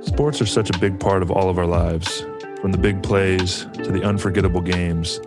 Sports 0.00 0.40
are 0.40 0.46
such 0.46 0.68
a 0.68 0.78
big 0.78 1.00
part 1.00 1.22
of 1.22 1.30
all 1.30 1.48
of 1.48 1.58
our 1.58 1.66
lives, 1.66 2.20
from 2.60 2.72
the 2.72 2.78
big 2.78 3.02
plays 3.02 3.66
to 3.74 3.90
the 3.90 4.02
unforgettable 4.02 4.60
games. 4.60 5.20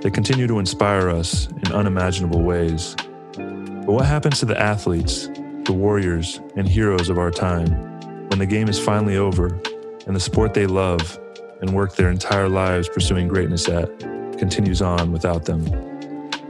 They 0.00 0.10
continue 0.10 0.46
to 0.46 0.58
inspire 0.58 1.08
us 1.08 1.48
in 1.48 1.72
unimaginable 1.72 2.42
ways. 2.42 2.94
But 3.34 3.92
what 3.92 4.04
happens 4.04 4.38
to 4.40 4.46
the 4.46 4.60
athletes, 4.60 5.28
the 5.64 5.72
warriors, 5.72 6.40
and 6.56 6.68
heroes 6.68 7.08
of 7.08 7.18
our 7.18 7.30
time 7.30 7.70
when 8.28 8.38
the 8.38 8.46
game 8.46 8.68
is 8.68 8.78
finally 8.78 9.16
over 9.16 9.58
and 10.06 10.14
the 10.14 10.20
sport 10.20 10.54
they 10.54 10.66
love 10.66 11.18
and 11.60 11.74
work 11.74 11.96
their 11.96 12.10
entire 12.10 12.48
lives 12.48 12.88
pursuing 12.88 13.28
greatness 13.28 13.68
at 13.68 13.98
continues 14.38 14.80
on 14.80 15.10
without 15.10 15.46
them? 15.46 15.66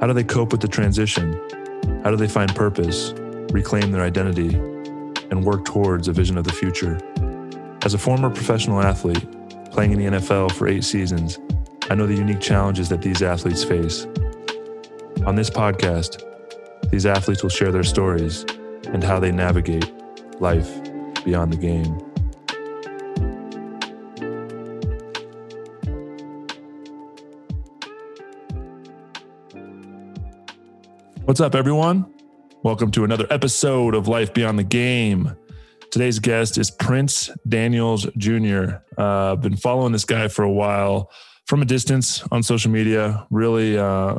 How 0.00 0.06
do 0.06 0.12
they 0.12 0.24
cope 0.24 0.52
with 0.52 0.60
the 0.60 0.68
transition? 0.68 1.32
How 2.04 2.10
do 2.10 2.16
they 2.16 2.28
find 2.28 2.54
purpose, 2.54 3.14
reclaim 3.50 3.92
their 3.92 4.02
identity, 4.02 4.60
and 5.30 5.44
work 5.44 5.64
towards 5.64 6.08
a 6.08 6.12
vision 6.12 6.38
of 6.38 6.44
the 6.44 6.52
future? 6.52 6.98
As 7.82 7.94
a 7.94 7.98
former 7.98 8.30
professional 8.30 8.80
athlete, 8.82 9.26
playing 9.70 9.92
in 9.92 9.98
the 9.98 10.18
NFL 10.18 10.52
for 10.52 10.66
eight 10.66 10.84
seasons, 10.84 11.38
I 11.90 11.94
know 11.94 12.06
the 12.06 12.14
unique 12.14 12.40
challenges 12.40 12.88
that 12.90 13.02
these 13.02 13.22
athletes 13.22 13.64
face. 13.64 14.04
On 15.26 15.34
this 15.34 15.50
podcast, 15.50 16.22
these 16.90 17.06
athletes 17.06 17.42
will 17.42 17.50
share 17.50 17.72
their 17.72 17.84
stories 17.84 18.44
and 18.86 19.02
how 19.02 19.20
they 19.20 19.32
navigate 19.32 19.90
life 20.40 20.70
beyond 21.24 21.52
the 21.52 21.56
game. 21.56 21.98
What's 31.24 31.40
up, 31.40 31.54
everyone? 31.54 32.06
Welcome 32.64 32.90
to 32.90 33.04
another 33.04 33.26
episode 33.30 33.94
of 33.94 34.08
Life 34.08 34.34
Beyond 34.34 34.58
the 34.58 34.64
Game. 34.64 35.32
Today's 35.92 36.18
guest 36.18 36.58
is 36.58 36.72
Prince 36.72 37.30
Daniels 37.48 38.04
Jr. 38.16 38.78
Uh, 38.98 39.32
I've 39.32 39.40
been 39.40 39.56
following 39.56 39.92
this 39.92 40.04
guy 40.04 40.26
for 40.26 40.42
a 40.42 40.50
while 40.50 41.08
from 41.46 41.62
a 41.62 41.64
distance 41.64 42.24
on 42.32 42.42
social 42.42 42.72
media. 42.72 43.24
Really 43.30 43.78
uh, 43.78 44.18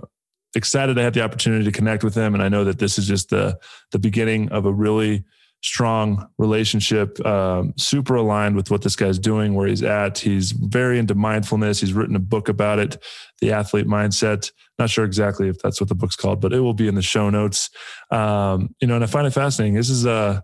excited 0.55 0.93
to 0.93 1.01
have 1.01 1.13
the 1.13 1.21
opportunity 1.21 1.65
to 1.65 1.71
connect 1.73 2.01
with 2.01 2.15
him, 2.15 2.33
and 2.33 2.41
I 2.41 2.47
know 2.47 2.63
that 2.63 2.79
this 2.79 2.97
is 2.97 3.05
just 3.05 3.29
the 3.29 3.59
the 3.91 3.99
beginning 3.99 4.49
of 4.53 4.65
a 4.65 4.71
really 4.71 5.25
strong 5.61 6.27
relationship. 6.37 7.23
Um, 7.25 7.73
super 7.77 8.15
aligned 8.15 8.55
with 8.55 8.71
what 8.71 8.81
this 8.81 8.95
guy's 8.95 9.19
doing, 9.19 9.53
where 9.53 9.67
he's 9.67 9.83
at. 9.83 10.17
He's 10.17 10.51
very 10.51 10.99
into 10.99 11.15
mindfulness. 11.15 11.79
He's 11.79 11.93
written 11.93 12.15
a 12.15 12.19
book 12.19 12.49
about 12.49 12.79
it, 12.79 13.03
The 13.41 13.51
Athlete 13.51 13.87
Mindset. 13.87 14.51
Not 14.77 14.89
sure 14.89 15.05
exactly 15.05 15.49
if 15.49 15.59
that's 15.59 15.81
what 15.81 15.89
the 15.89 15.95
book's 15.95 16.15
called, 16.15 16.39
but 16.39 16.53
it 16.53 16.61
will 16.61 16.73
be 16.73 16.87
in 16.87 16.95
the 16.95 17.01
show 17.01 17.29
notes. 17.29 17.69
Um, 18.11 18.73
you 18.81 18.87
know, 18.87 18.95
and 18.95 19.03
I 19.03 19.07
find 19.07 19.27
it 19.27 19.31
fascinating. 19.31 19.75
This 19.75 19.89
is 19.89 20.05
a 20.05 20.43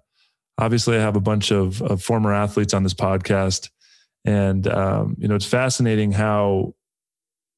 obviously 0.58 0.98
I 0.98 1.02
have 1.02 1.16
a 1.16 1.22
bunch 1.22 1.52
of, 1.52 1.82
of 1.82 2.02
former 2.02 2.34
athletes 2.34 2.74
on 2.74 2.84
this 2.84 2.94
podcast, 2.94 3.70
and 4.26 4.68
um, 4.68 5.16
you 5.18 5.28
know 5.28 5.36
it's 5.36 5.46
fascinating 5.46 6.12
how 6.12 6.74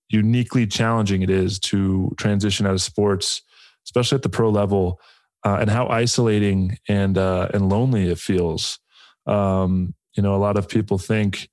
uniquely 0.09 0.65
challenging 0.67 1.21
it 1.21 1.29
is 1.29 1.59
to 1.59 2.13
transition 2.17 2.65
out 2.65 2.73
of 2.73 2.81
sports, 2.81 3.41
especially 3.85 4.15
at 4.15 4.21
the 4.21 4.29
pro 4.29 4.49
level, 4.49 5.01
uh, 5.45 5.57
and 5.59 5.69
how 5.69 5.87
isolating 5.87 6.77
and 6.87 7.17
uh, 7.17 7.49
and 7.53 7.69
lonely 7.69 8.09
it 8.09 8.19
feels. 8.19 8.79
Um, 9.25 9.93
you 10.13 10.23
know, 10.23 10.35
a 10.35 10.37
lot 10.37 10.57
of 10.57 10.67
people 10.67 10.97
think, 10.97 11.49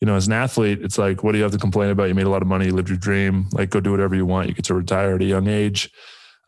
you 0.00 0.06
know, 0.06 0.14
as 0.14 0.26
an 0.26 0.32
athlete, 0.32 0.80
it's 0.82 0.98
like, 0.98 1.24
what 1.24 1.32
do 1.32 1.38
you 1.38 1.44
have 1.44 1.52
to 1.52 1.58
complain 1.58 1.90
about? 1.90 2.08
You 2.08 2.14
made 2.14 2.26
a 2.26 2.30
lot 2.30 2.42
of 2.42 2.48
money, 2.48 2.66
you 2.66 2.72
lived 2.72 2.88
your 2.88 2.98
dream, 2.98 3.48
like 3.52 3.70
go 3.70 3.80
do 3.80 3.90
whatever 3.90 4.14
you 4.14 4.26
want. 4.26 4.48
You 4.48 4.54
get 4.54 4.66
to 4.66 4.74
retire 4.74 5.14
at 5.14 5.22
a 5.22 5.26
young 5.26 5.48
age. 5.48 5.90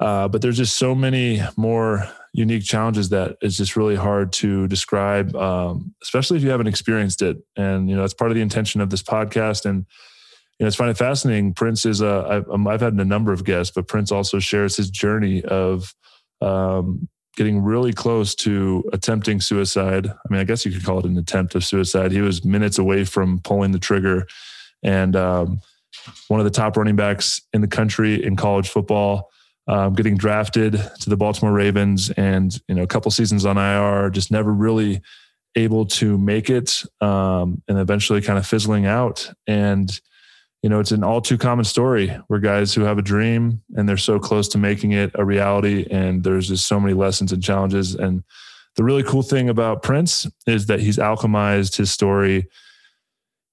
Uh, 0.00 0.28
but 0.28 0.42
there's 0.42 0.56
just 0.56 0.76
so 0.76 0.94
many 0.94 1.40
more 1.56 2.08
unique 2.32 2.64
challenges 2.64 3.10
that 3.10 3.36
is 3.42 3.56
just 3.56 3.76
really 3.76 3.94
hard 3.94 4.32
to 4.32 4.66
describe, 4.66 5.34
um, 5.36 5.94
especially 6.02 6.36
if 6.36 6.42
you 6.42 6.50
haven't 6.50 6.66
experienced 6.66 7.22
it. 7.22 7.38
And 7.56 7.88
you 7.88 7.96
know, 7.96 8.02
it's 8.02 8.14
part 8.14 8.30
of 8.30 8.34
the 8.34 8.42
intention 8.42 8.80
of 8.80 8.90
this 8.90 9.02
podcast. 9.02 9.64
And 9.64 9.86
you 10.58 10.64
know, 10.64 10.66
it's 10.66 10.76
finding 10.76 10.96
fascinating. 10.96 11.54
Prince 11.54 11.86
is 11.86 12.00
a 12.00 12.26
I've, 12.28 12.50
um, 12.50 12.66
I've 12.66 12.80
had 12.80 12.94
a 12.94 13.04
number 13.04 13.32
of 13.32 13.44
guests, 13.44 13.72
but 13.74 13.86
Prince 13.86 14.10
also 14.10 14.40
shares 14.40 14.76
his 14.76 14.90
journey 14.90 15.44
of 15.44 15.94
um, 16.44 17.08
getting 17.36 17.62
really 17.62 17.92
close 17.92 18.34
to 18.34 18.84
attempting 18.92 19.40
suicide. 19.40 20.06
I 20.06 20.28
mean, 20.30 20.40
I 20.40 20.44
guess 20.44 20.64
you 20.64 20.72
could 20.72 20.84
call 20.84 21.00
it 21.00 21.04
an 21.04 21.18
attempt 21.18 21.54
of 21.54 21.64
suicide. 21.64 22.12
He 22.12 22.20
was 22.20 22.44
minutes 22.44 22.78
away 22.78 23.04
from 23.04 23.40
pulling 23.40 23.72
the 23.72 23.78
trigger, 23.78 24.26
and 24.82 25.16
um, 25.16 25.60
one 26.28 26.40
of 26.40 26.44
the 26.44 26.50
top 26.50 26.76
running 26.76 26.96
backs 26.96 27.40
in 27.52 27.60
the 27.60 27.68
country 27.68 28.22
in 28.22 28.36
college 28.36 28.68
football 28.68 29.30
um, 29.66 29.94
getting 29.94 30.16
drafted 30.16 30.72
to 31.00 31.10
the 31.10 31.16
Baltimore 31.16 31.52
Ravens, 31.52 32.10
and 32.10 32.58
you 32.68 32.74
know 32.74 32.82
a 32.82 32.86
couple 32.86 33.10
seasons 33.10 33.46
on 33.46 33.56
IR, 33.56 34.10
just 34.10 34.30
never 34.30 34.52
really 34.52 35.00
able 35.56 35.86
to 35.86 36.18
make 36.18 36.50
it, 36.50 36.82
um, 37.00 37.62
and 37.68 37.78
eventually 37.78 38.20
kind 38.20 38.38
of 38.38 38.46
fizzling 38.46 38.86
out. 38.86 39.30
And 39.46 40.00
you 40.64 40.70
know, 40.70 40.80
it's 40.80 40.92
an 40.92 41.04
all 41.04 41.20
too 41.20 41.36
common 41.36 41.66
story 41.66 42.08
where 42.28 42.40
guys 42.40 42.72
who 42.72 42.84
have 42.84 42.96
a 42.96 43.02
dream 43.02 43.60
and 43.76 43.86
they're 43.86 43.98
so 43.98 44.18
close 44.18 44.48
to 44.48 44.56
making 44.56 44.92
it 44.92 45.10
a 45.14 45.22
reality, 45.22 45.86
and 45.90 46.24
there's 46.24 46.48
just 46.48 46.66
so 46.66 46.80
many 46.80 46.94
lessons 46.94 47.32
and 47.32 47.42
challenges. 47.42 47.94
And 47.94 48.24
the 48.76 48.82
really 48.82 49.02
cool 49.02 49.20
thing 49.20 49.50
about 49.50 49.82
Prince 49.82 50.26
is 50.46 50.64
that 50.68 50.80
he's 50.80 50.96
alchemized 50.96 51.76
his 51.76 51.90
story 51.90 52.48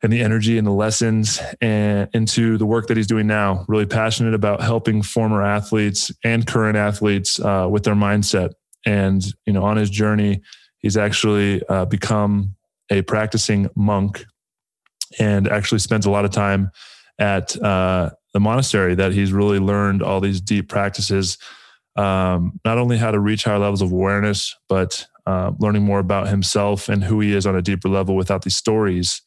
and 0.02 0.14
the 0.14 0.22
energy 0.22 0.58
and 0.58 0.66
the 0.66 0.72
lessons 0.72 1.42
and 1.60 2.08
into 2.14 2.58
the 2.58 2.66
work 2.66 2.88
that 2.88 2.96
he's 2.96 3.08
doing 3.08 3.28
now. 3.28 3.66
Really 3.68 3.86
passionate 3.86 4.34
about 4.34 4.62
helping 4.62 5.02
former 5.02 5.44
athletes 5.44 6.14
and 6.24 6.48
current 6.48 6.78
athletes 6.78 7.42
uh, 7.42 7.68
with 7.70 7.84
their 7.84 7.94
mindset. 7.94 8.54
And 8.86 9.22
you 9.46 9.52
know, 9.52 9.66
on 9.66 9.76
his 9.76 9.90
journey, 9.90 10.44
he's 10.78 10.96
actually 10.96 11.62
uh, 11.68 11.84
become 11.84 12.56
a 12.90 13.02
practicing 13.02 13.70
monk, 13.76 14.24
and 15.20 15.50
actually 15.50 15.80
spends 15.80 16.06
a 16.06 16.10
lot 16.10 16.24
of 16.24 16.32
time 16.32 16.72
at 17.22 17.56
uh, 17.62 18.10
the 18.34 18.40
monastery. 18.40 18.96
That 18.96 19.14
he's 19.14 19.32
really 19.32 19.60
learned 19.60 20.02
all 20.02 20.20
these 20.20 20.42
deep 20.42 20.68
practices, 20.68 21.38
um, 21.96 22.60
not 22.66 22.78
only 22.78 22.98
how 22.98 23.12
to 23.12 23.20
reach 23.20 23.46
higher 23.46 23.60
levels 23.60 23.82
of 23.82 23.92
awareness, 23.92 24.56
but 24.68 25.08
uh, 25.26 25.52
learning 25.60 25.84
more 25.84 26.00
about 26.00 26.28
himself 26.28 26.90
and 26.90 27.04
who 27.04 27.20
he 27.20 27.34
is 27.34 27.46
on 27.46 27.56
a 27.56 27.62
deeper 27.62 27.88
level 27.88 28.16
without 28.16 28.42
these 28.42 28.58
stories 28.58 29.22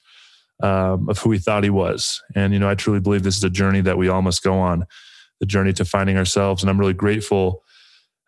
um, 0.63 1.09
of 1.09 1.19
who 1.19 1.31
he 1.31 1.39
thought 1.39 1.65
he 1.65 1.71
was. 1.71 2.21
And, 2.35 2.53
you 2.53 2.59
know, 2.59 2.69
I 2.69 2.75
truly 2.75 3.01
believe 3.01 3.23
this 3.23 3.37
is 3.37 3.45
a 3.45 3.51
journey 3.51 3.81
that 3.83 3.97
we 3.97 4.09
all 4.09 4.23
must 4.23 4.43
go 4.43 4.59
on 4.59 4.87
the 5.41 5.47
journey 5.47 5.73
to 5.75 5.85
finding 5.85 6.17
ourselves. 6.17 6.63
And 6.63 6.71
I'm 6.71 6.79
really 6.79 6.95
grateful 6.95 7.63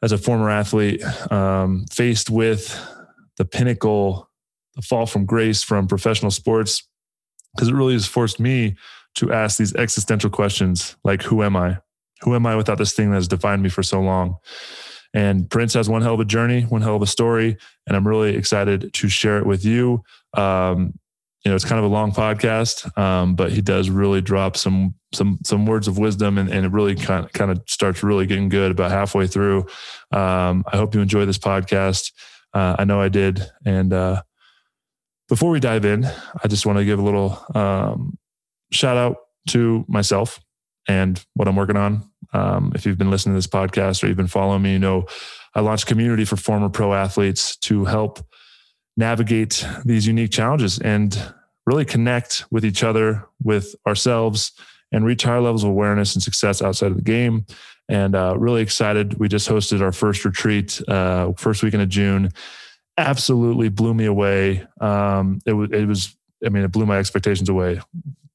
as 0.03 0.13
a 0.13 0.19
former 0.19 0.51
athlete, 0.51 1.03
um, 1.33 1.87
faced 1.91 2.31
with 2.31 2.79
the 3.37 3.45
pinnacle, 3.45 4.29
the 4.75 4.83
fall 4.83 5.07
from 5.07 5.25
grace 5.25 5.63
from 5.63 5.87
professional 5.87 6.31
sports, 6.31 6.87
because 7.55 7.69
it 7.69 7.75
really 7.75 7.95
has 7.95 8.07
forced 8.07 8.39
me 8.39 8.77
to 9.17 9.33
ask 9.33 9.59
these 9.59 9.75
existential 9.75 10.31
questions 10.31 10.97
like, 11.05 11.23
who 11.23 11.43
am 11.43 11.57
I? 11.57 11.79
Who 12.23 12.35
am 12.35 12.47
I 12.47 12.57
without 12.57 12.79
this 12.79 12.93
thing 12.93 13.11
that 13.11 13.17
has 13.17 13.29
defined 13.29 13.63
me 13.63 13.69
for 13.69 13.83
so 13.83 14.01
long? 14.01 14.37
And 15.15 15.49
Prince 15.49 15.75
has 15.75 15.89
one 15.89 16.03
hell 16.03 16.15
of 16.15 16.21
a 16.21 16.25
journey, 16.25 16.63
one 16.63 16.83
hell 16.83 16.97
of 16.97 17.03
a 17.03 17.07
story, 17.07 17.57
and 17.87 17.97
I'm 17.97 18.07
really 18.07 18.37
excited 18.37 18.93
to 18.93 19.09
share 19.09 19.39
it 19.39 19.47
with 19.47 19.65
you. 19.65 20.03
Um, 20.35 20.99
you 21.45 21.51
know, 21.51 21.55
it's 21.55 21.65
kind 21.65 21.79
of 21.79 21.85
a 21.85 21.95
long 21.95 22.13
podcast, 22.13 22.97
um, 22.99 23.37
but 23.37 23.53
he 23.53 23.63
does 23.63 23.89
really 23.89 24.21
drop 24.21 24.57
some 24.57 24.95
some 25.15 25.39
some 25.45 25.65
words 25.65 25.87
of 25.89 25.97
wisdom, 25.97 26.39
and, 26.39 26.51
and 26.51 26.67
it 26.67 26.73
really 26.73 26.97
kind 26.97 27.25
of, 27.25 27.33
kind 27.33 27.51
of 27.51 27.63
starts 27.69 28.03
really 28.03 28.27
getting 28.27 28.49
good 28.49 28.73
about 28.73 28.91
halfway 28.91 29.27
through. 29.27 29.61
Um, 30.11 30.65
I 30.71 30.77
hope 30.77 30.95
you 30.95 31.01
enjoy 31.01 31.25
this 31.25 31.39
podcast. 31.39 32.13
Uh, 32.53 32.75
I 32.79 32.85
know 32.85 33.01
I 33.01 33.09
did. 33.09 33.47
And 33.65 33.93
uh, 33.93 34.23
before 35.29 35.51
we 35.51 35.61
dive 35.61 35.85
in, 35.85 36.05
I 36.05 36.49
just 36.49 36.67
want 36.67 36.79
to 36.79 36.85
give 36.85 36.99
a 36.99 37.03
little 37.03 37.45
um, 37.55 38.19
shout 38.73 38.97
out 38.97 39.17
to 39.49 39.85
myself 39.89 40.41
and 40.89 41.25
what 41.35 41.49
I'm 41.49 41.57
working 41.57 41.77
on. 41.77 42.09
Um, 42.33 42.73
if 42.75 42.85
you've 42.85 42.99
been 42.99 43.11
listening 43.11 43.35
to 43.35 43.39
this 43.39 43.47
podcast 43.47 44.03
or 44.03 44.09
you've 44.09 44.17
been 44.17 44.27
following 44.27 44.63
me, 44.63 44.73
you 44.73 44.79
know 44.79 45.07
I 45.55 45.61
launched 45.61 45.87
community 45.87 46.25
for 46.25 46.37
former 46.37 46.69
pro 46.69 46.93
athletes 46.93 47.57
to 47.59 47.85
help 47.87 48.21
navigate 48.97 49.67
these 49.85 50.07
unique 50.07 50.31
challenges 50.31 50.79
and 50.79 51.33
really 51.67 51.85
connect 51.85 52.45
with 52.51 52.65
each 52.65 52.85
other, 52.85 53.27
with 53.43 53.75
ourselves, 53.87 54.53
and 54.93 55.05
reach 55.05 55.25
higher 55.25 55.41
levels 55.41 55.65
of 55.65 55.71
awareness 55.71 56.15
and 56.15 56.23
success 56.23 56.63
outside 56.63 56.91
of 56.91 56.97
the 56.97 57.03
game. 57.03 57.47
And 57.89 58.15
uh, 58.15 58.37
really 58.39 58.63
excited. 58.63 59.19
We 59.19 59.29
just 59.29 59.49
hosted 59.49 59.81
our 59.81 59.93
first 59.93 60.25
retreat, 60.25 60.81
uh, 60.89 61.33
first 61.37 61.63
weekend 61.63 61.83
of 61.83 61.89
June. 61.89 62.31
Absolutely 62.99 63.69
blew 63.69 63.95
me 63.95 64.07
away. 64.07 64.67
Um, 64.81 65.41
it 65.47 65.53
was, 65.53 65.71
it 65.73 65.87
was, 65.87 66.17
I 66.45 66.49
mean, 66.49 66.65
it 66.65 66.73
blew 66.73 66.87
my 66.87 66.99
expectations 66.99 67.49
away 67.49 67.81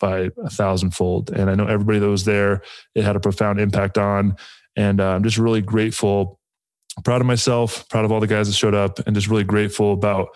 by 0.02 0.30
a 0.44 0.50
thousandfold. 0.50 1.30
And 1.30 1.50
I 1.50 1.56
know 1.56 1.68
everybody 1.68 2.00
that 2.00 2.10
was 2.10 2.26
there, 2.26 2.64
it 2.94 3.06
had 3.06 3.16
a 3.16 3.22
profound 3.22 3.62
impact 3.62 3.98
on. 3.98 4.36
And 4.76 5.00
uh, 5.00 5.12
I'm 5.12 5.24
just 5.24 5.38
really 5.38 5.62
grateful 5.62 6.40
proud 7.06 7.22
of 7.22 7.28
myself, 7.28 7.88
proud 7.88 8.04
of 8.04 8.12
all 8.12 8.20
the 8.20 8.28
guys 8.28 8.48
that 8.48 8.54
showed 8.54 8.76
up, 8.76 9.00
and 9.08 9.16
just 9.16 9.30
really 9.30 9.46
grateful 9.46 9.94
about 9.94 10.30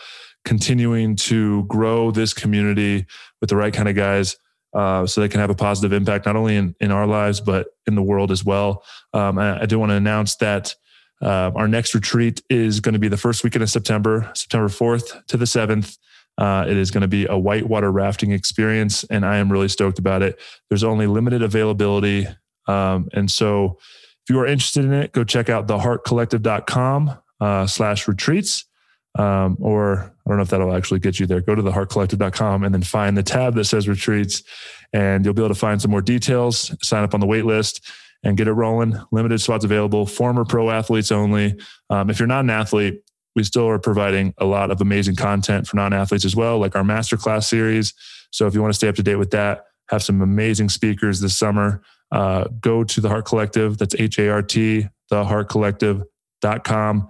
continuing 0.45 1.17
to 1.17 1.65
grow 1.65 2.11
this 2.11 2.33
community 2.33 3.05
with 3.41 3.49
the 3.49 3.55
right 3.57 3.73
kind 3.73 3.89
of 3.89 3.95
guys 3.95 4.37
uh, 4.73 5.05
so 5.05 5.19
they 5.19 5.27
can 5.27 5.41
have 5.41 5.49
a 5.49 5.55
positive 5.55 5.91
impact 5.91 6.25
not 6.25 6.35
only 6.35 6.55
in, 6.55 6.75
in 6.79 6.91
our 6.91 7.07
lives 7.07 7.41
but 7.41 7.67
in 7.87 7.95
the 7.95 8.03
world 8.03 8.31
as 8.31 8.45
well 8.45 8.83
um, 9.13 9.39
I, 9.39 9.63
I, 9.63 9.65
do 9.65 9.79
want 9.79 9.89
to 9.89 9.95
announce 9.95 10.35
that 10.37 10.75
Uh, 11.21 11.49
our 11.55 11.67
next 11.67 11.95
retreat 11.95 12.43
is 12.49 12.79
going 12.79 12.93
to 12.93 12.99
be 12.99 13.07
the 13.07 13.17
first 13.17 13.43
weekend 13.43 13.63
of 13.63 13.69
September, 13.69 14.29
September 14.35 14.67
4th 14.67 15.25
to 15.27 15.37
the 15.37 15.45
7th. 15.45 15.97
Uh, 16.37 16.65
it 16.67 16.75
is 16.75 16.91
going 16.91 17.01
to 17.01 17.07
be 17.07 17.25
a 17.27 17.37
whitewater 17.37 17.91
rafting 17.91 18.31
experience, 18.31 19.03
and 19.05 19.25
I 19.25 19.37
am 19.37 19.51
really 19.51 19.69
stoked 19.69 19.99
about 19.99 20.21
it. 20.21 20.39
There's 20.69 20.83
only 20.83 21.07
limited 21.07 21.41
availability. 21.41 22.27
Um, 22.67 23.09
and 23.13 23.29
so 23.31 23.77
if 24.23 24.33
you 24.33 24.39
are 24.39 24.47
interested 24.47 24.83
in 24.83 24.93
it, 24.93 25.11
go 25.11 25.23
check 25.23 25.49
out 25.49 25.67
thehartcollective.com 25.67 27.17
uh, 27.39 27.67
slash 27.67 28.07
retreats. 28.07 28.65
Um, 29.17 29.57
or 29.61 29.99
I 29.99 30.29
don't 30.29 30.37
know 30.37 30.43
if 30.43 30.49
that'll 30.49 30.75
actually 30.75 30.99
get 30.99 31.19
you 31.19 31.25
there. 31.25 31.39
Go 31.39 31.55
to 31.55 31.61
thehartcollective.com 31.61 32.63
and 32.63 32.73
then 32.73 32.81
find 32.81 33.15
the 33.15 33.23
tab 33.23 33.55
that 33.55 33.65
says 33.65 33.87
retreats, 33.87 34.43
and 34.91 35.23
you'll 35.23 35.33
be 35.33 35.41
able 35.41 35.53
to 35.53 35.59
find 35.59 35.81
some 35.81 35.91
more 35.91 36.01
details. 36.01 36.75
Sign 36.81 37.03
up 37.03 37.13
on 37.13 37.21
the 37.21 37.25
wait 37.25 37.45
list 37.45 37.81
and 38.23 38.35
get 38.35 38.47
it 38.47 38.53
rolling. 38.53 38.99
Limited 39.11 39.39
spots 39.39 39.63
available. 39.63 40.05
Former 40.05 40.43
pro 40.43 40.69
athletes 40.69 41.11
only. 41.11 41.55
Um, 41.89 42.09
if 42.09 42.19
you're 42.19 42.27
not 42.27 42.43
an 42.43 42.49
athlete, 42.49 43.03
we 43.35 43.43
still 43.43 43.67
are 43.67 43.79
providing 43.79 44.33
a 44.37 44.45
lot 44.45 44.71
of 44.71 44.81
amazing 44.81 45.15
content 45.15 45.67
for 45.67 45.75
non-athletes 45.75 46.25
as 46.25 46.35
well, 46.35 46.57
like 46.57 46.75
our 46.75 46.83
masterclass 46.83 47.43
series. 47.43 47.93
So 48.31 48.47
if 48.47 48.53
you 48.53 48.61
want 48.61 48.73
to 48.73 48.77
stay 48.77 48.87
up 48.87 48.95
to 48.95 49.03
date 49.03 49.15
with 49.15 49.31
that, 49.31 49.65
have 49.89 50.03
some 50.03 50.21
amazing 50.21 50.69
speakers 50.69 51.19
this 51.19 51.37
summer. 51.37 51.81
Uh, 52.11 52.45
go 52.61 52.83
to 52.83 53.01
the 53.01 53.09
Hart 53.09 53.25
Collective. 53.25 53.77
That's 53.77 53.95
H 53.95 54.19
A 54.19 54.29
R 54.29 54.41
T, 54.41 54.87
the 55.09 55.25
heart 55.25 55.49
thehartcollective.com. 55.49 57.09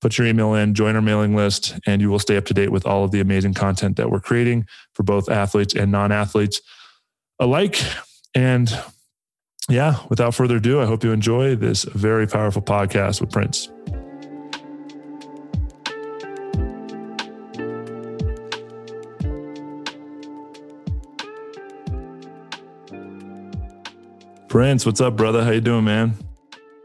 Put 0.00 0.18
your 0.18 0.26
email 0.26 0.54
in, 0.54 0.74
join 0.74 0.96
our 0.96 1.02
mailing 1.02 1.36
list, 1.36 1.78
and 1.86 2.02
you 2.02 2.10
will 2.10 2.18
stay 2.18 2.36
up 2.36 2.44
to 2.46 2.54
date 2.54 2.70
with 2.72 2.84
all 2.86 3.04
of 3.04 3.12
the 3.12 3.20
amazing 3.20 3.54
content 3.54 3.96
that 3.96 4.10
we're 4.10 4.20
creating 4.20 4.66
for 4.94 5.04
both 5.04 5.30
athletes 5.30 5.74
and 5.74 5.92
non 5.92 6.10
athletes 6.10 6.60
alike. 7.38 7.80
And 8.34 8.72
yeah, 9.68 10.00
without 10.08 10.34
further 10.34 10.56
ado, 10.56 10.80
I 10.80 10.86
hope 10.86 11.04
you 11.04 11.12
enjoy 11.12 11.54
this 11.54 11.84
very 11.84 12.26
powerful 12.26 12.62
podcast 12.62 13.20
with 13.20 13.30
Prince. 13.30 13.68
Prince, 24.52 24.84
what's 24.84 25.00
up, 25.00 25.16
brother? 25.16 25.42
How 25.42 25.50
you 25.50 25.62
doing, 25.62 25.86
man? 25.86 26.14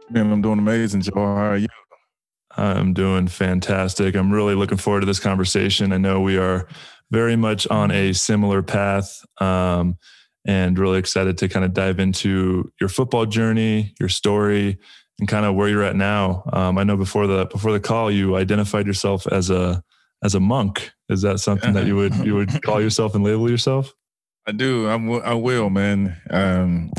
Man, 0.09 0.31
I'm 0.31 0.41
doing 0.41 0.57
amazing, 0.57 1.01
Joe. 1.01 1.11
How 1.15 1.47
are 1.47 1.57
you? 1.57 1.67
I'm 2.55 2.93
doing 2.93 3.27
fantastic. 3.27 4.15
I'm 4.15 4.31
really 4.31 4.55
looking 4.55 4.77
forward 4.77 5.01
to 5.01 5.05
this 5.05 5.19
conversation. 5.19 5.91
I 5.91 5.97
know 5.97 6.21
we 6.21 6.37
are 6.37 6.65
very 7.11 7.35
much 7.35 7.67
on 7.67 7.91
a 7.91 8.13
similar 8.13 8.63
path, 8.63 9.21
um, 9.41 9.97
and 10.45 10.79
really 10.79 10.97
excited 10.97 11.37
to 11.39 11.49
kind 11.49 11.65
of 11.65 11.73
dive 11.73 11.99
into 11.99 12.71
your 12.79 12.87
football 12.87 13.25
journey, 13.25 13.93
your 13.99 14.07
story, 14.07 14.77
and 15.19 15.27
kind 15.27 15.45
of 15.45 15.53
where 15.55 15.67
you're 15.67 15.83
at 15.83 15.97
now. 15.97 16.49
Um, 16.53 16.77
I 16.77 16.85
know 16.85 16.95
before 16.95 17.27
the 17.27 17.47
before 17.47 17.73
the 17.73 17.81
call, 17.81 18.09
you 18.09 18.37
identified 18.37 18.87
yourself 18.87 19.27
as 19.27 19.49
a 19.49 19.83
as 20.23 20.35
a 20.35 20.39
monk. 20.39 20.93
Is 21.09 21.21
that 21.23 21.41
something 21.41 21.73
that 21.73 21.85
you 21.85 21.97
would 21.97 22.15
you 22.15 22.33
would 22.35 22.61
call 22.63 22.79
yourself 22.79 23.13
and 23.13 23.25
label 23.25 23.51
yourself? 23.51 23.93
I 24.47 24.53
do. 24.53 24.87
I'm, 24.87 25.11
I 25.11 25.33
will, 25.33 25.69
man. 25.69 26.15
Um, 26.29 26.93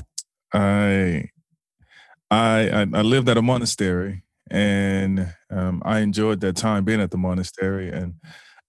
I 0.52 1.30
I 2.30 2.86
I 2.92 3.02
lived 3.02 3.28
at 3.28 3.38
a 3.38 3.42
monastery, 3.42 4.22
and 4.50 5.32
um, 5.50 5.82
I 5.84 6.00
enjoyed 6.00 6.40
that 6.40 6.56
time 6.56 6.84
being 6.84 7.00
at 7.00 7.10
the 7.10 7.18
monastery. 7.18 7.90
And 7.90 8.14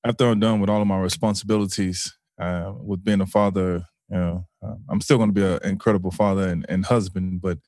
after 0.03 0.27
I'm 0.27 0.39
done 0.39 0.59
with 0.59 0.69
all 0.69 0.81
of 0.81 0.87
my 0.87 0.99
responsibilities, 0.99 2.17
uh, 2.39 2.73
with 2.75 3.03
being 3.03 3.21
a 3.21 3.25
father, 3.25 3.85
you 4.09 4.17
know, 4.17 4.47
uh, 4.65 4.75
I'm 4.89 5.01
still 5.01 5.17
going 5.17 5.29
to 5.29 5.33
be 5.33 5.45
an 5.45 5.59
incredible 5.63 6.11
father 6.11 6.47
and, 6.47 6.65
and 6.69 6.85
husband. 6.85 7.41
But 7.41 7.59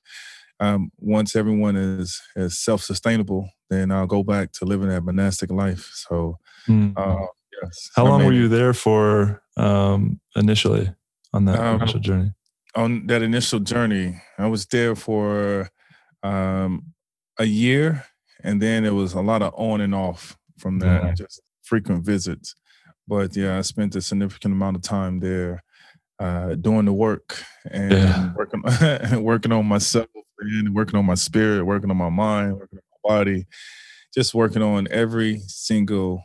um, 0.59 0.91
once 0.97 1.35
everyone 1.35 1.75
is 1.75 2.21
is 2.35 2.57
self 2.57 2.81
sustainable, 2.81 3.49
then 3.69 3.91
I'll 3.91 4.07
go 4.07 4.23
back 4.23 4.51
to 4.53 4.65
living 4.65 4.89
that 4.89 5.03
monastic 5.03 5.51
life. 5.51 5.91
So, 5.93 6.37
mm. 6.67 6.93
uh, 6.95 7.27
yes. 7.61 7.89
How 7.95 8.05
long 8.05 8.25
were 8.25 8.33
you 8.33 8.47
there 8.47 8.73
for 8.73 9.41
um, 9.57 10.19
initially 10.35 10.93
on 11.33 11.45
that 11.45 11.59
um, 11.59 12.01
journey? 12.01 12.31
On 12.75 13.07
that 13.07 13.21
initial 13.21 13.59
journey, 13.59 14.21
I 14.37 14.47
was 14.47 14.65
there 14.65 14.95
for 14.95 15.69
um, 16.23 16.93
a 17.37 17.45
year, 17.45 18.05
and 18.43 18.61
then 18.61 18.85
it 18.85 18.93
was 18.93 19.13
a 19.13 19.21
lot 19.21 19.41
of 19.41 19.53
on 19.55 19.81
and 19.81 19.95
off 19.95 20.37
from 20.57 20.79
that, 20.79 21.17
just 21.17 21.41
frequent 21.63 22.05
visits. 22.05 22.55
But 23.07 23.35
yeah, 23.35 23.57
I 23.57 23.61
spent 23.61 23.95
a 23.95 24.01
significant 24.01 24.53
amount 24.53 24.77
of 24.77 24.83
time 24.83 25.19
there 25.19 25.63
uh, 26.19 26.55
doing 26.55 26.85
the 26.85 26.93
work 26.93 27.43
and 27.69 27.91
yeah. 27.91 28.33
working 28.35 28.61
working 29.23 29.51
on 29.51 29.65
myself 29.65 30.07
and 30.39 30.73
working 30.75 30.97
on 30.97 31.05
my 31.05 31.15
spirit, 31.15 31.65
working 31.65 31.89
on 31.89 31.97
my 31.97 32.09
mind, 32.09 32.57
working 32.57 32.79
on 32.79 32.83
my 33.03 33.15
body, 33.15 33.47
just 34.13 34.33
working 34.33 34.61
on 34.61 34.87
every 34.91 35.39
single 35.47 36.23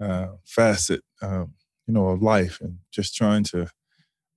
uh, 0.00 0.28
facet, 0.44 1.02
um, 1.22 1.54
you 1.86 1.94
know, 1.94 2.08
of 2.08 2.22
life, 2.22 2.58
and 2.60 2.78
just 2.92 3.14
trying 3.14 3.44
to 3.44 3.68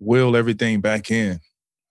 wheel 0.03 0.35
everything 0.35 0.81
back 0.81 1.11
in 1.11 1.39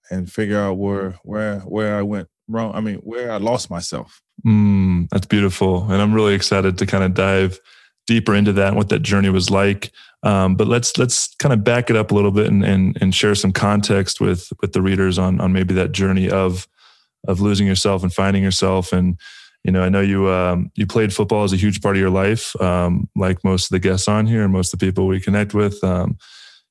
and 0.09 0.31
figure 0.31 0.59
out 0.59 0.77
where 0.77 1.11
where 1.23 1.59
where 1.59 1.97
I 1.97 2.01
went 2.01 2.27
wrong. 2.47 2.73
I 2.75 2.81
mean, 2.81 2.97
where 2.97 3.31
I 3.31 3.37
lost 3.37 3.69
myself. 3.69 4.21
Mm, 4.45 5.09
that's 5.09 5.25
beautiful, 5.25 5.83
and 5.91 6.01
I'm 6.01 6.13
really 6.13 6.33
excited 6.33 6.77
to 6.77 6.85
kind 6.85 7.03
of 7.03 7.13
dive 7.13 7.59
deeper 8.05 8.35
into 8.35 8.51
that 8.53 8.69
and 8.69 8.77
what 8.77 8.89
that 8.89 8.99
journey 8.99 9.29
was 9.29 9.49
like. 9.49 9.91
Um, 10.23 10.55
but 10.55 10.67
let's 10.67 10.97
let's 10.97 11.33
kind 11.35 11.53
of 11.53 11.63
back 11.63 11.89
it 11.89 11.95
up 11.95 12.11
a 12.11 12.15
little 12.15 12.31
bit 12.31 12.47
and, 12.47 12.63
and 12.63 12.97
and 13.01 13.13
share 13.13 13.35
some 13.35 13.51
context 13.51 14.21
with 14.21 14.51
with 14.61 14.73
the 14.73 14.81
readers 14.81 15.17
on 15.17 15.39
on 15.41 15.53
maybe 15.53 15.73
that 15.75 15.91
journey 15.91 16.29
of 16.29 16.67
of 17.27 17.39
losing 17.39 17.67
yourself 17.67 18.03
and 18.03 18.13
finding 18.13 18.43
yourself 18.43 18.91
and 18.91 19.17
you 19.63 19.71
know, 19.71 19.81
I 19.81 19.89
know 19.89 20.01
you 20.01 20.29
um, 20.29 20.71
you 20.75 20.85
played 20.85 21.13
football 21.13 21.43
as 21.43 21.53
a 21.53 21.57
huge 21.57 21.81
part 21.81 21.95
of 21.95 22.01
your 22.01 22.09
life, 22.09 22.59
um, 22.61 23.09
like 23.15 23.43
most 23.43 23.65
of 23.65 23.69
the 23.69 23.79
guests 23.79 24.07
on 24.07 24.27
here 24.27 24.43
and 24.43 24.51
most 24.51 24.73
of 24.73 24.79
the 24.79 24.85
people 24.85 25.07
we 25.07 25.21
connect 25.21 25.53
with. 25.53 25.81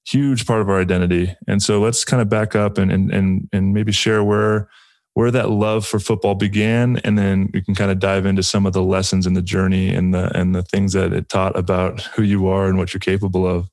Huge 0.06 0.46
part 0.46 0.60
of 0.60 0.68
our 0.68 0.80
identity. 0.80 1.34
And 1.46 1.62
so 1.62 1.80
let's 1.80 2.04
kind 2.04 2.20
of 2.20 2.28
back 2.28 2.56
up 2.56 2.78
and 2.78 2.90
and 2.90 3.12
and, 3.12 3.48
and 3.52 3.72
maybe 3.74 3.92
share 3.92 4.24
where 4.24 4.68
where 5.14 5.30
that 5.30 5.50
love 5.50 5.86
for 5.86 5.98
football 5.98 6.34
began 6.34 6.96
and 7.04 7.18
then 7.18 7.50
we 7.52 7.60
can 7.60 7.74
kind 7.74 7.90
of 7.90 7.98
dive 7.98 8.24
into 8.24 8.42
some 8.42 8.64
of 8.64 8.72
the 8.72 8.82
lessons 8.82 9.26
in 9.26 9.34
the 9.34 9.42
journey 9.42 9.94
and 9.94 10.14
the 10.14 10.36
and 10.36 10.54
the 10.54 10.62
things 10.62 10.94
that 10.94 11.12
it 11.12 11.28
taught 11.28 11.56
about 11.56 12.00
who 12.16 12.22
you 12.22 12.48
are 12.48 12.66
and 12.66 12.78
what 12.78 12.92
you're 12.92 13.00
capable 13.00 13.46
of. 13.46 13.68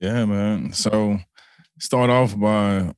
Yeah, 0.00 0.24
man. 0.24 0.72
So 0.72 1.18
start 1.78 2.10
off 2.10 2.38
by 2.38 2.92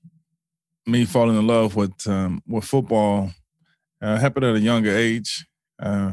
me 0.87 1.05
falling 1.05 1.37
in 1.37 1.47
love 1.47 1.77
with 1.77 2.07
um, 2.07 2.43
with 2.47 2.65
football. 2.65 3.31
Uh, 4.01 4.19
happened 4.19 4.45
at 4.45 4.57
a 4.57 4.61
younger 4.61 4.95
age. 4.95 5.47
Uh, 5.81 6.13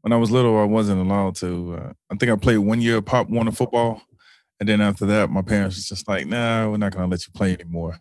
when 0.00 0.12
I 0.12 0.16
was 0.16 0.30
little, 0.30 0.58
I 0.58 0.64
wasn't 0.64 1.00
allowed 1.00 1.36
to. 1.36 1.74
Uh, 1.74 1.92
I 2.10 2.16
think 2.16 2.30
I 2.30 2.36
played 2.36 2.58
one 2.58 2.80
year 2.80 2.98
of 2.98 3.04
Pop 3.04 3.28
Warner 3.28 3.50
football, 3.50 4.02
and 4.60 4.68
then 4.68 4.80
after 4.80 5.06
that, 5.06 5.30
my 5.30 5.42
parents 5.42 5.76
was 5.76 5.88
just 5.88 6.08
like, 6.08 6.26
"Nah, 6.26 6.68
we're 6.70 6.76
not 6.76 6.92
gonna 6.92 7.06
let 7.06 7.26
you 7.26 7.32
play 7.32 7.52
anymore." 7.52 7.98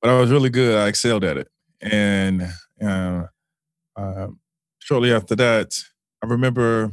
But 0.00 0.10
I 0.10 0.18
was 0.18 0.30
really 0.30 0.50
good. 0.50 0.78
I 0.78 0.88
excelled 0.88 1.24
at 1.24 1.36
it, 1.36 1.48
and 1.80 2.48
uh, 2.82 3.24
uh, 3.96 4.28
shortly 4.78 5.12
after 5.12 5.36
that, 5.36 5.78
I 6.22 6.26
remember 6.26 6.90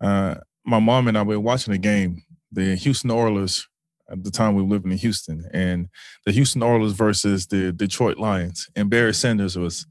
uh, 0.00 0.36
my 0.64 0.78
mom 0.78 1.08
and 1.08 1.18
I 1.18 1.22
were 1.22 1.40
watching 1.40 1.74
a 1.74 1.78
game, 1.78 2.22
the 2.52 2.76
Houston 2.76 3.10
Oilers. 3.10 3.66
At 4.10 4.24
the 4.24 4.30
time, 4.30 4.56
we 4.56 4.62
were 4.62 4.68
living 4.68 4.90
in 4.90 4.98
Houston, 4.98 5.48
and 5.52 5.88
the 6.26 6.32
Houston 6.32 6.64
Oilers 6.64 6.92
versus 6.92 7.46
the 7.46 7.72
Detroit 7.72 8.18
Lions, 8.18 8.68
and 8.74 8.90
Barry 8.90 9.14
Sanders 9.14 9.56
was 9.56 9.86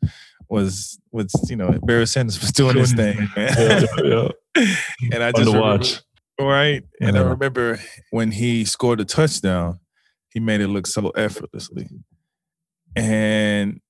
was 0.49 0.99
was 1.11 1.33
you 1.49 1.55
know 1.55 1.77
Barry 1.83 2.07
Sanders 2.07 2.41
was 2.41 2.51
doing 2.51 2.75
his 2.75 2.91
thing, 2.91 3.29
man. 3.35 3.53
Yeah, 3.57 3.85
yeah. 4.03 4.27
and 5.13 5.23
I 5.23 5.31
just 5.31 5.53
watch. 5.55 6.01
Right. 6.39 6.83
And 7.01 7.17
I 7.17 7.21
remember 7.21 7.79
when 8.11 8.31
he 8.31 8.63
scored 8.63 9.01
a 9.01 9.05
touchdown, 9.05 9.79
he 10.29 10.39
made 10.39 10.61
it 10.61 10.69
look 10.69 10.87
so 10.87 11.09
effortlessly. 11.09 11.89
And 12.95 13.81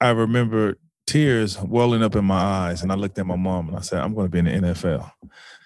I 0.00 0.10
remember 0.10 0.78
tears 1.06 1.60
welling 1.60 2.02
up 2.02 2.16
in 2.16 2.24
my 2.24 2.40
eyes. 2.40 2.82
And 2.82 2.90
I 2.90 2.94
looked 2.94 3.18
at 3.18 3.26
my 3.26 3.36
mom 3.36 3.68
and 3.68 3.76
I 3.76 3.80
said, 3.80 4.00
I'm 4.00 4.14
going 4.14 4.26
to 4.26 4.30
be 4.30 4.38
in 4.38 4.44
the 4.46 4.72
NFL. 4.72 5.10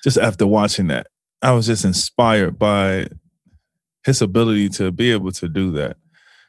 Just 0.02 0.18
after 0.18 0.46
watching 0.46 0.88
that, 0.88 1.06
I 1.40 1.52
was 1.52 1.66
just 1.66 1.84
inspired 1.84 2.58
by 2.58 3.06
his 4.04 4.22
ability 4.22 4.70
to 4.70 4.90
be 4.90 5.12
able 5.12 5.32
to 5.32 5.48
do 5.48 5.70
that. 5.72 5.96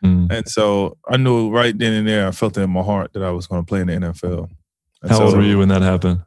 Mm. 0.03 0.31
And 0.31 0.47
so 0.47 0.97
I 1.07 1.17
knew 1.17 1.49
right 1.49 1.77
then 1.77 1.93
and 1.93 2.07
there, 2.07 2.27
I 2.27 2.31
felt 2.31 2.57
it 2.57 2.61
in 2.61 2.69
my 2.69 2.83
heart 2.83 3.13
that 3.13 3.23
I 3.23 3.31
was 3.31 3.47
going 3.47 3.63
to 3.63 3.67
play 3.67 3.81
in 3.81 3.87
the 3.87 3.93
NFL. 3.93 4.49
And 5.01 5.11
How 5.11 5.17
so, 5.17 5.25
old 5.25 5.37
were 5.37 5.43
you 5.43 5.59
when 5.59 5.69
that 5.69 5.81
happened? 5.81 6.21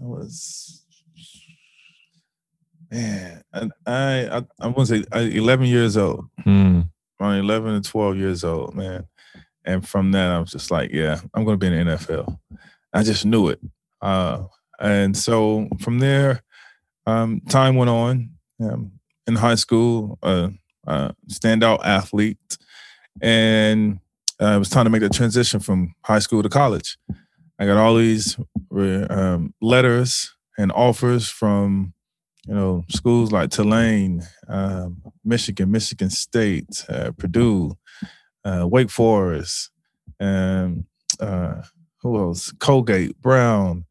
I 0.00 0.06
was 0.06 0.84
man, 2.90 3.42
I 3.52 3.68
I 3.86 4.44
I, 4.60 4.66
want 4.66 4.88
to 4.88 5.02
say 5.02 5.36
eleven 5.36 5.66
years 5.66 5.96
old. 5.96 6.26
Mm. 6.46 6.88
Around 7.20 7.38
eleven 7.38 7.74
and 7.74 7.84
twelve 7.84 8.16
years 8.16 8.44
old, 8.44 8.74
man. 8.74 9.06
And 9.64 9.86
from 9.86 10.12
that, 10.12 10.30
I 10.30 10.38
was 10.40 10.50
just 10.50 10.70
like, 10.70 10.90
yeah, 10.92 11.20
I'm 11.32 11.44
going 11.44 11.58
to 11.58 11.70
be 11.70 11.74
in 11.74 11.86
the 11.86 11.94
NFL. 11.94 12.38
I 12.92 13.02
just 13.02 13.24
knew 13.24 13.48
it. 13.48 13.60
Uh, 14.02 14.44
and 14.78 15.16
so 15.16 15.68
from 15.80 16.00
there, 16.00 16.42
um, 17.06 17.40
time 17.48 17.76
went 17.76 17.90
on. 17.90 18.30
Um, 18.60 18.92
in 19.26 19.36
high 19.36 19.54
school, 19.54 20.18
uh, 20.22 20.48
uh, 20.86 21.12
standout 21.30 21.80
athlete, 21.84 22.58
and 23.22 23.98
uh, 24.40 24.52
it 24.56 24.58
was 24.58 24.68
time 24.68 24.84
to 24.84 24.90
make 24.90 25.00
the 25.00 25.08
transition 25.08 25.60
from 25.60 25.94
high 26.04 26.18
school 26.18 26.42
to 26.42 26.48
college. 26.48 26.98
I 27.58 27.66
got 27.66 27.76
all 27.76 27.94
these 27.96 28.36
um, 28.72 29.54
letters 29.60 30.34
and 30.58 30.72
offers 30.72 31.28
from 31.28 31.94
you 32.46 32.54
know 32.54 32.84
schools 32.88 33.32
like 33.32 33.50
Tulane, 33.50 34.22
um, 34.48 35.02
Michigan, 35.24 35.70
Michigan 35.70 36.10
State, 36.10 36.84
uh, 36.88 37.12
Purdue, 37.16 37.76
uh, 38.44 38.66
Wake 38.68 38.90
Forest, 38.90 39.70
and 40.18 40.84
uh, 41.20 41.62
who 42.00 42.18
else? 42.18 42.52
Colgate, 42.58 43.20
Brown. 43.20 43.84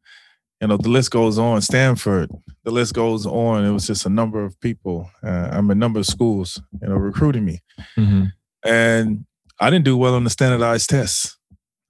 You 0.60 0.68
know 0.68 0.76
the 0.76 0.88
list 0.88 1.10
goes 1.10 1.38
on. 1.38 1.60
Stanford. 1.62 2.30
The 2.64 2.70
list 2.70 2.94
goes 2.94 3.26
on. 3.26 3.64
It 3.64 3.72
was 3.72 3.86
just 3.86 4.06
a 4.06 4.10
number 4.10 4.44
of 4.44 4.58
people. 4.60 5.10
Uh, 5.22 5.48
I'm 5.52 5.70
a 5.70 5.74
number 5.74 5.98
of 5.98 6.06
schools. 6.06 6.62
You 6.80 6.88
know, 6.88 6.94
recruiting 6.96 7.44
me, 7.44 7.60
mm-hmm. 7.98 8.24
and 8.64 9.26
I 9.60 9.70
didn't 9.70 9.84
do 9.84 9.96
well 9.96 10.14
on 10.14 10.24
the 10.24 10.30
standardized 10.30 10.90
tests. 10.90 11.38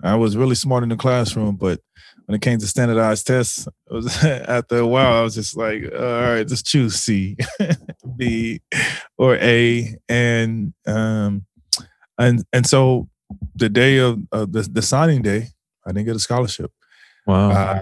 I 0.04 0.16
was 0.16 0.37
really 0.37 0.54
smart 0.54 0.82
in 0.82 0.90
the 0.90 0.96
classroom, 0.96 1.56
but 1.56 1.80
when 2.26 2.37
it 2.37 2.42
came 2.42 2.58
to 2.58 2.66
standardized 2.66 3.26
tests, 3.26 3.66
was, 3.90 4.25
after 4.25 4.78
a 4.78 4.87
while, 4.87 5.14
I 5.14 5.23
was 5.23 5.34
just 5.34 5.56
like, 5.56 5.82
all 5.92 6.00
right, 6.00 6.46
just 6.46 6.66
choose 6.66 6.96
C, 6.96 7.37
B, 8.16 8.61
or 9.18 9.37
A, 9.37 9.96
and 10.08 10.75
um, 10.87 11.46
and 12.18 12.44
and 12.52 12.66
so 12.66 13.08
the 13.54 13.68
day 13.68 13.99
of 13.99 14.20
uh, 14.32 14.46
the 14.49 14.62
the 14.70 14.82
signing 14.82 15.23
day, 15.23 15.49
I 15.87 15.92
didn't 15.92 16.06
get 16.06 16.16
a 16.16 16.20
scholarship. 16.20 16.70
Wow. 17.26 17.50
Uh, 17.50 17.80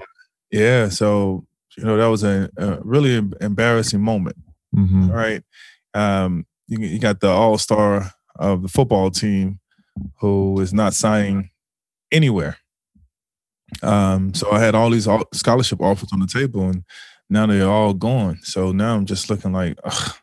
yeah. 0.50 0.88
So 0.88 1.46
you 1.76 1.84
know 1.84 1.96
that 1.96 2.06
was 2.06 2.22
a, 2.22 2.48
a 2.56 2.78
really 2.82 3.16
embarrassing 3.40 4.00
moment. 4.00 4.36
Mm-hmm. 4.74 5.10
Right. 5.10 5.42
Um, 5.94 6.46
you, 6.68 6.78
you 6.78 6.98
got 6.98 7.20
the 7.20 7.28
all 7.28 7.58
star 7.58 8.12
of 8.36 8.62
the 8.62 8.68
football 8.68 9.10
team 9.10 9.60
who 10.20 10.58
is 10.60 10.72
not 10.72 10.94
signing 10.94 11.50
anywhere. 12.12 12.58
Um, 13.82 14.34
so 14.34 14.50
I 14.52 14.60
had 14.60 14.74
all 14.74 14.90
these 14.90 15.08
scholarship 15.32 15.80
offers 15.80 16.12
on 16.12 16.20
the 16.20 16.26
table, 16.26 16.68
and 16.68 16.84
now 17.30 17.46
they're 17.46 17.68
all 17.68 17.94
gone. 17.94 18.38
So 18.42 18.72
now 18.72 18.94
I'm 18.94 19.06
just 19.06 19.30
looking 19.30 19.52
like, 19.52 19.78
ugh, 19.82 20.14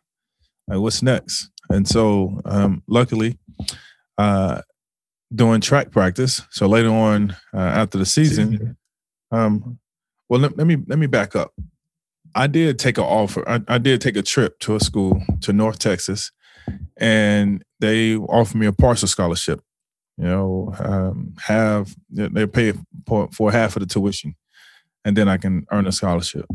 like 0.67 0.79
what's 0.79 1.01
next? 1.01 1.49
And 1.69 1.87
so, 1.87 2.41
um, 2.45 2.83
luckily, 2.87 3.37
uh, 4.17 4.61
doing 5.33 5.61
track 5.61 5.91
practice. 5.91 6.41
So 6.51 6.67
later 6.67 6.89
on 6.89 7.35
uh, 7.53 7.59
after 7.59 7.97
the 7.97 8.05
season, 8.05 8.77
um, 9.31 9.79
well, 10.27 10.39
let, 10.39 10.57
let, 10.57 10.67
me 10.67 10.77
let 10.87 10.99
me 10.99 11.07
back 11.07 11.35
up. 11.35 11.53
I 12.35 12.47
did 12.47 12.77
take 12.77 12.97
an 12.97 13.03
offer. 13.03 13.47
I, 13.47 13.61
I 13.67 13.77
did 13.79 14.01
take 14.01 14.15
a 14.15 14.21
trip 14.21 14.59
to 14.59 14.75
a 14.75 14.79
school 14.79 15.21
to 15.41 15.53
North 15.53 15.79
Texas, 15.79 16.31
and 16.97 17.63
they 17.79 18.15
offered 18.15 18.57
me 18.57 18.67
a 18.67 18.73
partial 18.73 19.07
scholarship 19.07 19.61
you 20.19 20.25
know, 20.25 20.73
um, 20.79 21.33
have 21.41 21.95
they 22.09 22.45
pay 22.45 22.73
for, 23.07 23.29
for 23.31 23.51
half 23.51 23.77
of 23.77 23.79
the 23.79 23.85
tuition, 23.85 24.35
and 25.05 25.15
then 25.15 25.29
I 25.29 25.37
can 25.37 25.65
earn 25.71 25.87
a 25.87 25.93
scholarship. 25.93 26.45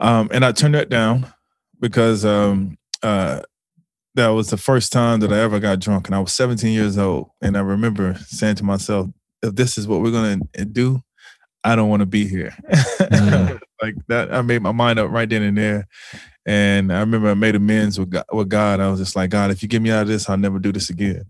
Um, 0.00 0.28
and 0.32 0.44
I 0.44 0.50
turned 0.50 0.74
that 0.74 0.88
down 0.88 1.32
because 1.78 2.24
um, 2.24 2.76
uh, 3.02 3.42
that 4.16 4.28
was 4.28 4.50
the 4.50 4.56
first 4.56 4.92
time 4.92 5.20
that 5.20 5.32
I 5.32 5.38
ever 5.38 5.60
got 5.60 5.78
drunk, 5.78 6.08
and 6.08 6.16
I 6.16 6.18
was 6.18 6.34
17 6.34 6.72
years 6.72 6.98
old. 6.98 7.30
And 7.40 7.56
I 7.56 7.60
remember 7.60 8.16
saying 8.26 8.56
to 8.56 8.64
myself, 8.64 9.06
"If 9.40 9.54
this 9.54 9.78
is 9.78 9.86
what 9.86 10.00
we're 10.00 10.10
gonna 10.10 10.38
do, 10.64 11.00
I 11.62 11.76
don't 11.76 11.88
want 11.88 12.00
to 12.00 12.06
be 12.06 12.26
here." 12.26 12.56
Mm. 12.68 13.60
like 13.82 13.94
that, 14.08 14.34
I 14.34 14.42
made 14.42 14.62
my 14.62 14.72
mind 14.72 14.98
up 14.98 15.12
right 15.12 15.28
then 15.28 15.42
and 15.42 15.56
there. 15.56 15.86
And 16.44 16.92
I 16.92 17.00
remember 17.00 17.30
I 17.30 17.34
made 17.34 17.54
amends 17.54 18.00
with 18.00 18.10
God, 18.10 18.24
with 18.32 18.48
God. 18.48 18.80
I 18.80 18.90
was 18.90 18.98
just 18.98 19.14
like, 19.14 19.30
God, 19.30 19.52
if 19.52 19.62
you 19.62 19.68
get 19.68 19.82
me 19.82 19.90
out 19.90 20.02
of 20.02 20.08
this, 20.08 20.28
I'll 20.28 20.36
never 20.36 20.58
do 20.58 20.72
this 20.72 20.90
again. 20.90 21.24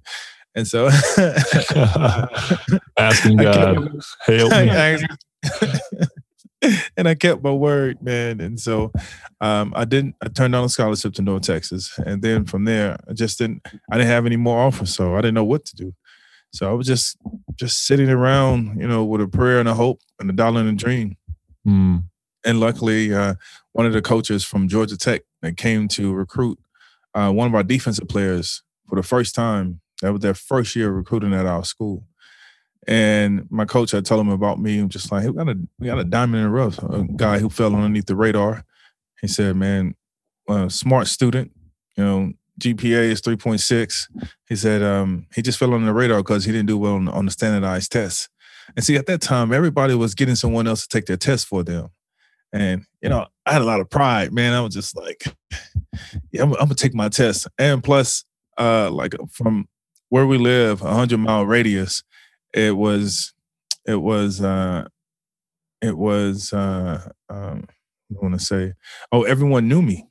And 0.55 0.67
so 0.67 0.87
asking 2.99 3.37
God, 3.37 3.91
help 4.27 4.53
me. 4.53 5.07
and 6.97 7.09
I 7.09 7.15
kept 7.15 7.43
my 7.43 7.53
word, 7.53 8.03
man. 8.03 8.41
And 8.41 8.59
so 8.59 8.93
um, 9.41 9.73
I 9.77 9.85
didn't. 9.85 10.17
I 10.23 10.29
turned 10.29 10.53
down 10.53 10.65
a 10.65 10.69
scholarship 10.69 11.15
to 11.15 11.23
North 11.23 11.43
Texas, 11.43 11.99
and 12.05 12.23
then 12.23 12.45
from 12.45 12.65
there, 12.65 12.97
I 13.09 13.13
just 13.13 13.39
didn't. 13.39 13.67
I 13.91 13.99
didn't 13.99 14.11
have 14.11 14.27
any 14.27 14.37
more 14.37 14.61
offers, 14.61 14.95
so 14.95 15.15
I 15.15 15.19
didn't 15.19 15.35
know 15.35 15.45
what 15.45 15.65
to 15.67 15.77
do. 15.77 15.95
So 16.53 16.69
I 16.69 16.73
was 16.73 16.87
just 16.87 17.17
just 17.57 17.87
sitting 17.87 18.09
around, 18.09 18.81
you 18.81 18.89
know, 18.89 19.05
with 19.05 19.21
a 19.21 19.29
prayer 19.29 19.61
and 19.61 19.69
a 19.69 19.75
hope 19.75 20.01
and 20.19 20.31
a 20.31 20.33
dollar 20.33 20.61
and 20.61 20.71
a 20.71 20.73
dream. 20.73 21.17
Mm. 21.67 22.05
And 22.45 22.61
luckily, 22.61 23.13
uh, 23.13 23.35
one 23.73 23.87
of 23.87 23.93
the 23.93 24.03
coaches 24.03 24.45
from 24.45 24.69
Georgia 24.69 24.97
Tech 24.97 25.23
that 25.43 25.57
came 25.57 25.87
to 25.89 26.13
recruit 26.13 26.59
uh, 27.15 27.31
one 27.31 27.47
of 27.47 27.55
our 27.55 27.63
defensive 27.63 28.09
players 28.09 28.63
for 28.89 28.97
the 28.97 29.03
first 29.03 29.35
time 29.35 29.81
that 30.03 30.13
was 30.13 30.21
their 30.21 30.35
first 30.35 30.77
year 30.77 30.91
recruiting 30.91 31.35
at 31.35 31.47
our 31.47 31.65
school. 31.65 32.05
And 32.87 33.47
my 33.51 33.65
coach 33.65 33.91
had 33.91 34.07
told 34.07 34.21
him 34.21 34.31
about 34.33 34.59
me. 34.59 34.79
I'm 34.79 34.89
just 34.89 35.13
like, 35.13 35.23
hey, 35.23 35.29
we 35.29 35.37
got 35.37 35.49
a 35.49 35.59
we 35.79 35.87
got 35.87 35.99
a 35.99 36.05
diamond 36.05 36.43
in 36.43 36.45
the 36.45 36.51
rough, 36.51 36.79
a 36.79 37.05
guy 37.17 37.39
who 37.39 37.51
fell 37.51 37.75
underneath 37.75 38.07
the 38.07 38.17
radar. 38.17 38.65
He 39.21 39.29
said, 39.29 39.57
"Man, 39.57 39.95
smart 40.69 41.09
student, 41.09 41.51
you 41.97 42.05
know, 42.05 42.33
GPA 42.61 43.11
is 43.11 43.21
3.6." 43.21 44.07
He 44.49 44.57
said 44.57 44.83
um, 44.83 45.27
he 45.35 45.43
just 45.43 45.59
fell 45.59 45.75
on 45.75 45.85
the 45.85 45.93
radar 45.93 46.19
because 46.19 46.45
he 46.45 46.53
didn't 46.53 46.69
do 46.69 46.79
well 46.79 46.95
on, 46.95 47.09
on 47.09 47.27
the 47.27 47.31
standardized 47.31 47.93
tests. 47.93 48.29
And 48.75 48.85
see, 48.85 48.97
at 48.97 49.07
that 49.07 49.21
time, 49.21 49.53
everybody 49.53 49.95
was 49.95 50.15
getting 50.15 50.35
someone 50.35 50.67
else 50.67 50.83
to 50.83 50.89
take 50.89 51.07
their 51.07 51.17
test 51.17 51.47
for 51.47 51.63
them. 51.63 51.89
And 52.53 52.85
you 53.03 53.09
know, 53.09 53.27
I 53.45 53.53
had 53.53 53.63
a 53.63 53.67
lot 53.67 53.81
of 53.81 53.91
pride, 53.91 54.33
man. 54.33 54.55
I 54.55 54.61
was 54.61 54.73
just 54.73 54.97
like, 54.97 55.25
yeah, 56.33 56.43
I'm, 56.43 56.53
I'm 56.53 56.61
gonna 56.61 56.75
take 56.75 56.95
my 56.95 57.09
test. 57.09 57.49
And 57.59 57.83
plus, 57.85 58.25
uh, 58.57 58.91
like 58.91 59.15
from 59.31 59.69
where 60.09 60.27
we 60.27 60.39
live, 60.39 60.83
a 60.83 60.93
hundred 60.93 61.19
mile 61.19 61.45
radius, 61.45 62.03
it 62.55 62.77
was, 62.77 63.33
it 63.87 63.97
was, 63.97 64.43
uh, 64.43 64.87
it 65.81 65.97
was, 65.97 66.53
uh, 66.53 67.11
um, 67.29 67.67
I 68.11 68.23
want 68.23 68.39
to 68.39 68.45
say, 68.45 68.73
oh, 69.13 69.23
everyone 69.23 69.69
knew 69.69 69.83
me. 69.83 70.07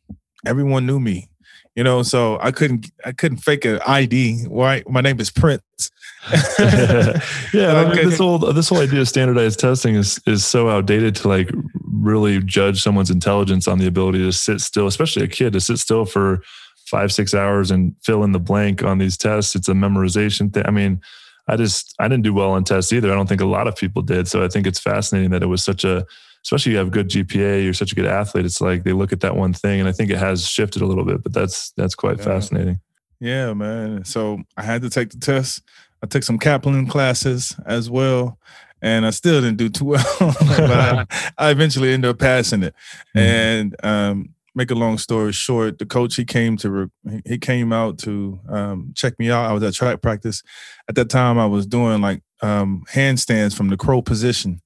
Everyone 0.45 0.85
knew 0.85 0.99
me. 0.99 1.29
You 1.75 1.83
know, 1.83 2.01
so 2.01 2.39
I 2.41 2.51
couldn't, 2.51 2.89
I 3.05 3.11
couldn't 3.11 3.37
fake 3.37 3.65
an 3.65 3.79
ID. 3.85 4.47
Right, 4.49 4.87
my 4.89 5.01
name 5.01 5.19
is 5.19 5.29
Prince. 5.29 5.91
yeah, 6.59 7.21
I 7.53 7.93
mean, 7.93 8.09
this 8.09 8.17
whole 8.17 8.39
this 8.39 8.69
whole 8.69 8.79
idea 8.79 9.01
of 9.01 9.07
standardized 9.07 9.59
testing 9.59 9.95
is 9.95 10.19
is 10.25 10.45
so 10.45 10.69
outdated 10.69 11.15
to 11.17 11.27
like 11.27 11.49
really 11.83 12.41
judge 12.41 12.81
someone's 12.81 13.11
intelligence 13.11 13.67
on 13.67 13.77
the 13.77 13.87
ability 13.87 14.19
to 14.19 14.31
sit 14.31 14.59
still, 14.59 14.87
especially 14.87 15.23
a 15.23 15.27
kid 15.27 15.53
to 15.53 15.61
sit 15.61 15.77
still 15.77 16.05
for 16.05 16.41
five 16.87 17.11
six 17.11 17.33
hours 17.33 17.69
and 17.69 17.93
fill 18.01 18.23
in 18.23 18.31
the 18.31 18.39
blank 18.39 18.83
on 18.83 18.97
these 18.97 19.17
tests 19.17 19.55
it's 19.55 19.67
a 19.67 19.73
memorization 19.73 20.53
thing 20.53 20.63
i 20.65 20.71
mean 20.71 21.01
i 21.47 21.55
just 21.55 21.93
i 21.99 22.07
didn't 22.07 22.23
do 22.23 22.33
well 22.33 22.51
on 22.51 22.63
tests 22.63 22.93
either 22.93 23.11
i 23.11 23.15
don't 23.15 23.27
think 23.27 23.41
a 23.41 23.45
lot 23.45 23.67
of 23.67 23.75
people 23.75 24.01
did 24.01 24.27
so 24.27 24.43
i 24.43 24.47
think 24.47 24.65
it's 24.65 24.79
fascinating 24.79 25.29
that 25.29 25.43
it 25.43 25.47
was 25.47 25.63
such 25.63 25.83
a 25.83 26.05
especially 26.43 26.71
you 26.71 26.77
have 26.77 26.91
good 26.91 27.09
gpa 27.09 27.61
you're 27.63 27.73
such 27.73 27.91
a 27.91 27.95
good 27.95 28.05
athlete 28.05 28.45
it's 28.45 28.61
like 28.61 28.83
they 28.83 28.93
look 28.93 29.11
at 29.11 29.19
that 29.19 29.35
one 29.35 29.53
thing 29.53 29.79
and 29.79 29.89
i 29.89 29.91
think 29.91 30.09
it 30.09 30.17
has 30.17 30.47
shifted 30.47 30.81
a 30.81 30.85
little 30.85 31.03
bit 31.03 31.21
but 31.21 31.33
that's 31.33 31.71
that's 31.71 31.95
quite 31.95 32.17
yeah. 32.19 32.23
fascinating 32.23 32.79
yeah 33.19 33.53
man 33.53 34.05
so 34.05 34.41
i 34.55 34.63
had 34.63 34.81
to 34.81 34.89
take 34.89 35.09
the 35.09 35.17
test 35.17 35.61
i 36.01 36.07
took 36.07 36.23
some 36.23 36.39
kaplan 36.39 36.87
classes 36.87 37.55
as 37.65 37.89
well 37.89 38.39
and 38.81 39.05
I 39.05 39.09
still 39.09 39.41
didn't 39.41 39.57
do 39.57 39.69
too 39.69 39.85
well, 39.85 40.05
but 40.19 40.71
I, 40.71 41.05
I, 41.37 41.49
eventually 41.49 41.91
ended 41.93 42.11
up 42.11 42.19
passing 42.19 42.61
it. 42.61 42.75
Mm-hmm. 43.15 43.19
And 43.19 43.75
um, 43.83 44.29
make 44.57 44.71
a 44.71 44.75
long 44.75 44.97
story 44.97 45.31
short, 45.31 45.77
the 45.77 45.85
coach 45.85 46.15
he 46.15 46.25
came 46.25 46.57
to 46.57 46.91
he 47.25 47.37
came 47.37 47.71
out 47.71 47.99
to 47.99 48.39
um, 48.49 48.91
check 48.95 49.17
me 49.19 49.29
out. 49.29 49.49
I 49.49 49.53
was 49.53 49.63
at 49.63 49.75
track 49.75 50.01
practice. 50.01 50.41
At 50.89 50.95
that 50.95 51.09
time, 51.09 51.37
I 51.37 51.45
was 51.45 51.67
doing 51.67 52.01
like 52.01 52.23
um, 52.41 52.83
handstands 52.91 53.55
from 53.55 53.69
the 53.69 53.77
crow 53.77 54.01
position 54.01 54.59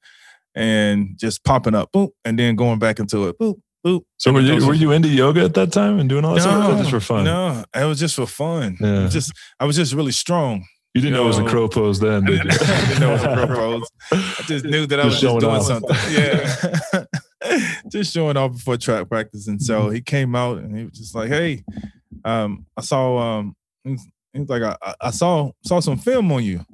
and 0.55 1.17
just 1.17 1.43
popping 1.43 1.75
up, 1.75 1.91
boop, 1.91 2.11
and 2.25 2.39
then 2.39 2.55
going 2.55 2.79
back 2.79 2.99
into 2.99 3.27
it, 3.27 3.37
boop, 3.37 3.59
boop. 3.85 4.01
So 4.17 4.31
were 4.31 4.39
you 4.39 4.65
were 4.65 4.73
you 4.73 4.91
into 4.93 5.09
yoga 5.09 5.41
at 5.41 5.53
that 5.55 5.73
time 5.73 5.99
and 5.99 6.09
doing 6.09 6.23
all 6.23 6.35
that 6.35 6.45
no, 6.45 6.61
stuff? 6.61 6.77
just 6.79 6.89
for 6.89 6.99
fun? 7.01 7.25
No, 7.25 7.63
it 7.75 7.85
was 7.85 7.99
just 7.99 8.15
for 8.15 8.25
fun. 8.25 8.77
Yeah. 8.79 9.07
Just 9.09 9.33
I 9.59 9.65
was 9.65 9.75
just 9.75 9.93
really 9.93 10.13
strong. 10.13 10.65
You 10.93 11.01
didn't 11.01 11.13
you 11.13 11.17
know, 11.17 11.23
know, 11.23 11.25
it 11.25 11.27
was 11.27 11.37
a 11.39 11.45
crow 11.45 11.69
pose 11.69 11.99
then, 12.01 12.25
did 12.25 12.43
you? 12.43 12.49
I 12.61 12.85
didn't 12.87 12.99
know 12.99 13.09
it 13.11 13.13
was 13.13 13.23
a 13.23 13.35
crow 13.35 13.47
pose. 13.47 13.89
I 14.11 14.43
just 14.45 14.65
knew 14.65 14.85
that 14.87 14.99
I 14.99 15.05
was 15.05 15.21
just 15.21 15.39
doing 15.39 15.55
off. 15.55 15.63
something. 15.63 15.95
Yeah. 16.11 17.05
just 17.91 18.13
showing 18.13 18.37
off 18.37 18.53
before 18.53 18.77
track 18.77 19.07
practice. 19.09 19.47
And 19.47 19.61
so 19.61 19.81
mm-hmm. 19.81 19.95
he 19.95 20.01
came 20.01 20.35
out 20.35 20.59
and 20.59 20.75
he 20.75 20.85
was 20.85 20.93
just 20.93 21.15
like, 21.15 21.29
Hey, 21.29 21.63
um, 22.23 22.65
I 22.77 22.81
saw 22.81 23.17
um 23.17 23.55
he 23.83 24.39
was 24.39 24.49
like, 24.49 24.63
I, 24.63 24.93
I 25.01 25.11
saw 25.11 25.51
saw 25.63 25.79
some 25.79 25.97
film 25.97 26.31
on 26.31 26.43
you. 26.43 26.65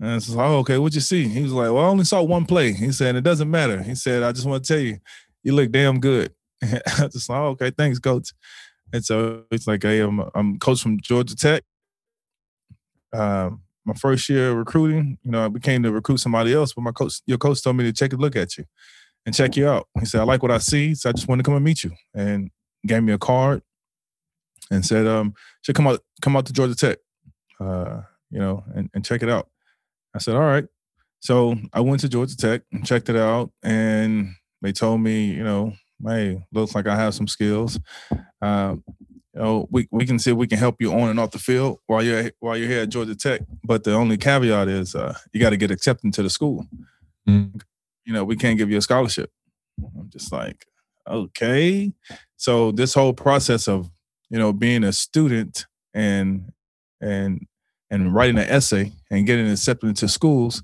And 0.00 0.10
I 0.10 0.14
was 0.14 0.34
like, 0.34 0.48
oh, 0.48 0.58
okay, 0.58 0.78
what'd 0.78 0.94
you 0.94 1.00
see? 1.00 1.26
He 1.26 1.42
was 1.42 1.52
like, 1.52 1.72
Well, 1.72 1.84
I 1.84 1.88
only 1.88 2.04
saw 2.04 2.22
one 2.22 2.46
play. 2.46 2.72
He 2.72 2.92
said, 2.92 3.16
It 3.16 3.24
doesn't 3.24 3.50
matter. 3.50 3.82
He 3.82 3.94
said, 3.94 4.22
I 4.22 4.32
just 4.32 4.46
want 4.46 4.64
to 4.64 4.72
tell 4.72 4.82
you, 4.82 4.98
you 5.42 5.52
look 5.52 5.70
damn 5.70 6.00
good. 6.00 6.32
I 6.62 7.08
just 7.08 7.28
like, 7.28 7.38
oh, 7.38 7.48
okay, 7.48 7.70
thanks, 7.70 7.98
coach. 7.98 8.30
And 8.92 9.04
so 9.04 9.44
it's 9.50 9.66
like, 9.66 9.82
hey, 9.82 10.00
I'm 10.00 10.20
I'm 10.34 10.58
coach 10.58 10.82
from 10.82 11.00
Georgia 11.00 11.36
Tech. 11.36 11.62
Um, 13.12 13.62
my 13.84 13.94
first 13.94 14.28
year 14.28 14.52
recruiting, 14.52 15.18
you 15.22 15.30
know, 15.30 15.44
I 15.44 15.48
became 15.48 15.82
to 15.82 15.92
recruit 15.92 16.18
somebody 16.18 16.52
else, 16.52 16.74
but 16.74 16.82
my 16.82 16.92
coach, 16.92 17.22
your 17.26 17.38
coach 17.38 17.62
told 17.62 17.76
me 17.76 17.84
to 17.84 17.92
take 17.92 18.12
a 18.12 18.16
look 18.16 18.36
at 18.36 18.58
you 18.58 18.64
and 19.28 19.34
check 19.34 19.56
you 19.56 19.68
out. 19.68 19.86
He 20.00 20.06
said, 20.06 20.22
I 20.22 20.24
like 20.24 20.42
what 20.42 20.50
I 20.50 20.56
see, 20.56 20.94
so 20.94 21.10
I 21.10 21.12
just 21.12 21.28
wanted 21.28 21.42
to 21.42 21.46
come 21.46 21.54
and 21.54 21.64
meet 21.64 21.84
you. 21.84 21.92
And 22.14 22.50
gave 22.86 23.02
me 23.02 23.12
a 23.12 23.18
card 23.18 23.60
and 24.70 24.86
said, 24.86 25.06
um, 25.06 25.34
should 25.60 25.74
come 25.74 25.86
out, 25.86 26.00
come 26.22 26.34
out 26.34 26.46
to 26.46 26.52
Georgia 26.54 26.74
Tech, 26.74 26.96
uh, 27.60 28.00
you 28.30 28.38
know, 28.38 28.64
and, 28.74 28.88
and 28.94 29.04
check 29.04 29.22
it 29.22 29.28
out. 29.28 29.50
I 30.14 30.18
said, 30.18 30.34
all 30.34 30.40
right. 30.40 30.64
so 31.20 31.56
I 31.74 31.80
went 31.80 32.00
to 32.00 32.08
Georgia 32.08 32.38
Tech 32.38 32.62
and 32.72 32.86
checked 32.86 33.10
it 33.10 33.16
out, 33.16 33.50
and 33.62 34.30
they 34.62 34.72
told 34.72 35.02
me, 35.02 35.26
you 35.26 35.44
know, 35.44 35.74
hey, 36.06 36.42
looks 36.50 36.74
like 36.74 36.86
I 36.86 36.96
have 36.96 37.12
some 37.12 37.28
skills. 37.28 37.78
Uh, 38.40 38.76
you 39.34 39.40
know, 39.42 39.68
we, 39.70 39.88
we 39.90 40.06
can 40.06 40.18
see 40.18 40.32
we 40.32 40.46
can 40.46 40.58
help 40.58 40.76
you 40.80 40.90
on 40.90 41.10
and 41.10 41.20
off 41.20 41.32
the 41.32 41.38
field 41.38 41.80
while 41.86 42.02
you're 42.02 42.30
while 42.40 42.56
you're 42.56 42.66
here 42.66 42.80
at 42.80 42.88
Georgia 42.88 43.14
Tech. 43.14 43.42
But 43.62 43.84
the 43.84 43.92
only 43.92 44.16
caveat 44.16 44.68
is 44.68 44.94
uh, 44.94 45.18
you 45.34 45.40
got 45.40 45.50
to 45.50 45.58
get 45.58 45.70
accepted 45.70 46.14
to 46.14 46.22
the 46.22 46.30
school. 46.30 46.66
Mm. 47.28 47.60
You 48.08 48.14
know, 48.14 48.24
we 48.24 48.36
can't 48.36 48.56
give 48.56 48.70
you 48.70 48.78
a 48.78 48.82
scholarship. 48.82 49.30
I'm 49.78 50.08
just 50.10 50.32
like, 50.32 50.66
okay. 51.06 51.92
So 52.36 52.72
this 52.72 52.94
whole 52.94 53.12
process 53.12 53.68
of 53.68 53.90
you 54.30 54.38
know 54.38 54.52
being 54.52 54.82
a 54.82 54.92
student 54.92 55.66
and 55.92 56.52
and 57.00 57.46
and 57.90 58.14
writing 58.14 58.38
an 58.38 58.48
essay 58.48 58.92
and 59.10 59.26
getting 59.26 59.50
accepted 59.50 59.88
into 59.88 60.08
schools 60.08 60.62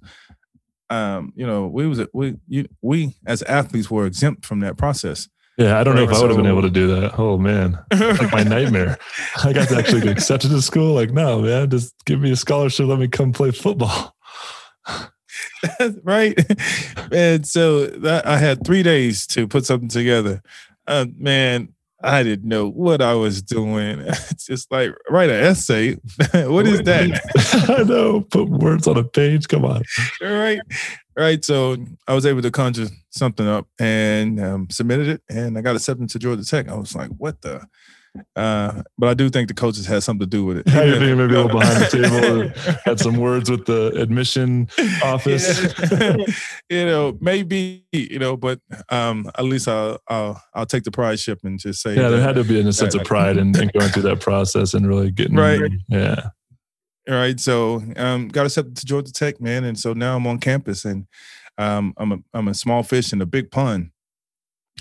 um, 0.90 1.32
you 1.34 1.46
know, 1.46 1.66
we 1.66 1.86
was 1.86 2.00
we 2.12 2.36
you, 2.48 2.66
we 2.82 3.14
as 3.26 3.42
athletes 3.42 3.90
were 3.90 4.06
exempt 4.06 4.44
from 4.44 4.60
that 4.60 4.76
process. 4.76 5.28
Yeah, 5.56 5.78
I 5.78 5.84
don't 5.84 5.94
know 5.94 6.02
if 6.02 6.10
I 6.10 6.20
would 6.20 6.30
have 6.30 6.36
been 6.36 6.46
able 6.46 6.62
to 6.62 6.70
do 6.70 6.88
that. 7.00 7.18
Oh 7.18 7.38
man, 7.38 7.78
like 7.90 8.32
my 8.32 8.42
nightmare. 8.44 8.98
I 9.42 9.52
got 9.52 9.68
to 9.68 9.76
actually 9.76 10.02
get 10.02 10.12
accepted 10.12 10.50
to 10.50 10.60
school. 10.60 10.94
Like, 10.94 11.10
no, 11.10 11.42
man, 11.42 11.70
just 11.70 11.94
give 12.04 12.20
me 12.20 12.32
a 12.32 12.36
scholarship. 12.36 12.86
Let 12.86 12.98
me 12.98 13.08
come 13.08 13.32
play 13.32 13.50
football. 13.50 14.14
right, 16.02 16.38
and 17.12 17.46
so 17.46 17.86
that, 17.86 18.26
I 18.26 18.38
had 18.38 18.64
three 18.64 18.82
days 18.82 19.26
to 19.28 19.46
put 19.46 19.66
something 19.66 19.88
together. 19.88 20.42
Uh, 20.86 21.06
man, 21.16 21.74
I 22.04 22.22
didn't 22.22 22.48
know 22.48 22.68
what 22.68 23.00
I 23.00 23.14
was 23.14 23.42
doing. 23.42 24.06
Just 24.38 24.70
like 24.70 24.90
write 25.08 25.30
an 25.30 25.42
essay. 25.42 25.94
what 26.32 26.66
is 26.66 26.82
that? 26.82 27.68
I 27.68 27.82
know. 27.82 28.20
Put 28.20 28.48
words 28.48 28.86
on 28.86 28.98
a 28.98 29.04
page. 29.04 29.48
Come 29.48 29.64
on. 29.64 29.82
right. 30.20 30.60
Right. 31.16 31.44
So 31.44 31.76
I 32.06 32.14
was 32.14 32.26
able 32.26 32.42
to 32.42 32.50
conjure 32.50 32.88
something 33.10 33.46
up 33.46 33.66
and 33.78 34.38
um, 34.40 34.68
submitted 34.70 35.08
it, 35.08 35.22
and 35.30 35.56
I 35.56 35.62
got 35.62 35.76
accepted 35.76 36.10
to 36.10 36.18
Georgia 36.18 36.44
Tech. 36.44 36.68
I 36.68 36.74
was 36.74 36.94
like, 36.94 37.10
"What 37.16 37.40
the?" 37.40 37.66
Uh, 38.36 38.82
but 38.96 39.08
I 39.08 39.14
do 39.14 39.28
think 39.28 39.48
the 39.48 39.54
coaches 39.54 39.86
had 39.86 40.02
something 40.02 40.28
to 40.28 40.30
do 40.30 40.44
with 40.44 40.58
it. 40.58 40.66
Yeah, 40.74 40.84
you 40.84 40.98
think 40.98 41.18
maybe 41.18 41.34
a 41.34 41.42
little 41.42 41.48
behind 41.58 41.84
the 41.84 42.52
table 42.52 42.78
had 42.84 43.00
some 43.00 43.16
words 43.16 43.50
with 43.50 43.66
the 43.66 43.88
admission 44.00 44.68
office. 45.02 45.74
Yeah. 45.90 46.16
you 46.70 46.86
know, 46.86 47.16
maybe 47.20 47.84
you 47.92 48.18
know, 48.18 48.36
but 48.36 48.60
um, 48.88 49.30
at 49.36 49.44
least 49.44 49.68
I'll, 49.68 49.98
I'll 50.08 50.42
I'll 50.54 50.66
take 50.66 50.84
the 50.84 50.90
pride 50.90 51.18
ship 51.18 51.40
and 51.44 51.58
just 51.58 51.82
say. 51.82 51.94
Yeah, 51.94 52.02
that, 52.02 52.10
there 52.10 52.22
had 52.22 52.34
to 52.36 52.44
be 52.44 52.60
a 52.60 52.72
sense 52.72 52.94
of 52.94 53.04
pride 53.04 53.36
in, 53.36 53.48
in, 53.58 53.70
going 53.76 53.90
through 53.90 54.02
that 54.02 54.20
process 54.20 54.74
and 54.74 54.86
really 54.86 55.10
getting 55.10 55.36
right. 55.36 55.60
Yeah. 55.88 56.30
All 57.08 57.14
right. 57.14 57.38
So 57.38 57.82
um, 57.96 58.28
got 58.28 58.46
accepted 58.46 58.76
to 58.76 58.86
Georgia 58.86 59.12
Tech, 59.12 59.40
man, 59.40 59.64
and 59.64 59.78
so 59.78 59.92
now 59.92 60.16
I'm 60.16 60.26
on 60.26 60.38
campus, 60.38 60.84
and 60.84 61.06
um, 61.58 61.94
I'm 61.96 62.12
a 62.12 62.18
I'm 62.32 62.48
a 62.48 62.54
small 62.54 62.82
fish 62.82 63.12
in 63.12 63.20
a 63.20 63.26
big 63.26 63.50
pond. 63.50 63.90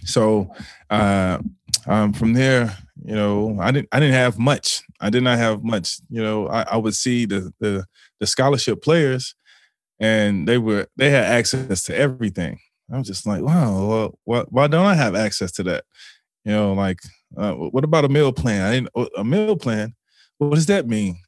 So 0.06 0.52
uh, 0.90 1.40
um, 1.88 2.14
from 2.14 2.34
there, 2.34 2.78
you 3.02 3.16
know, 3.16 3.58
I 3.60 3.72
didn't 3.72 3.90
I 3.92 4.00
didn't 4.00 4.16
have 4.16 4.38
much. 4.38 4.84
I 5.02 5.10
did 5.10 5.24
not 5.24 5.38
have 5.38 5.64
much. 5.64 6.00
You 6.10 6.22
know, 6.22 6.48
I, 6.48 6.64
I 6.64 6.78
would 6.78 6.96
see 6.96 7.26
the, 7.26 7.52
the 7.60 7.86
the 8.20 8.28
scholarship 8.28 8.82
players, 8.82 9.36
and 10.00 10.48
they 10.48 10.58
were 10.58 10.88
they 10.98 11.10
had 11.10 11.26
access 11.26 11.84
to 11.84 11.96
everything. 11.96 12.60
I 12.92 12.98
was 12.98 13.08
just 13.08 13.26
like, 13.26 13.42
wow, 13.42 14.14
well, 14.26 14.46
why, 14.50 14.68
don't 14.68 14.86
I 14.86 14.94
have 14.94 15.16
access 15.16 15.52
to 15.54 15.64
that? 15.64 15.86
You 16.44 16.52
know, 16.52 16.74
like, 16.74 17.00
uh, 17.38 17.54
what 17.54 17.84
about 17.84 18.06
a 18.06 18.10
meal 18.10 18.32
plan? 18.32 18.62
I 18.62 18.72
didn't 18.74 19.12
a 19.18 19.24
meal 19.24 19.56
plan. 19.56 19.96
What 20.38 20.56
does 20.56 20.68
that 20.68 20.88
mean? 20.88 21.20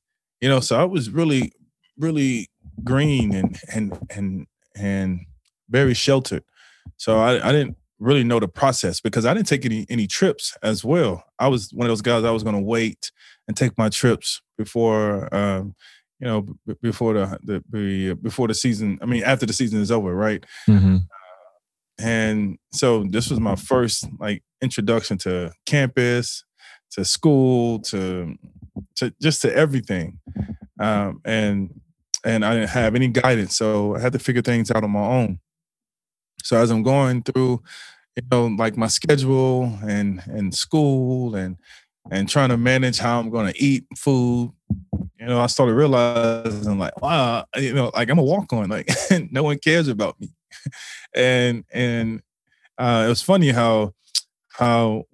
You 0.42 0.50
know, 0.50 0.60
so 0.60 0.80
I 0.80 0.84
was 0.84 1.10
really, 1.10 1.54
really 1.98 2.50
green 2.84 3.34
and 3.34 3.58
and 3.74 3.98
and 4.10 4.48
and 4.76 5.22
very 5.70 5.94
sheltered. 5.94 6.44
So 6.98 7.20
I, 7.20 7.48
I 7.48 7.52
didn't 7.52 7.78
really 8.00 8.24
know 8.24 8.40
the 8.40 8.48
process 8.48 9.00
because 9.00 9.26
I 9.26 9.34
didn't 9.34 9.48
take 9.48 9.66
any 9.66 9.86
any 9.90 10.08
trips 10.08 10.58
as 10.62 10.84
well. 10.84 11.24
I 11.40 11.48
was 11.48 11.72
one 11.74 11.86
of 11.88 11.92
those 11.92 12.02
guys 12.02 12.24
I 12.24 12.32
was 12.32 12.44
going 12.44 12.56
to 12.56 12.62
wait 12.62 13.12
and 13.48 13.56
take 13.56 13.78
my 13.78 13.90
trips 13.90 14.42
before 14.58 15.34
um, 15.34 15.76
you 16.20 16.28
know 16.28 16.42
b- 16.42 16.76
before 16.82 17.14
the, 17.14 17.64
the, 17.70 18.18
before 18.22 18.48
the 18.48 18.54
season. 18.54 19.00
I 19.02 19.06
mean 19.06 19.24
after 19.24 19.46
the 19.46 19.54
season 19.54 19.82
is 19.82 19.92
over, 19.92 20.14
right? 20.14 20.44
Mm-hmm. 20.68 20.96
Uh, 20.96 21.00
and 22.00 22.58
so 22.74 23.04
this 23.04 23.30
was 23.30 23.40
my 23.40 23.56
first 23.56 24.06
like 24.20 24.44
introduction 24.62 25.18
to 25.20 25.52
campus, 25.66 26.44
to 26.92 27.06
school, 27.06 27.80
to 27.80 28.36
to 28.98 29.14
just 29.22 29.42
to 29.44 29.56
everything, 29.56 30.20
um, 30.80 31.22
and 31.24 31.80
and 32.26 32.44
I 32.44 32.56
didn't 32.56 32.70
have 32.72 32.96
any 32.96 33.08
guidance, 33.08 33.56
so 33.56 33.96
I 33.96 34.02
had 34.02 34.14
to 34.14 34.20
figure 34.20 34.42
things 34.42 34.72
out 34.72 34.84
on 34.84 34.92
my 34.92 35.06
own. 35.06 35.40
So 36.46 36.58
as 36.58 36.70
I'm 36.70 36.84
going 36.84 37.24
through, 37.24 37.64
you 38.16 38.24
know, 38.32 38.46
like 38.46 38.78
my 38.78 38.88
schedule 38.88 39.78
and 39.88 40.22
and 40.28 40.54
school 40.54 41.36
and 41.36 41.58
and 42.12 42.30
trying 42.30 42.50
to 42.50 42.58
manage 42.58 43.00
how 43.00 43.20
I'm 43.20 43.32
going 43.32 43.52
to 43.52 43.60
eat 43.62 43.86
food, 43.98 44.52
you 45.20 45.26
know, 45.26 45.42
I 45.42 45.48
started 45.48 45.74
realizing 45.74 46.78
like, 46.78 47.02
wow, 47.02 47.46
you 47.58 47.74
know, 47.74 47.90
like 47.96 48.10
I'm 48.12 48.20
a 48.20 48.24
walk 48.24 48.54
on, 48.54 48.70
like 48.70 48.88
no 49.32 49.42
one 49.42 49.58
cares 49.58 49.88
about 49.88 50.22
me, 50.22 50.30
and 51.16 51.64
and 51.74 52.22
uh, 52.78 53.06
it 53.08 53.10
was 53.10 53.24
funny 53.24 53.50
how 53.50 53.96
how 54.52 55.06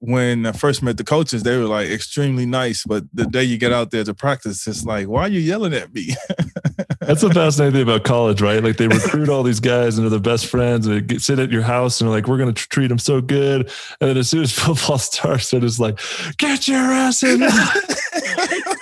when 0.00 0.46
I 0.46 0.52
first 0.52 0.82
met 0.82 0.96
the 0.96 1.04
coaches, 1.04 1.42
they 1.42 1.56
were 1.56 1.64
like 1.64 1.88
extremely 1.88 2.46
nice. 2.46 2.84
But 2.84 3.04
the 3.12 3.26
day 3.26 3.42
you 3.42 3.58
get 3.58 3.72
out 3.72 3.90
there 3.90 4.04
to 4.04 4.14
practice, 4.14 4.66
it's 4.66 4.84
like, 4.84 5.08
why 5.08 5.22
are 5.22 5.28
you 5.28 5.40
yelling 5.40 5.74
at 5.74 5.92
me? 5.92 6.14
That's 7.00 7.22
the 7.22 7.30
fascinating 7.30 7.72
thing 7.72 7.82
about 7.82 8.04
college, 8.04 8.40
right? 8.40 8.62
Like 8.62 8.76
they 8.76 8.86
recruit 8.86 9.28
all 9.28 9.42
these 9.42 9.60
guys 9.60 9.98
and 9.98 10.04
they're 10.04 10.10
the 10.10 10.20
best 10.20 10.46
friends 10.46 10.86
and 10.86 10.96
they 10.96 11.00
get, 11.00 11.20
sit 11.20 11.38
at 11.40 11.50
your 11.50 11.62
house 11.62 12.00
and 12.00 12.08
they're 12.08 12.16
like, 12.16 12.28
we're 12.28 12.38
going 12.38 12.54
to 12.54 12.68
treat 12.68 12.88
them 12.88 12.98
so 12.98 13.20
good. 13.20 13.70
And 14.00 14.10
then 14.10 14.16
as 14.16 14.28
soon 14.30 14.42
as 14.42 14.52
football 14.58 14.98
starts, 14.98 15.50
they're 15.50 15.60
just 15.60 15.80
like, 15.80 15.98
get 16.36 16.68
your 16.68 16.78
ass 16.78 17.22
in. 17.22 17.40
like, 17.40 17.52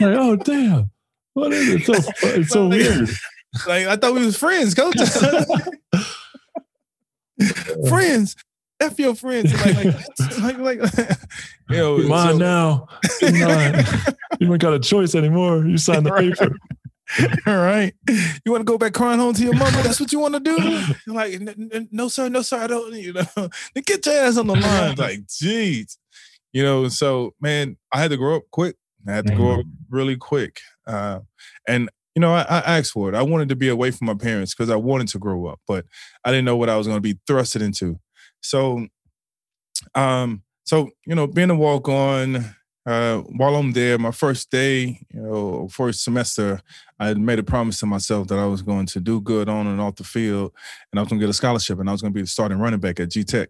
oh, 0.01 0.37
damn. 0.37 0.91
What 1.33 1.53
is 1.53 1.69
it? 1.69 1.89
It's 1.89 2.05
so, 2.05 2.13
it's 2.29 2.51
so 2.51 2.69
weird. 2.69 3.09
Like 3.67 3.87
I 3.87 3.97
thought 3.97 4.15
we 4.15 4.25
was 4.25 4.37
friends, 4.37 4.75
coach. 4.75 4.97
friends. 7.89 8.37
F 8.81 8.99
your 8.99 9.15
friends. 9.15 9.53
Like, 9.65 9.85
like, 9.85 10.39
like, 10.59 10.81
like 10.81 10.99
you 11.71 11.77
know, 11.77 12.03
Come 12.03 12.13
on 12.13 12.33
so, 12.33 12.39
now. 12.39 12.89
Come 13.21 13.43
on. 13.43 13.85
you 14.41 14.53
ain't 14.53 14.63
got 14.63 14.75
a 14.75 14.81
choice 14.81 15.15
anymore. 15.15 15.65
You 15.65 15.79
signed 15.79 16.07
the 16.07 16.11
right. 16.11 16.37
paper. 16.37 16.57
All 17.47 17.57
right. 17.57 17.95
You 18.45 18.53
want 18.53 18.61
to 18.61 18.65
go 18.65 18.79
back 18.79 18.93
crying 18.93 19.21
home 19.21 19.33
to 19.35 19.43
your 19.43 19.55
mama? 19.55 19.83
That's 19.83 20.01
what 20.01 20.13
you 20.13 20.19
want 20.19 20.35
to 20.35 20.41
do? 20.41 20.95
like, 21.07 21.41
no, 21.93 22.09
sir, 22.09 22.29
no, 22.29 22.43
sir, 22.43 22.59
I 22.59 22.67
don't, 22.67 22.93
you 22.95 23.13
know. 23.13 23.25
Then 23.37 23.85
get 23.85 24.05
your 24.05 24.17
ass 24.17 24.37
on 24.37 24.49
the 24.49 24.57
line. 24.57 24.97
Like, 24.97 25.21
jeez. 25.27 25.97
You 26.53 26.65
know, 26.65 26.89
so 26.89 27.35
man, 27.41 27.77
I 27.93 28.01
had 28.01 28.11
to 28.11 28.17
grow 28.17 28.37
up 28.37 28.45
quick. 28.51 28.77
I 29.07 29.13
had 29.13 29.27
to 29.27 29.35
grow 29.35 29.53
up 29.53 29.61
mm-hmm. 29.61 29.95
really 29.95 30.17
quick. 30.17 30.59
Uh, 30.87 31.21
and 31.69 31.89
you 32.17 32.21
know, 32.21 32.33
I, 32.33 32.43
I, 32.43 32.79
asked 32.79 32.93
for 32.93 33.11
it. 33.11 33.15
I 33.15 33.23
wanted 33.23 33.51
to 33.51 33.57
be 33.57 33.69
away 33.69 33.91
from 33.91 34.07
my 34.07 34.15
parents 34.15 34.55
because 34.55 34.71
I 34.71 34.77
wanted 34.77 35.09
to 35.09 35.19
grow 35.19 35.47
up, 35.47 35.61
but 35.69 35.85
I 36.25 36.31
didn't 36.31 36.47
know 36.47 36.57
what 36.57 36.71
I 36.71 36.77
was 36.77 36.87
going 36.87 36.97
to 36.97 37.03
be 37.03 37.19
thrusted 37.29 37.61
into. 37.61 38.01
So, 38.49 38.87
um, 39.95 40.43
so 40.65 40.91
you 41.07 41.15
know, 41.15 41.27
being 41.27 41.51
a 41.51 41.55
walk 41.55 41.89
on, 41.89 42.45
uh, 42.87 43.19
while 43.19 43.57
I'm 43.57 43.73
there, 43.73 43.99
my 43.99 44.13
first 44.13 44.51
day, 44.51 45.01
you 45.13 45.21
know, 45.21 45.69
first 45.69 46.05
semester, 46.05 46.61
I 47.01 47.09
had 47.09 47.19
made 47.19 47.41
a 47.41 47.43
promise 47.43 47.81
to 47.81 47.87
myself 47.87 48.29
that 48.29 48.39
I 48.39 48.47
was 48.47 48.63
going 48.63 48.87
to 48.87 49.01
do 49.01 49.21
good 49.21 49.49
on 49.49 49.67
and 49.67 49.81
off 49.81 49.97
the 49.97 50.05
field, 50.05 50.53
and 50.91 50.99
I 50.99 51.03
was 51.03 51.09
going 51.09 51.19
to 51.21 51.27
get 51.27 51.31
a 51.31 51.35
scholarship, 51.35 51.81
and 51.81 51.89
I 51.89 51.93
was 51.93 52.01
going 52.01 52.13
to 52.13 52.15
be 52.15 52.23
the 52.23 52.29
starting 52.29 52.59
running 52.59 52.81
back 52.81 53.01
at 53.01 53.11
G 53.11 53.25
Tech. 53.25 53.49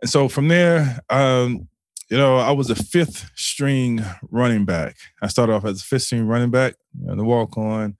And 0.00 0.10
so 0.10 0.28
from 0.28 0.48
there, 0.48 1.00
um, 1.10 1.68
you 2.10 2.16
know, 2.16 2.36
I 2.36 2.52
was 2.52 2.70
a 2.70 2.74
fifth 2.74 3.30
string 3.34 4.04
running 4.30 4.64
back. 4.64 4.96
I 5.22 5.28
started 5.28 5.52
off 5.52 5.64
as 5.64 5.80
a 5.80 5.84
fifth 5.84 6.02
string 6.02 6.26
running 6.26 6.50
back, 6.50 6.74
you 6.98 7.06
know, 7.06 7.16
the 7.16 7.24
walk 7.24 7.56
on. 7.58 7.96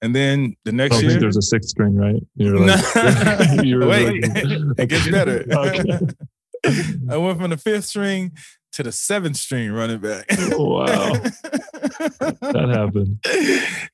And 0.00 0.14
then 0.14 0.56
the 0.64 0.72
next 0.72 1.02
year, 1.02 1.18
there's 1.18 1.36
a 1.36 1.42
sixth 1.42 1.70
string, 1.70 1.96
right? 1.96 2.22
You're 2.36 2.58
like, 2.58 3.64
you're 3.64 3.86
Wait, 3.86 4.22
like, 4.22 4.44
it 4.78 4.88
gets 4.88 5.10
better. 5.10 5.44
I 7.10 7.16
went 7.16 7.40
from 7.40 7.50
the 7.50 7.56
fifth 7.56 7.86
string 7.86 8.32
to 8.72 8.82
the 8.82 8.92
seventh 8.92 9.36
string 9.36 9.72
running 9.72 9.98
back. 9.98 10.26
wow, 10.30 11.12
that 12.40 12.70
happened. 12.72 13.18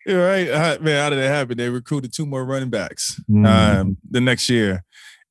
You're 0.07 0.27
right, 0.27 0.83
man. 0.83 1.03
How 1.03 1.11
did 1.11 1.18
that 1.18 1.29
happen? 1.29 1.57
They 1.57 1.70
recruited 1.70 2.12
two 2.12 2.27
more 2.27 2.44
running 2.44 2.70
backs 2.70 3.20
mm. 3.29 3.46
um, 3.46 3.96
the 4.11 4.20
next 4.20 4.48
year, 4.51 4.85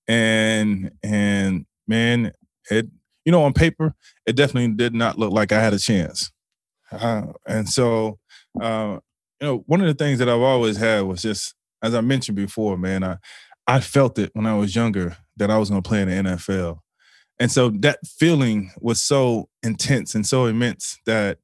and 0.07 0.91
and 1.03 1.65
man, 1.87 2.31
it 2.71 2.87
you 3.25 3.31
know 3.31 3.43
on 3.43 3.53
paper 3.53 3.93
it 4.25 4.35
definitely 4.35 4.73
did 4.73 4.93
not 4.93 5.19
look 5.19 5.31
like 5.31 5.51
I 5.51 5.61
had 5.61 5.73
a 5.73 5.79
chance, 5.79 6.31
uh, 6.91 7.27
and 7.45 7.69
so 7.69 8.19
uh, 8.59 8.97
you 9.41 9.47
know, 9.47 9.63
one 9.67 9.81
of 9.81 9.87
the 9.87 9.93
things 9.93 10.19
that 10.19 10.29
I've 10.29 10.41
always 10.41 10.77
had 10.77 11.01
was 11.01 11.21
just, 11.21 11.53
as 11.81 11.93
I 11.93 12.01
mentioned 12.01 12.35
before, 12.35 12.77
man, 12.77 13.03
I 13.03 13.17
I 13.67 13.81
felt 13.81 14.17
it 14.17 14.31
when 14.33 14.45
I 14.45 14.55
was 14.55 14.75
younger 14.75 15.17
that 15.35 15.51
I 15.51 15.57
was 15.57 15.69
going 15.69 15.81
to 15.81 15.87
play 15.87 16.01
in 16.01 16.07
the 16.07 16.31
NFL, 16.31 16.79
and 17.39 17.51
so 17.51 17.69
that 17.81 17.99
feeling 18.05 18.71
was 18.79 19.01
so 19.01 19.49
intense 19.61 20.15
and 20.15 20.25
so 20.25 20.45
immense 20.45 20.97
that 21.05 21.39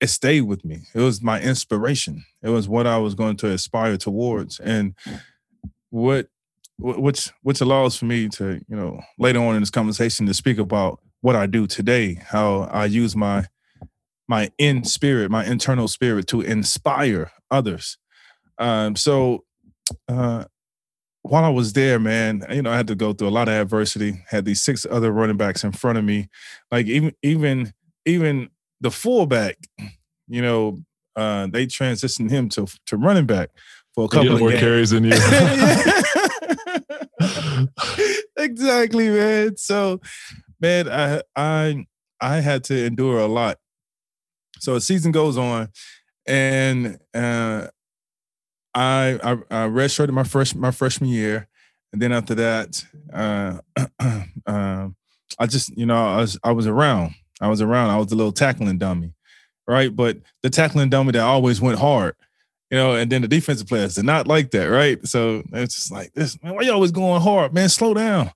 it 0.00 0.08
stayed 0.08 0.42
with 0.42 0.64
me. 0.64 0.80
It 0.94 1.00
was 1.00 1.22
my 1.22 1.40
inspiration. 1.40 2.24
It 2.42 2.50
was 2.50 2.68
what 2.68 2.86
I 2.86 2.98
was 2.98 3.14
going 3.14 3.36
to 3.38 3.50
aspire 3.50 3.96
towards, 3.96 4.60
and 4.60 4.94
what 5.90 6.28
which 6.78 7.30
which 7.42 7.60
allows 7.60 7.96
for 7.96 8.04
me 8.04 8.28
to 8.28 8.60
you 8.68 8.76
know 8.76 9.00
later 9.18 9.40
on 9.40 9.54
in 9.54 9.62
this 9.62 9.70
conversation 9.70 10.26
to 10.26 10.34
speak 10.34 10.58
about 10.58 11.00
what 11.20 11.36
I 11.36 11.46
do 11.46 11.66
today, 11.66 12.14
how 12.14 12.62
I 12.72 12.84
use 12.84 13.16
my 13.16 13.46
my 14.28 14.50
in 14.58 14.84
spirit, 14.84 15.30
my 15.30 15.44
internal 15.44 15.88
spirit 15.88 16.26
to 16.28 16.42
inspire 16.42 17.32
others. 17.50 17.98
Um, 18.58 18.96
so 18.96 19.44
uh, 20.08 20.44
while 21.22 21.44
I 21.44 21.48
was 21.48 21.72
there, 21.72 21.98
man, 21.98 22.44
you 22.50 22.62
know, 22.62 22.70
I 22.70 22.76
had 22.76 22.86
to 22.88 22.94
go 22.94 23.12
through 23.12 23.28
a 23.28 23.30
lot 23.30 23.48
of 23.48 23.54
adversity. 23.54 24.22
Had 24.28 24.44
these 24.44 24.62
six 24.62 24.86
other 24.90 25.12
running 25.12 25.36
backs 25.36 25.64
in 25.64 25.72
front 25.72 25.98
of 25.98 26.04
me, 26.04 26.28
like 26.70 26.86
even 26.86 27.12
even 27.22 27.72
even 28.06 28.50
the 28.80 28.90
fullback, 28.90 29.58
you 30.28 30.42
know, 30.42 30.78
uh, 31.16 31.46
they 31.48 31.66
transitioned 31.66 32.30
him 32.30 32.48
to 32.50 32.66
to 32.86 32.96
running 32.96 33.26
back 33.26 33.50
for 33.94 34.04
a 34.04 34.08
couple 34.08 34.34
of 34.34 34.40
more 34.40 34.50
games. 34.50 34.60
carries 34.60 34.90
than 34.90 35.04
you. 35.04 35.12
exactly, 38.38 39.10
man. 39.10 39.56
So, 39.56 40.00
man, 40.60 40.88
I 40.88 41.22
I 41.34 41.86
I 42.20 42.40
had 42.40 42.64
to 42.64 42.84
endure 42.84 43.18
a 43.18 43.26
lot. 43.26 43.58
So 44.60 44.76
a 44.76 44.80
season 44.80 45.12
goes 45.12 45.36
on, 45.36 45.68
and 46.28 46.98
uh, 47.14 47.66
I 48.74 49.18
I, 49.22 49.32
I 49.50 49.68
redshirted 49.68 50.10
my 50.10 50.24
fresh 50.24 50.54
my 50.54 50.70
freshman 50.70 51.10
year, 51.10 51.48
and 51.92 52.00
then 52.00 52.12
after 52.12 52.34
that, 52.36 52.84
uh, 53.12 53.58
uh, 54.46 54.88
I 55.38 55.46
just 55.46 55.76
you 55.76 55.86
know 55.86 55.96
I 55.96 56.18
was 56.18 56.38
I 56.44 56.52
was 56.52 56.66
around. 56.66 57.14
I 57.40 57.48
was 57.48 57.62
around. 57.62 57.90
I 57.90 57.96
was 57.96 58.12
a 58.12 58.16
little 58.16 58.32
tackling 58.32 58.78
dummy, 58.78 59.14
right? 59.66 59.94
But 59.94 60.18
the 60.42 60.50
tackling 60.50 60.90
dummy 60.90 61.12
that 61.12 61.22
always 61.22 61.60
went 61.60 61.78
hard, 61.78 62.14
you 62.70 62.76
know. 62.76 62.94
And 62.94 63.10
then 63.10 63.22
the 63.22 63.28
defensive 63.28 63.66
players 63.66 63.94
did 63.94 64.04
not 64.04 64.28
like 64.28 64.50
that, 64.50 64.66
right? 64.66 65.04
So 65.06 65.42
it's 65.52 65.74
just 65.74 65.90
like 65.90 66.12
this, 66.12 66.40
man. 66.42 66.54
Why 66.54 66.62
you 66.62 66.72
always 66.72 66.92
going 66.92 67.22
hard, 67.22 67.54
man? 67.54 67.70
Slow 67.70 67.94
down. 67.94 68.32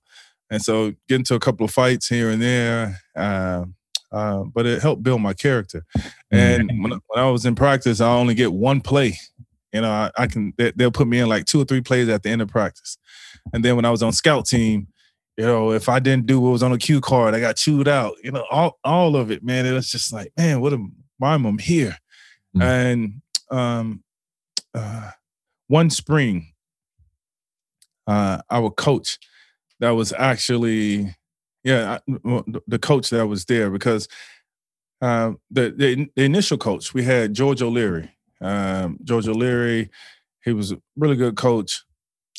And 0.50 0.62
so 0.62 0.92
get 1.08 1.16
into 1.16 1.34
a 1.34 1.40
couple 1.40 1.64
of 1.64 1.70
fights 1.70 2.08
here 2.08 2.30
and 2.30 2.40
there. 2.40 3.00
Uh, 3.16 3.64
uh, 4.12 4.44
but 4.54 4.66
it 4.66 4.82
helped 4.82 5.02
build 5.02 5.20
my 5.20 5.32
character. 5.32 5.84
And 6.30 6.68
when, 6.82 6.92
when 6.92 7.18
I 7.24 7.30
was 7.30 7.44
in 7.46 7.54
practice, 7.54 8.00
I 8.00 8.12
only 8.12 8.34
get 8.34 8.52
one 8.52 8.80
play 8.80 9.18
you 9.72 9.80
know, 9.80 9.90
I, 9.90 10.10
I 10.16 10.26
can 10.26 10.52
they, 10.58 10.72
will 10.76 10.90
put 10.90 11.08
me 11.08 11.18
in 11.18 11.28
like 11.28 11.46
two 11.46 11.60
or 11.60 11.64
three 11.64 11.80
plays 11.80 12.08
at 12.08 12.22
the 12.22 12.28
end 12.28 12.42
of 12.42 12.48
practice. 12.48 12.98
And 13.52 13.64
then 13.64 13.74
when 13.76 13.84
I 13.84 13.90
was 13.90 14.02
on 14.02 14.12
scout 14.12 14.46
team, 14.46 14.88
you 15.36 15.46
know, 15.46 15.72
if 15.72 15.88
I 15.88 15.98
didn't 15.98 16.26
do 16.26 16.40
what 16.40 16.50
was 16.50 16.62
on 16.62 16.72
the 16.72 16.78
cue 16.78 17.00
card, 17.00 17.34
I 17.34 17.40
got 17.40 17.56
chewed 17.56 17.88
out. 17.88 18.14
You 18.22 18.32
know, 18.32 18.44
all 18.50 18.78
all 18.84 19.16
of 19.16 19.30
it, 19.30 19.42
man. 19.42 19.64
It 19.64 19.72
was 19.72 19.90
just 19.90 20.12
like, 20.12 20.30
man, 20.36 20.60
what 20.60 20.74
am 20.74 20.92
why 21.18 21.34
am 21.34 21.46
I 21.46 21.62
here? 21.62 21.96
Mm-hmm. 22.54 22.62
And 22.62 23.22
um 23.50 24.04
uh 24.74 25.10
one 25.68 25.88
spring, 25.88 26.52
uh 28.06 28.42
our 28.50 28.70
coach 28.70 29.18
that 29.80 29.90
was 29.90 30.12
actually 30.12 31.14
yeah, 31.64 31.98
I, 32.08 32.12
the 32.66 32.78
coach 32.80 33.10
that 33.10 33.26
was 33.26 33.44
there 33.44 33.70
because 33.70 34.08
uh, 35.00 35.32
the, 35.50 35.70
the, 35.70 36.10
the 36.16 36.24
initial 36.24 36.58
coach 36.58 36.94
we 36.94 37.02
had 37.04 37.34
George 37.34 37.62
O'Leary, 37.62 38.10
um, 38.40 38.98
George 39.04 39.28
O'Leary, 39.28 39.90
he 40.44 40.52
was 40.52 40.72
a 40.72 40.80
really 40.96 41.16
good 41.16 41.36
coach. 41.36 41.84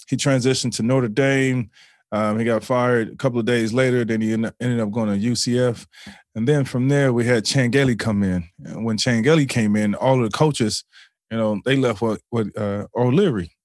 He 0.08 0.18
transitioned 0.18 0.76
to 0.76 0.84
Notre 0.84 1.08
Dame. 1.08 1.70
Um, 2.12 2.38
he 2.38 2.46
got 2.46 2.64
fired 2.64 3.10
a 3.10 3.16
couple 3.16 3.40
of 3.40 3.46
days 3.46 3.74
later. 3.74 4.06
Then 4.06 4.22
he 4.22 4.34
ended 4.34 4.80
up 4.80 4.92
going 4.92 5.10
to 5.10 5.28
UCF, 5.28 5.88
and 6.36 6.48
then 6.48 6.64
from 6.66 6.90
there 6.90 7.12
we 7.12 7.26
had 7.26 7.46
Chan 7.46 7.72
Gailey 7.72 7.96
come 7.96 8.24
in. 8.24 8.48
And 8.66 8.86
when 8.86 8.98
Chan 8.98 9.24
Gailey 9.24 9.46
came 9.46 9.76
in, 9.76 9.96
all 9.96 10.24
of 10.24 10.32
the 10.32 10.38
coaches, 10.38 10.84
you 11.32 11.38
know, 11.38 11.62
they 11.66 11.76
left 11.76 12.02
with, 12.02 12.22
with 12.32 12.56
uh, 12.58 12.88
O'Leary. 12.96 13.56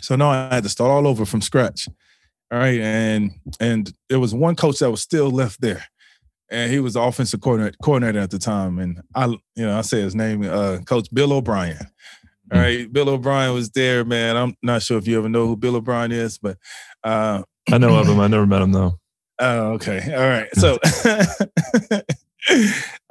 So 0.00 0.16
now 0.16 0.30
I 0.30 0.54
had 0.54 0.64
to 0.64 0.68
start 0.68 0.90
all 0.90 1.06
over 1.06 1.24
from 1.24 1.40
scratch. 1.40 1.88
All 2.52 2.58
right, 2.58 2.80
and 2.80 3.32
and 3.60 3.92
there 4.08 4.20
was 4.20 4.34
one 4.34 4.56
coach 4.56 4.78
that 4.78 4.90
was 4.90 5.02
still 5.02 5.30
left 5.30 5.60
there 5.60 5.84
and 6.50 6.70
he 6.70 6.80
was 6.80 6.94
the 6.94 7.00
offensive 7.00 7.40
coordinator, 7.40 7.76
coordinator 7.82 8.18
at 8.18 8.30
the 8.30 8.38
time. 8.38 8.78
And 8.78 9.00
I, 9.14 9.26
you 9.26 9.40
know, 9.56 9.76
I 9.76 9.80
say 9.82 10.00
his 10.00 10.14
name, 10.14 10.42
uh, 10.42 10.78
Coach 10.86 11.08
Bill 11.12 11.32
O'Brien. 11.32 11.78
All 12.52 12.60
hmm. 12.60 12.92
Bill 12.92 13.08
O'Brien 13.08 13.52
was 13.54 13.70
there, 13.70 14.04
man. 14.04 14.36
I'm 14.36 14.54
not 14.62 14.82
sure 14.82 14.98
if 14.98 15.08
you 15.08 15.18
ever 15.18 15.28
know 15.28 15.46
who 15.48 15.56
Bill 15.56 15.76
O'Brien 15.76 16.12
is, 16.12 16.38
but 16.38 16.58
uh, 17.02 17.42
I 17.70 17.78
know 17.78 17.98
of 17.98 18.06
him. 18.06 18.20
I 18.20 18.28
never 18.28 18.46
met 18.46 18.62
him 18.62 18.72
though. 18.72 18.98
Oh, 19.38 19.72
okay. 19.72 20.14
All 20.14 20.26
right. 20.26 20.48
So, 20.54 20.78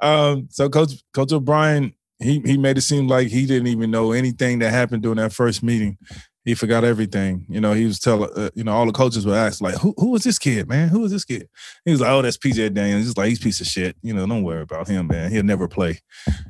um, 0.00 0.48
so 0.50 0.68
Coach 0.68 0.94
Coach 1.14 1.30
O'Brien, 1.30 1.94
he 2.18 2.40
he 2.44 2.58
made 2.58 2.76
it 2.76 2.80
seem 2.80 3.06
like 3.06 3.28
he 3.28 3.46
didn't 3.46 3.68
even 3.68 3.92
know 3.92 4.10
anything 4.10 4.58
that 4.58 4.72
happened 4.72 5.04
during 5.04 5.18
that 5.18 5.32
first 5.32 5.62
meeting 5.62 5.98
he 6.46 6.54
forgot 6.54 6.84
everything. 6.84 7.44
You 7.48 7.60
know, 7.60 7.72
he 7.72 7.86
was 7.86 7.98
telling, 7.98 8.30
uh, 8.36 8.50
you 8.54 8.62
know, 8.62 8.72
all 8.72 8.86
the 8.86 8.92
coaches 8.92 9.26
were 9.26 9.34
ask, 9.34 9.60
like, 9.60 9.74
who 9.74 9.92
who 9.98 10.14
is 10.14 10.22
this 10.22 10.38
kid, 10.38 10.68
man? 10.68 10.88
Who 10.88 11.04
is 11.04 11.10
this 11.10 11.24
kid? 11.24 11.48
He 11.84 11.90
was 11.90 12.00
like, 12.00 12.10
oh, 12.10 12.22
that's 12.22 12.38
PJ 12.38 12.72
Daniels. 12.72 13.04
He's 13.04 13.16
like, 13.16 13.28
he's 13.28 13.40
piece 13.40 13.60
of 13.60 13.66
shit. 13.66 13.96
You 14.00 14.14
know, 14.14 14.24
don't 14.28 14.44
worry 14.44 14.62
about 14.62 14.86
him, 14.86 15.08
man. 15.08 15.32
He'll 15.32 15.42
never 15.42 15.66
play. 15.66 15.98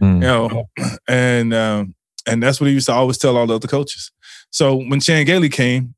Mm. 0.03 0.15
You 0.17 0.21
know, 0.21 0.69
and 1.09 1.55
um, 1.55 1.95
and 2.29 2.43
that's 2.43 2.61
what 2.61 2.67
he 2.67 2.75
used 2.75 2.87
to 2.87 2.93
always 2.93 3.17
tell 3.17 3.39
all 3.39 3.47
the 3.47 3.55
other 3.55 3.69
coaches. 3.69 4.13
So 4.51 4.77
when 4.77 5.01
Chan 5.01 5.25
Gailey 5.25 5.49
came, 5.49 5.95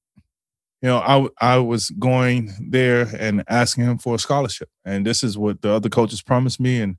you 0.80 0.88
know, 0.88 0.98
I 0.98 1.28
I 1.40 1.58
was 1.58 1.90
going 1.90 2.52
there 2.70 3.08
and 3.18 3.42
asking 3.48 3.82
him 3.82 3.98
for 3.98 4.14
a 4.14 4.18
scholarship, 4.20 4.68
and 4.84 5.04
this 5.04 5.24
is 5.24 5.36
what 5.36 5.60
the 5.60 5.70
other 5.70 5.88
coaches 5.88 6.22
promised 6.22 6.60
me, 6.60 6.80
and 6.80 6.96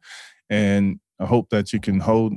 and 0.49 0.99
I 1.17 1.27
hope 1.27 1.49
that 1.51 1.71
you 1.71 1.79
can 1.79 2.01
hold 2.01 2.33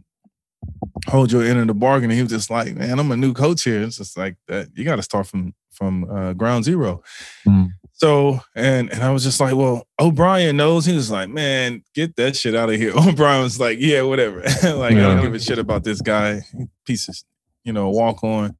hold 1.08 1.32
your 1.32 1.42
end 1.42 1.58
of 1.58 1.66
the 1.66 1.74
bargain. 1.74 2.10
And 2.10 2.16
he 2.16 2.22
was 2.22 2.32
just 2.32 2.50
like, 2.50 2.74
man, 2.74 2.98
I'm 2.98 3.10
a 3.10 3.16
new 3.16 3.32
coach 3.32 3.64
here. 3.64 3.82
It's 3.82 3.98
just 3.98 4.16
like 4.16 4.36
that. 4.48 4.68
You 4.74 4.84
got 4.84 4.96
to 4.96 5.02
start 5.02 5.26
from 5.26 5.54
from 5.70 6.08
uh, 6.10 6.32
ground 6.34 6.64
zero. 6.64 7.02
Mm. 7.46 7.70
So 7.92 8.40
and 8.54 8.90
and 8.92 9.02
I 9.02 9.10
was 9.10 9.22
just 9.22 9.40
like, 9.40 9.54
well, 9.54 9.86
O'Brien 9.98 10.56
knows. 10.56 10.84
He 10.86 10.94
was 10.94 11.10
like, 11.10 11.28
man, 11.28 11.82
get 11.94 12.16
that 12.16 12.36
shit 12.36 12.54
out 12.54 12.70
of 12.70 12.76
here. 12.76 12.92
O'Brien 12.96 13.42
was 13.42 13.60
like, 13.60 13.78
yeah, 13.80 14.02
whatever. 14.02 14.40
like 14.62 14.62
yeah. 14.62 15.08
I 15.08 15.14
don't 15.14 15.22
give 15.22 15.34
a 15.34 15.40
shit 15.40 15.58
about 15.58 15.84
this 15.84 16.00
guy. 16.00 16.42
Pieces, 16.84 17.24
you 17.64 17.72
know, 17.72 17.90
walk 17.90 18.22
on. 18.24 18.56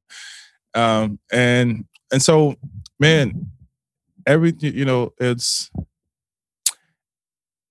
Um, 0.73 1.19
and 1.31 1.85
and 2.11 2.21
so, 2.21 2.55
man, 2.99 3.51
every 4.25 4.53
you 4.59 4.85
know, 4.85 5.13
it's 5.19 5.69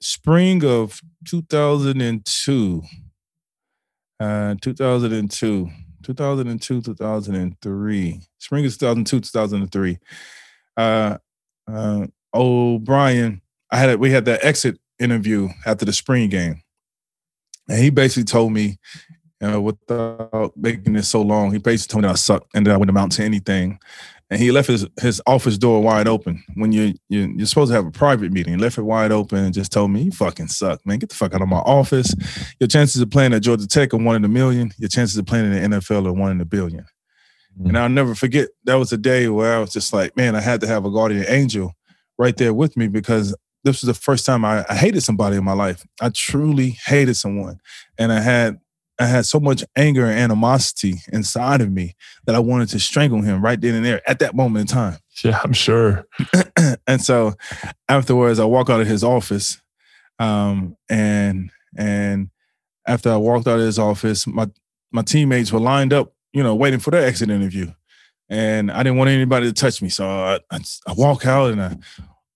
spring 0.00 0.64
of 0.64 1.00
2002 1.26 2.82
uh, 4.20 4.54
2002, 4.60 5.70
2002, 6.02 6.82
2003, 6.82 8.20
spring 8.38 8.66
of 8.66 8.72
2002, 8.72 9.20
2003. 9.20 9.98
Uh, 10.76 11.18
uh, 11.70 12.06
O'Brien, 12.34 13.40
I 13.70 13.76
had 13.76 13.90
a, 13.90 13.98
we 13.98 14.10
had 14.10 14.24
that 14.26 14.44
exit 14.44 14.78
interview 14.98 15.48
after 15.66 15.84
the 15.84 15.92
spring 15.92 16.28
game, 16.28 16.62
and 17.68 17.78
he 17.78 17.90
basically 17.90 18.24
told 18.24 18.52
me, 18.52 18.78
without 19.42 20.52
making 20.56 20.96
it 20.96 21.02
so 21.02 21.20
long, 21.20 21.52
he 21.52 21.58
basically 21.58 21.92
told 21.92 22.02
me 22.02 22.08
that 22.08 22.12
I 22.12 22.16
sucked 22.16 22.48
and 22.54 22.66
that 22.66 22.72
I 22.72 22.76
wouldn't 22.76 22.96
amount 22.96 23.12
to 23.12 23.24
anything, 23.24 23.78
and 24.30 24.40
he 24.40 24.50
left 24.50 24.68
his 24.68 24.86
his 25.00 25.20
office 25.26 25.58
door 25.58 25.82
wide 25.82 26.08
open 26.08 26.42
when 26.54 26.72
you 26.72 26.94
you 27.08 27.34
you're 27.36 27.46
supposed 27.46 27.70
to 27.70 27.74
have 27.74 27.84
a 27.84 27.90
private 27.90 28.32
meeting. 28.32 28.54
He 28.54 28.58
left 28.58 28.78
it 28.78 28.82
wide 28.82 29.12
open 29.12 29.38
and 29.38 29.52
just 29.52 29.72
told 29.72 29.90
me, 29.90 30.02
"You 30.02 30.10
fucking 30.12 30.48
suck, 30.48 30.84
man. 30.86 30.98
Get 30.98 31.10
the 31.10 31.16
fuck 31.16 31.34
out 31.34 31.42
of 31.42 31.48
my 31.48 31.58
office. 31.58 32.14
Your 32.58 32.68
chances 32.68 33.02
of 33.02 33.10
playing 33.10 33.34
at 33.34 33.42
Georgia 33.42 33.66
Tech 33.66 33.92
are 33.92 33.98
one 33.98 34.16
in 34.16 34.24
a 34.24 34.28
million. 34.28 34.72
Your 34.78 34.88
chances 34.88 35.18
of 35.18 35.26
playing 35.26 35.52
in 35.52 35.70
the 35.70 35.76
NFL 35.76 36.06
are 36.06 36.12
one 36.12 36.30
in 36.30 36.40
a 36.40 36.46
1000000000 36.46 36.72
mm-hmm. 36.72 37.66
And 37.66 37.78
I'll 37.78 37.88
never 37.88 38.14
forget 38.14 38.48
that 38.64 38.76
was 38.76 38.90
a 38.92 38.96
day 38.96 39.28
where 39.28 39.54
I 39.54 39.58
was 39.58 39.72
just 39.72 39.92
like, 39.92 40.16
man, 40.16 40.34
I 40.34 40.40
had 40.40 40.62
to 40.62 40.66
have 40.66 40.86
a 40.86 40.90
guardian 40.90 41.26
angel 41.28 41.74
right 42.16 42.36
there 42.36 42.54
with 42.54 42.74
me 42.76 42.88
because 42.88 43.36
this 43.64 43.82
was 43.82 43.86
the 43.86 44.00
first 44.00 44.24
time 44.24 44.44
I, 44.44 44.64
I 44.68 44.76
hated 44.76 45.02
somebody 45.02 45.36
in 45.36 45.44
my 45.44 45.52
life. 45.52 45.84
I 46.00 46.08
truly 46.08 46.78
hated 46.86 47.16
someone, 47.16 47.60
and 47.98 48.10
I 48.12 48.20
had 48.20 48.60
I 48.98 49.06
had 49.06 49.26
so 49.26 49.40
much 49.40 49.64
anger 49.76 50.06
and 50.06 50.18
animosity 50.18 51.00
inside 51.12 51.60
of 51.60 51.70
me 51.70 51.94
that 52.26 52.34
I 52.34 52.38
wanted 52.38 52.68
to 52.70 52.80
strangle 52.80 53.22
him 53.22 53.42
right 53.42 53.60
then 53.60 53.74
and 53.74 53.84
there 53.84 54.08
at 54.08 54.18
that 54.20 54.34
moment 54.34 54.70
in 54.70 54.74
time. 54.74 54.98
Yeah, 55.24 55.38
I'm 55.44 55.52
sure. 55.52 56.06
and 56.86 57.00
so 57.00 57.34
afterwards, 57.86 58.40
I 58.40 58.44
walk 58.44 58.70
out 58.70 58.80
of 58.80 58.86
his 58.86 59.04
office, 59.04 59.60
um, 60.18 60.74
and 60.88 61.50
and 61.76 62.30
after 62.88 63.10
I 63.10 63.16
walked 63.16 63.46
out 63.46 63.60
of 63.60 63.66
his 63.66 63.78
office, 63.78 64.26
my 64.26 64.48
my 64.90 65.02
teammates 65.02 65.52
were 65.52 65.60
lined 65.60 65.92
up, 65.92 66.14
you 66.32 66.42
know, 66.42 66.54
waiting 66.54 66.80
for 66.80 66.90
their 66.90 67.04
exit 67.04 67.28
interview, 67.28 67.70
and 68.30 68.72
I 68.72 68.82
didn't 68.82 68.96
want 68.96 69.10
anybody 69.10 69.46
to 69.46 69.52
touch 69.52 69.82
me. 69.82 69.90
So 69.90 70.08
I, 70.08 70.40
I, 70.50 70.58
I 70.88 70.94
walk 70.94 71.26
out 71.26 71.52
and 71.52 71.62
I 71.62 71.76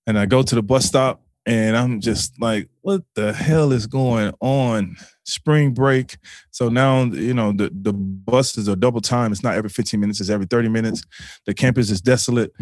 and 0.06 0.18
I 0.18 0.26
go 0.26 0.42
to 0.42 0.54
the 0.54 0.62
bus 0.62 0.84
stop, 0.84 1.22
and 1.46 1.76
I'm 1.76 2.00
just 2.00 2.40
like, 2.40 2.68
what 2.86 3.02
the 3.16 3.32
hell 3.32 3.72
is 3.72 3.86
going 3.86 4.32
on? 4.40 4.96
spring 5.26 5.72
break. 5.72 6.18
So 6.52 6.68
now, 6.68 7.02
you 7.02 7.34
know, 7.34 7.50
the, 7.50 7.70
the 7.72 7.92
buses 7.92 8.68
are 8.68 8.76
double 8.76 9.00
time. 9.00 9.32
It's 9.32 9.42
not 9.42 9.56
every 9.56 9.70
15 9.70 9.98
minutes, 9.98 10.20
it's 10.20 10.30
every 10.30 10.46
30 10.46 10.68
minutes. 10.68 11.02
The 11.46 11.54
campus 11.54 11.90
is 11.90 12.00
desolate. 12.00 12.52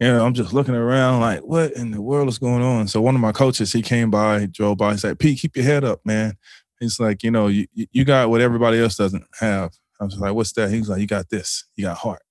You 0.00 0.08
know, 0.08 0.24
I'm 0.24 0.32
just 0.32 0.52
looking 0.52 0.74
around 0.74 1.20
like, 1.20 1.40
what 1.40 1.72
in 1.72 1.90
the 1.90 2.00
world 2.00 2.28
is 2.28 2.38
going 2.38 2.62
on? 2.62 2.88
So 2.88 3.02
one 3.02 3.14
of 3.14 3.20
my 3.20 3.32
coaches, 3.32 3.72
he 3.72 3.82
came 3.82 4.10
by, 4.10 4.40
he 4.40 4.46
drove 4.46 4.78
by, 4.78 4.92
he 4.92 4.98
said, 4.98 5.18
Pete, 5.18 5.40
keep 5.40 5.56
your 5.56 5.64
head 5.64 5.84
up, 5.84 6.00
man. 6.04 6.36
He's 6.80 6.98
like, 6.98 7.22
you 7.22 7.30
know, 7.30 7.46
you, 7.48 7.66
you 7.74 8.04
got 8.04 8.28
what 8.30 8.40
everybody 8.40 8.78
else 8.78 8.96
doesn't 8.96 9.24
have. 9.40 9.72
I 10.00 10.04
was 10.04 10.18
like, 10.18 10.34
what's 10.34 10.52
that? 10.54 10.70
He's 10.70 10.88
like, 10.88 11.00
you 11.00 11.06
got 11.06 11.30
this. 11.30 11.64
You 11.76 11.84
got 11.84 11.98
heart. 11.98 12.22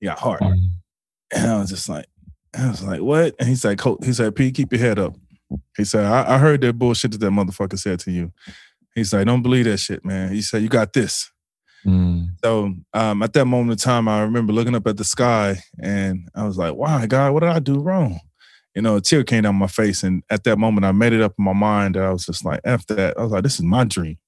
You 0.00 0.08
got 0.08 0.18
heart. 0.18 0.40
Mm-hmm. 0.40 0.66
And 1.32 1.50
I 1.50 1.58
was 1.58 1.70
just 1.70 1.88
like, 1.88 2.06
I 2.54 2.68
was 2.68 2.82
like, 2.82 3.00
what? 3.00 3.34
And 3.38 3.48
he's 3.48 3.64
like, 3.64 3.78
Coach, 3.78 4.00
he 4.02 4.12
said, 4.12 4.34
Pete, 4.34 4.54
keep 4.54 4.72
your 4.72 4.80
head 4.80 4.98
up. 4.98 5.14
He 5.76 5.84
said, 5.84 6.04
I, 6.04 6.34
I 6.34 6.38
heard 6.38 6.60
that 6.62 6.78
bullshit 6.78 7.12
that 7.12 7.18
that 7.18 7.30
motherfucker 7.30 7.78
said 7.78 8.00
to 8.00 8.10
you. 8.10 8.32
He's 8.94 9.12
like, 9.12 9.26
don't 9.26 9.42
believe 9.42 9.64
that 9.66 9.78
shit, 9.78 10.04
man. 10.04 10.32
He 10.32 10.42
said, 10.42 10.62
you 10.62 10.68
got 10.68 10.92
this. 10.92 11.30
Mm. 11.86 12.28
So 12.44 12.74
um, 12.92 13.22
at 13.22 13.32
that 13.32 13.46
moment 13.46 13.72
in 13.72 13.78
time, 13.78 14.08
I 14.08 14.22
remember 14.22 14.52
looking 14.52 14.74
up 14.74 14.86
at 14.86 14.96
the 14.96 15.04
sky 15.04 15.58
and 15.82 16.28
I 16.34 16.44
was 16.44 16.58
like, 16.58 16.74
why, 16.74 17.06
God, 17.06 17.32
what 17.32 17.40
did 17.40 17.50
I 17.50 17.58
do 17.58 17.80
wrong? 17.80 18.20
You 18.74 18.82
know, 18.82 18.96
a 18.96 19.00
tear 19.00 19.24
came 19.24 19.42
down 19.42 19.56
my 19.56 19.66
face. 19.66 20.02
And 20.02 20.22
at 20.30 20.44
that 20.44 20.58
moment, 20.58 20.84
I 20.84 20.92
made 20.92 21.12
it 21.12 21.22
up 21.22 21.34
in 21.38 21.44
my 21.44 21.52
mind 21.52 21.94
that 21.94 22.04
I 22.04 22.12
was 22.12 22.26
just 22.26 22.44
like, 22.44 22.60
F 22.64 22.86
that. 22.86 23.18
I 23.18 23.22
was 23.22 23.32
like, 23.32 23.42
this 23.42 23.54
is 23.54 23.62
my 23.64 23.84
dream. 23.84 24.18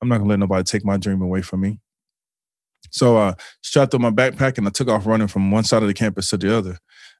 I'm 0.00 0.08
not 0.08 0.18
gonna 0.18 0.30
let 0.30 0.38
nobody 0.38 0.62
take 0.62 0.84
my 0.84 0.96
dream 0.96 1.20
away 1.20 1.42
from 1.42 1.60
me. 1.60 1.80
So 2.90 3.18
I 3.18 3.28
uh, 3.28 3.34
strapped 3.62 3.94
up 3.94 4.00
my 4.00 4.10
backpack 4.10 4.58
and 4.58 4.66
I 4.66 4.70
took 4.70 4.88
off 4.88 5.06
running 5.06 5.28
from 5.28 5.50
one 5.50 5.64
side 5.64 5.82
of 5.82 5.88
the 5.88 5.94
campus 5.94 6.30
to 6.30 6.38
the 6.38 6.56
other. 6.56 6.78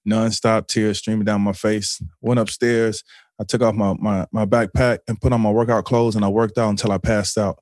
Nonstop 0.08 0.66
tears 0.66 0.98
streaming 0.98 1.26
down 1.26 1.42
my 1.42 1.52
face. 1.52 2.02
Went 2.20 2.40
upstairs. 2.40 3.04
I 3.40 3.44
took 3.44 3.62
off 3.62 3.74
my, 3.74 3.94
my 3.98 4.26
my 4.32 4.44
backpack 4.44 4.98
and 5.08 5.20
put 5.20 5.32
on 5.32 5.40
my 5.40 5.50
workout 5.50 5.84
clothes 5.84 6.14
and 6.14 6.24
I 6.24 6.28
worked 6.28 6.58
out 6.58 6.68
until 6.68 6.92
I 6.92 6.98
passed 6.98 7.38
out. 7.38 7.58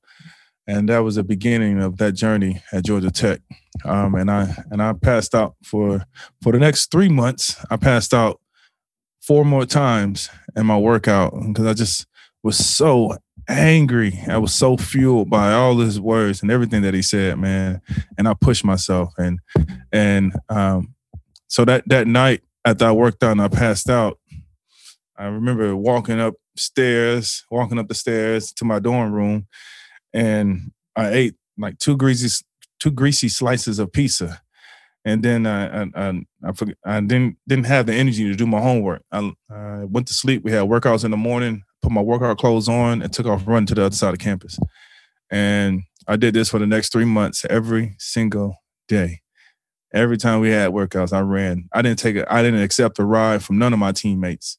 And 0.66 0.88
that 0.90 0.98
was 0.98 1.14
the 1.14 1.22
beginning 1.22 1.80
of 1.80 1.96
that 1.96 2.12
journey 2.12 2.62
at 2.72 2.84
Georgia 2.84 3.10
Tech. 3.10 3.40
Um, 3.84 4.14
and 4.16 4.30
I 4.30 4.54
and 4.70 4.82
I 4.82 4.92
passed 4.92 5.34
out 5.34 5.54
for 5.62 6.04
for 6.42 6.52
the 6.52 6.58
next 6.58 6.90
three 6.90 7.08
months. 7.08 7.56
I 7.70 7.76
passed 7.76 8.12
out 8.12 8.40
four 9.22 9.44
more 9.44 9.64
times 9.64 10.30
in 10.56 10.66
my 10.66 10.76
workout 10.76 11.32
because 11.46 11.66
I 11.66 11.74
just 11.74 12.06
was 12.42 12.56
so 12.56 13.16
angry. 13.48 14.20
I 14.28 14.38
was 14.38 14.52
so 14.52 14.76
fueled 14.76 15.30
by 15.30 15.52
all 15.52 15.78
his 15.78 16.00
words 16.00 16.42
and 16.42 16.50
everything 16.50 16.82
that 16.82 16.94
he 16.94 17.02
said, 17.02 17.38
man. 17.38 17.80
And 18.18 18.28
I 18.28 18.34
pushed 18.34 18.64
myself 18.64 19.14
and 19.16 19.38
and 19.92 20.34
um, 20.48 20.94
so 21.46 21.64
that 21.64 21.88
that 21.88 22.06
night 22.06 22.42
after 22.64 22.84
I 22.84 22.92
worked 22.92 23.22
out 23.22 23.32
and 23.32 23.40
I 23.42 23.48
passed 23.48 23.88
out, 23.88 24.18
I 25.18 25.26
remember 25.26 25.74
walking 25.76 26.20
upstairs, 26.20 27.44
walking 27.50 27.78
up 27.78 27.88
the 27.88 27.94
stairs 27.94 28.52
to 28.52 28.64
my 28.64 28.78
dorm 28.78 29.12
room, 29.12 29.46
and 30.12 30.72
I 30.96 31.10
ate 31.10 31.34
like 31.56 31.78
two 31.78 31.96
greasy 31.96 32.44
two 32.78 32.90
greasy 32.90 33.28
slices 33.28 33.78
of 33.78 33.92
pizza. 33.92 34.40
And 35.04 35.22
then 35.22 35.46
I 35.46 35.82
I 35.82 35.86
I, 35.94 36.20
I, 36.44 36.52
forget, 36.52 36.76
I 36.84 37.00
didn't 37.00 37.36
didn't 37.46 37.66
have 37.66 37.86
the 37.86 37.94
energy 37.94 38.24
to 38.24 38.34
do 38.34 38.46
my 38.46 38.60
homework. 38.60 39.02
I, 39.10 39.32
I 39.50 39.84
went 39.84 40.06
to 40.08 40.14
sleep. 40.14 40.44
We 40.44 40.52
had 40.52 40.68
workouts 40.68 41.04
in 41.04 41.10
the 41.10 41.16
morning 41.16 41.64
put 41.82 41.92
my 41.92 42.00
workout 42.00 42.38
clothes 42.38 42.68
on, 42.68 43.02
and 43.02 43.12
took 43.12 43.26
off 43.26 43.46
running 43.46 43.66
to 43.66 43.74
the 43.74 43.84
other 43.84 43.94
side 43.94 44.14
of 44.14 44.20
campus. 44.20 44.58
And 45.30 45.82
I 46.06 46.16
did 46.16 46.34
this 46.34 46.48
for 46.48 46.58
the 46.58 46.66
next 46.66 46.92
three 46.92 47.04
months, 47.04 47.44
every 47.48 47.94
single 47.98 48.56
day. 48.88 49.20
Every 49.92 50.18
time 50.18 50.40
we 50.40 50.50
had 50.50 50.70
workouts, 50.70 51.12
I 51.12 51.20
ran. 51.20 51.68
I 51.72 51.82
didn't 51.82 51.98
take 51.98 52.16
it. 52.16 52.26
I 52.30 52.42
didn't 52.42 52.60
accept 52.60 52.98
a 52.98 53.04
ride 53.04 53.42
from 53.42 53.58
none 53.58 53.72
of 53.72 53.78
my 53.78 53.92
teammates. 53.92 54.58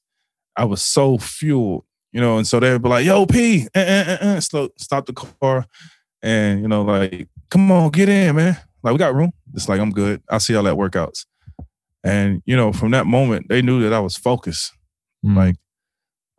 I 0.56 0.66
was 0.66 0.82
so 0.84 1.18
fueled, 1.18 1.86
you 2.12 2.22
know. 2.22 2.38
And 2.38 2.48
so 2.48 2.60
they'd 2.60 2.82
be 2.82 2.90
like, 2.90 3.06
"Yo, 3.06 3.26
P, 3.26 3.68
eh, 3.74 3.82
eh, 3.82 4.18
eh, 4.20 4.40
slow, 4.40 4.70
stop 4.78 5.06
the 5.06 5.14
car," 5.14 5.66
and 6.22 6.62
you 6.62 6.68
know, 6.68 6.84
like, 6.84 7.28
"Come 7.50 7.72
on, 7.72 7.92
get 7.92 8.10
in, 8.10 8.36
man. 8.36 8.58
Like, 8.84 8.94
we 8.94 8.98
got 8.98 9.16
room." 9.16 9.32
It's 9.54 9.70
like 9.70 9.80
I'm 9.80 9.92
good. 9.92 10.22
I'll 10.30 10.40
see 10.40 10.54
y'all 10.54 10.68
at 10.68 10.76
workouts. 10.76 11.26
And 12.04 12.42
you 12.46 12.56
know, 12.56 12.72
from 12.72 12.92
that 12.92 13.06
moment, 13.06 13.48
they 13.50 13.62
knew 13.62 13.82
that 13.84 13.94
I 13.94 14.00
was 14.00 14.16
focused. 14.16 14.74
Mm. 15.26 15.36
Like 15.36 15.56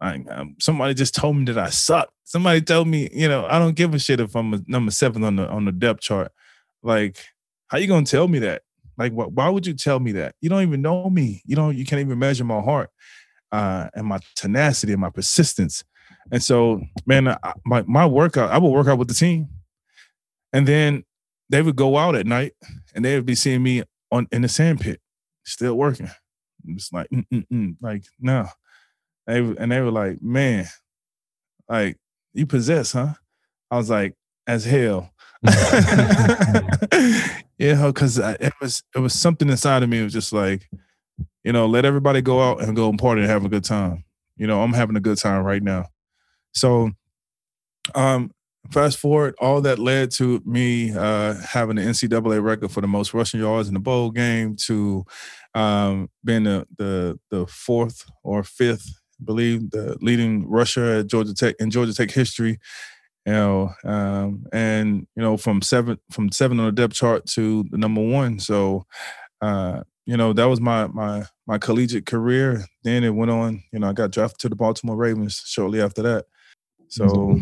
I, 0.01 0.23
um, 0.31 0.57
somebody 0.59 0.95
just 0.95 1.15
told 1.15 1.37
me 1.37 1.45
that 1.45 1.59
I 1.59 1.71
suck. 1.71 2.11
Somebody 2.25 2.63
told 2.63 2.89
me, 2.89 3.11
you 3.13 3.29
know, 3.29 3.47
I 3.47 3.59
don't 3.59 3.75
give 3.75 3.95
a 3.95 3.99
shit 3.99 4.21
if 4.21 4.35
I'm 4.35 4.55
a 4.55 4.61
number 4.67 4.91
seven 4.91 5.25
on 5.25 5.37
the 5.37 5.49
on 5.49 5.65
the 5.65 5.73
depth 5.73 6.01
chart. 6.01 6.33
Like, 6.83 7.19
how 7.69 7.79
you 7.79 7.87
gonna 7.87 8.07
tell 8.07 8.29
me 8.29 8.39
that? 8.41 8.63
Like, 8.97 9.13
wh- 9.13 9.35
why 9.35 9.49
would 9.49 9.67
you 9.67 9.75
tell 9.75 10.01
me 10.01 10.13
that? 10.13 10.35
You 10.41 10.49
don't 10.49 10.63
even 10.63 10.81
know 10.83 11.11
me. 11.11 11.43
You 11.45 11.57
don't. 11.57 11.77
You 11.77 11.85
can't 11.85 12.01
even 12.01 12.19
measure 12.19 12.45
my 12.45 12.61
heart 12.61 12.91
uh, 13.53 13.89
and 13.95 14.07
my 14.07 14.19
tenacity 14.37 14.93
and 14.93 15.01
my 15.01 15.11
persistence. 15.11 15.85
And 16.31 16.43
so, 16.43 16.81
man, 17.07 17.29
I, 17.29 17.39
my 17.65 17.83
my 17.83 18.07
workout, 18.07 18.51
I 18.51 18.59
would 18.59 18.71
work 18.71 18.87
out 18.89 18.99
with 18.99 19.09
the 19.09 19.15
team, 19.15 19.49
and 20.53 20.67
then 20.67 21.05
they 21.49 21.63
would 21.63 21.77
go 21.77 21.97
out 21.97 22.15
at 22.15 22.27
night, 22.27 22.53
and 22.95 23.05
they 23.05 23.15
would 23.15 23.27
be 23.27 23.35
seeing 23.35 23.63
me 23.63 23.83
on 24.13 24.29
in 24.33 24.43
the 24.43 24.49
sand 24.49 24.81
pit, 24.81 25.01
still 25.45 25.75
working. 25.75 26.11
It's 26.69 26.93
like, 26.93 27.09
mm-mm-mm. 27.11 27.77
like 27.81 28.05
no. 28.21 28.47
They 29.27 29.39
and 29.39 29.73
they 29.73 29.81
were 29.81 29.91
like, 29.91 30.23
"Man, 30.23 30.67
like 31.69 31.97
you 32.33 32.47
possess, 32.47 32.93
huh?" 32.93 33.15
I 33.71 33.77
was 33.77 33.91
like, 33.91 34.15
"As 34.47 34.65
hell." 34.65 35.13
you 37.59 37.75
know, 37.75 37.93
because 37.93 38.19
it 38.19 38.53
was 38.61 38.83
it 38.95 38.99
was 38.99 39.15
something 39.15 39.49
inside 39.49 39.83
of 39.83 39.89
me. 39.89 40.01
It 40.01 40.05
was 40.05 40.13
just 40.13 40.33
like, 40.33 40.69
you 41.45 41.53
know, 41.53 41.67
let 41.67 41.85
everybody 41.85 42.21
go 42.23 42.43
out 42.43 42.63
and 42.63 42.77
go 42.77 42.89
and 42.89 42.99
party 42.99 43.23
and 43.23 43.31
have 43.31 43.45
a 43.45 43.49
good 43.49 43.65
time. 43.65 44.05
You 44.37 44.47
know, 44.47 44.63
I'm 44.63 44.73
having 44.73 44.97
a 44.97 45.01
good 45.01 45.19
time 45.19 45.45
right 45.45 45.63
now. 45.63 45.87
So, 46.53 46.91
um, 47.95 48.33
fast 48.71 48.99
forward, 48.99 49.35
all 49.41 49.61
that 49.63 49.79
led 49.79 50.11
to 50.13 50.43
me 50.45 50.93
uh, 50.95 51.35
having 51.35 51.77
the 51.77 51.83
NCAA 51.83 52.43
record 52.43 52.71
for 52.71 52.81
the 52.81 52.89
most 52.89 53.15
rushing 53.15 53.41
yards 53.41 53.69
in 53.69 53.75
the 53.75 53.81
bowl 53.81 54.11
game, 54.11 54.57
to 54.67 55.05
um, 55.55 56.11
being 56.25 56.45
the 56.45 56.67
the 56.79 57.19
the 57.31 57.47
fourth 57.47 58.05
or 58.23 58.43
fifth 58.43 59.01
I 59.21 59.25
believe, 59.25 59.71
the 59.71 59.97
leading 60.01 60.49
rusher 60.49 60.99
at 60.99 61.07
Georgia 61.07 61.35
Tech 61.35 61.57
in 61.59 61.71
Georgia 61.71 61.95
Tech 61.95 62.11
history. 62.11 62.59
You 63.27 63.33
know, 63.33 63.71
um, 63.85 64.47
and 64.53 65.07
you 65.15 65.23
know, 65.23 65.37
from 65.37 65.61
seven 65.63 65.99
from 66.11 66.33
seven 66.33 66.59
on 66.59 66.67
the 66.67 66.73
depth 66.73 66.95
chart 66.95 67.27
to 67.27 67.65
the 67.71 67.77
number 67.77 68.01
one. 68.01 68.39
So, 68.39 68.87
uh, 69.43 69.83
you 70.11 70.17
know, 70.17 70.33
that 70.33 70.47
was 70.47 70.61
my 70.61 70.89
my 70.89 71.25
my 71.47 71.57
collegiate 71.57 72.05
career. 72.05 72.65
Then 72.83 73.05
it 73.05 73.15
went 73.15 73.31
on. 73.31 73.63
You 73.73 73.79
know, 73.79 73.91
I 73.91 73.93
got 73.93 74.11
drafted 74.11 74.41
to 74.41 74.49
the 74.49 74.57
Baltimore 74.57 74.97
Ravens 74.97 75.41
shortly 75.47 75.81
after 75.81 76.03
that. 76.03 76.27
So 76.89 77.39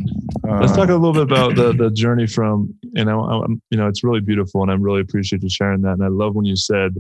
uh, 0.46 0.58
let's 0.60 0.76
talk 0.76 0.90
a 0.90 0.92
little 0.92 1.14
bit 1.14 1.22
about 1.22 1.56
the 1.56 1.72
the 1.72 1.90
journey 1.90 2.26
from. 2.26 2.74
You 2.82 3.06
know, 3.06 3.22
I'm, 3.24 3.62
you 3.70 3.78
know, 3.78 3.88
it's 3.88 4.04
really 4.04 4.20
beautiful, 4.20 4.60
and 4.60 4.70
I 4.70 4.74
really 4.74 5.00
appreciate 5.00 5.42
you 5.42 5.48
sharing 5.48 5.80
that. 5.80 5.92
And 5.92 6.04
I 6.04 6.08
love 6.08 6.34
when 6.34 6.44
you 6.44 6.56
said, 6.56 6.94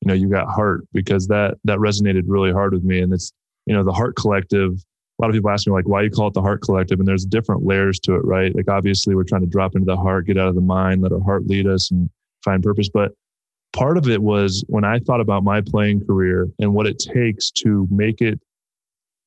you 0.00 0.08
know, 0.08 0.14
you 0.14 0.30
got 0.30 0.48
heart 0.48 0.88
because 0.94 1.26
that 1.26 1.58
that 1.64 1.76
resonated 1.76 2.22
really 2.26 2.50
hard 2.50 2.72
with 2.72 2.82
me. 2.82 3.02
And 3.02 3.12
it's 3.12 3.34
you 3.66 3.74
know, 3.74 3.84
the 3.84 3.92
Hart 3.92 4.16
Collective. 4.16 4.72
A 4.72 5.22
lot 5.22 5.28
of 5.28 5.34
people 5.34 5.50
ask 5.50 5.66
me 5.66 5.74
like, 5.74 5.86
why 5.86 6.00
you 6.00 6.10
call 6.10 6.28
it 6.28 6.32
the 6.32 6.40
Hart 6.40 6.62
Collective? 6.62 6.98
And 6.98 7.06
there's 7.06 7.26
different 7.26 7.66
layers 7.66 8.00
to 8.00 8.14
it, 8.14 8.24
right? 8.24 8.56
Like 8.56 8.70
obviously 8.70 9.14
we're 9.14 9.24
trying 9.24 9.42
to 9.42 9.46
drop 9.46 9.74
into 9.74 9.84
the 9.84 9.96
heart, 9.96 10.26
get 10.26 10.38
out 10.38 10.48
of 10.48 10.54
the 10.54 10.62
mind, 10.62 11.02
let 11.02 11.12
our 11.12 11.20
heart 11.20 11.46
lead 11.46 11.66
us 11.66 11.90
and 11.90 12.08
find 12.42 12.62
purpose. 12.62 12.88
But 12.88 13.12
part 13.72 13.96
of 13.96 14.08
it 14.08 14.22
was 14.22 14.64
when 14.68 14.84
I 14.84 14.98
thought 14.98 15.20
about 15.20 15.44
my 15.44 15.60
playing 15.60 16.04
career 16.06 16.48
and 16.58 16.74
what 16.74 16.86
it 16.86 16.98
takes 16.98 17.50
to 17.62 17.86
make 17.90 18.20
it 18.20 18.38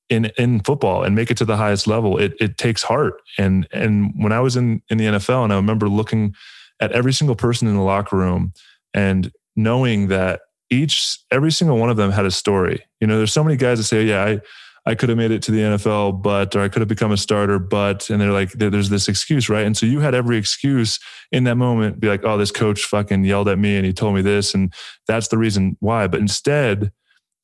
in 0.10 0.26
in 0.38 0.60
football 0.62 1.04
and 1.04 1.16
make 1.16 1.32
it 1.32 1.38
to 1.38 1.46
the 1.46 1.58
highest 1.58 1.88
level. 1.88 2.18
It 2.18 2.34
it 2.40 2.58
takes 2.58 2.84
heart. 2.84 3.16
And 3.38 3.68
and 3.72 4.14
when 4.18 4.32
I 4.32 4.40
was 4.40 4.56
in 4.56 4.82
in 4.90 4.98
the 4.98 5.06
NFL 5.06 5.44
and 5.44 5.54
I 5.54 5.56
remember 5.56 5.90
looking 5.90 6.36
at 6.80 6.92
every 6.92 7.14
single 7.14 7.36
person 7.36 7.68
in 7.68 7.76
the 7.76 7.82
locker 7.82 8.18
room 8.18 8.54
and 8.94 9.32
knowing 9.56 10.08
that 10.10 10.42
each 10.70 11.20
every 11.32 11.52
single 11.52 11.78
one 11.78 11.90
of 11.90 11.98
them 11.98 12.12
had 12.12 12.26
a 12.26 12.32
story. 12.32 12.84
You 13.00 13.08
know, 13.08 13.18
there's 13.18 13.34
so 13.34 13.44
many 13.44 13.58
guys 13.58 13.78
that 13.78 13.86
say, 13.86 14.04
"Yeah, 14.04 14.24
I 14.24 14.42
I 14.86 14.94
could 14.94 15.10
have 15.10 15.18
made 15.18 15.32
it 15.32 15.42
to 15.44 15.52
the 15.52 15.60
NFL, 15.60 16.22
but 16.22 16.56
or 16.56 16.62
I 16.62 16.70
could 16.70 16.82
have 16.82 16.88
become 16.88 17.12
a 17.12 17.18
starter, 17.18 17.58
but," 17.58 18.10
and 18.10 18.22
they're 18.22 18.32
like, 18.32 18.52
"There's 18.52 18.90
this 18.90 19.08
excuse, 19.08 19.50
right?" 19.50 19.66
And 19.66 19.76
so 19.76 19.86
you 19.86 20.00
had 20.00 20.14
every 20.14 20.38
excuse 20.38 21.00
in 21.32 21.44
that 21.46 21.56
moment, 21.56 22.00
be 22.00 22.08
like, 22.08 22.24
"Oh, 22.24 22.38
this 22.38 22.52
coach 22.52 22.86
fucking 22.86 23.24
yelled 23.24 23.50
at 23.50 23.58
me 23.58 23.78
and 23.78 23.86
he 23.86 23.94
told 23.94 24.16
me 24.16 24.22
this, 24.22 24.54
and 24.54 24.74
that's 25.08 25.30
the 25.30 25.38
reason 25.38 25.78
why." 25.80 26.08
But 26.08 26.20
instead, 26.20 26.92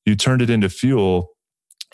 you 0.05 0.15
turned 0.15 0.41
it 0.41 0.49
into 0.49 0.69
fuel, 0.69 1.31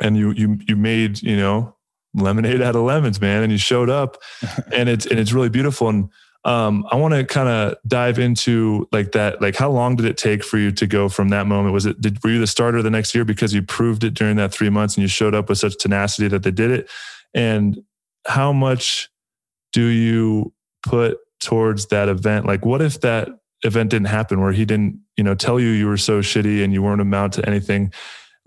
and 0.02 0.18
you 0.18 0.32
you 0.32 0.58
you 0.68 0.76
made 0.76 1.22
you 1.22 1.38
know 1.38 1.76
lemonade 2.14 2.62
out 2.62 2.76
of 2.76 2.82
lemons, 2.82 3.22
man, 3.22 3.44
and 3.44 3.52
you 3.52 3.58
showed 3.58 3.90
up, 3.90 4.18
and 4.74 4.90
it's 4.90 5.06
and 5.06 5.20
it's 5.20 5.32
really 5.32 5.50
beautiful 5.50 5.88
and 5.90 6.10
um, 6.46 6.86
I 6.92 6.96
want 6.96 7.14
to 7.14 7.26
kind 7.26 7.50
of 7.50 7.78
dive 7.88 8.20
into 8.20 8.88
like 8.92 9.12
that. 9.12 9.42
Like, 9.42 9.56
how 9.56 9.70
long 9.70 9.96
did 9.96 10.06
it 10.06 10.18
take 10.18 10.44
for 10.44 10.58
you 10.58 10.72
to 10.72 10.88
go 10.88 11.10
from 11.10 11.30
that 11.30 11.46
moment? 11.48 11.74
Was 11.74 11.86
it 11.86 12.00
did 12.00 12.24
were 12.24 12.30
you 12.30 12.40
the 12.40 12.48
starter 12.48 12.82
the 12.82 12.90
next 12.90 13.14
year 13.14 13.26
because 13.26 13.54
you 13.54 13.62
proved 13.62 14.04
it 14.04 14.14
during 14.14 14.38
that 14.38 14.54
three 14.54 14.70
months 14.70 14.96
and 14.96 15.02
you 15.02 15.08
showed 15.08 15.36
up 15.36 15.50
with 15.50 15.58
such 15.58 15.78
tenacity 15.78 16.28
that 16.30 16.44
they 16.44 16.52
did 16.52 16.72
it? 16.72 16.90
And 17.34 17.80
how 18.26 18.54
much 18.54 19.10
do 19.74 19.86
you 19.86 20.54
put 20.84 21.18
towards 21.40 21.88
that 21.88 22.10
event? 22.10 22.46
Like, 22.46 22.66
what 22.66 22.82
if 22.82 23.02
that 23.02 23.30
event 23.64 23.90
didn't 23.90 24.08
happen 24.08 24.40
where 24.40 24.54
he 24.54 24.66
didn't, 24.66 25.00
you 25.18 25.24
know, 25.24 25.36
tell 25.36 25.60
you 25.60 25.70
you 25.70 25.88
were 25.88 25.98
so 25.98 26.22
shitty 26.22 26.64
and 26.64 26.74
you 26.74 26.82
weren't 26.82 27.02
amount 27.02 27.34
to 27.34 27.48
anything? 27.48 27.92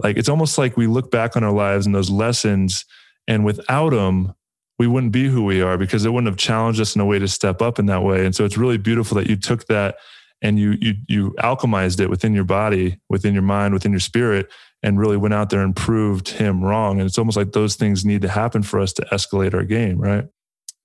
Like, 0.03 0.17
it's 0.17 0.29
almost 0.29 0.57
like 0.57 0.77
we 0.77 0.87
look 0.87 1.11
back 1.11 1.37
on 1.37 1.45
our 1.45 1.53
lives 1.53 1.85
and 1.85 1.95
those 1.95 2.11
lessons, 2.11 2.85
and 3.29 3.45
without 3.45 3.91
them, 3.91 4.35
we 4.81 4.87
wouldn't 4.87 5.13
be 5.13 5.29
who 5.29 5.45
we 5.45 5.61
are 5.61 5.77
because 5.77 6.07
it 6.07 6.11
wouldn't 6.11 6.33
have 6.33 6.39
challenged 6.39 6.81
us 6.81 6.95
in 6.95 7.03
a 7.03 7.05
way 7.05 7.19
to 7.19 7.29
step 7.29 7.61
up 7.61 7.79
in 7.79 7.85
that 7.85 8.03
way. 8.03 8.25
And 8.25 8.35
so 8.35 8.47
it's 8.47 8.57
really 8.57 8.79
beautiful 8.79 9.15
that 9.17 9.29
you 9.29 9.37
took 9.37 9.67
that 9.67 9.97
and 10.41 10.59
you 10.59 10.75
you 10.81 10.95
you 11.07 11.35
alchemized 11.41 12.01
it 12.01 12.09
within 12.09 12.33
your 12.33 12.45
body, 12.45 12.99
within 13.11 13.35
your 13.35 13.43
mind, 13.43 13.75
within 13.75 13.93
your 13.93 14.01
spirit, 14.01 14.51
and 14.83 14.99
really 14.99 15.19
went 15.19 15.35
out 15.35 15.51
there 15.51 15.61
and 15.61 15.77
proved 15.77 16.31
him 16.31 16.65
wrong. 16.65 16.99
And 16.99 17.07
it's 17.07 17.19
almost 17.19 17.37
like 17.37 17.53
those 17.53 17.77
things 17.77 18.07
need 18.07 18.23
to 18.23 18.29
happen 18.31 18.63
for 18.63 18.81
us 18.81 18.95
to 18.95 19.03
escalate 19.13 19.53
our 19.53 19.65
game, 19.65 19.99
right? 19.99 20.27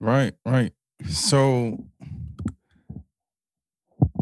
Right, 0.02 0.34
right. 0.46 0.74
So 1.08 1.86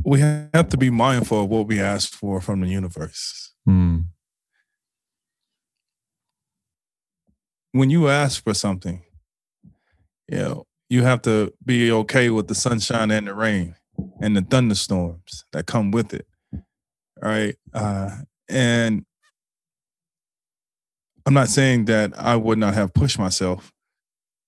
we 0.04 0.20
have 0.20 0.70
to 0.70 0.78
be 0.78 0.92
mindful 0.92 1.46
of 1.46 1.50
what 1.50 1.66
we 1.66 1.80
ask 1.80 2.14
for 2.14 2.40
from 2.42 2.62
the 2.62 2.68
universe. 2.68 3.54
Hmm. 3.66 4.02
When 7.72 7.90
you 7.90 8.08
ask 8.08 8.44
for 8.44 8.54
something, 8.54 9.02
you 10.34 10.40
know, 10.40 10.68
you 10.90 11.04
have 11.04 11.22
to 11.22 11.54
be 11.64 11.92
okay 11.92 12.32
with 12.32 12.48
the 12.48 12.56
sunshine 12.56 13.12
and 13.12 13.28
the 13.28 13.36
rain 13.36 13.76
and 14.20 14.36
the 14.36 14.42
thunderstorms 14.42 15.46
that 15.52 15.68
come 15.68 15.92
with 15.92 16.12
it. 16.14 16.26
Right. 17.22 17.56
Uh, 17.72 18.10
and 18.50 19.06
I'm 21.26 21.36
not 21.36 21.50
saying 21.50 21.86
that 21.86 22.14
I 22.18 22.36
would 22.36 22.58
not 22.58 22.74
have 22.74 22.94
pushed 22.94 23.20
myself 23.20 23.72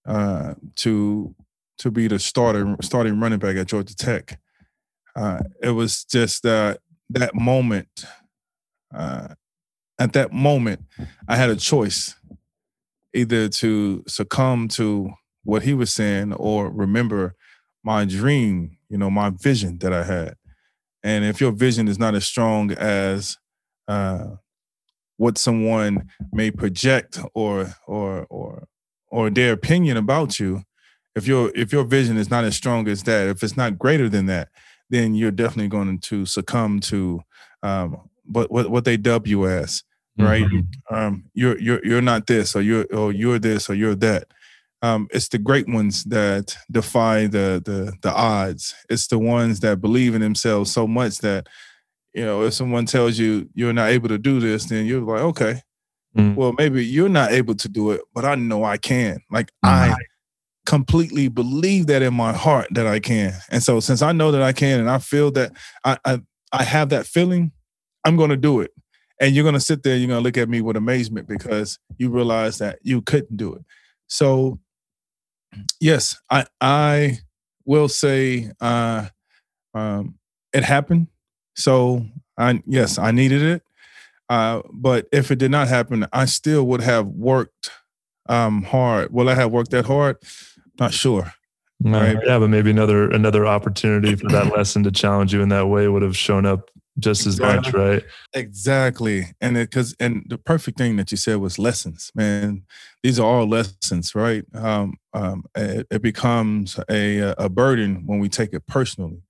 uh, 0.08 0.56
to 0.78 1.36
to 1.78 1.92
be 1.92 2.08
the 2.08 2.18
starter 2.18 2.76
starting 2.82 3.20
running 3.20 3.40
back 3.40 3.56
at 3.58 3.68
Georgia 3.68 3.96
Tech. 3.96 4.40
Uh, 5.16 5.42
it 5.62 5.70
was 5.70 6.04
just 6.04 6.42
that 6.44 6.80
that 7.12 7.36
moment. 7.36 8.06
Uh, 8.94 9.28
at 10.00 10.14
that 10.14 10.34
moment, 10.34 10.82
I 11.28 11.38
had 11.38 11.50
a 11.50 11.56
choice, 11.56 12.16
either 13.14 13.48
to 13.50 14.04
succumb 14.08 14.68
to 14.70 15.14
what 15.46 15.64
he 15.64 15.74
was 15.74 15.94
saying 15.94 16.34
or 16.34 16.70
remember 16.70 17.36
my 17.84 18.04
dream, 18.04 18.78
you 18.90 18.98
know, 18.98 19.10
my 19.10 19.30
vision 19.30 19.78
that 19.78 19.94
I 19.94 20.04
had. 20.04 20.36
And 21.04 21.24
if 21.24 21.40
your 21.40 21.52
vision 21.52 21.88
is 21.88 22.00
not 22.00 22.16
as 22.16 22.26
strong 22.26 22.72
as 22.72 23.38
uh, 23.88 24.26
what 25.18 25.38
someone 25.38 26.10
may 26.34 26.52
project 26.52 27.20
or 27.34 27.76
or 27.88 28.26
or 28.26 28.68
or 29.10 29.30
their 29.30 29.54
opinion 29.54 29.98
about 29.98 30.40
you, 30.40 30.64
if 31.16 31.28
your 31.28 31.52
if 31.56 31.72
your 31.72 31.84
vision 31.84 32.18
is 32.18 32.32
not 32.32 32.44
as 32.44 32.56
strong 32.56 32.88
as 32.88 33.04
that, 33.04 33.28
if 33.28 33.44
it's 33.44 33.56
not 33.56 33.78
greater 33.78 34.10
than 34.10 34.26
that, 34.26 34.50
then 34.90 35.14
you're 35.14 35.32
definitely 35.32 35.70
going 35.70 36.00
to 36.00 36.26
succumb 36.26 36.80
to 36.80 37.22
um, 37.62 38.10
what 38.26 38.52
what 38.52 38.72
what 38.72 38.84
they 38.84 38.98
dub 38.98 39.28
you 39.28 39.48
as, 39.48 39.84
right? 40.18 40.44
Mm-hmm. 40.44 40.96
Um, 40.96 41.26
you're 41.36 41.60
you're 41.60 41.86
you're 41.86 42.02
not 42.02 42.26
this, 42.26 42.56
or 42.56 42.64
you're 42.64 42.88
or 42.92 43.12
you're 43.14 43.40
this, 43.40 43.70
or 43.70 43.76
you're 43.76 43.96
that 43.96 44.28
um, 44.86 45.08
it's 45.12 45.30
the 45.30 45.40
great 45.40 45.68
ones 45.68 46.04
that 46.06 46.56
defy 46.70 47.26
the 47.26 47.62
the 47.66 47.94
the 48.02 48.14
odds. 48.14 48.76
It's 48.88 49.08
the 49.08 49.18
ones 49.18 49.62
that 49.62 49.82
believe 49.82 50.14
in 50.14 50.22
themselves 50.22 50.72
so 50.72 50.86
much 50.86 51.20
that 51.20 51.48
you 52.14 52.24
know 52.24 52.44
if 52.44 52.54
someone 52.54 52.86
tells 52.86 53.18
you 53.18 53.50
you're 53.56 53.74
not 53.74 53.90
able 53.90 54.10
to 54.10 54.20
do 54.20 54.40
this, 54.40 54.66
then 54.66 54.86
you're 54.86 55.02
like, 55.02 55.22
okay, 55.22 55.62
mm. 56.16 56.36
well 56.36 56.54
maybe 56.54 56.86
you're 56.86 57.10
not 57.10 57.32
able 57.32 57.56
to 57.56 57.68
do 57.68 57.92
it, 57.92 58.02
but 58.14 58.26
I 58.26 58.36
know 58.36 58.64
I 58.64 58.78
can. 58.78 59.20
Like 59.32 59.48
mm. 59.66 59.70
I 59.70 59.96
completely 60.68 61.30
believe 61.30 61.88
that 61.88 62.04
in 62.04 62.14
my 62.14 62.34
heart 62.34 62.68
that 62.72 62.86
I 62.86 63.00
can. 63.00 63.34
And 63.50 63.64
so 63.64 63.80
since 63.80 64.04
I 64.04 64.12
know 64.12 64.32
that 64.32 64.44
I 64.44 64.54
can, 64.54 64.80
and 64.80 64.90
I 64.90 65.00
feel 65.00 65.32
that 65.32 65.52
I 65.84 65.98
I, 66.06 66.22
I 66.52 66.64
have 66.64 66.90
that 66.90 67.08
feeling, 67.08 67.52
I'm 68.04 68.18
going 68.18 68.30
to 68.30 68.38
do 68.38 68.60
it. 68.60 68.72
And 69.20 69.34
you're 69.34 69.44
going 69.44 69.54
to 69.56 69.62
sit 69.62 69.82
there, 69.82 69.96
you're 69.96 70.10
going 70.10 70.20
to 70.20 70.24
look 70.24 70.38
at 70.38 70.50
me 70.50 70.62
with 70.62 70.76
amazement 70.76 71.28
because 71.28 71.80
you 71.98 72.10
realize 72.10 72.60
that 72.60 72.80
you 72.84 73.02
couldn't 73.02 73.38
do 73.38 73.56
it. 73.56 73.62
So 74.08 74.60
yes, 75.80 76.20
I 76.30 76.46
I 76.62 77.20
will 77.66 77.88
say 77.88 78.52
uh, 78.62 79.08
um, 79.74 80.16
it 80.54 80.64
happened. 80.64 81.08
So 81.56 82.06
I 82.38 82.62
yes, 82.66 82.98
I 82.98 83.12
needed 83.12 83.42
it. 83.42 83.64
Uh, 84.30 84.62
but 84.72 85.08
if 85.12 85.32
it 85.32 85.38
did 85.38 85.52
not 85.52 85.68
happen, 85.68 86.08
I 86.12 86.26
still 86.26 86.66
would 86.68 86.82
have 86.82 87.06
worked 87.08 87.70
um, 88.28 88.64
hard. 88.64 89.14
Will 89.14 89.30
I 89.30 89.36
have 89.36 89.52
worked 89.52 89.72
that 89.72 89.86
hard? 89.86 90.18
Not 90.80 90.94
sure. 90.94 91.34
right? 91.84 92.18
Yeah, 92.26 92.40
but 92.40 92.50
maybe 92.50 92.72
another 92.72 93.10
another 93.12 93.46
opportunity 93.46 94.16
for 94.16 94.28
that 94.30 94.52
lesson 94.56 94.84
to 94.84 94.92
challenge 94.92 95.34
you 95.34 95.42
in 95.42 95.50
that 95.50 95.68
way 95.68 95.88
would 95.88 96.02
have 96.02 96.18
shown 96.18 96.46
up 96.46 96.72
just 97.00 97.28
as 97.28 97.40
much, 97.40 97.74
right? 97.74 98.04
Exactly. 98.34 99.34
And 99.42 99.58
it 99.58 99.70
because 99.70 99.96
and 100.00 100.26
the 100.30 100.38
perfect 100.38 100.78
thing 100.78 100.96
that 100.98 101.12
you 101.12 101.18
said 101.18 101.38
was 101.38 101.60
lessons, 101.60 102.12
man. 102.16 102.64
These 103.04 103.20
are 103.20 103.26
all 103.26 103.48
lessons, 103.48 104.16
right? 104.16 104.44
Um, 104.54 104.96
um, 105.14 105.44
it, 105.56 105.88
it 105.92 106.02
becomes 106.02 106.80
a 106.90 107.34
a 107.38 107.50
burden 107.50 108.04
when 108.06 108.20
we 108.20 108.30
take 108.30 108.54
it 108.54 108.66
personally, 108.68 109.22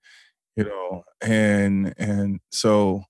you 0.56 0.66
know. 0.66 1.04
And 1.22 1.94
and 1.98 2.40
so 2.52 3.04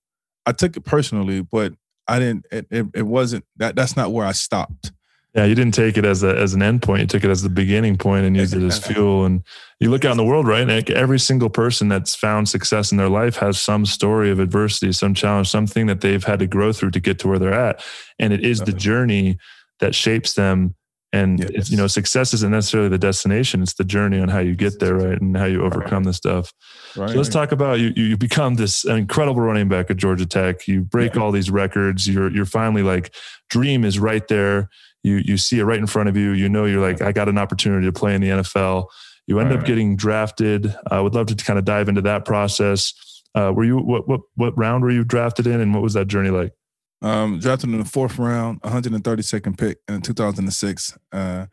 I 0.45 0.51
took 0.53 0.77
it 0.77 0.85
personally, 0.85 1.41
but 1.41 1.73
I 2.07 2.19
didn't. 2.19 2.45
It, 2.51 2.67
it, 2.69 2.85
it 2.93 3.03
wasn't 3.03 3.45
that. 3.57 3.75
That's 3.75 3.97
not 3.97 4.11
where 4.11 4.25
I 4.25 4.31
stopped. 4.31 4.91
Yeah, 5.35 5.43
you 5.43 5.53
didn't 5.53 5.73
take 5.73 5.97
it 5.97 6.05
as 6.05 6.23
a 6.23 6.33
as 6.37 6.53
an 6.53 6.61
end 6.61 6.81
point. 6.81 7.01
You 7.01 7.07
took 7.07 7.25
it 7.25 7.29
as 7.29 7.41
the 7.41 7.49
beginning 7.49 7.97
point 7.97 8.25
and 8.25 8.37
used 8.37 8.53
it 8.53 8.63
as 8.63 8.79
fuel. 8.85 9.25
And 9.25 9.43
you 9.81 9.89
look 9.89 10.05
out 10.05 10.11
in 10.11 10.17
the 10.17 10.23
world, 10.23 10.47
right, 10.47 10.65
Nick? 10.65 10.89
Every 10.89 11.19
single 11.19 11.49
person 11.49 11.89
that's 11.89 12.15
found 12.15 12.47
success 12.47 12.91
in 12.91 12.97
their 12.97 13.09
life 13.09 13.35
has 13.37 13.59
some 13.59 13.85
story 13.85 14.31
of 14.31 14.39
adversity, 14.39 14.93
some 14.93 15.13
challenge, 15.13 15.49
something 15.49 15.87
that 15.87 15.99
they've 15.99 16.23
had 16.23 16.39
to 16.39 16.47
grow 16.47 16.71
through 16.71 16.91
to 16.91 17.01
get 17.01 17.19
to 17.19 17.27
where 17.27 17.37
they're 17.37 17.53
at. 17.53 17.83
And 18.17 18.31
it 18.31 18.45
is 18.45 18.61
the 18.61 18.71
journey 18.71 19.37
that 19.81 19.93
shapes 19.93 20.33
them. 20.33 20.73
And 21.11 21.39
yes. 21.53 21.69
you 21.69 21.75
know, 21.75 21.87
success 21.87 22.33
isn't 22.33 22.51
necessarily 22.51 22.89
the 22.89 22.97
destination; 22.97 23.61
it's 23.61 23.75
the 23.75 23.85
journey 23.85 24.19
on 24.19 24.27
how 24.27 24.39
you 24.39 24.53
get 24.53 24.79
there, 24.79 24.95
right, 24.95 25.21
and 25.21 25.35
how 25.35 25.45
you 25.45 25.63
overcome 25.63 26.03
right. 26.03 26.05
the 26.05 26.13
stuff. 26.13 26.51
Right. 26.95 27.09
So 27.09 27.15
let's 27.15 27.29
talk 27.29 27.53
about 27.53 27.79
you. 27.79 27.93
You 27.95 28.17
become 28.17 28.55
this 28.55 28.83
incredible 28.83 29.41
running 29.41 29.69
back 29.69 29.89
at 29.89 29.95
Georgia 29.95 30.25
Tech. 30.25 30.67
You 30.67 30.81
break 30.81 31.15
yeah. 31.15 31.21
all 31.21 31.31
these 31.31 31.49
records. 31.49 32.05
You're 32.05 32.29
you're 32.31 32.45
finally 32.45 32.83
like 32.83 33.13
dream 33.49 33.85
is 33.85 33.97
right 33.97 34.27
there 34.27 34.69
you 35.05 35.21
you 35.23 35.37
see 35.37 35.59
it 35.59 35.63
right 35.63 35.77
in 35.77 35.87
front 35.87 36.09
of 36.09 36.17
you. 36.17 36.31
You 36.31 36.49
know, 36.49 36.65
you're 36.65 36.81
like, 36.81 37.01
I 37.01 37.11
got 37.11 37.29
an 37.29 37.37
opportunity 37.37 37.85
to 37.85 37.93
play 37.93 38.15
in 38.15 38.21
the 38.21 38.29
NFL. 38.29 38.87
You 39.27 39.39
end 39.39 39.51
All 39.51 39.59
up 39.59 39.65
getting 39.65 39.95
drafted. 39.95 40.75
I 40.89 40.99
would 40.99 41.13
love 41.13 41.27
to 41.27 41.35
kind 41.35 41.59
of 41.59 41.65
dive 41.65 41.87
into 41.87 42.01
that 42.01 42.25
process. 42.25 42.93
Uh, 43.35 43.51
were 43.55 43.63
you 43.63 43.77
what 43.77 44.07
what 44.07 44.21
what 44.35 44.57
round 44.57 44.83
were 44.83 44.91
you 44.91 45.03
drafted 45.03 45.45
in, 45.45 45.61
and 45.61 45.73
what 45.73 45.83
was 45.83 45.93
that 45.93 46.07
journey 46.07 46.31
like? 46.31 46.53
Um, 47.01 47.39
drafted 47.39 47.69
in 47.69 47.77
the 47.77 47.85
fourth 47.85 48.17
round, 48.17 48.61
132nd 48.61 49.57
pick 49.57 49.77
in 49.87 50.01
2006 50.01 50.97
uh, 51.11 51.45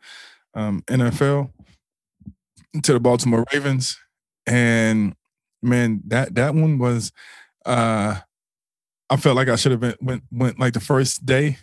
um, 0.55 0.81
NFL 0.87 1.51
to 2.81 2.93
the 2.93 2.99
Baltimore 2.99 3.45
Ravens, 3.53 3.99
and 4.47 5.15
man, 5.61 6.01
that 6.07 6.35
that 6.35 6.55
one 6.55 6.79
was. 6.79 7.11
Uh, 7.65 8.19
I 9.09 9.17
felt 9.17 9.35
like 9.35 9.47
I 9.47 9.57
should 9.57 9.73
have 9.73 9.81
been 9.81 9.95
went 10.01 10.23
went 10.31 10.59
like 10.59 10.73
the 10.73 10.79
first 10.79 11.23
day 11.25 11.57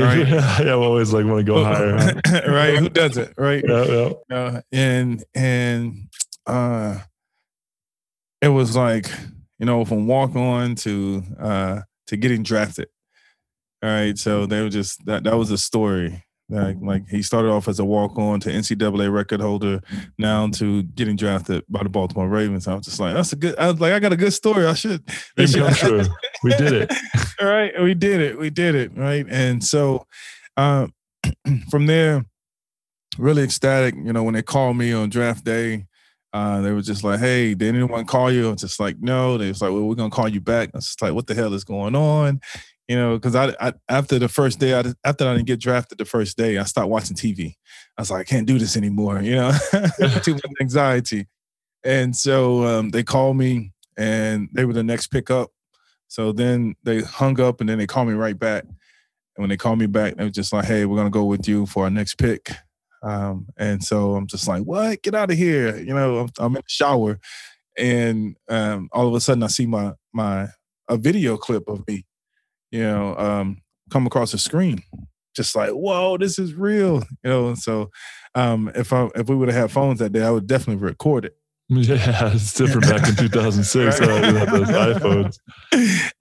Right? 0.00 0.28
yeah, 0.28 0.56
I 0.58 0.70
always 0.70 1.12
like 1.12 1.26
want 1.26 1.38
to 1.38 1.44
go 1.44 1.64
higher. 1.64 1.94
right? 2.48 2.78
Who 2.78 2.88
does 2.88 3.16
it? 3.16 3.34
Right? 3.36 3.64
Yeah, 3.66 3.84
yeah. 4.30 4.36
Uh, 4.36 4.60
and 4.72 5.24
and 5.34 6.08
uh, 6.46 6.98
it 8.40 8.48
was 8.48 8.74
like 8.76 9.10
you 9.58 9.66
know 9.66 9.84
from 9.84 10.06
walk 10.06 10.34
on 10.34 10.74
to 10.76 11.22
uh 11.38 11.80
to 12.06 12.16
getting 12.16 12.42
drafted. 12.42 12.88
All 13.82 13.90
right, 13.90 14.16
so 14.16 14.46
they 14.46 14.62
were 14.62 14.68
just 14.68 15.04
that 15.06 15.24
that 15.24 15.36
was 15.36 15.50
a 15.50 15.58
story 15.58 16.24
like, 16.48 16.76
like 16.82 17.08
he 17.08 17.22
started 17.22 17.50
off 17.50 17.68
as 17.68 17.78
a 17.78 17.84
walk 17.84 18.18
on 18.18 18.40
to 18.40 18.50
NCAA 18.50 19.12
record 19.12 19.40
holder, 19.40 19.80
now 20.18 20.48
to 20.48 20.82
getting 20.82 21.16
drafted 21.16 21.64
by 21.68 21.82
the 21.82 21.88
Baltimore 21.88 22.28
Ravens. 22.28 22.68
I 22.68 22.74
was 22.74 22.84
just 22.84 23.00
like, 23.00 23.14
that's 23.14 23.32
a 23.32 23.36
good. 23.36 23.58
I 23.58 23.70
was 23.70 23.80
like, 23.80 23.92
I 23.92 23.98
got 23.98 24.12
a 24.12 24.16
good 24.16 24.32
story. 24.32 24.66
I 24.66 24.74
should. 24.74 25.02
should. 25.38 25.74
true. 25.74 26.04
We 26.44 26.50
did 26.50 26.72
it. 26.72 26.92
All 27.40 27.46
right, 27.48 27.72
we 27.82 27.94
did 27.94 28.20
it. 28.20 28.38
We 28.38 28.50
did 28.50 28.74
it. 28.74 28.96
Right, 28.96 29.24
and 29.28 29.64
so 29.64 30.06
uh, 30.56 30.88
from 31.70 31.86
there, 31.86 32.24
really 33.18 33.42
ecstatic. 33.44 33.94
You 33.94 34.12
know, 34.12 34.22
when 34.22 34.34
they 34.34 34.42
called 34.42 34.76
me 34.76 34.92
on 34.92 35.08
draft 35.08 35.44
day. 35.44 35.86
Uh, 36.34 36.62
they 36.62 36.72
were 36.72 36.80
just 36.80 37.04
like, 37.04 37.20
"Hey, 37.20 37.52
did 37.52 37.74
anyone 37.74 38.06
call 38.06 38.32
you?" 38.32 38.48
I 38.48 38.52
was 38.52 38.62
just 38.62 38.80
like, 38.80 38.96
"No." 39.00 39.36
They 39.36 39.48
was 39.48 39.60
like, 39.60 39.70
"Well, 39.70 39.82
we're 39.82 39.96
gonna 39.96 40.08
call 40.08 40.30
you 40.30 40.40
back." 40.40 40.70
I 40.72 40.78
was 40.78 40.86
just 40.86 41.02
like, 41.02 41.12
"What 41.12 41.26
the 41.26 41.34
hell 41.34 41.52
is 41.52 41.62
going 41.62 41.94
on?" 41.94 42.40
You 42.88 42.96
know, 42.96 43.16
because 43.16 43.34
I, 43.34 43.54
I, 43.60 43.72
after 43.88 44.18
the 44.18 44.28
first 44.28 44.58
day, 44.58 44.78
I, 44.78 44.84
after 45.04 45.26
I 45.26 45.34
didn't 45.34 45.46
get 45.46 45.60
drafted 45.60 45.98
the 45.98 46.04
first 46.04 46.36
day, 46.36 46.58
I 46.58 46.64
stopped 46.64 46.88
watching 46.88 47.16
TV. 47.16 47.54
I 47.96 48.02
was 48.02 48.10
like, 48.10 48.20
I 48.20 48.24
can't 48.24 48.46
do 48.46 48.58
this 48.58 48.76
anymore, 48.76 49.22
you 49.22 49.36
know, 49.36 49.52
too 50.22 50.34
much 50.34 50.42
anxiety. 50.60 51.26
And 51.84 52.16
so 52.16 52.64
um, 52.64 52.90
they 52.90 53.02
called 53.02 53.36
me, 53.36 53.72
and 53.96 54.48
they 54.52 54.64
were 54.64 54.72
the 54.72 54.82
next 54.82 55.08
pickup. 55.08 55.50
So 56.08 56.32
then 56.32 56.74
they 56.82 57.02
hung 57.02 57.40
up, 57.40 57.60
and 57.60 57.68
then 57.68 57.78
they 57.78 57.86
called 57.86 58.08
me 58.08 58.14
right 58.14 58.38
back. 58.38 58.64
And 58.64 59.42
when 59.42 59.48
they 59.48 59.56
called 59.56 59.78
me 59.78 59.86
back, 59.86 60.16
they 60.16 60.24
were 60.24 60.30
just 60.30 60.52
like, 60.52 60.66
"Hey, 60.66 60.84
we're 60.84 60.96
gonna 60.96 61.10
go 61.10 61.24
with 61.24 61.48
you 61.48 61.66
for 61.66 61.84
our 61.84 61.90
next 61.90 62.16
pick." 62.16 62.50
Um, 63.02 63.48
and 63.56 63.82
so 63.82 64.14
I'm 64.14 64.26
just 64.26 64.46
like, 64.46 64.62
"What? 64.62 65.02
Get 65.02 65.14
out 65.14 65.30
of 65.30 65.36
here!" 65.36 65.76
You 65.78 65.94
know, 65.94 66.18
I'm, 66.18 66.28
I'm 66.38 66.56
in 66.56 66.62
the 66.62 66.68
shower, 66.68 67.18
and 67.76 68.36
um, 68.48 68.88
all 68.92 69.08
of 69.08 69.14
a 69.14 69.20
sudden 69.20 69.42
I 69.42 69.48
see 69.48 69.66
my 69.66 69.92
my 70.12 70.48
a 70.88 70.96
video 70.96 71.36
clip 71.36 71.68
of 71.68 71.86
me 71.88 72.04
you 72.72 72.82
know, 72.82 73.16
um, 73.16 73.62
come 73.90 74.06
across 74.06 74.32
the 74.32 74.38
screen. 74.38 74.82
Just 75.36 75.54
like, 75.54 75.70
whoa, 75.70 76.18
this 76.18 76.38
is 76.38 76.54
real. 76.54 77.02
You 77.22 77.30
know, 77.30 77.54
so 77.54 77.90
um, 78.34 78.70
if 78.74 78.92
I 78.92 79.08
if 79.14 79.28
we 79.28 79.36
would 79.36 79.48
have 79.48 79.62
had 79.62 79.70
phones 79.70 80.00
that 80.00 80.12
day, 80.12 80.22
I 80.22 80.30
would 80.30 80.46
definitely 80.46 80.82
record 80.82 81.26
it. 81.26 81.36
Yeah, 81.72 82.32
it's 82.34 82.52
different 82.52 82.86
back 82.86 83.08
in 83.08 83.16
2006. 83.16 84.00
right. 84.00 84.46
those 84.50 84.68
iPhones. 84.68 85.38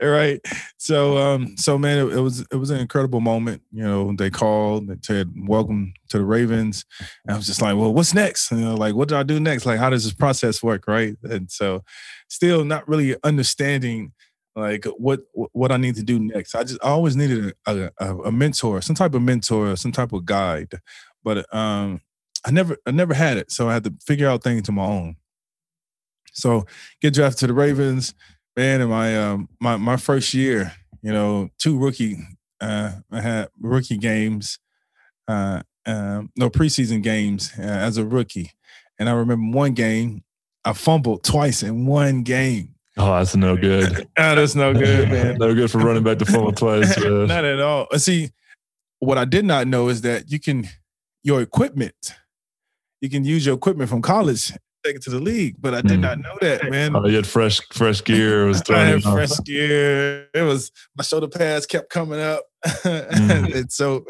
right. 0.02 0.40
So, 0.78 1.18
um, 1.18 1.58
so 1.58 1.78
man, 1.78 1.98
it, 1.98 2.14
it, 2.14 2.20
was 2.22 2.46
it 2.52 2.56
was 2.56 2.70
an 2.70 2.80
incredible 2.80 3.20
moment. 3.20 3.62
You 3.72 3.84
know, 3.84 4.14
they 4.16 4.30
called, 4.30 4.88
they 4.88 4.96
said, 5.02 5.30
"Welcome 5.36 5.94
to 6.10 6.20
the 6.20 6.24
Ravens," 6.24 6.86
and 7.26 7.34
I 7.34 7.38
was 7.38 7.48
just 7.48 7.62
like, 7.62 7.76
"Well, 7.76 7.94
what's 7.94 8.14
next?" 8.14 8.52
You 8.52 8.60
know, 8.60 8.76
like, 8.76 8.96
what 8.96 9.10
do 9.10 9.18
I 9.18 9.24
do 9.24 9.42
next? 9.42 9.66
Like, 9.66 9.80
how 9.80 9.90
does 9.90 10.06
this 10.06 10.14
process 10.14 10.64
work? 10.64 10.88
Right. 10.88 11.18
And 11.24 11.52
so, 11.52 11.84
still 12.30 12.64
not 12.64 12.88
really 12.88 13.18
understanding 13.24 14.14
like 14.56 14.86
what 14.98 15.22
what 15.34 15.72
I 15.72 15.78
need 15.78 15.96
to 15.96 16.04
do 16.04 16.20
next. 16.20 16.56
I 16.56 16.64
just 16.64 16.84
I 16.84 16.90
always 16.90 17.16
needed 17.16 17.54
a, 17.66 17.92
a, 18.00 18.18
a 18.18 18.32
mentor, 18.32 18.82
some 18.82 18.96
type 18.96 19.14
of 19.14 19.22
mentor, 19.22 19.76
some 19.76 19.92
type 19.92 20.12
of 20.14 20.26
guide, 20.26 20.74
but 21.24 21.54
um, 21.54 22.02
I 22.46 22.52
never 22.52 22.78
I 22.86 22.92
never 22.92 23.14
had 23.14 23.38
it, 23.38 23.52
so 23.52 23.70
I 23.70 23.74
had 23.74 23.84
to 23.86 23.94
figure 24.06 24.28
out 24.28 24.44
things 24.44 24.68
on 24.68 24.76
my 24.76 24.86
own. 24.86 25.16
So 26.34 26.66
get 27.02 27.14
drafted 27.14 27.40
to 27.40 27.48
the 27.48 27.54
Ravens, 27.54 28.14
man. 28.56 28.82
In 28.82 28.90
my 28.90 29.18
um 29.18 29.50
my 29.60 29.78
my 29.78 29.98
first 29.98 30.34
year, 30.34 30.74
you 31.02 31.12
know, 31.12 31.50
two 31.58 31.78
rookie 31.78 32.18
uh, 32.62 32.92
I 33.12 33.22
had 33.22 33.50
rookie 33.60 33.98
games, 33.98 34.60
uh, 35.28 35.64
uh, 35.86 36.24
no 36.36 36.50
preseason 36.50 37.02
games 37.02 37.52
uh, 37.58 37.64
as 37.64 37.98
a 37.98 38.06
rookie, 38.06 38.52
and 39.00 39.10
I 39.10 39.14
remember 39.14 39.58
one 39.58 39.74
game 39.74 40.24
I 40.64 40.74
fumbled 40.74 41.24
twice 41.24 41.64
in 41.64 41.88
one 41.88 42.22
game. 42.22 42.76
Oh, 42.98 43.18
that's 43.18 43.36
no 43.36 43.56
good. 43.56 44.08
oh, 44.18 44.36
that's 44.36 44.56
no 44.56 44.74
good, 44.74 45.10
man. 45.10 45.38
no 45.38 45.54
good 45.54 45.72
for 45.72 45.80
running 45.80 46.04
back 46.04 46.20
to 46.20 46.26
fumble 46.26 46.52
twice. 46.52 47.00
Man. 47.04 47.28
not 47.28 47.46
at 47.46 47.60
all. 47.60 47.88
See, 47.98 48.32
what 49.00 49.18
I 49.18 49.26
did 49.26 49.46
not 49.46 49.68
know 49.68 49.88
is 49.88 50.02
that 50.02 50.30
you 50.30 50.40
can 50.40 50.68
your 51.24 51.42
equipment, 51.42 52.16
you 53.00 53.10
can 53.10 53.24
use 53.24 53.46
your 53.46 53.56
equipment 53.56 53.90
from 53.90 54.02
college 54.02 54.52
take 54.84 54.96
it 54.96 55.02
to 55.04 55.10
the 55.10 55.20
league, 55.20 55.56
but 55.60 55.74
I 55.74 55.82
did 55.82 56.00
mm. 56.00 56.02
not 56.02 56.20
know 56.20 56.38
that, 56.42 56.70
man. 56.70 56.96
Oh, 56.96 57.06
you 57.06 57.16
had 57.16 57.28
fresh, 57.28 57.60
fresh 57.72 58.04
gear. 58.04 58.46
It 58.46 58.48
was 58.48 58.62
I 58.70 58.86
had 58.86 59.04
fresh 59.04 59.38
gear. 59.46 60.28
It 60.34 60.42
was 60.42 60.72
my 60.98 61.04
shoulder 61.04 61.28
pads 61.28 61.66
kept 61.66 61.90
coming 61.90 62.20
up, 62.20 62.44
mm. 62.66 63.56
and 63.56 63.72
so 63.72 64.06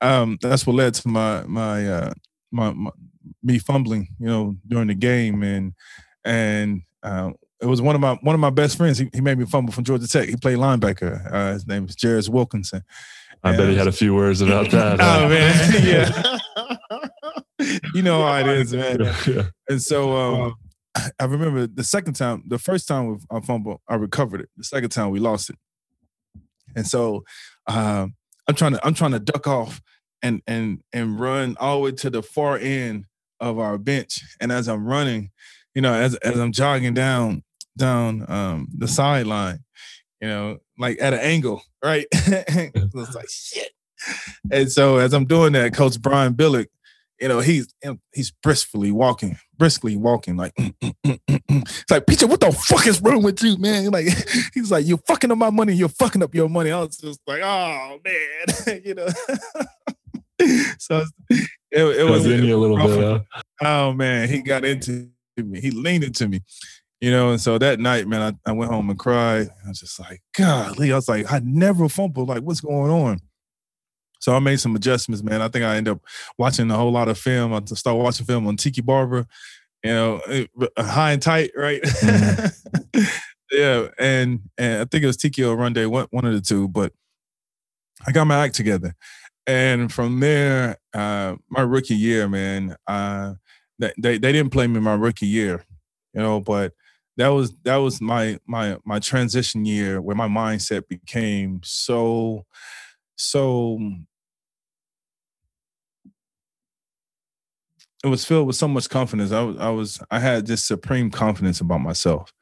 um, 0.00 0.38
that's 0.40 0.66
what 0.66 0.76
led 0.76 0.94
to 0.94 1.08
my 1.08 1.42
my, 1.46 1.88
uh, 1.88 2.12
my 2.50 2.72
my 2.72 2.90
me 3.42 3.58
fumbling, 3.58 4.08
you 4.18 4.26
know, 4.26 4.56
during 4.66 4.88
the 4.88 4.94
game, 4.94 5.42
and 5.42 5.72
and 6.24 6.82
um, 7.02 7.34
it 7.60 7.66
was 7.66 7.82
one 7.82 7.94
of 7.94 8.00
my 8.00 8.14
one 8.22 8.34
of 8.34 8.40
my 8.40 8.50
best 8.50 8.76
friends. 8.76 8.98
He, 8.98 9.08
he 9.12 9.20
made 9.20 9.38
me 9.38 9.44
fumble 9.44 9.72
from 9.72 9.84
Georgia 9.84 10.06
Tech. 10.06 10.28
He 10.28 10.36
played 10.36 10.58
linebacker. 10.58 11.32
Uh, 11.32 11.52
his 11.52 11.66
name 11.66 11.86
is 11.86 11.96
Jared 11.96 12.28
Wilkinson. 12.28 12.82
I 13.42 13.56
bet 13.56 13.68
he 13.68 13.76
had 13.76 13.86
a 13.86 13.92
few 13.92 14.14
words 14.14 14.40
about 14.40 14.70
that. 14.70 15.00
oh 15.00 15.28
man, 15.28 15.82
yeah. 17.60 17.78
you 17.94 18.02
know 18.02 18.24
how 18.24 18.38
it 18.38 18.48
is, 18.48 18.72
man. 18.72 19.00
Yeah. 19.26 19.48
And 19.68 19.82
so 19.82 20.16
um, 20.16 20.54
I 21.18 21.24
remember 21.24 21.66
the 21.66 21.84
second 21.84 22.14
time, 22.14 22.42
the 22.46 22.58
first 22.58 22.88
time 22.88 23.18
I 23.30 23.40
fumbled, 23.40 23.80
I 23.88 23.96
recovered 23.96 24.40
it. 24.42 24.48
The 24.56 24.64
second 24.64 24.90
time 24.90 25.10
we 25.10 25.20
lost 25.20 25.50
it. 25.50 25.56
And 26.76 26.86
so 26.86 27.24
um, 27.66 28.14
I'm 28.46 28.54
trying 28.54 28.72
to 28.72 28.86
I'm 28.86 28.94
trying 28.94 29.12
to 29.12 29.20
duck 29.20 29.46
off 29.46 29.80
and 30.22 30.42
and 30.46 30.80
and 30.92 31.18
run 31.18 31.56
all 31.58 31.76
the 31.76 31.84
way 31.84 31.92
to 31.92 32.10
the 32.10 32.22
far 32.22 32.56
end 32.56 33.06
of 33.40 33.58
our 33.58 33.78
bench. 33.78 34.20
And 34.40 34.52
as 34.52 34.68
I'm 34.68 34.86
running, 34.86 35.30
you 35.74 35.82
know, 35.82 35.92
as 35.92 36.14
as 36.16 36.38
I'm 36.38 36.52
jogging 36.52 36.94
down 36.94 37.42
down 37.78 38.30
um, 38.30 38.68
the 38.76 38.88
sideline, 38.88 39.60
you 40.20 40.28
know, 40.28 40.58
like 40.78 40.98
at 41.00 41.14
an 41.14 41.20
angle, 41.20 41.62
right? 41.82 42.06
it's 42.12 43.14
like 43.14 43.28
shit. 43.30 43.70
And 44.50 44.70
so 44.70 44.98
as 44.98 45.12
I'm 45.12 45.24
doing 45.24 45.52
that, 45.54 45.74
Coach 45.74 46.00
Brian 46.00 46.34
Billick, 46.34 46.66
you 47.20 47.28
know, 47.28 47.40
he's 47.40 47.72
he's 48.12 48.30
briskly 48.30 48.92
walking, 48.92 49.36
briskly 49.56 49.96
walking, 49.96 50.36
like 50.36 50.54
mm, 50.54 50.72
mm, 50.80 50.94
mm, 51.04 51.42
it's 51.48 51.90
like, 51.90 52.06
Peter, 52.06 52.26
what 52.26 52.40
the 52.40 52.52
fuck 52.52 52.86
is 52.86 53.00
wrong 53.00 53.22
with 53.22 53.42
you, 53.42 53.56
man? 53.58 53.90
Like 53.90 54.06
he's 54.54 54.70
like, 54.70 54.86
you're 54.86 55.00
fucking 55.08 55.32
up 55.32 55.38
my 55.38 55.50
money, 55.50 55.74
you're 55.74 55.88
fucking 55.88 56.22
up 56.22 56.34
your 56.34 56.48
money. 56.48 56.70
I 56.70 56.80
was 56.80 56.96
just 56.96 57.20
like, 57.26 57.42
oh 57.42 57.98
man, 58.04 58.82
you 58.84 58.94
know. 58.94 59.08
so 60.78 61.04
it, 61.30 61.48
it 61.72 62.08
was, 62.08 62.24
in 62.24 62.44
you 62.44 62.56
a 62.56 62.58
little 62.58 62.76
bit. 62.76 63.26
Huh? 63.32 63.42
Oh 63.62 63.92
man, 63.92 64.28
he 64.28 64.40
got 64.40 64.64
into 64.64 65.10
me. 65.36 65.60
He 65.60 65.72
leaned 65.72 66.04
into 66.04 66.28
me, 66.28 66.40
you 67.00 67.10
know. 67.10 67.30
And 67.30 67.40
so 67.40 67.58
that 67.58 67.80
night, 67.80 68.06
man, 68.06 68.38
I, 68.46 68.50
I 68.50 68.52
went 68.52 68.72
home 68.72 68.90
and 68.90 68.98
cried. 68.98 69.48
I 69.64 69.68
was 69.68 69.80
just 69.80 69.98
like, 70.00 70.22
golly, 70.36 70.92
I 70.92 70.96
was 70.96 71.08
like, 71.08 71.30
I 71.32 71.40
never 71.42 71.88
fumbled. 71.88 72.28
Like, 72.28 72.42
what's 72.42 72.60
going 72.60 72.90
on? 72.90 73.20
So 74.20 74.34
I 74.34 74.40
made 74.40 74.60
some 74.60 74.74
adjustments, 74.74 75.22
man. 75.22 75.42
I 75.42 75.48
think 75.48 75.64
I 75.64 75.76
ended 75.76 75.92
up 75.92 76.00
watching 76.38 76.70
a 76.70 76.76
whole 76.76 76.90
lot 76.90 77.08
of 77.08 77.18
film. 77.18 77.52
I 77.52 77.62
started 77.64 78.02
watching 78.02 78.26
film 78.26 78.46
on 78.46 78.56
Tiki 78.56 78.80
Barber, 78.80 79.26
you 79.84 79.90
know, 79.90 80.20
high 80.76 81.12
and 81.12 81.22
tight, 81.22 81.52
right? 81.56 81.80
Mm-hmm. 81.82 83.00
yeah, 83.52 83.88
and 83.98 84.40
and 84.58 84.82
I 84.82 84.84
think 84.84 85.04
it 85.04 85.06
was 85.06 85.16
Tiki 85.16 85.44
or 85.44 85.56
Run 85.56 85.74
one 85.74 86.06
one 86.10 86.24
of 86.24 86.32
the 86.32 86.40
two. 86.40 86.68
But 86.68 86.92
I 88.06 88.12
got 88.12 88.26
my 88.26 88.44
act 88.44 88.54
together, 88.54 88.94
and 89.46 89.92
from 89.92 90.20
there, 90.20 90.78
uh, 90.92 91.36
my 91.48 91.62
rookie 91.62 91.94
year, 91.94 92.28
man, 92.28 92.76
uh, 92.86 93.34
they 93.78 93.92
they 93.96 94.18
didn't 94.18 94.50
play 94.50 94.66
me 94.66 94.80
my 94.80 94.94
rookie 94.94 95.26
year, 95.26 95.64
you 96.12 96.20
know, 96.20 96.40
but 96.40 96.72
that 97.18 97.28
was 97.28 97.52
that 97.64 97.76
was 97.76 98.00
my 98.00 98.38
my 98.46 98.78
my 98.84 98.98
transition 99.00 99.64
year 99.64 100.00
where 100.00 100.16
my 100.16 100.28
mindset 100.28 100.88
became 100.88 101.60
so 101.64 102.46
so 103.16 103.78
it 108.04 108.06
was 108.08 108.24
filled 108.24 108.46
with 108.46 108.54
so 108.54 108.68
much 108.68 108.88
confidence. 108.88 109.32
I 109.32 109.42
was, 109.42 109.56
I 109.58 109.70
was, 109.70 110.00
I 110.10 110.20
had 110.20 110.46
this 110.46 110.64
supreme 110.64 111.10
confidence 111.10 111.60
about 111.60 111.80
myself 111.80 112.32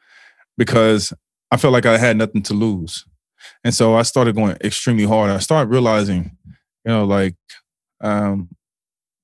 because 0.59 1.15
I 1.51 1.57
felt 1.57 1.73
like 1.73 1.87
I 1.87 1.97
had 1.97 2.19
nothing 2.19 2.43
to 2.43 2.55
lose, 2.55 3.07
and 3.65 3.75
so 3.75 3.95
I 3.95 4.03
started 4.03 4.35
going 4.35 4.57
extremely 4.63 5.05
hard. 5.05 5.31
I 5.31 5.39
started 5.39 5.71
realizing, 5.71 6.37
you 6.45 6.93
know, 6.93 7.05
like, 7.05 7.37
um, 8.03 8.51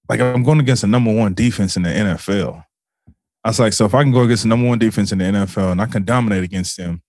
like 0.09 0.21
I'm 0.21 0.43
going 0.43 0.61
against 0.61 0.83
the 0.83 0.89
number 0.89 1.13
one 1.15 1.35
defense 1.35 1.77
in 1.77 1.83
the 1.83 1.91
NFL. 1.91 2.65
I 3.45 3.49
was 3.49 3.59
like, 3.59 3.73
so 3.73 3.85
if 3.85 3.95
I 3.95 4.03
can 4.03 4.13
go 4.13 4.23
against 4.23 4.45
the 4.45 4.49
number 4.49 4.69
one 4.69 4.79
defense 4.79 5.13
in 5.13 5.19
the 5.19 5.25
NFL 5.25 5.73
and 5.73 5.81
I 5.81 5.87
can 5.87 6.05
dominate 6.05 6.45
against 6.45 6.77
them, 6.77 7.03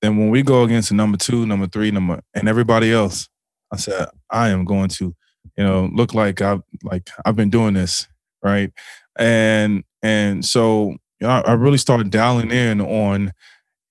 then 0.00 0.16
when 0.16 0.30
we 0.30 0.42
go 0.42 0.64
against 0.64 0.88
the 0.88 0.94
number 0.94 1.18
two, 1.18 1.46
number 1.46 1.66
three, 1.66 1.90
number 1.90 2.20
and 2.34 2.48
everybody 2.48 2.92
else, 2.92 3.28
I 3.70 3.76
said, 3.76 4.08
I 4.30 4.48
am 4.48 4.64
going 4.64 4.88
to, 4.90 5.14
you 5.56 5.64
know, 5.64 5.90
look 5.92 6.14
like 6.14 6.40
I've 6.40 6.62
like 6.82 7.10
I've 7.24 7.36
been 7.36 7.50
doing 7.50 7.74
this 7.74 8.08
right? 8.42 8.72
And 9.18 9.84
and 10.02 10.44
so 10.44 10.96
you 11.20 11.26
know, 11.26 11.30
I, 11.30 11.40
I 11.40 11.52
really 11.52 11.78
started 11.78 12.10
dialing 12.10 12.50
in 12.50 12.80
on 12.80 13.32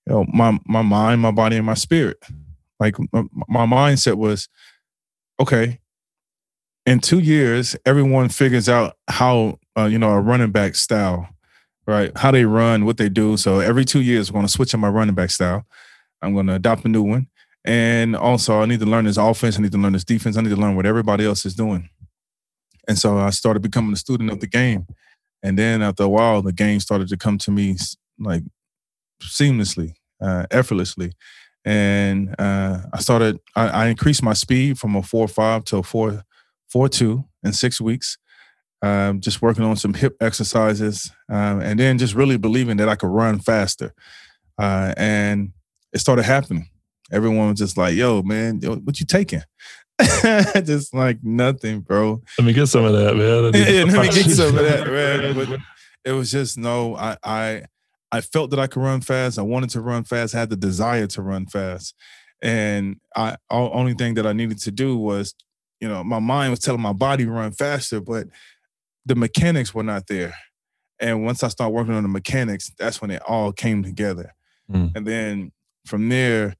you 0.06 0.12
know 0.12 0.24
my 0.32 0.58
my 0.66 0.82
mind, 0.82 1.20
my 1.20 1.30
body, 1.30 1.56
and 1.56 1.66
my 1.66 1.74
spirit. 1.74 2.18
Like 2.78 2.96
my, 3.12 3.24
my 3.48 3.66
mindset 3.66 4.16
was, 4.16 4.48
okay, 5.38 5.78
in 6.84 6.98
two 6.98 7.20
years, 7.20 7.76
everyone 7.86 8.28
figures 8.28 8.68
out 8.68 8.96
how 9.08 9.58
uh, 9.78 9.84
you 9.84 9.98
know 9.98 10.10
a 10.10 10.20
running 10.20 10.50
back 10.50 10.74
style, 10.74 11.28
right? 11.86 12.16
How 12.16 12.30
they 12.30 12.44
run, 12.44 12.84
what 12.84 12.96
they 12.96 13.08
do. 13.08 13.36
So 13.36 13.60
every 13.60 13.84
two 13.84 14.00
years, 14.00 14.28
I'm 14.28 14.34
going 14.34 14.46
to 14.46 14.52
switch 14.52 14.74
on 14.74 14.80
my 14.80 14.88
running 14.88 15.14
back 15.14 15.30
style. 15.30 15.66
I'm 16.20 16.34
going 16.34 16.46
to 16.46 16.54
adopt 16.54 16.84
a 16.84 16.88
new 16.88 17.02
one, 17.02 17.28
and 17.64 18.14
also 18.14 18.60
I 18.60 18.66
need 18.66 18.80
to 18.80 18.86
learn 18.86 19.04
this 19.04 19.16
offense. 19.16 19.58
I 19.58 19.62
need 19.62 19.72
to 19.72 19.78
learn 19.78 19.92
this 19.92 20.04
defense. 20.04 20.36
I 20.36 20.40
need 20.40 20.50
to 20.50 20.56
learn 20.56 20.76
what 20.76 20.86
everybody 20.86 21.24
else 21.24 21.44
is 21.44 21.54
doing. 21.54 21.88
And 22.88 22.98
so 22.98 23.18
I 23.18 23.30
started 23.30 23.60
becoming 23.62 23.92
a 23.92 23.96
student 23.96 24.30
of 24.30 24.40
the 24.40 24.46
game. 24.46 24.86
And 25.42 25.58
then 25.58 25.82
after 25.82 26.04
a 26.04 26.08
while, 26.08 26.42
the 26.42 26.52
game 26.52 26.80
started 26.80 27.08
to 27.08 27.16
come 27.16 27.38
to 27.38 27.50
me 27.50 27.76
like 28.18 28.42
seamlessly, 29.22 29.94
uh, 30.20 30.46
effortlessly. 30.50 31.12
And 31.64 32.34
uh, 32.38 32.78
I 32.92 33.00
started, 33.00 33.38
I, 33.54 33.68
I, 33.68 33.86
increased 33.86 34.22
my 34.22 34.32
speed 34.32 34.78
from 34.78 34.96
a 34.96 35.02
four 35.02 35.28
five 35.28 35.64
to 35.66 35.78
a 35.78 35.82
four 35.82 36.24
four 36.68 36.88
two 36.88 37.24
in 37.44 37.52
six 37.52 37.80
weeks. 37.80 38.18
Um, 38.82 39.20
just 39.20 39.40
working 39.40 39.62
on 39.62 39.76
some 39.76 39.94
hip 39.94 40.16
exercises, 40.20 41.12
um, 41.28 41.60
and 41.60 41.78
then 41.78 41.98
just 41.98 42.14
really 42.14 42.36
believing 42.36 42.78
that 42.78 42.88
I 42.88 42.96
could 42.96 43.10
run 43.10 43.38
faster. 43.38 43.94
Uh, 44.58 44.92
and 44.96 45.52
it 45.92 46.00
started 46.00 46.24
happening. 46.24 46.68
Everyone 47.12 47.50
was 47.50 47.58
just 47.58 47.76
like, 47.76 47.94
"Yo, 47.94 48.22
man, 48.22 48.60
what 48.60 48.98
you 48.98 49.06
taking?" 49.06 49.42
just 50.64 50.94
like 50.94 51.18
nothing, 51.22 51.80
bro. 51.80 52.22
Let 52.38 52.44
me 52.44 52.52
get 52.52 52.66
some 52.66 52.84
of 52.84 52.92
that, 52.92 53.14
man. 53.14 53.52
yeah, 53.54 53.84
let 53.84 54.06
me 54.06 54.22
get 54.22 54.30
some 54.30 54.56
of 54.58 54.64
that, 54.64 54.86
man. 54.86 55.34
But 55.34 55.60
it 56.04 56.12
was 56.12 56.30
just 56.30 56.58
no. 56.58 56.96
I 56.96 57.16
I 57.22 57.62
I 58.10 58.20
felt 58.20 58.50
that 58.50 58.58
I 58.58 58.66
could 58.66 58.82
run 58.82 59.00
fast. 59.00 59.38
I 59.38 59.42
wanted 59.42 59.70
to 59.70 59.80
run 59.80 60.04
fast. 60.04 60.34
I 60.34 60.40
had 60.40 60.50
the 60.50 60.56
desire 60.56 61.06
to 61.08 61.22
run 61.22 61.46
fast, 61.46 61.94
and 62.40 62.96
I 63.14 63.36
all, 63.50 63.70
only 63.74 63.94
thing 63.94 64.14
that 64.14 64.26
I 64.26 64.32
needed 64.32 64.58
to 64.60 64.70
do 64.70 64.96
was, 64.96 65.34
you 65.80 65.88
know, 65.88 66.02
my 66.02 66.18
mind 66.18 66.50
was 66.50 66.60
telling 66.60 66.80
my 66.80 66.92
body 66.92 67.26
run 67.26 67.52
faster, 67.52 68.00
but 68.00 68.26
the 69.04 69.14
mechanics 69.14 69.74
were 69.74 69.82
not 69.82 70.06
there. 70.06 70.34
And 71.00 71.24
once 71.24 71.42
I 71.42 71.48
started 71.48 71.74
working 71.74 71.94
on 71.94 72.02
the 72.02 72.08
mechanics, 72.08 72.70
that's 72.78 73.00
when 73.00 73.10
it 73.10 73.22
all 73.26 73.52
came 73.52 73.82
together. 73.82 74.34
Mm. 74.70 74.92
And 74.94 75.06
then 75.06 75.52
from 75.86 76.08
there, 76.08 76.54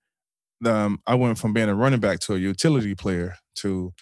um, 0.64 1.00
I 1.06 1.14
went 1.14 1.38
from 1.38 1.52
being 1.52 1.68
a 1.68 1.74
running 1.74 2.00
back 2.00 2.20
to 2.20 2.34
a 2.34 2.38
utility 2.38 2.94
player 2.94 3.36
to, 3.56 3.92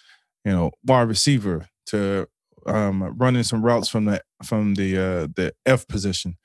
you 0.45 0.51
know, 0.51 0.71
wide 0.83 1.07
receiver 1.07 1.67
to 1.87 2.27
um, 2.65 3.15
running 3.17 3.43
some 3.43 3.63
routes 3.63 3.87
from 3.87 4.05
the 4.05 4.21
from 4.43 4.75
the 4.75 4.97
uh, 4.97 5.27
the 5.35 5.53
F 5.65 5.87
position, 5.87 6.37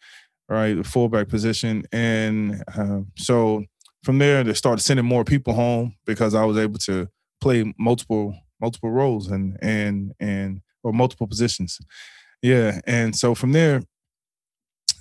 right, 0.48 0.74
the 0.74 0.84
fullback 0.84 1.28
position, 1.28 1.84
and 1.92 2.62
uh, 2.76 3.00
so 3.16 3.64
from 4.02 4.18
there 4.18 4.44
they 4.44 4.54
started 4.54 4.82
sending 4.82 5.04
more 5.04 5.24
people 5.24 5.52
home 5.52 5.94
because 6.06 6.34
I 6.34 6.44
was 6.44 6.56
able 6.56 6.78
to 6.80 7.08
play 7.40 7.72
multiple 7.78 8.38
multiple 8.60 8.90
roles 8.90 9.30
and 9.30 9.58
and 9.60 10.12
and 10.20 10.60
or 10.86 10.92
multiple 10.92 11.26
positions, 11.26 11.78
yeah, 12.42 12.80
and 12.86 13.14
so 13.14 13.34
from 13.34 13.52
there, 13.52 13.82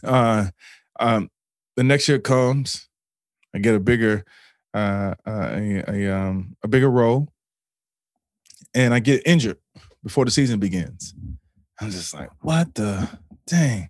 uh, 0.03 0.47
um, 0.99 1.29
the 1.75 1.83
next 1.83 2.07
year 2.07 2.19
comes 2.19 2.88
I 3.55 3.59
get 3.59 3.73
a 3.73 3.79
bigger 3.79 4.25
uh, 4.73 5.15
uh, 5.25 5.49
a, 5.53 5.83
a 5.88 6.15
um 6.15 6.57
a 6.63 6.67
bigger 6.67 6.89
role, 6.91 7.29
and 8.73 8.93
I 8.93 8.99
get 8.99 9.25
injured 9.25 9.57
before 10.03 10.25
the 10.25 10.31
season 10.31 10.59
begins. 10.59 11.15
I'm 11.79 11.89
just 11.89 12.13
like, 12.13 12.29
what 12.41 12.75
the 12.75 13.09
dang? 13.47 13.89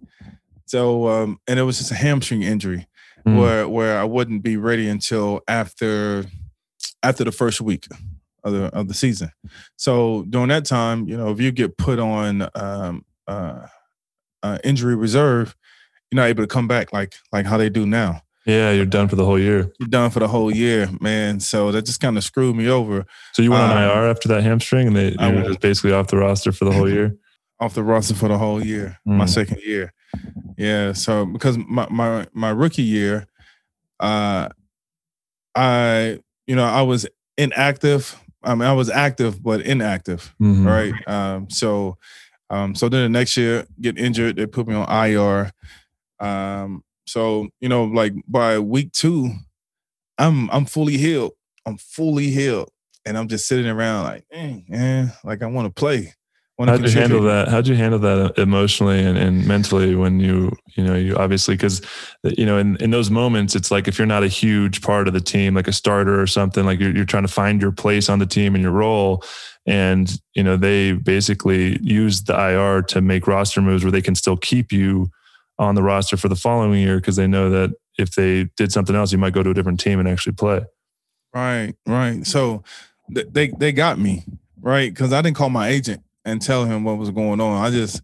So 0.68 1.08
um, 1.08 1.40
and 1.48 1.60
it 1.60 1.64
was 1.64 1.80
just 1.80 1.92
a 1.92 1.96
hamstring 1.96 2.44
injury 2.44 2.88
mm. 3.28 3.40
where 3.40 3.68
where 3.68 4.00
I 4.00 4.04
wouldn't 4.04 4.44
be 4.44 4.58
ready 4.58 4.88
until 4.88 5.42
after 5.48 6.26
after 7.02 7.24
the 7.24 7.32
first 7.32 7.62
week 7.62 7.88
of 8.46 8.54
the 8.54 8.66
of 8.68 8.88
the 8.88 8.94
season. 8.94 9.32
So 9.76 10.26
during 10.30 10.50
that 10.50 10.66
time, 10.66 11.08
you 11.08 11.18
know, 11.18 11.32
if 11.32 11.42
you 11.42 11.52
get 11.52 11.78
put 11.78 12.00
on 12.00 12.48
um, 12.56 13.04
uh, 13.28 13.68
uh, 14.44 14.60
injury 14.64 14.96
reserve, 14.96 15.56
you're 16.12 16.22
not 16.22 16.30
able 16.30 16.44
to 16.44 16.48
come 16.48 16.68
back 16.68 16.94
like 16.94 17.16
like 17.34 17.46
how 17.46 17.58
they 17.58 17.70
do 17.70 17.86
now. 17.86 18.22
Yeah, 18.46 18.72
you're 18.72 18.86
done 18.86 19.08
for 19.08 19.16
the 19.16 19.26
whole 19.26 19.40
year. 19.40 19.72
You're 19.80 19.90
done 19.90 20.12
for 20.12 20.20
the 20.20 20.28
whole 20.28 20.54
year, 20.54 20.88
man. 21.02 21.40
So 21.40 21.72
that 21.72 21.82
just 21.82 22.00
kind 22.00 22.16
of 22.16 22.24
screwed 22.24 22.56
me 22.56 22.70
over. 22.70 23.04
So 23.34 23.42
you 23.42 23.50
went 23.50 23.64
on 23.64 23.72
um, 23.72 23.84
IR 23.84 24.08
after 24.08 24.28
that 24.30 24.44
hamstring, 24.44 24.88
and 24.88 24.96
they 24.96 25.10
you 25.10 25.36
were 25.36 25.48
just 25.48 25.62
basically 25.62 25.94
off 25.94 26.08
the 26.08 26.18
roster 26.18 26.52
for 26.52 26.66
the 26.66 26.72
whole 26.72 26.90
year. 26.90 27.16
Off 27.58 27.74
the 27.74 27.84
roster 27.84 28.14
for 28.14 28.28
the 28.28 28.38
whole 28.38 28.62
year, 28.62 29.00
mm. 29.08 29.16
my 29.16 29.26
second 29.26 29.62
year. 29.62 29.94
Yeah. 30.58 30.92
So 30.92 31.26
because 31.26 31.58
my 31.58 31.88
my 31.90 32.28
my 32.34 32.50
rookie 32.50 32.82
year, 32.82 33.28
uh, 34.02 34.50
I 35.56 36.20
you 36.48 36.56
know 36.58 36.66
I 36.66 36.82
was 36.82 37.08
inactive. 37.38 38.22
I 38.46 38.56
mean 38.56 38.68
I 38.68 38.74
was 38.74 38.90
active 38.90 39.42
but 39.44 39.62
inactive, 39.62 40.34
mm-hmm. 40.42 40.68
right? 40.68 40.94
Um, 41.08 41.50
so 41.50 41.98
um, 42.50 42.76
so 42.76 42.90
then 42.90 43.04
the 43.04 43.10
next 43.10 43.38
year 43.38 43.66
get 43.82 43.98
injured, 43.98 44.36
they 44.36 44.46
put 44.46 44.68
me 44.68 44.76
on 44.76 45.10
IR. 45.10 45.52
Um, 46.20 46.84
so 47.08 47.50
you 47.60 47.70
know, 47.70 47.86
like 47.86 48.14
by 48.28 48.60
week 48.60 48.92
two, 48.92 49.32
I'm 50.18 50.50
I'm 50.52 50.66
fully 50.66 50.98
healed. 50.98 51.34
I'm 51.66 51.78
fully 51.78 52.30
healed, 52.30 52.70
and 53.06 53.18
I'm 53.18 53.28
just 53.28 53.48
sitting 53.48 53.68
around 53.68 54.04
like, 54.04 54.26
man, 54.68 55.12
like 55.24 55.42
I 55.42 55.48
want 55.48 55.68
to 55.68 55.80
play. 55.80 56.14
How'd 56.58 56.84
you 56.84 56.92
handle 56.92 57.22
that? 57.24 57.50
How'd 57.50 57.68
you 57.68 57.76
handle 57.76 58.00
that 58.00 58.18
uh, 58.18 58.42
emotionally 58.42 59.04
and, 59.04 59.18
and 59.18 59.46
mentally 59.46 59.94
when 59.94 60.22
you, 60.22 60.56
you 60.76 60.86
know, 60.86 60.96
you 60.96 61.18
obviously, 61.18 61.58
cause 61.58 61.82
uh, 62.24 62.32
you 62.38 62.46
know, 62.46 62.58
in, 62.58 62.78
in 62.78 62.92
those 62.92 63.12
moments, 63.12 63.56
it's 63.56 63.72
like, 63.72 63.90
if 63.90 64.00
you're 64.00 64.06
not 64.06 64.24
a 64.24 64.30
huge 64.30 64.82
part 64.82 65.10
of 65.10 65.14
the 65.14 65.20
team, 65.20 65.54
like 65.54 65.68
a 65.68 65.74
starter 65.74 66.20
or 66.20 66.28
something, 66.28 66.66
like 66.66 66.80
you're, 66.80 66.96
you're 66.96 67.06
trying 67.06 67.28
to 67.28 67.32
find 67.32 67.62
your 67.62 67.74
place 67.74 68.08
on 68.08 68.20
the 68.20 68.26
team 68.26 68.56
and 68.56 68.62
your 68.62 68.72
role. 68.72 69.22
And, 69.66 70.10
you 70.34 70.44
know, 70.44 70.56
they 70.56 70.94
basically 70.94 71.78
use 71.82 72.24
the 72.24 72.34
IR 72.34 72.84
to 72.84 73.02
make 73.02 73.28
roster 73.28 73.62
moves 73.62 73.84
where 73.84 73.92
they 73.92 74.02
can 74.02 74.16
still 74.16 74.38
keep 74.38 74.72
you 74.72 75.12
on 75.60 75.76
the 75.76 75.84
roster 75.84 76.16
for 76.16 76.30
the 76.30 76.36
following 76.38 76.80
year. 76.80 77.02
Cause 77.02 77.18
they 77.18 77.28
know 77.28 77.50
that 77.50 77.74
if 77.98 78.12
they 78.12 78.46
did 78.56 78.72
something 78.72 78.96
else, 78.96 79.12
you 79.12 79.18
might 79.18 79.34
go 79.34 79.44
to 79.44 79.50
a 79.50 79.54
different 79.54 79.82
team 79.82 80.00
and 80.00 80.08
actually 80.08 80.34
play. 80.34 80.62
Right. 81.34 81.74
Right. 81.86 82.26
So 82.26 82.64
they, 83.10 83.50
they 83.50 83.74
got 83.74 84.00
me 84.00 84.24
right. 84.62 84.96
Cause 84.96 85.12
I 85.12 85.22
didn't 85.22 85.36
call 85.36 85.50
my 85.50 85.68
agent 85.68 86.05
and 86.26 86.42
tell 86.42 86.66
him 86.66 86.84
what 86.84 86.98
was 86.98 87.12
going 87.12 87.40
on. 87.40 87.64
I 87.64 87.70
just, 87.70 88.02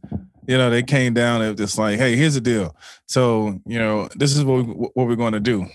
you 0.48 0.58
know, 0.58 0.70
they 0.70 0.84
came 0.84 1.14
down 1.14 1.42
and 1.42 1.58
just 1.58 1.78
like, 1.78 1.98
hey, 1.98 2.16
here's 2.16 2.36
the 2.36 2.42
deal. 2.42 2.76
So, 3.08 3.60
you 3.66 3.80
know, 3.80 4.08
this 4.16 4.36
is 4.36 4.44
what 4.44 4.66
we, 4.66 4.74
what 4.74 5.08
we're 5.08 5.16
going 5.16 5.34
to 5.34 5.40
do. 5.40 5.68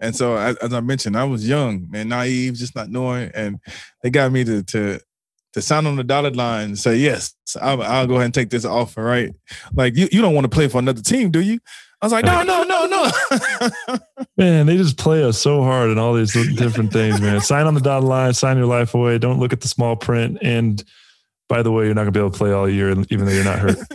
And 0.00 0.14
so, 0.14 0.36
as, 0.36 0.56
as, 0.56 0.72
I 0.72 0.80
mentioned, 0.80 1.16
I 1.16 1.24
was 1.24 1.46
young 1.46 1.90
and 1.92 2.08
naive, 2.08 2.54
just 2.54 2.76
not 2.76 2.88
knowing, 2.88 3.32
and 3.34 3.58
they 4.02 4.10
got 4.10 4.30
me 4.30 4.44
to 4.44 4.62
to 4.62 5.00
to 5.54 5.62
sign 5.62 5.86
on 5.86 5.96
the 5.96 6.04
dotted 6.04 6.36
line 6.36 6.66
and 6.66 6.78
say 6.78 6.96
yes. 6.96 7.34
I'll, 7.60 7.82
I'll 7.82 8.06
go 8.06 8.14
ahead 8.14 8.26
and 8.26 8.34
take 8.34 8.50
this 8.50 8.64
offer, 8.64 9.02
right? 9.02 9.32
Like 9.74 9.96
you, 9.96 10.08
you 10.12 10.20
don't 10.20 10.34
want 10.34 10.44
to 10.44 10.48
play 10.48 10.68
for 10.68 10.78
another 10.78 11.02
team, 11.02 11.30
do 11.30 11.40
you? 11.40 11.58
I 12.00 12.06
was 12.06 12.12
like, 12.12 12.24
no, 12.24 12.44
no, 12.44 12.62
no, 12.62 12.86
no. 12.86 13.98
man, 14.36 14.66
they 14.66 14.76
just 14.76 14.98
play 14.98 15.24
us 15.24 15.36
so 15.36 15.64
hard 15.64 15.90
and 15.90 15.98
all 15.98 16.14
these 16.14 16.32
different 16.32 16.92
things, 16.92 17.20
man. 17.20 17.40
Sign 17.40 17.66
on 17.66 17.74
the 17.74 17.80
dotted 17.80 18.08
line, 18.08 18.34
sign 18.34 18.56
your 18.56 18.66
life 18.66 18.94
away. 18.94 19.18
Don't 19.18 19.40
look 19.40 19.52
at 19.52 19.62
the 19.62 19.68
small 19.68 19.96
print 19.96 20.38
and 20.40 20.84
by 21.48 21.62
the 21.62 21.72
way, 21.72 21.86
you're 21.86 21.94
not 21.94 22.02
gonna 22.02 22.12
be 22.12 22.20
able 22.20 22.30
to 22.30 22.38
play 22.38 22.52
all 22.52 22.68
year, 22.68 22.90
even 22.90 23.24
though 23.24 23.32
you're 23.32 23.44
not 23.44 23.58
hurt. 23.58 23.78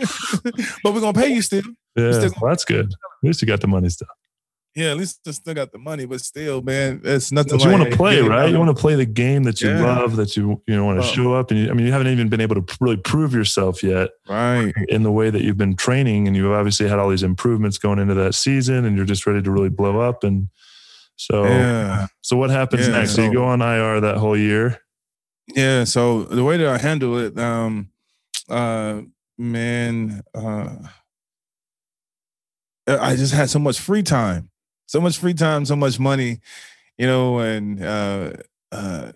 but 0.82 0.92
we're 0.92 1.00
gonna 1.00 1.18
pay 1.18 1.32
you 1.32 1.42
still. 1.42 1.62
Yeah, 1.96 2.12
still 2.12 2.32
well, 2.40 2.50
that's 2.50 2.64
good. 2.64 2.86
At 2.86 3.26
least 3.26 3.40
you 3.42 3.46
got 3.46 3.60
the 3.60 3.68
money 3.68 3.88
still. 3.88 4.08
Yeah, 4.74 4.90
at 4.90 4.96
least 4.96 5.20
I 5.24 5.30
still 5.30 5.54
got 5.54 5.70
the 5.70 5.78
money, 5.78 6.04
but 6.04 6.20
still, 6.20 6.60
man, 6.60 7.00
it's 7.04 7.30
nothing. 7.30 7.52
But 7.52 7.60
like, 7.60 7.72
you 7.72 7.78
want 7.78 7.90
to 7.90 7.96
play, 7.96 8.20
right? 8.22 8.50
You 8.50 8.58
want 8.58 8.76
to 8.76 8.80
play 8.80 8.96
the 8.96 9.06
game 9.06 9.44
that 9.44 9.60
you 9.60 9.70
yeah. 9.70 9.80
love, 9.80 10.16
that 10.16 10.36
you 10.36 10.60
you 10.66 10.74
know 10.74 10.84
want 10.84 10.98
to 10.98 11.02
oh. 11.02 11.06
Uh-huh. 11.06 11.14
show 11.14 11.34
up, 11.34 11.52
and 11.52 11.60
you, 11.60 11.70
I 11.70 11.74
mean, 11.74 11.86
you 11.86 11.92
haven't 11.92 12.08
even 12.08 12.28
been 12.28 12.40
able 12.40 12.60
to 12.60 12.76
really 12.80 12.96
prove 12.96 13.32
yourself 13.32 13.84
yet, 13.84 14.10
right? 14.28 14.72
In 14.88 15.04
the 15.04 15.12
way 15.12 15.30
that 15.30 15.42
you've 15.42 15.56
been 15.56 15.76
training, 15.76 16.26
and 16.26 16.36
you've 16.36 16.50
obviously 16.50 16.88
had 16.88 16.98
all 16.98 17.08
these 17.08 17.22
improvements 17.22 17.78
going 17.78 18.00
into 18.00 18.14
that 18.14 18.34
season, 18.34 18.84
and 18.84 18.96
you're 18.96 19.06
just 19.06 19.28
ready 19.28 19.40
to 19.42 19.50
really 19.50 19.68
blow 19.68 20.00
up. 20.00 20.24
And 20.24 20.48
so, 21.14 21.44
yeah. 21.44 22.08
so 22.22 22.36
what 22.36 22.50
happens 22.50 22.88
yeah, 22.88 22.98
next? 22.98 23.10
So, 23.10 23.16
so 23.16 23.22
you 23.26 23.32
go 23.32 23.44
on 23.44 23.62
IR 23.62 24.00
that 24.00 24.16
whole 24.16 24.36
year. 24.36 24.80
Yeah. 25.48 25.84
So 25.84 26.24
the 26.24 26.44
way 26.44 26.56
that 26.56 26.66
I 26.66 26.78
handle 26.78 27.18
it, 27.18 27.38
um, 27.38 27.90
uh, 28.48 29.02
man, 29.38 30.22
uh, 30.34 30.76
I 32.86 33.16
just 33.16 33.32
had 33.32 33.48
so 33.50 33.58
much 33.58 33.80
free 33.80 34.02
time, 34.02 34.50
so 34.86 35.00
much 35.00 35.18
free 35.18 35.34
time, 35.34 35.64
so 35.64 35.76
much 35.76 35.98
money, 35.98 36.40
you 36.98 37.06
know, 37.06 37.40
and 37.40 37.82
uh, 37.84 38.32
uh, 38.72 39.12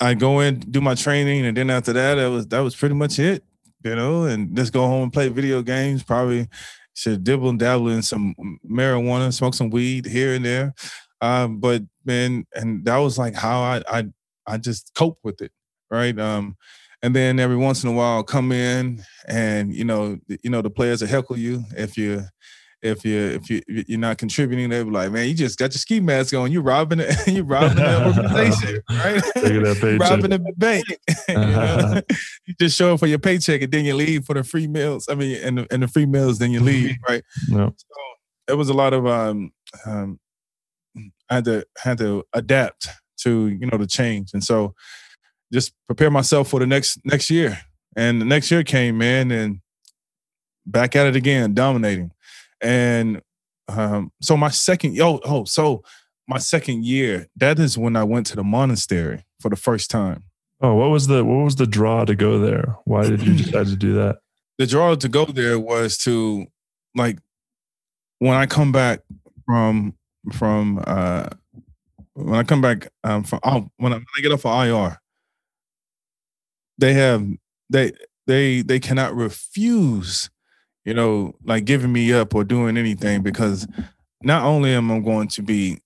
I 0.00 0.14
go 0.14 0.40
in, 0.40 0.60
do 0.60 0.80
my 0.80 0.94
training, 0.94 1.46
and 1.46 1.56
then 1.56 1.70
after 1.70 1.92
that, 1.94 2.16
that 2.16 2.28
was 2.28 2.46
that 2.48 2.60
was 2.60 2.76
pretty 2.76 2.96
much 2.96 3.18
it, 3.18 3.44
you 3.84 3.96
know, 3.96 4.24
and 4.24 4.56
just 4.56 4.72
go 4.72 4.82
home 4.86 5.04
and 5.04 5.12
play 5.12 5.28
video 5.28 5.62
games. 5.62 6.02
Probably 6.02 6.48
should 6.94 7.24
dibble 7.24 7.50
and 7.50 7.58
dabble 7.60 7.90
in 7.90 8.02
some 8.02 8.34
marijuana, 8.70 9.32
smoke 9.34 9.54
some 9.54 9.70
weed 9.70 10.06
here 10.06 10.34
and 10.34 10.44
there. 10.44 10.74
Um, 11.22 11.60
but 11.60 11.82
man, 12.04 12.46
and 12.54 12.84
that 12.86 12.98
was 12.98 13.18
like 13.18 13.34
how 13.36 13.60
I 13.62 13.82
I 13.88 14.04
I 14.46 14.58
just 14.58 14.92
cope 14.96 15.18
with 15.24 15.42
it 15.42 15.52
right? 15.92 16.18
Um, 16.18 16.56
and 17.02 17.14
then 17.14 17.38
every 17.38 17.56
once 17.56 17.84
in 17.84 17.90
a 17.90 17.92
while, 17.92 18.22
come 18.22 18.50
in 18.50 19.02
and 19.28 19.74
you 19.74 19.84
know, 19.84 20.18
you 20.42 20.50
know, 20.50 20.62
the 20.62 20.70
players 20.70 21.02
will 21.02 21.08
heckle 21.08 21.36
you 21.36 21.64
if 21.76 21.96
you 21.96 22.24
if 22.80 23.04
you 23.04 23.18
if 23.18 23.50
you 23.50 23.62
you're 23.66 23.98
not 23.98 24.18
contributing, 24.18 24.70
they 24.70 24.82
be 24.82 24.90
like, 24.90 25.12
man, 25.12 25.28
you 25.28 25.34
just 25.34 25.58
got 25.58 25.72
your 25.72 25.78
ski 25.78 26.00
mask 26.00 26.34
on, 26.34 26.50
you 26.50 26.60
robbing 26.60 27.00
it, 27.00 27.14
you 27.26 27.44
robbing 27.44 27.76
the 27.76 28.06
organization, 28.06 28.80
right? 28.90 30.00
robbing 30.00 30.30
the 30.30 30.52
bank. 30.56 30.84
you, 31.28 31.34
know? 31.34 32.00
you, 32.46 32.54
just 32.58 32.76
show 32.76 32.94
up 32.94 33.00
for 33.00 33.06
your 33.06 33.18
paycheck 33.18 33.62
and 33.62 33.72
then 33.72 33.84
you 33.84 33.94
leave 33.94 34.24
for 34.24 34.34
the 34.34 34.42
free 34.42 34.66
meals. 34.66 35.06
I 35.08 35.14
mean, 35.14 35.36
and 35.42 35.58
the, 35.58 35.66
and 35.70 35.82
the 35.82 35.88
free 35.88 36.06
meals, 36.06 36.38
then 36.38 36.50
you 36.50 36.60
leave, 36.60 36.96
right? 37.08 37.22
Yeah. 37.48 37.70
So 37.76 37.86
it 38.48 38.54
was 38.54 38.68
a 38.68 38.74
lot 38.74 38.92
of 38.92 39.06
um, 39.06 39.52
um, 39.86 40.18
I 41.30 41.36
had 41.36 41.44
to 41.44 41.64
had 41.78 41.98
to 41.98 42.24
adapt 42.32 42.88
to 43.18 43.48
you 43.48 43.66
know 43.66 43.78
the 43.78 43.86
change, 43.86 44.30
and 44.34 44.42
so 44.42 44.74
just 45.52 45.72
prepare 45.86 46.10
myself 46.10 46.48
for 46.48 46.60
the 46.60 46.66
next 46.66 46.98
next 47.04 47.30
year. 47.30 47.58
And 47.94 48.20
the 48.20 48.24
next 48.24 48.50
year 48.50 48.64
came, 48.64 48.96
man, 48.98 49.30
and 49.30 49.60
back 50.66 50.96
at 50.96 51.06
it 51.06 51.16
again, 51.16 51.54
dominating. 51.54 52.10
And 52.60 53.20
um, 53.68 54.12
so 54.22 54.36
my 54.36 54.48
second, 54.50 54.98
oh, 55.00 55.20
oh, 55.24 55.44
so 55.44 55.82
my 56.26 56.38
second 56.38 56.84
year, 56.84 57.28
that 57.36 57.58
is 57.58 57.76
when 57.76 57.96
I 57.96 58.04
went 58.04 58.26
to 58.28 58.36
the 58.36 58.44
monastery 58.44 59.24
for 59.40 59.48
the 59.48 59.56
first 59.56 59.90
time. 59.90 60.24
Oh, 60.60 60.74
what 60.74 60.90
was 60.90 61.08
the 61.08 61.24
what 61.24 61.44
was 61.44 61.56
the 61.56 61.66
draw 61.66 62.04
to 62.04 62.14
go 62.14 62.38
there? 62.38 62.76
Why 62.84 63.08
did 63.08 63.22
you 63.22 63.34
decide 63.36 63.66
to 63.66 63.76
do 63.76 63.94
that? 63.94 64.18
The 64.58 64.66
draw 64.66 64.94
to 64.94 65.08
go 65.08 65.24
there 65.24 65.58
was 65.58 65.96
to 65.98 66.46
like 66.94 67.18
when 68.18 68.36
I 68.36 68.46
come 68.46 68.70
back 68.70 69.00
from 69.46 69.94
from 70.32 70.84
uh 70.86 71.30
when 72.12 72.38
I 72.38 72.44
come 72.44 72.60
back 72.60 72.86
um 73.02 73.24
from 73.24 73.40
oh, 73.42 73.70
when 73.78 73.92
I, 73.92 73.96
when 73.96 74.06
I 74.16 74.20
get 74.20 74.30
off 74.30 74.46
of 74.46 74.66
IR, 74.66 75.00
they 76.82 76.94
have 76.94 77.24
they 77.70 77.92
they 78.26 78.60
they 78.60 78.80
cannot 78.80 79.14
refuse, 79.14 80.28
you 80.84 80.92
know, 80.92 81.32
like 81.44 81.64
giving 81.64 81.92
me 81.92 82.12
up 82.12 82.34
or 82.34 82.42
doing 82.42 82.76
anything 82.76 83.22
because 83.22 83.68
not 84.22 84.42
only 84.42 84.74
am 84.74 84.90
I 84.90 84.98
going 84.98 85.28
to 85.28 85.42
be 85.42 85.78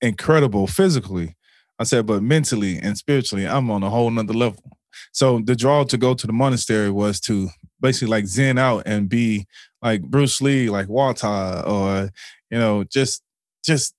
incredible 0.00 0.66
physically, 0.66 1.36
I 1.78 1.84
said, 1.84 2.06
but 2.06 2.22
mentally 2.22 2.78
and 2.78 2.98
spiritually, 2.98 3.46
I'm 3.46 3.70
on 3.70 3.84
a 3.84 3.90
whole 3.90 4.10
nother 4.10 4.34
level. 4.34 4.78
So 5.12 5.40
the 5.44 5.54
draw 5.54 5.84
to 5.84 5.96
go 5.96 6.14
to 6.14 6.26
the 6.26 6.32
monastery 6.32 6.90
was 6.90 7.20
to 7.20 7.48
basically 7.80 8.08
like 8.08 8.26
zen 8.26 8.58
out 8.58 8.82
and 8.86 9.08
be 9.08 9.46
like 9.82 10.02
Bruce 10.02 10.40
Lee, 10.40 10.68
like 10.68 10.88
Walter, 10.88 11.62
or 11.64 12.10
you 12.50 12.58
know, 12.58 12.82
just 12.82 13.22
just 13.64 13.94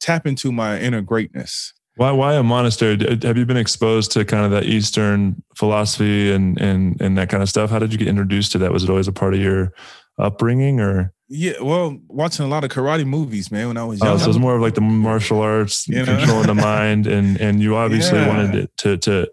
tap 0.00 0.26
into 0.26 0.52
my 0.52 0.80
inner 0.80 1.02
greatness. 1.02 1.74
Why 1.96 2.10
why 2.10 2.34
a 2.34 2.42
monastery? 2.42 2.98
Uh, 3.06 3.16
have 3.22 3.38
you 3.38 3.46
been 3.46 3.56
exposed 3.56 4.10
to 4.12 4.24
kind 4.24 4.44
of 4.44 4.50
that 4.50 4.64
Eastern 4.64 5.42
philosophy 5.54 6.32
and 6.32 6.60
and 6.60 7.00
and 7.00 7.16
that 7.18 7.28
kind 7.28 7.42
of 7.42 7.48
stuff? 7.48 7.70
How 7.70 7.78
did 7.78 7.92
you 7.92 7.98
get 7.98 8.08
introduced 8.08 8.52
to 8.52 8.58
that? 8.58 8.72
Was 8.72 8.84
it 8.84 8.90
always 8.90 9.08
a 9.08 9.12
part 9.12 9.34
of 9.34 9.40
your 9.40 9.72
upbringing 10.18 10.80
or? 10.80 11.12
Yeah, 11.28 11.54
well, 11.62 11.96
watching 12.06 12.44
a 12.44 12.48
lot 12.48 12.64
of 12.64 12.70
karate 12.70 13.06
movies, 13.06 13.50
man, 13.50 13.68
when 13.68 13.76
I 13.76 13.84
was 13.84 13.98
young. 13.98 14.10
Oh, 14.10 14.18
so 14.18 14.28
it's 14.28 14.38
more 14.38 14.54
of 14.54 14.60
like 14.60 14.74
the 14.74 14.82
martial 14.82 15.40
arts, 15.40 15.88
you 15.88 16.04
know? 16.04 16.18
controlling 16.18 16.46
the 16.48 16.54
mind, 16.54 17.06
and 17.06 17.40
and 17.40 17.62
you 17.62 17.76
obviously 17.76 18.18
yeah. 18.18 18.28
wanted 18.28 18.68
to 18.78 18.96
to 18.98 19.30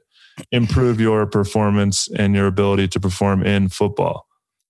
improve 0.51 1.01
your 1.01 1.25
performance 1.25 2.07
and 2.17 2.33
your 2.33 2.47
ability 2.47 2.87
to 2.89 2.99
perform 2.99 3.43
in 3.43 3.69
football. 3.69 4.27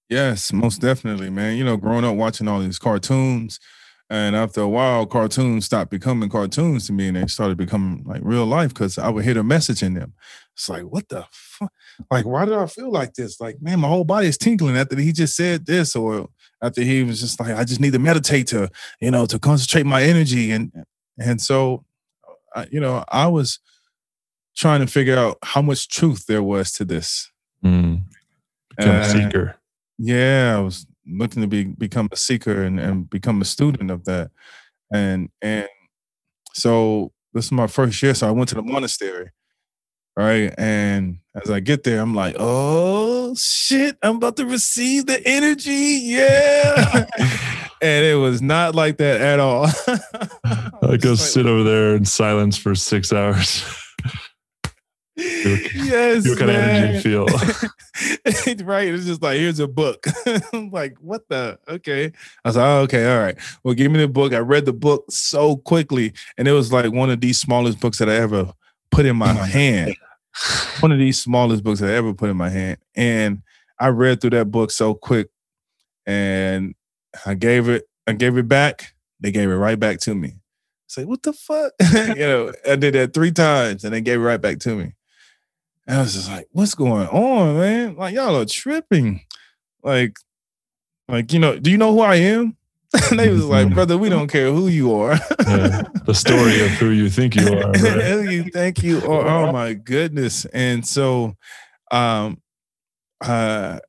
Yes, 0.10 0.52
most 0.52 0.82
definitely, 0.82 1.30
man. 1.30 1.58
You 1.58 1.64
know, 1.64 1.78
growing 1.78 2.04
up 2.04 2.16
watching 2.16 2.48
all 2.48 2.60
these 2.60 2.80
cartoons, 2.80 3.60
And 4.12 4.36
after 4.36 4.60
a 4.60 4.68
while, 4.68 5.06
cartoons 5.06 5.64
stopped 5.64 5.90
becoming 5.90 6.28
cartoons 6.28 6.86
to 6.88 6.94
me, 6.94 7.08
and 7.08 7.16
they 7.16 7.28
started 7.28 7.58
becoming 7.58 8.04
like 8.06 8.20
real 8.26 8.46
life 8.46 8.74
because 8.74 8.98
I 8.98 9.08
would 9.08 9.24
hit 9.24 9.38
a 9.38 9.44
message 9.44 9.82
in 9.82 9.94
them. 9.94 10.12
It's 10.54 10.68
like, 10.68 10.84
what 10.84 11.08
the 11.08 11.26
fuck? 11.32 11.72
Like, 12.12 12.26
why 12.26 12.44
did 12.44 12.56
I 12.56 12.66
feel 12.66 12.92
like 12.92 13.14
this? 13.14 13.40
Like, 13.40 13.62
man, 13.62 13.80
my 13.80 13.88
whole 13.88 14.04
body 14.04 14.28
is 14.28 14.38
tingling 14.38 14.76
after 14.76 14.98
he 14.98 15.14
just 15.14 15.38
said 15.38 15.66
this, 15.66 15.96
or 15.96 16.28
after 16.62 16.82
he 16.82 17.04
was 17.04 17.22
just 17.22 17.40
like, 17.40 17.56
I 17.56 17.64
just 17.64 17.80
need 17.80 17.94
to 17.94 18.00
meditate 18.00 18.48
to, 18.48 18.70
you 19.00 19.12
know, 19.12 19.26
to 19.28 19.40
concentrate 19.40 19.86
my 19.86 20.04
energy, 20.04 20.52
and 20.52 20.74
and 21.18 21.40
so, 21.40 21.86
I, 22.54 22.68
you 22.70 22.82
know, 22.82 23.06
I 23.08 23.28
was 23.28 23.60
trying 24.58 24.82
to 24.82 24.88
figure 24.88 25.18
out 25.18 25.38
how 25.42 25.62
much 25.62 25.88
truth 25.88 26.26
there 26.26 26.44
was 26.44 26.74
to 26.74 26.84
this. 26.84 27.32
Mm. 27.64 28.02
Become 28.76 28.96
a 28.96 29.06
seeker. 29.06 29.56
Yeah, 29.98 30.58
I 30.58 30.60
was 30.60 30.86
looking 31.08 31.42
to 31.42 31.48
be 31.48 31.66
become 31.66 32.10
a 32.12 32.16
seeker 32.16 32.64
and, 32.64 32.80
and 32.80 33.10
become 33.10 33.42
a 33.42 33.46
student 33.46 33.92
of 33.92 34.06
that. 34.06 34.32
And 34.94 35.30
and 35.42 35.68
so 36.54 37.12
this 37.34 37.46
is 37.46 37.52
my 37.52 37.68
first 37.68 38.02
year. 38.02 38.14
So 38.14 38.28
I 38.28 38.32
went 38.32 38.50
to 38.50 38.56
the 38.56 38.62
monastery. 38.62 39.32
Right. 40.18 40.54
And 40.58 41.20
as 41.42 41.50
I 41.50 41.62
get 41.62 41.84
there, 41.84 42.02
I'm 42.02 42.14
like, 42.14 42.36
oh 42.38 43.34
shit, 43.36 43.98
I'm 44.04 44.18
about 44.18 44.36
to 44.38 44.46
receive 44.46 45.06
the 45.06 45.26
energy. 45.26 46.00
Yeah. 46.04 47.06
and 47.82 48.06
it 48.06 48.18
was 48.20 48.42
not 48.42 48.76
like 48.76 48.98
that 48.98 49.22
at 49.22 49.40
all. 49.40 49.68
I 50.84 50.98
go 50.98 51.16
sit 51.16 51.46
over 51.46 51.64
there 51.64 51.96
in 51.96 52.04
silence 52.04 52.58
for 52.58 52.76
six 52.76 53.14
hours. 53.14 53.64
yes. 55.76 56.28
What 56.28 56.40
kind 56.40 56.52
man. 56.52 56.60
of 56.60 57.06
energy 57.06 57.10
you 57.10 57.28
feel? 57.28 58.66
right. 58.66 58.88
It's 58.88 59.06
just 59.06 59.22
like, 59.22 59.38
here's 59.38 59.60
a 59.60 59.68
book. 59.68 60.06
I'm 60.54 60.72
like, 60.72 60.98
what 61.00 61.28
the? 61.30 61.60
Okay. 61.68 62.06
I 62.06 62.50
was 62.50 62.56
like, 62.58 62.66
oh, 62.66 62.80
okay, 62.82 63.12
all 63.12 63.22
right. 63.22 63.38
Well, 63.64 63.74
give 63.74 63.92
me 63.92 64.00
the 64.00 64.08
book. 64.08 64.34
I 64.34 64.40
read 64.40 64.66
the 64.66 64.74
book 64.74 65.06
so 65.10 65.58
quickly. 65.58 66.14
And 66.38 66.48
it 66.48 66.54
was 66.54 66.72
like 66.72 66.92
one 66.92 67.10
of 67.10 67.22
the 67.22 67.34
smallest 67.34 67.80
books 67.80 68.00
that 68.00 68.10
I 68.10 68.16
ever 68.16 68.52
put 68.90 69.06
in 69.06 69.16
my 69.16 69.34
hand. 69.34 69.96
One 70.80 70.92
of 70.92 70.98
these 70.98 71.22
smallest 71.22 71.64
books 71.64 71.82
that 71.82 71.90
I 71.90 71.94
ever 71.94 72.14
put 72.14 72.30
in 72.30 72.38
my 72.38 72.50
hand. 72.50 72.78
And 72.96 73.42
I 73.80 73.90
read 73.90 74.22
through 74.22 74.32
that 74.32 74.52
book 74.52 74.72
so 74.72 74.94
quick. 74.94 75.30
And 76.06 76.74
I 77.26 77.36
gave 77.36 77.70
it, 77.70 77.88
I 78.08 78.14
gave 78.14 78.38
it 78.38 78.48
back. 78.48 78.94
They 79.20 79.32
gave 79.32 79.50
it 79.50 79.56
right 79.56 79.80
back 79.80 80.00
to 80.02 80.16
me. 80.16 80.36
Say, 80.88 81.06
what 81.06 81.24
the 81.24 81.32
fuck? 81.32 81.72
you 81.94 82.16
know, 82.16 82.52
I 82.70 82.76
did 82.76 82.96
that 82.96 83.14
three 83.14 83.32
times 83.32 83.84
and 83.84 83.94
they 83.94 84.02
gave 84.02 84.20
it 84.20 84.24
right 84.24 84.42
back 84.42 84.60
to 84.60 84.76
me. 84.76 84.94
And 85.88 85.98
I 85.98 86.02
was 86.02 86.14
just 86.14 86.30
like, 86.30 86.48
what's 86.52 86.76
going 86.76 87.08
on, 87.08 87.58
man? 87.58 87.96
Like, 87.96 88.16
y'all 88.16 88.36
are 88.36 88.46
tripping. 88.46 89.22
Like, 89.84 90.16
like, 91.08 91.34
you 91.34 91.40
know, 91.40 91.58
do 91.58 91.72
you 91.72 91.78
know 91.78 91.92
who 91.92 92.02
I 92.02 92.16
am? 92.16 92.56
and 93.10 93.20
they 93.20 93.30
was 93.30 93.46
like, 93.46 93.74
brother, 93.74 93.98
we 93.98 94.10
don't 94.10 94.28
care 94.28 94.52
who 94.52 94.68
you 94.68 94.94
are. 94.94 95.14
yeah, 95.48 95.84
the 96.06 96.14
story 96.14 96.62
of 96.62 96.72
who 96.72 96.90
you 96.90 97.10
think 97.10 97.36
you 97.36 97.48
are. 97.48 97.72
Right? 97.72 98.04
who 98.04 98.30
you 98.30 98.44
think 98.44 98.84
you 98.84 99.00
are. 99.00 99.28
Oh 99.28 99.52
my 99.52 99.74
goodness. 99.74 100.46
And 100.46 100.86
so 100.86 101.36
um 101.90 102.42
uh 103.22 103.80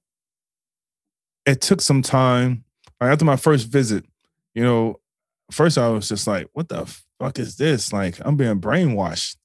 it 1.47 1.61
took 1.61 1.81
some 1.81 2.03
time. 2.03 2.65
Like 3.01 3.11
after 3.11 3.25
my 3.25 3.37
first 3.37 3.67
visit, 3.67 4.05
you 4.55 4.63
know, 4.63 5.01
first 5.51 5.79
I 5.79 5.89
was 5.89 6.09
just 6.09 6.27
like, 6.27 6.47
what 6.53 6.69
the 6.69 6.87
fuck 7.19 7.39
is 7.41 7.57
this? 7.57 7.93
Like 7.93 8.19
I'm 8.25 8.37
being 8.37 8.61
brainwashed. 8.61 9.37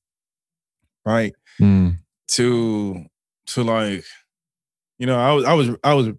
Right. 1.03 1.33
Mm 1.59 1.97
to 2.29 3.05
to 3.47 3.63
like 3.63 4.03
you 4.99 5.05
know 5.05 5.17
i 5.17 5.31
was 5.33 5.45
i 5.45 5.53
was 5.53 5.69
i 5.83 5.93
was 5.93 6.09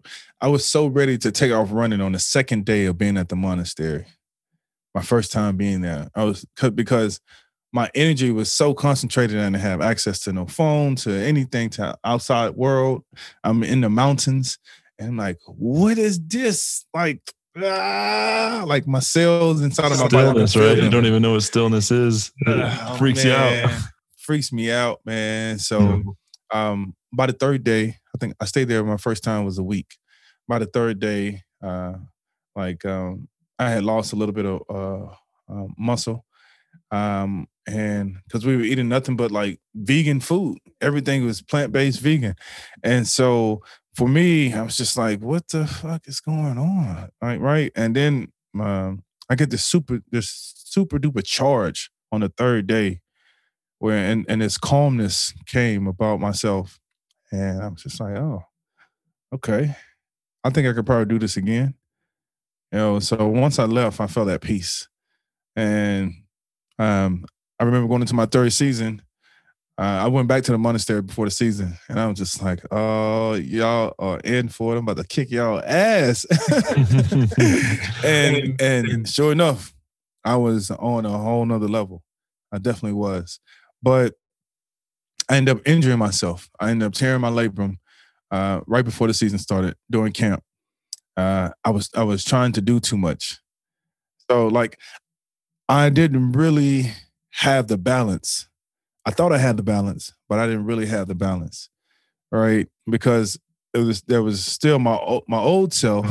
i 0.40 0.48
was 0.48 0.64
so 0.64 0.86
ready 0.86 1.18
to 1.18 1.32
take 1.32 1.52
off 1.52 1.68
running 1.70 2.00
on 2.00 2.12
the 2.12 2.18
second 2.18 2.64
day 2.64 2.86
of 2.86 2.98
being 2.98 3.16
at 3.16 3.28
the 3.28 3.36
monastery. 3.36 4.06
My 4.94 5.02
first 5.02 5.32
time 5.32 5.56
being 5.56 5.80
there. 5.80 6.08
I 6.14 6.24
was 6.24 6.44
because 6.74 7.20
my 7.72 7.90
energy 7.94 8.30
was 8.30 8.50
so 8.50 8.72
concentrated 8.72 9.36
and 9.36 9.54
I 9.54 9.58
have 9.58 9.80
access 9.80 10.20
to 10.20 10.32
no 10.32 10.46
phone 10.46 10.96
to 10.96 11.12
anything 11.12 11.70
to 11.70 11.96
outside 12.02 12.56
world. 12.56 13.04
I'm 13.44 13.62
in 13.62 13.82
the 13.82 13.90
mountains 13.90 14.58
and 14.98 15.10
I'm 15.10 15.16
like 15.16 15.38
what 15.46 15.98
is 15.98 16.20
this? 16.20 16.86
Like 16.94 17.20
ah, 17.60 18.64
like 18.66 18.86
my 18.86 19.00
cells 19.00 19.60
inside 19.60 19.92
of 19.92 19.98
my 19.98 20.06
stillness, 20.06 20.54
body. 20.54 20.66
right? 20.66 20.82
You 20.82 20.90
don't 20.90 21.06
even 21.06 21.22
know 21.22 21.32
what 21.32 21.42
stillness 21.42 21.90
is. 21.90 22.32
It 22.40 22.48
oh, 22.48 22.96
freaks 22.98 23.24
man. 23.24 23.62
you 23.62 23.68
out 23.68 23.80
freaks 24.28 24.52
me 24.52 24.70
out, 24.70 25.00
man. 25.06 25.58
So 25.58 25.80
mm-hmm. 25.80 26.56
um, 26.56 26.94
by 27.14 27.26
the 27.26 27.32
third 27.32 27.64
day, 27.64 27.96
I 28.14 28.18
think 28.18 28.34
I 28.38 28.44
stayed 28.44 28.68
there. 28.68 28.84
My 28.84 28.98
first 28.98 29.24
time 29.24 29.46
was 29.46 29.56
a 29.56 29.62
week. 29.62 29.96
By 30.46 30.58
the 30.58 30.66
third 30.66 31.00
day, 31.00 31.44
uh, 31.64 31.94
like 32.54 32.84
um, 32.84 33.28
I 33.58 33.70
had 33.70 33.84
lost 33.84 34.12
a 34.12 34.16
little 34.16 34.34
bit 34.34 34.44
of 34.44 34.62
uh, 34.68 35.14
uh, 35.50 35.66
muscle, 35.78 36.26
um, 36.90 37.46
and 37.66 38.18
because 38.26 38.44
we 38.44 38.54
were 38.54 38.62
eating 38.62 38.90
nothing 38.90 39.16
but 39.16 39.30
like 39.30 39.60
vegan 39.74 40.20
food, 40.20 40.58
everything 40.82 41.24
was 41.24 41.40
plant 41.40 41.72
based 41.72 42.00
vegan, 42.00 42.34
and 42.82 43.06
so 43.06 43.62
for 43.94 44.08
me, 44.08 44.52
I 44.52 44.62
was 44.62 44.76
just 44.76 44.96
like, 44.96 45.20
"What 45.20 45.48
the 45.48 45.66
fuck 45.66 46.06
is 46.06 46.20
going 46.20 46.58
on?" 46.58 47.10
Right, 47.22 47.40
right, 47.40 47.72
and 47.74 47.96
then 47.96 48.32
um, 48.58 49.04
I 49.30 49.36
get 49.36 49.50
this 49.50 49.64
super, 49.64 50.00
this 50.10 50.52
super 50.56 50.98
duper 50.98 51.24
charge 51.24 51.90
on 52.12 52.20
the 52.20 52.28
third 52.30 52.66
day 52.66 53.00
where 53.78 53.96
and, 53.96 54.24
and 54.28 54.42
this 54.42 54.58
calmness 54.58 55.32
came 55.46 55.86
about 55.86 56.20
myself. 56.20 56.78
And 57.30 57.62
I 57.62 57.68
was 57.68 57.82
just 57.82 58.00
like, 58.00 58.16
oh, 58.16 58.42
okay. 59.34 59.74
I 60.44 60.50
think 60.50 60.66
I 60.66 60.72
could 60.72 60.86
probably 60.86 61.06
do 61.06 61.18
this 61.18 61.36
again. 61.36 61.74
You 62.72 62.78
know, 62.78 62.98
so 62.98 63.28
once 63.28 63.58
I 63.58 63.64
left, 63.64 64.00
I 64.00 64.06
felt 64.06 64.28
at 64.28 64.40
peace. 64.40 64.88
And 65.56 66.14
um, 66.78 67.24
I 67.58 67.64
remember 67.64 67.88
going 67.88 68.02
into 68.02 68.14
my 68.14 68.26
third 68.26 68.52
season. 68.52 69.02
Uh, 69.76 70.02
I 70.02 70.08
went 70.08 70.26
back 70.26 70.42
to 70.44 70.52
the 70.52 70.58
monastery 70.58 71.02
before 71.02 71.24
the 71.26 71.30
season, 71.30 71.74
and 71.88 72.00
I 72.00 72.08
was 72.08 72.18
just 72.18 72.42
like, 72.42 72.60
"Oh, 72.72 73.34
y'all 73.34 73.94
are 74.00 74.18
in 74.20 74.48
for 74.48 74.74
it. 74.74 74.78
I'm 74.78 74.88
about 74.88 75.00
to 75.00 75.06
kick 75.06 75.30
y'all 75.30 75.62
ass." 75.64 76.26
and 78.04 78.60
and 78.60 79.08
sure 79.08 79.30
enough, 79.30 79.72
I 80.24 80.34
was 80.34 80.72
on 80.72 81.06
a 81.06 81.16
whole 81.16 81.46
nother 81.46 81.68
level. 81.68 82.02
I 82.50 82.58
definitely 82.58 82.94
was. 82.94 83.38
But 83.82 84.14
I 85.28 85.36
ended 85.36 85.56
up 85.56 85.68
injuring 85.68 85.98
myself. 85.98 86.50
I 86.58 86.70
ended 86.70 86.86
up 86.86 86.94
tearing 86.94 87.20
my 87.20 87.30
labrum 87.30 87.76
uh, 88.30 88.60
right 88.66 88.84
before 88.84 89.06
the 89.06 89.14
season 89.14 89.38
started 89.38 89.76
during 89.90 90.12
camp. 90.12 90.42
Uh, 91.16 91.50
I 91.64 91.70
was 91.70 91.90
I 91.94 92.04
was 92.04 92.24
trying 92.24 92.52
to 92.52 92.60
do 92.60 92.78
too 92.78 92.96
much, 92.96 93.38
so 94.30 94.46
like 94.46 94.78
I 95.68 95.90
didn't 95.90 96.32
really 96.32 96.92
have 97.32 97.66
the 97.66 97.76
balance. 97.76 98.48
I 99.04 99.10
thought 99.10 99.32
I 99.32 99.38
had 99.38 99.56
the 99.56 99.62
balance, 99.62 100.14
but 100.28 100.38
I 100.38 100.46
didn't 100.46 100.66
really 100.66 100.86
have 100.86 101.08
the 101.08 101.14
balance, 101.14 101.70
right? 102.30 102.68
Because 102.88 103.38
it 103.74 103.78
was 103.78 104.02
there 104.02 104.22
was 104.22 104.44
still 104.44 104.78
my 104.78 105.20
my 105.26 105.38
old 105.38 105.74
self, 105.74 106.06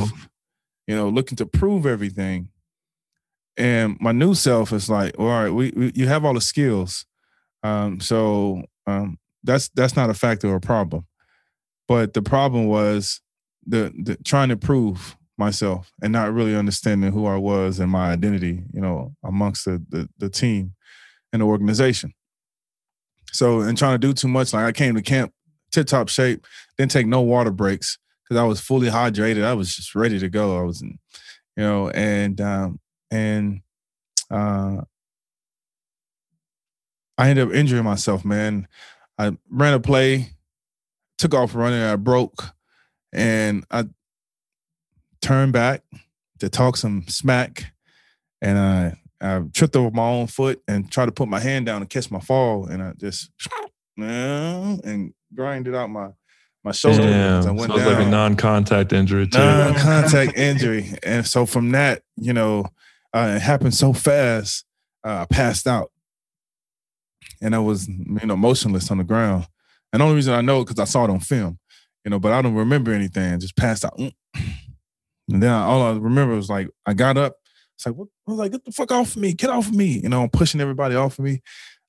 you 0.86 0.94
know, 0.94 1.08
looking 1.08 1.36
to 1.36 1.46
prove 1.46 1.86
everything, 1.86 2.50
and 3.56 3.96
my 4.00 4.12
new 4.12 4.34
self 4.34 4.72
is 4.72 4.90
like, 4.90 5.18
all 5.18 5.26
right, 5.26 5.50
we, 5.50 5.72
we 5.74 5.92
you 5.94 6.06
have 6.06 6.24
all 6.24 6.34
the 6.34 6.40
skills, 6.40 7.06
um, 7.62 8.00
so 8.00 8.62
um, 8.86 9.18
that's 9.42 9.68
that's 9.70 9.96
not 9.96 10.10
a 10.10 10.14
factor 10.14 10.48
or 10.48 10.56
a 10.56 10.60
problem. 10.60 11.06
But 11.86 12.12
the 12.12 12.22
problem 12.22 12.66
was 12.66 13.20
the, 13.66 13.92
the 14.02 14.16
trying 14.24 14.50
to 14.50 14.56
prove 14.56 15.16
myself 15.36 15.92
and 16.02 16.12
not 16.12 16.32
really 16.32 16.54
understanding 16.56 17.12
who 17.12 17.26
I 17.26 17.36
was 17.36 17.78
and 17.78 17.90
my 17.90 18.10
identity, 18.10 18.64
you 18.72 18.80
know, 18.80 19.14
amongst 19.24 19.64
the 19.64 19.82
the, 19.88 20.08
the 20.18 20.28
team 20.28 20.74
and 21.32 21.42
the 21.42 21.46
organization. 21.46 22.12
So 23.32 23.60
and 23.60 23.76
trying 23.76 23.94
to 23.94 24.06
do 24.06 24.12
too 24.12 24.28
much, 24.28 24.52
like 24.52 24.64
I 24.64 24.72
came 24.72 24.94
to 24.94 25.02
camp 25.02 25.32
tip 25.70 25.86
top 25.86 26.08
shape, 26.08 26.46
didn't 26.76 26.90
take 26.90 27.06
no 27.06 27.20
water 27.20 27.50
breaks 27.50 27.98
because 28.24 28.40
I 28.40 28.44
was 28.44 28.60
fully 28.60 28.88
hydrated. 28.88 29.44
I 29.44 29.54
was 29.54 29.74
just 29.74 29.94
ready 29.94 30.18
to 30.18 30.28
go. 30.28 30.58
I 30.58 30.62
was, 30.62 30.82
in, 30.82 30.98
you 31.56 31.62
know, 31.62 31.90
and 31.90 32.40
um, 32.40 32.80
and 33.10 33.60
uh, 34.30 34.82
I 37.18 37.30
ended 37.30 37.48
up 37.48 37.54
injuring 37.54 37.84
myself, 37.84 38.24
man. 38.24 38.68
I 39.18 39.36
ran 39.50 39.74
a 39.74 39.80
play, 39.80 40.30
took 41.18 41.34
off 41.34 41.56
running, 41.56 41.82
I 41.82 41.96
broke, 41.96 42.44
and 43.12 43.64
I 43.70 43.86
turned 45.20 45.52
back 45.52 45.82
to 46.38 46.48
talk 46.48 46.76
some 46.76 47.06
smack, 47.08 47.72
and 48.40 48.56
I 48.56 49.00
I 49.20 49.42
tripped 49.52 49.74
over 49.74 49.90
my 49.90 50.04
own 50.04 50.28
foot 50.28 50.62
and 50.68 50.90
tried 50.90 51.06
to 51.06 51.12
put 51.12 51.28
my 51.28 51.40
hand 51.40 51.66
down 51.66 51.82
and 51.82 51.90
catch 51.90 52.08
my 52.08 52.20
fall, 52.20 52.66
and 52.66 52.80
I 52.80 52.92
just 52.96 53.30
and 53.96 55.12
grinded 55.34 55.74
out 55.74 55.90
my 55.90 56.10
my 56.62 56.70
shoulder. 56.70 57.02
Damn. 57.02 57.46
I 57.46 57.50
went 57.50 57.72
Sounds 57.72 57.82
down. 57.82 57.94
like 57.94 58.06
a 58.06 58.10
non-contact 58.10 58.92
injury 58.92 59.26
too. 59.26 59.38
Non-contact 59.38 60.36
injury, 60.36 60.94
and 61.02 61.26
so 61.26 61.46
from 61.46 61.72
that, 61.72 62.02
you 62.16 62.32
know, 62.32 62.66
uh, 63.12 63.34
it 63.36 63.42
happened 63.42 63.74
so 63.74 63.92
fast. 63.92 64.64
Uh, 65.04 65.24
I 65.28 65.34
passed 65.34 65.66
out 65.66 65.90
and 67.40 67.54
I 67.54 67.58
was 67.58 67.88
you 67.88 68.26
know 68.26 68.36
motionless 68.36 68.90
on 68.90 68.98
the 68.98 69.04
ground. 69.04 69.46
And 69.92 70.00
the 70.00 70.04
only 70.04 70.16
reason 70.16 70.34
I 70.34 70.42
know 70.42 70.64
because 70.64 70.78
I 70.78 70.84
saw 70.84 71.04
it 71.04 71.10
on 71.10 71.20
film, 71.20 71.58
you 72.04 72.10
know, 72.10 72.18
but 72.18 72.32
I 72.32 72.42
don't 72.42 72.54
remember 72.54 72.92
anything. 72.92 73.40
Just 73.40 73.56
passed 73.56 73.84
out. 73.84 73.96
Mm. 73.98 74.12
And 75.30 75.42
then 75.42 75.52
I, 75.52 75.62
all 75.62 75.82
I 75.82 75.92
remember 75.92 76.34
was 76.34 76.48
like 76.48 76.68
I 76.86 76.94
got 76.94 77.16
up, 77.16 77.36
It's 77.76 77.86
like, 77.86 77.94
what? 77.94 78.08
I 78.26 78.30
was 78.30 78.38
like, 78.38 78.52
get 78.52 78.64
the 78.64 78.72
fuck 78.72 78.92
off 78.92 79.16
of 79.16 79.22
me, 79.22 79.32
get 79.32 79.50
off 79.50 79.68
of 79.68 79.74
me. 79.74 80.00
You 80.00 80.08
know, 80.08 80.22
I'm 80.22 80.30
pushing 80.30 80.60
everybody 80.60 80.94
off 80.94 81.18
of 81.18 81.24
me, 81.24 81.42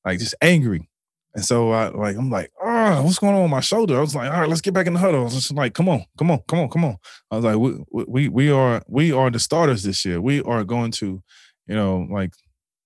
like 0.05 0.19
just 0.19 0.35
angry. 0.41 0.89
And 1.35 1.45
so 1.45 1.71
I 1.71 1.89
like, 1.89 2.17
I'm 2.17 2.31
like, 2.31 2.51
oh, 2.61 3.03
what's 3.03 3.19
going 3.19 3.35
on 3.35 3.43
with 3.43 3.51
my 3.51 3.59
shoulder? 3.59 3.97
I 3.97 4.01
was 4.01 4.15
like, 4.15 4.31
all 4.31 4.41
right, 4.41 4.49
let's 4.49 4.61
get 4.61 4.73
back 4.73 4.87
in 4.87 4.93
the 4.93 4.99
huddle. 4.99 5.21
I 5.21 5.23
was 5.25 5.35
just 5.35 5.53
like, 5.53 5.73
come 5.73 5.87
on, 5.87 6.03
come 6.17 6.31
on, 6.31 6.39
come 6.47 6.59
on, 6.59 6.69
come 6.69 6.85
on. 6.85 6.97
I 7.29 7.35
was 7.35 7.45
like, 7.45 7.57
we 7.57 8.05
we 8.07 8.29
we 8.29 8.51
are 8.51 8.81
we 8.87 9.11
are 9.11 9.29
the 9.29 9.39
starters 9.39 9.83
this 9.83 10.03
year. 10.05 10.19
We 10.19 10.41
are 10.41 10.63
going 10.63 10.91
to, 10.93 11.21
you 11.67 11.75
know, 11.75 12.07
like 12.09 12.33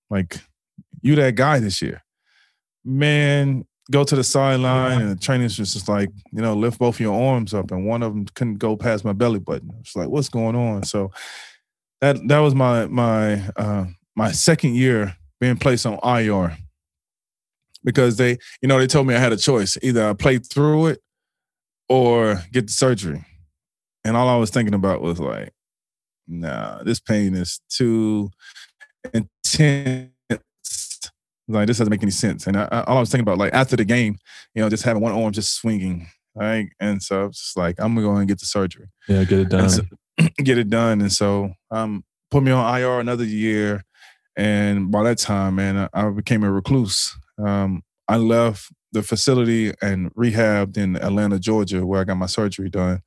like 0.10 0.42
you 1.02 1.16
that 1.16 1.36
guy 1.36 1.60
this 1.60 1.82
year. 1.82 2.04
Man, 2.86 3.66
go 3.92 4.04
to 4.04 4.16
the 4.16 4.24
sideline 4.24 5.02
and 5.02 5.12
the 5.12 5.22
trainers 5.22 5.60
was 5.60 5.74
just 5.74 5.88
like, 5.88 6.10
you 6.32 6.42
know, 6.42 6.54
lift 6.54 6.80
both 6.80 6.96
of 6.96 7.00
your 7.00 7.30
arms 7.34 7.54
up, 7.54 7.72
and 7.72 7.86
one 7.86 8.04
of 8.04 8.14
them 8.14 8.26
couldn't 8.34 8.58
go 8.58 8.76
past 8.76 9.06
my 9.06 9.14
belly 9.14 9.40
button. 9.40 9.72
It's 9.82 9.96
like, 9.96 10.10
what's 10.10 10.30
going 10.30 10.56
on? 10.56 10.84
So 10.84 11.12
that 12.02 12.18
that 12.28 12.40
was 12.40 12.56
my 12.56 12.88
my 12.88 13.42
uh, 13.56 13.86
my 14.16 14.32
second 14.32 14.76
year 14.76 15.16
being 15.40 15.58
placed 15.58 15.86
on 15.86 16.00
IR 16.04 16.58
because 17.84 18.18
they, 18.18 18.38
you 18.62 18.68
know, 18.68 18.80
they 18.80 18.88
told 18.88 19.08
me 19.08 19.16
I 19.16 19.20
had 19.20 19.34
a 19.34 19.38
choice: 19.38 19.78
either 19.82 20.10
I 20.10 20.14
play 20.14 20.38
through 20.38 20.88
it 20.88 21.00
or 21.90 22.42
get 22.52 22.68
the 22.68 22.74
surgery. 22.74 23.26
And 24.06 24.18
all 24.18 24.28
I 24.28 24.36
was 24.36 24.50
thinking 24.50 24.74
about 24.74 25.02
was 25.02 25.20
like, 25.20 25.54
nah, 26.28 26.84
this 26.84 27.00
pain 27.00 27.36
is 27.36 27.62
too 27.70 28.30
intense 29.14 30.13
like 31.48 31.68
this 31.68 31.78
doesn't 31.78 31.92
make 31.92 32.04
any 32.04 32.12
sense. 32.12 32.48
And 32.48 32.58
I, 32.58 32.68
I, 32.72 32.84
all 32.84 32.98
I 32.98 33.00
was 33.00 33.10
thinking 33.10 33.24
about, 33.24 33.38
like 33.38 33.54
after 33.54 33.76
the 33.76 33.86
game, 33.86 34.18
you 34.56 34.62
know, 34.62 34.70
just 34.70 34.84
having 34.84 35.02
one 35.02 35.12
arm 35.12 35.32
just 35.32 35.56
swinging, 35.56 36.08
right? 36.36 36.68
And 36.80 37.02
so 37.02 37.24
I 37.24 37.26
was 37.28 37.38
just 37.38 37.58
like, 37.58 37.76
I'm 37.80 37.96
gonna 37.96 38.08
go 38.08 38.16
and 38.16 38.28
get 38.28 38.40
the 38.40 38.46
surgery. 38.46 38.88
Yeah, 39.08 39.24
get 39.24 39.40
it 39.40 39.50
done. 39.50 39.70
So, 39.70 39.84
get 40.38 40.58
it 40.58 40.70
done. 40.70 41.02
And 41.02 41.12
so 41.12 41.54
um, 41.72 42.04
put 42.32 42.44
me 42.44 42.52
on 42.52 42.80
IR 42.80 43.00
another 43.00 43.26
year. 43.26 43.84
And 44.36 44.92
by 44.92 45.04
that 45.04 45.20
time, 45.20 45.56
man, 45.56 45.78
I, 45.78 45.90
I 45.94 46.10
became 46.10 46.44
a 46.44 46.52
recluse. 46.52 47.16
Um, 47.44 47.84
I 48.08 48.18
left 48.18 48.72
the 48.92 49.04
facility 49.04 49.74
and 49.82 50.14
rehabbed 50.16 50.78
in 50.78 50.96
Atlanta, 50.98 51.40
Georgia, 51.40 51.86
where 51.86 52.02
I 52.02 52.04
got 52.04 52.16
my 52.16 52.26
surgery 52.26 52.70
done. 52.70 53.02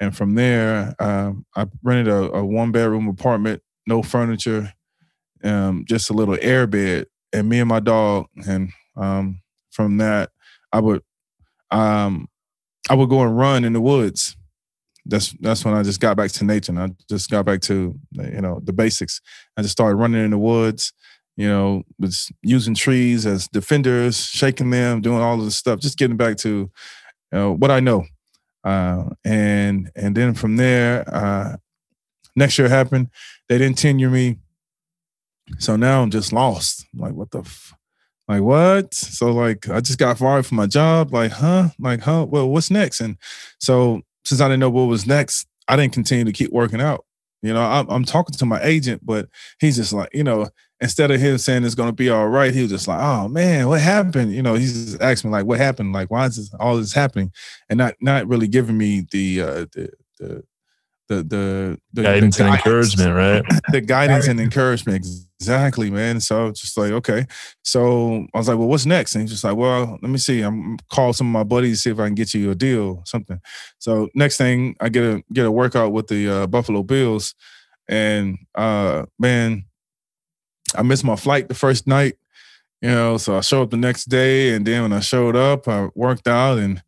And 0.00 0.16
from 0.16 0.34
there, 0.34 0.94
um, 0.98 1.46
I 1.54 1.66
rented 1.82 2.08
a, 2.08 2.32
a 2.32 2.44
one 2.44 2.72
bedroom 2.72 3.08
apartment, 3.08 3.62
no 3.86 4.02
furniture, 4.02 4.72
um, 5.44 5.84
just 5.86 6.10
a 6.10 6.12
little 6.12 6.36
air 6.40 6.66
bed 6.66 7.06
and 7.32 7.48
me 7.48 7.60
and 7.60 7.68
my 7.68 7.80
dog, 7.80 8.26
and 8.46 8.70
um, 8.96 9.40
from 9.70 9.96
that, 9.98 10.30
I 10.72 10.80
would 10.80 11.02
um, 11.70 12.28
I 12.90 12.94
would 12.94 13.08
go 13.08 13.22
and 13.22 13.36
run 13.36 13.64
in 13.64 13.72
the 13.72 13.80
woods. 13.80 14.36
That's 15.04 15.34
that's 15.40 15.64
when 15.64 15.74
I 15.74 15.82
just 15.82 16.00
got 16.00 16.16
back 16.16 16.30
to 16.32 16.44
nature. 16.44 16.72
And 16.72 16.78
I 16.78 16.90
just 17.08 17.30
got 17.30 17.44
back 17.44 17.60
to 17.62 17.98
you 18.12 18.40
know 18.40 18.60
the 18.62 18.72
basics. 18.72 19.20
I 19.56 19.62
just 19.62 19.72
started 19.72 19.96
running 19.96 20.24
in 20.24 20.30
the 20.30 20.38
woods. 20.38 20.92
You 21.36 21.48
know, 21.48 21.82
was 21.98 22.30
using 22.42 22.74
trees 22.74 23.24
as 23.24 23.48
defenders, 23.48 24.16
shaking 24.26 24.68
them, 24.68 25.00
doing 25.00 25.18
all 25.18 25.38
of 25.38 25.44
this 25.44 25.56
stuff, 25.56 25.80
just 25.80 25.96
getting 25.96 26.18
back 26.18 26.36
to 26.38 26.70
what 27.32 27.70
I 27.70 27.80
know. 27.80 28.04
Uh, 28.64 29.04
and 29.24 29.90
and 29.96 30.16
then 30.16 30.34
from 30.34 30.56
there, 30.56 31.04
uh, 31.12 31.56
next 32.36 32.58
year 32.58 32.68
happened. 32.68 33.08
They 33.48 33.58
didn't 33.58 33.78
tenure 33.78 34.10
me. 34.10 34.38
So 35.58 35.76
now 35.76 36.02
I'm 36.02 36.10
just 36.10 36.32
lost. 36.32 36.86
Like, 36.94 37.14
what 37.14 37.30
the, 37.30 37.40
f-? 37.40 37.74
like 38.28 38.42
what? 38.42 38.94
So 38.94 39.32
like, 39.32 39.68
I 39.68 39.80
just 39.80 39.98
got 39.98 40.18
fired 40.18 40.46
from 40.46 40.56
my 40.56 40.66
job. 40.66 41.12
Like, 41.12 41.32
huh? 41.32 41.68
Like, 41.78 42.00
huh? 42.00 42.26
Well, 42.28 42.48
what's 42.48 42.70
next? 42.70 43.00
And 43.00 43.16
so 43.58 44.02
since 44.24 44.40
I 44.40 44.46
didn't 44.46 44.60
know 44.60 44.70
what 44.70 44.84
was 44.84 45.06
next, 45.06 45.46
I 45.68 45.76
didn't 45.76 45.92
continue 45.92 46.24
to 46.24 46.32
keep 46.32 46.52
working 46.52 46.80
out. 46.80 47.04
You 47.42 47.52
know, 47.52 47.62
I'm, 47.62 47.88
I'm 47.90 48.04
talking 48.04 48.36
to 48.36 48.46
my 48.46 48.62
agent, 48.62 49.04
but 49.04 49.28
he's 49.58 49.76
just 49.76 49.92
like, 49.92 50.10
you 50.12 50.22
know, 50.22 50.48
instead 50.80 51.10
of 51.10 51.20
him 51.20 51.38
saying 51.38 51.64
it's 51.64 51.74
to 51.74 51.92
be 51.92 52.08
all 52.08 52.28
right, 52.28 52.54
he 52.54 52.62
was 52.62 52.70
just 52.70 52.86
like, 52.86 53.00
oh 53.00 53.28
man, 53.28 53.68
what 53.68 53.80
happened? 53.80 54.32
You 54.32 54.42
know, 54.42 54.54
he's 54.54 54.90
just 54.90 55.02
asking 55.02 55.30
me 55.30 55.32
like, 55.32 55.46
what 55.46 55.58
happened? 55.58 55.92
Like, 55.92 56.10
why 56.10 56.26
is 56.26 56.36
this, 56.36 56.54
all 56.60 56.76
this 56.76 56.92
happening? 56.92 57.32
And 57.68 57.78
not 57.78 57.94
not 58.00 58.28
really 58.28 58.48
giving 58.48 58.78
me 58.78 59.06
the 59.10 59.40
uh, 59.40 59.66
the 59.72 59.90
the 60.18 60.44
the 61.16 61.22
the, 61.22 61.78
the 61.92 62.02
guidance 62.02 62.36
the 62.36 62.44
and 62.44 62.54
encouragement, 62.54 63.14
right? 63.14 63.42
the 63.70 63.80
guidance 63.80 64.28
and 64.28 64.40
encouragement. 64.40 65.06
Exactly, 65.40 65.90
man. 65.90 66.20
So 66.20 66.52
just 66.52 66.76
like, 66.76 66.92
okay. 66.92 67.26
So 67.64 68.26
I 68.32 68.38
was 68.38 68.48
like, 68.48 68.58
well, 68.58 68.68
what's 68.68 68.86
next? 68.86 69.14
And 69.14 69.22
he's 69.22 69.30
just 69.30 69.44
like, 69.44 69.56
well, 69.56 69.98
let 70.00 70.10
me 70.10 70.18
see. 70.18 70.40
I'm 70.40 70.78
call 70.90 71.12
some 71.12 71.26
of 71.26 71.32
my 71.32 71.42
buddies, 71.42 71.82
see 71.82 71.90
if 71.90 71.98
I 71.98 72.06
can 72.06 72.14
get 72.14 72.32
you 72.32 72.50
a 72.50 72.54
deal, 72.54 73.02
something. 73.06 73.40
So 73.78 74.08
next 74.14 74.36
thing 74.36 74.76
I 74.80 74.88
get 74.88 75.04
a 75.04 75.22
get 75.32 75.46
a 75.46 75.50
workout 75.50 75.92
with 75.92 76.06
the 76.06 76.28
uh, 76.28 76.46
Buffalo 76.46 76.82
Bills. 76.82 77.34
And 77.88 78.38
uh 78.54 79.06
man, 79.18 79.64
I 80.76 80.82
missed 80.82 81.04
my 81.04 81.16
flight 81.16 81.48
the 81.48 81.54
first 81.54 81.86
night. 81.86 82.14
You 82.80 82.90
know, 82.90 83.16
so 83.16 83.36
I 83.36 83.40
showed 83.42 83.62
up 83.62 83.70
the 83.70 83.76
next 83.76 84.06
day, 84.06 84.54
and 84.54 84.66
then 84.66 84.82
when 84.82 84.92
I 84.92 84.98
showed 84.98 85.36
up, 85.36 85.68
I 85.68 85.88
worked 85.94 86.26
out, 86.26 86.58
and 86.58 86.82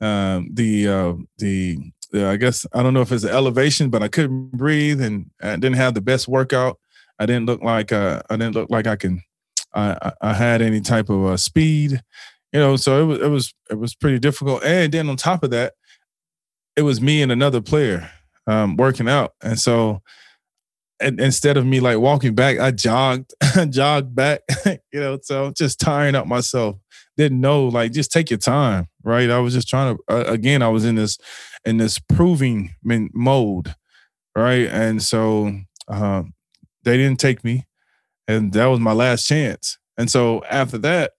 um, 0.00 0.48
the 0.52 0.88
uh, 0.88 1.14
the 1.38 1.78
yeah, 2.12 2.30
I 2.30 2.36
guess 2.36 2.66
I 2.72 2.82
don't 2.82 2.94
know 2.94 3.00
if 3.00 3.12
it's 3.12 3.24
an 3.24 3.30
elevation, 3.30 3.90
but 3.90 4.02
I 4.02 4.08
couldn't 4.08 4.52
breathe 4.52 5.00
and 5.00 5.30
I 5.42 5.56
didn't 5.56 5.74
have 5.74 5.94
the 5.94 6.00
best 6.00 6.28
workout. 6.28 6.78
I 7.18 7.26
didn't 7.26 7.46
look 7.46 7.62
like 7.62 7.92
uh, 7.92 8.22
I 8.30 8.36
didn't 8.36 8.54
look 8.54 8.70
like 8.70 8.86
I 8.86 8.96
can. 8.96 9.22
I, 9.74 10.12
I 10.22 10.32
had 10.32 10.62
any 10.62 10.80
type 10.80 11.10
of 11.10 11.24
uh, 11.24 11.36
speed, 11.36 12.02
you 12.52 12.60
know. 12.60 12.76
So 12.76 13.02
it 13.02 13.06
was 13.06 13.20
it 13.20 13.28
was 13.28 13.54
it 13.70 13.78
was 13.78 13.94
pretty 13.94 14.18
difficult. 14.18 14.64
And 14.64 14.92
then 14.92 15.08
on 15.08 15.16
top 15.16 15.42
of 15.42 15.50
that, 15.50 15.74
it 16.76 16.82
was 16.82 17.00
me 17.00 17.22
and 17.22 17.32
another 17.32 17.60
player 17.60 18.10
um, 18.46 18.76
working 18.76 19.08
out, 19.08 19.32
and 19.42 19.58
so 19.58 20.02
and 21.00 21.20
instead 21.20 21.56
of 21.56 21.66
me 21.66 21.80
like 21.80 21.98
walking 21.98 22.34
back, 22.34 22.58
I 22.58 22.70
jogged, 22.70 23.34
jogged 23.70 24.14
back, 24.14 24.40
you 24.66 25.00
know. 25.00 25.18
So 25.22 25.52
just 25.52 25.80
tiring 25.80 26.14
up 26.14 26.26
myself. 26.26 26.76
Didn't 27.16 27.40
know 27.40 27.66
like 27.66 27.92
just 27.92 28.12
take 28.12 28.30
your 28.30 28.38
time, 28.38 28.88
right? 29.02 29.30
I 29.30 29.38
was 29.38 29.54
just 29.54 29.68
trying 29.68 29.96
to. 29.96 30.02
Uh, 30.08 30.24
again, 30.26 30.62
I 30.62 30.68
was 30.68 30.84
in 30.84 30.96
this 30.96 31.18
in 31.64 31.78
this 31.78 31.98
proving 31.98 32.74
mode, 32.84 33.74
right? 34.34 34.68
And 34.68 35.02
so 35.02 35.52
uh, 35.88 36.24
they 36.84 36.96
didn't 36.96 37.20
take 37.20 37.42
me, 37.42 37.66
and 38.28 38.52
that 38.52 38.66
was 38.66 38.80
my 38.80 38.92
last 38.92 39.26
chance. 39.26 39.78
And 39.96 40.10
so 40.10 40.42
after 40.50 40.76
that, 40.78 41.12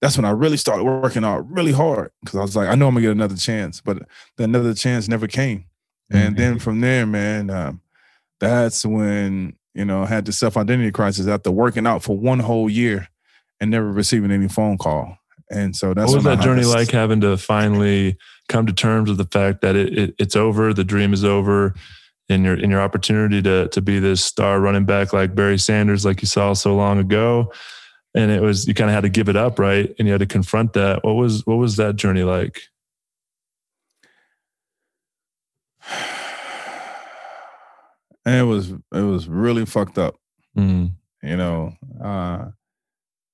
that's 0.00 0.16
when 0.16 0.24
I 0.24 0.30
really 0.30 0.56
started 0.56 0.84
working 0.84 1.24
out 1.24 1.50
really 1.50 1.72
hard 1.72 2.10
because 2.22 2.38
I 2.38 2.42
was 2.42 2.54
like, 2.54 2.68
I 2.68 2.74
know 2.74 2.88
I'm 2.88 2.94
gonna 2.94 3.06
get 3.06 3.12
another 3.12 3.36
chance, 3.36 3.80
but 3.80 3.98
the 4.36 4.44
another 4.44 4.74
chance 4.74 5.08
never 5.08 5.26
came. 5.26 5.64
Mm-hmm. 6.12 6.16
And 6.16 6.36
then 6.36 6.58
from 6.58 6.80
there, 6.80 7.06
man, 7.06 7.50
um, 7.50 7.80
that's 8.40 8.86
when 8.86 9.56
you 9.74 9.84
know 9.84 10.02
I 10.02 10.06
had 10.06 10.24
the 10.24 10.32
self 10.32 10.56
identity 10.56 10.92
crisis 10.92 11.26
after 11.26 11.50
working 11.50 11.86
out 11.86 12.02
for 12.02 12.16
one 12.16 12.38
whole 12.38 12.70
year 12.70 13.08
and 13.60 13.70
never 13.70 13.90
receiving 13.90 14.30
any 14.30 14.48
phone 14.48 14.78
call. 14.78 15.18
And 15.50 15.74
so 15.74 15.94
that's 15.94 16.08
what 16.08 16.16
was 16.16 16.24
that 16.24 16.40
journey 16.40 16.64
like 16.64 16.90
having 16.90 17.20
to 17.22 17.36
finally 17.36 18.16
come 18.48 18.66
to 18.66 18.72
terms 18.72 19.08
with 19.08 19.18
the 19.18 19.24
fact 19.24 19.62
that 19.62 19.76
it, 19.76 19.98
it, 19.98 20.14
it's 20.18 20.36
over, 20.36 20.74
the 20.74 20.84
dream 20.84 21.12
is 21.12 21.24
over, 21.24 21.74
in 22.28 22.44
your 22.44 22.54
in 22.54 22.70
your 22.70 22.80
opportunity 22.80 23.40
to 23.42 23.68
to 23.68 23.80
be 23.80 23.98
this 23.98 24.24
star 24.24 24.60
running 24.60 24.84
back 24.84 25.12
like 25.12 25.34
Barry 25.34 25.58
Sanders, 25.58 26.04
like 26.04 26.20
you 26.20 26.28
saw 26.28 26.52
so 26.52 26.74
long 26.74 26.98
ago. 26.98 27.52
And 28.14 28.30
it 28.30 28.42
was 28.42 28.66
you 28.66 28.74
kind 28.74 28.90
of 28.90 28.94
had 28.94 29.02
to 29.02 29.08
give 29.08 29.28
it 29.28 29.36
up, 29.36 29.58
right? 29.58 29.94
And 29.98 30.06
you 30.06 30.12
had 30.12 30.20
to 30.20 30.26
confront 30.26 30.74
that. 30.74 31.04
What 31.04 31.14
was 31.14 31.46
what 31.46 31.56
was 31.56 31.76
that 31.76 31.96
journey 31.96 32.24
like? 32.24 32.60
And 38.24 38.36
it 38.40 38.44
was 38.44 38.70
it 38.70 39.02
was 39.02 39.28
really 39.28 39.64
fucked 39.64 39.98
up. 39.98 40.16
Mm. 40.56 40.92
You 41.22 41.36
know, 41.36 41.74
uh, 42.02 42.46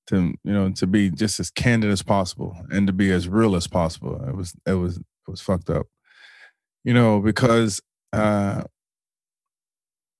to 0.07 0.33
you 0.43 0.53
know 0.53 0.71
to 0.71 0.87
be 0.87 1.09
just 1.09 1.39
as 1.39 1.49
candid 1.49 1.91
as 1.91 2.01
possible 2.03 2.55
and 2.69 2.87
to 2.87 2.93
be 2.93 3.11
as 3.11 3.27
real 3.27 3.55
as 3.55 3.67
possible. 3.67 4.21
It 4.27 4.35
was 4.35 4.53
it 4.65 4.73
was 4.73 4.97
it 4.97 5.03
was 5.27 5.41
fucked 5.41 5.69
up. 5.69 5.87
You 6.83 6.93
know, 6.93 7.19
because 7.19 7.81
uh 8.13 8.63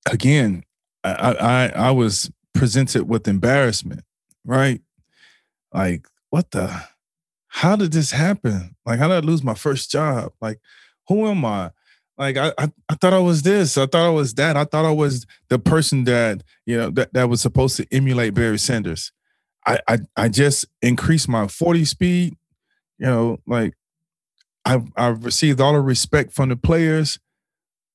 again, 0.09 0.63
I 1.03 1.35
I 1.39 1.67
I 1.75 1.91
was 1.91 2.31
presented 2.53 3.07
with 3.07 3.27
embarrassment, 3.27 4.03
right? 4.45 4.81
Like, 5.73 6.07
what 6.29 6.51
the 6.51 6.83
how 7.47 7.75
did 7.75 7.93
this 7.93 8.11
happen? 8.11 8.75
Like, 8.85 8.99
how 8.99 9.07
did 9.07 9.23
I 9.23 9.25
lose 9.25 9.43
my 9.43 9.53
first 9.53 9.91
job? 9.91 10.33
Like, 10.41 10.59
who 11.07 11.27
am 11.27 11.45
I? 11.45 11.71
Like 12.17 12.37
I, 12.37 12.53
I, 12.57 12.71
I, 12.89 12.95
thought 12.95 13.13
I 13.13 13.19
was 13.19 13.41
this. 13.41 13.77
I 13.77 13.85
thought 13.85 14.05
I 14.05 14.09
was 14.09 14.33
that. 14.35 14.55
I 14.55 14.63
thought 14.63 14.85
I 14.85 14.91
was 14.91 15.25
the 15.49 15.59
person 15.59 16.05
that 16.05 16.43
you 16.65 16.77
know 16.77 16.89
that, 16.91 17.13
that 17.13 17.29
was 17.29 17.41
supposed 17.41 17.75
to 17.77 17.87
emulate 17.91 18.33
Barry 18.33 18.57
Sanders. 18.57 19.11
I, 19.65 19.79
I 19.87 19.97
I 20.15 20.29
just 20.29 20.65
increased 20.81 21.27
my 21.27 21.47
40 21.47 21.85
speed. 21.85 22.37
You 22.97 23.07
know, 23.07 23.39
like 23.45 23.73
I've 24.63 24.87
I've 24.95 25.25
received 25.25 25.61
all 25.61 25.73
the 25.73 25.81
respect 25.81 26.33
from 26.33 26.49
the 26.49 26.55
players. 26.55 27.19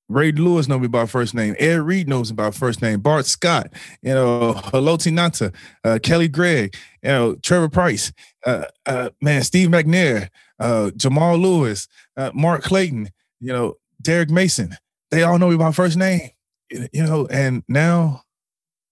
Ray 0.08 0.32
Lewis 0.32 0.66
knows 0.66 0.80
me 0.80 0.88
by 0.88 1.06
first 1.06 1.34
name. 1.34 1.54
Ed 1.60 1.80
Reed 1.82 2.08
knows 2.08 2.32
me 2.32 2.36
by 2.36 2.50
first 2.50 2.82
name. 2.82 2.98
Bart 3.00 3.26
Scott, 3.26 3.72
you 4.02 4.12
know, 4.12 4.54
Haloti 4.54 5.12
Ngata, 5.12 5.54
uh, 5.84 6.00
Kelly 6.02 6.26
Gregg, 6.26 6.74
you 7.00 7.10
know, 7.10 7.34
Trevor 7.36 7.68
Pryce, 7.68 8.12
uh, 8.44 8.64
uh, 8.86 9.10
man, 9.22 9.42
Steve 9.44 9.68
McNair, 9.68 10.28
uh, 10.58 10.90
Jamal 10.96 11.38
Lewis, 11.38 11.86
uh, 12.16 12.32
Mark 12.34 12.64
Clayton, 12.64 13.10
you 13.38 13.52
know, 13.52 13.74
Derrick 14.02 14.30
Mason. 14.30 14.76
They 15.12 15.22
all 15.22 15.38
know 15.38 15.48
me 15.48 15.56
by 15.56 15.70
first 15.70 15.96
name, 15.96 16.30
you 16.70 17.04
know, 17.04 17.26
and 17.26 17.62
now 17.68 18.22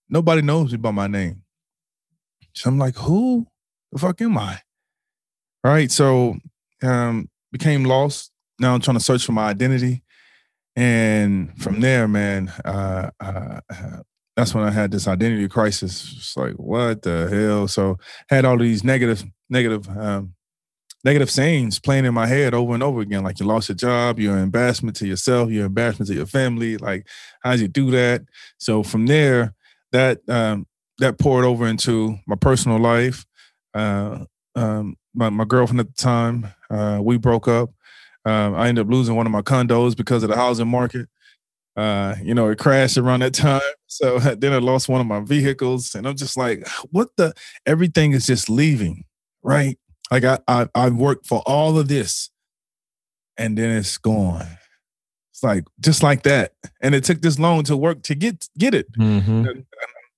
nobody 0.09 0.41
knows 0.41 0.71
me 0.71 0.79
by 0.79 0.93
my 0.93 1.09
name. 1.09 1.43
So 2.59 2.69
I'm 2.69 2.79
like, 2.79 2.97
who 2.97 3.47
the 3.93 3.99
fuck 3.99 4.21
am 4.21 4.37
I? 4.37 4.61
Right. 5.63 5.91
So 5.91 6.37
um 6.83 7.29
became 7.53 7.85
lost. 7.85 8.31
Now 8.59 8.75
I'm 8.75 8.81
trying 8.81 8.97
to 8.97 9.03
search 9.03 9.25
for 9.25 9.33
my 9.33 9.49
identity. 9.49 10.03
And 10.77 11.57
from 11.61 11.81
there, 11.81 12.07
man, 12.07 12.53
uh, 12.65 13.11
uh, 13.21 13.61
uh 13.71 14.03
that's 14.37 14.55
when 14.55 14.63
I 14.63 14.71
had 14.71 14.93
this 14.93 15.09
identity 15.09 15.49
crisis. 15.49 16.15
It's 16.17 16.37
like, 16.37 16.55
what 16.55 17.03
the 17.03 17.29
hell? 17.29 17.67
So 17.67 17.99
had 18.29 18.45
all 18.45 18.57
these 18.57 18.85
negative, 18.85 19.25
negative, 19.51 19.89
um, 19.89 20.35
negative 21.05 21.29
sayings 21.29 21.81
playing 21.81 22.05
in 22.05 22.15
my 22.15 22.29
head 22.29 22.55
over 22.55 22.73
and 22.75 22.83
over 22.83 23.01
again. 23.01 23.25
Like 23.25 23.41
you 23.41 23.47
lost 23.47 23.69
your 23.69 23.75
job, 23.75 24.21
you're 24.21 24.37
an 24.37 24.45
embarrassment 24.45 24.95
to 24.97 25.09
yourself, 25.09 25.51
you're 25.51 25.65
an 25.65 25.71
embarrassment 25.71 26.09
to 26.11 26.15
your 26.15 26.27
family. 26.27 26.77
Like, 26.77 27.09
how'd 27.43 27.59
you 27.59 27.67
do 27.67 27.91
that? 27.91 28.23
So 28.59 28.85
from 28.85 29.07
there, 29.07 29.55
that 29.91 30.21
um, 30.29 30.69
that 30.99 31.19
poured 31.19 31.45
over 31.45 31.67
into 31.67 32.19
my 32.27 32.37
personal 32.37 32.79
life. 32.79 33.25
Uh, 33.75 34.25
um, 34.55 34.97
my, 35.15 35.31
my 35.31 35.45
girlfriend 35.45 35.81
at 35.81 35.89
the 35.89 36.03
time, 36.03 36.53
uh, 36.71 37.01
we 37.03 37.17
broke 37.17 37.49
up. 37.49 37.71
Um, 38.25 38.55
I 38.55 38.69
ended 38.69 38.87
up 38.87 38.93
losing 38.93 39.15
one 39.17 39.27
of 39.27 39.33
my 39.33 39.43
condos 39.43 39.97
because 39.97 40.23
of 40.23 40.31
the 40.31 40.37
housing 40.37 40.69
market. 40.69 41.09
Uh, 41.77 42.17
you 42.23 42.35
know, 42.35 42.49
it 42.49 42.59
crashed 42.59 42.99
around 42.99 43.21
that 43.21 43.35
time. 43.35 43.61
So 43.87 44.19
then 44.37 44.53
I 44.53 44.59
lost 44.59 44.89
one 44.89 45.01
of 45.01 45.07
my 45.07 45.21
vehicles, 45.21 45.95
and 45.95 46.07
I'm 46.07 46.17
just 46.17 46.37
like, 46.37 46.67
what 46.91 47.09
the? 47.17 47.33
Everything 47.67 48.13
is 48.13 48.27
just 48.27 48.51
leaving, 48.51 49.05
right? 49.43 49.79
Like 50.11 50.25
I, 50.25 50.39
I, 50.49 50.67
I 50.75 50.89
worked 50.91 51.27
for 51.27 51.43
all 51.47 51.79
of 51.79 51.89
this, 51.89 52.31
and 53.37 53.57
then 53.57 53.71
it's 53.77 53.97
gone. 53.97 54.47
It's 55.31 55.43
like 55.45 55.65
just 55.81 56.03
like 56.03 56.25
that, 56.25 56.53
and 56.83 56.95
it 56.95 57.05
took 57.05 57.23
this 57.23 57.39
long 57.39 57.63
to 57.65 57.77
work 57.77 58.03
to 58.05 58.15
get 58.17 58.49
get 58.59 58.75
it, 58.75 58.91
mm-hmm. 58.95 59.61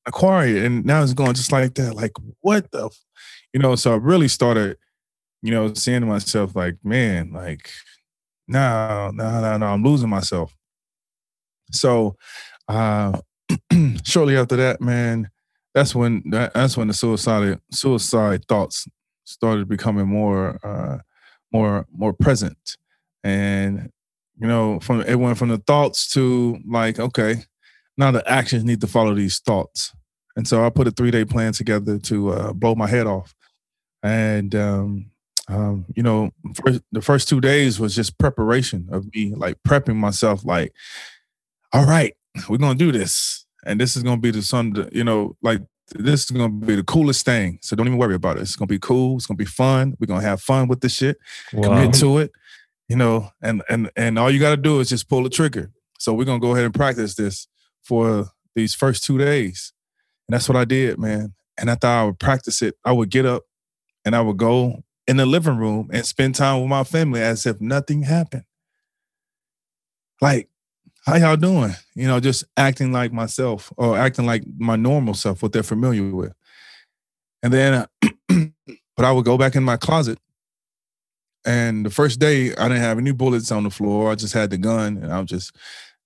Acquire 0.06 0.64
and 0.64 0.84
now 0.84 1.02
it's 1.02 1.12
going 1.12 1.34
just 1.34 1.52
like 1.52 1.74
that. 1.74 1.94
Like 1.94 2.12
what 2.40 2.70
the, 2.72 2.90
you 3.52 3.60
know? 3.60 3.76
So 3.76 3.92
I 3.92 3.96
really 3.96 4.28
started, 4.28 4.76
you 5.42 5.50
know, 5.50 5.72
saying 5.74 6.00
to 6.00 6.06
myself, 6.06 6.54
like, 6.54 6.76
man, 6.84 7.32
like, 7.32 7.70
no, 8.48 9.10
no, 9.14 9.40
no, 9.40 9.56
no, 9.58 9.66
I'm 9.66 9.84
losing 9.84 10.08
myself. 10.08 10.54
So, 11.72 12.16
uh, 12.68 13.18
shortly 14.04 14.36
after 14.36 14.56
that, 14.56 14.80
man, 14.80 15.30
that's 15.74 15.94
when 15.94 16.22
that, 16.30 16.54
that's 16.54 16.76
when 16.76 16.88
the 16.88 16.94
suicide 16.94 17.60
suicide 17.70 18.44
thoughts 18.46 18.88
started 19.24 19.68
becoming 19.68 20.08
more 20.08 20.58
uh, 20.64 20.98
more 21.52 21.86
more 21.92 22.12
present, 22.12 22.76
and 23.22 23.90
you 24.40 24.48
know, 24.48 24.80
from 24.80 25.02
it 25.02 25.16
went 25.16 25.38
from 25.38 25.48
the 25.48 25.58
thoughts 25.58 26.12
to 26.14 26.58
like, 26.66 26.98
okay, 26.98 27.36
now 28.00 28.10
the 28.10 28.28
actions 28.28 28.64
need 28.64 28.80
to 28.80 28.86
follow 28.86 29.14
these 29.14 29.38
thoughts, 29.38 29.94
and 30.36 30.48
so 30.48 30.64
I 30.64 30.70
put 30.70 30.88
a 30.88 30.90
three 30.90 31.10
day 31.10 31.24
plan 31.24 31.52
together 31.52 31.98
to 31.98 32.30
uh, 32.30 32.52
blow 32.52 32.74
my 32.74 32.88
head 32.88 33.06
off, 33.06 33.34
and 34.02 34.54
um, 34.54 35.10
um, 35.50 35.84
you 35.96 36.02
know, 36.02 36.30
first, 36.54 36.80
the 36.92 37.02
first 37.02 37.28
two 37.28 37.40
days 37.40 37.80
was 37.80 37.94
just 37.94 38.18
preparation 38.18 38.88
of 38.92 39.06
me, 39.14 39.34
like 39.34 39.56
prepping 39.66 39.96
myself, 39.96 40.44
like, 40.44 40.72
all 41.72 41.84
right, 41.84 42.14
we're 42.48 42.58
gonna 42.58 42.76
do 42.76 42.92
this, 42.92 43.46
and 43.66 43.80
this 43.80 43.96
is 43.96 44.02
gonna 44.02 44.20
be 44.20 44.30
the 44.30 44.42
sun, 44.42 44.88
you 44.92 45.04
know, 45.04 45.36
like 45.42 45.60
this 45.92 46.24
is 46.24 46.30
gonna 46.30 46.48
be 46.48 46.76
the 46.76 46.84
coolest 46.84 47.24
thing. 47.24 47.58
So 47.62 47.74
don't 47.74 47.86
even 47.86 47.98
worry 47.98 48.14
about 48.14 48.36
it. 48.36 48.42
It's 48.42 48.56
gonna 48.56 48.68
be 48.68 48.78
cool. 48.78 49.16
It's 49.16 49.26
gonna 49.26 49.36
be 49.36 49.44
fun. 49.44 49.96
We're 49.98 50.06
gonna 50.06 50.22
have 50.22 50.40
fun 50.40 50.68
with 50.68 50.80
this 50.80 50.94
shit. 50.94 51.18
Wow. 51.52 51.68
Commit 51.68 51.94
to 51.94 52.18
it, 52.18 52.30
you 52.88 52.96
know, 52.96 53.30
and 53.42 53.62
and 53.68 53.90
and 53.96 54.18
all 54.18 54.30
you 54.30 54.38
gotta 54.38 54.56
do 54.56 54.80
is 54.80 54.88
just 54.88 55.08
pull 55.08 55.24
the 55.24 55.30
trigger. 55.30 55.70
So 55.98 56.14
we're 56.14 56.24
gonna 56.24 56.40
go 56.40 56.52
ahead 56.52 56.64
and 56.64 56.74
practice 56.74 57.16
this 57.16 57.48
for 57.82 58.30
these 58.54 58.74
first 58.74 59.04
two 59.04 59.18
days. 59.18 59.72
And 60.28 60.34
that's 60.34 60.48
what 60.48 60.56
I 60.56 60.64
did, 60.64 60.98
man. 60.98 61.34
And 61.58 61.70
I 61.70 61.74
thought 61.74 62.00
I 62.00 62.04
would 62.04 62.18
practice 62.18 62.62
it. 62.62 62.76
I 62.84 62.92
would 62.92 63.10
get 63.10 63.26
up 63.26 63.42
and 64.04 64.14
I 64.14 64.20
would 64.20 64.36
go 64.36 64.82
in 65.06 65.16
the 65.16 65.26
living 65.26 65.56
room 65.56 65.90
and 65.92 66.06
spend 66.06 66.34
time 66.34 66.60
with 66.60 66.70
my 66.70 66.84
family 66.84 67.20
as 67.20 67.46
if 67.46 67.60
nothing 67.60 68.02
happened. 68.02 68.44
Like, 70.20 70.48
how 71.06 71.16
y'all 71.16 71.36
doing? 71.36 71.74
You 71.94 72.06
know, 72.06 72.20
just 72.20 72.44
acting 72.56 72.92
like 72.92 73.12
myself 73.12 73.72
or 73.76 73.98
acting 73.98 74.26
like 74.26 74.44
my 74.58 74.76
normal 74.76 75.14
self, 75.14 75.42
what 75.42 75.52
they're 75.52 75.62
familiar 75.62 76.14
with. 76.14 76.32
And 77.42 77.52
then, 77.52 77.86
but 78.96 79.04
I 79.04 79.12
would 79.12 79.24
go 79.24 79.38
back 79.38 79.56
in 79.56 79.64
my 79.64 79.76
closet. 79.76 80.18
And 81.46 81.86
the 81.86 81.90
first 81.90 82.20
day, 82.20 82.54
I 82.54 82.68
didn't 82.68 82.82
have 82.82 82.98
any 82.98 83.12
bullets 83.12 83.50
on 83.50 83.64
the 83.64 83.70
floor. 83.70 84.12
I 84.12 84.14
just 84.14 84.34
had 84.34 84.50
the 84.50 84.58
gun, 84.58 84.98
and 84.98 85.10
I 85.10 85.18
would 85.18 85.28
just, 85.28 85.56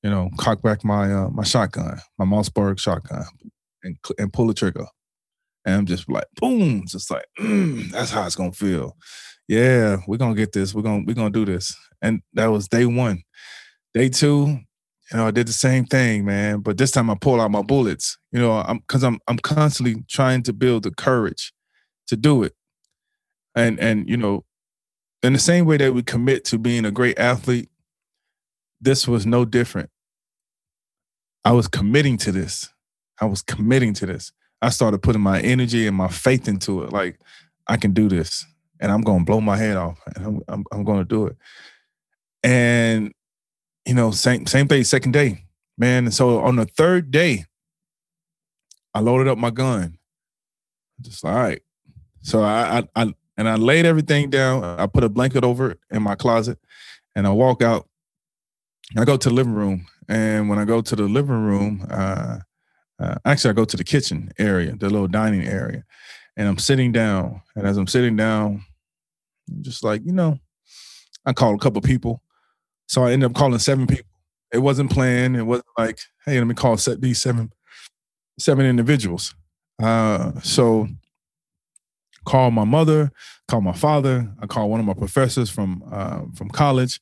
you 0.04 0.10
know, 0.10 0.28
cock 0.36 0.60
back 0.60 0.84
my 0.84 1.12
uh, 1.12 1.30
my 1.30 1.42
shotgun, 1.42 1.98
my 2.18 2.26
Mossberg 2.26 2.78
shotgun, 2.78 3.24
and 3.82 3.96
and 4.18 4.32
pull 4.32 4.46
the 4.46 4.54
trigger. 4.54 4.84
And 5.64 5.76
I'm 5.76 5.86
just 5.86 6.10
like, 6.10 6.26
boom, 6.38 6.84
just 6.86 7.10
like, 7.10 7.24
mm, 7.40 7.90
that's 7.90 8.10
how 8.10 8.26
it's 8.26 8.36
gonna 8.36 8.52
feel. 8.52 8.98
Yeah, 9.48 9.96
we're 10.06 10.18
gonna 10.18 10.34
get 10.34 10.52
this. 10.52 10.74
We're 10.74 10.82
gonna 10.82 11.04
we're 11.06 11.14
gonna 11.14 11.30
do 11.30 11.46
this. 11.46 11.74
And 12.02 12.20
that 12.34 12.48
was 12.48 12.68
day 12.68 12.84
one. 12.84 13.22
Day 13.94 14.10
two, 14.10 14.58
you 15.10 15.16
know, 15.16 15.26
I 15.26 15.30
did 15.30 15.48
the 15.48 15.54
same 15.54 15.86
thing, 15.86 16.26
man. 16.26 16.60
But 16.60 16.76
this 16.76 16.90
time 16.90 17.08
I 17.08 17.14
pull 17.18 17.40
out 17.40 17.50
my 17.50 17.62
bullets. 17.62 18.18
You 18.30 18.40
know, 18.40 18.52
I'm 18.52 18.78
because 18.78 19.02
I'm 19.02 19.18
I'm 19.26 19.38
constantly 19.38 20.04
trying 20.10 20.42
to 20.42 20.52
build 20.52 20.82
the 20.82 20.90
courage 20.90 21.50
to 22.08 22.16
do 22.16 22.42
it. 22.42 22.52
And 23.56 23.80
and 23.80 24.06
you 24.06 24.18
know, 24.18 24.44
in 25.22 25.32
the 25.32 25.38
same 25.38 25.64
way 25.64 25.78
that 25.78 25.94
we 25.94 26.02
commit 26.02 26.44
to 26.46 26.58
being 26.58 26.84
a 26.84 26.90
great 26.90 27.18
athlete, 27.18 27.70
this 28.82 29.08
was 29.08 29.24
no 29.24 29.46
different. 29.46 29.88
I 31.44 31.52
was 31.52 31.68
committing 31.68 32.16
to 32.18 32.32
this. 32.32 32.70
I 33.20 33.26
was 33.26 33.42
committing 33.42 33.94
to 33.94 34.06
this. 34.06 34.32
I 34.62 34.70
started 34.70 35.02
putting 35.02 35.22
my 35.22 35.40
energy 35.40 35.86
and 35.86 35.96
my 35.96 36.08
faith 36.08 36.48
into 36.48 36.82
it. 36.82 36.92
Like, 36.92 37.18
I 37.66 37.76
can 37.76 37.92
do 37.92 38.08
this 38.08 38.44
and 38.80 38.90
I'm 38.90 39.02
going 39.02 39.20
to 39.20 39.24
blow 39.24 39.40
my 39.40 39.56
head 39.56 39.76
off 39.76 40.00
and 40.14 40.24
I'm, 40.24 40.40
I'm, 40.48 40.64
I'm 40.72 40.84
going 40.84 40.98
to 40.98 41.04
do 41.04 41.26
it. 41.26 41.36
And, 42.42 43.12
you 43.86 43.94
know, 43.94 44.10
same, 44.10 44.46
same 44.46 44.68
thing, 44.68 44.84
second 44.84 45.12
day, 45.12 45.44
man. 45.78 46.04
And 46.04 46.14
so 46.14 46.40
on 46.40 46.56
the 46.56 46.66
third 46.66 47.10
day, 47.10 47.44
I 48.94 49.00
loaded 49.00 49.28
up 49.28 49.38
my 49.38 49.50
gun. 49.50 49.98
Just 51.00 51.24
all 51.24 51.34
right. 51.34 51.60
So 52.22 52.42
I, 52.42 52.78
I, 52.78 53.02
I, 53.02 53.14
and 53.36 53.48
I 53.48 53.56
laid 53.56 53.84
everything 53.84 54.30
down. 54.30 54.62
I 54.64 54.86
put 54.86 55.04
a 55.04 55.08
blanket 55.08 55.44
over 55.44 55.72
it 55.72 55.80
in 55.90 56.02
my 56.02 56.14
closet 56.14 56.58
and 57.14 57.26
I 57.26 57.30
walk 57.30 57.62
out. 57.62 57.88
I 58.96 59.04
go 59.04 59.16
to 59.16 59.28
the 59.28 59.34
living 59.34 59.54
room. 59.54 59.86
And 60.08 60.48
when 60.48 60.58
I 60.58 60.64
go 60.64 60.80
to 60.80 60.96
the 60.96 61.04
living 61.04 61.44
room, 61.44 61.86
uh, 61.90 62.38
uh, 63.00 63.14
actually, 63.24 63.50
I 63.50 63.54
go 63.54 63.64
to 63.64 63.76
the 63.76 63.84
kitchen 63.84 64.30
area, 64.38 64.76
the 64.76 64.88
little 64.88 65.08
dining 65.08 65.46
area, 65.46 65.84
and 66.36 66.46
I'm 66.46 66.58
sitting 66.58 66.92
down. 66.92 67.42
And 67.56 67.66
as 67.66 67.76
I'm 67.76 67.86
sitting 67.86 68.16
down, 68.16 68.64
I'm 69.50 69.62
just 69.62 69.82
like, 69.82 70.02
you 70.04 70.12
know, 70.12 70.38
I 71.26 71.32
call 71.32 71.54
a 71.54 71.58
couple 71.58 71.80
people. 71.80 72.22
So 72.86 73.04
I 73.04 73.12
end 73.12 73.24
up 73.24 73.34
calling 73.34 73.58
seven 73.58 73.86
people. 73.86 74.10
It 74.52 74.58
wasn't 74.58 74.90
planned. 74.90 75.36
It 75.36 75.42
wasn't 75.42 75.66
like, 75.76 75.98
hey, 76.24 76.38
let 76.38 76.46
me 76.46 76.54
call 76.54 76.76
set 76.76 77.00
these 77.00 77.20
seven, 77.20 77.50
seven 78.38 78.66
individuals. 78.66 79.34
Uh, 79.82 80.38
so 80.40 80.86
call 82.24 82.50
my 82.50 82.64
mother, 82.64 83.10
call 83.48 83.60
my 83.60 83.72
father. 83.72 84.32
I 84.40 84.46
call 84.46 84.70
one 84.70 84.80
of 84.80 84.86
my 84.86 84.94
professors 84.94 85.50
from 85.50 85.82
uh, 85.90 86.22
from 86.34 86.50
college. 86.50 87.00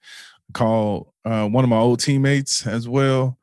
Call 0.52 1.14
uh, 1.24 1.46
one 1.48 1.64
of 1.64 1.70
my 1.70 1.78
old 1.78 2.00
teammates 2.00 2.66
as 2.66 2.88
well 2.88 3.38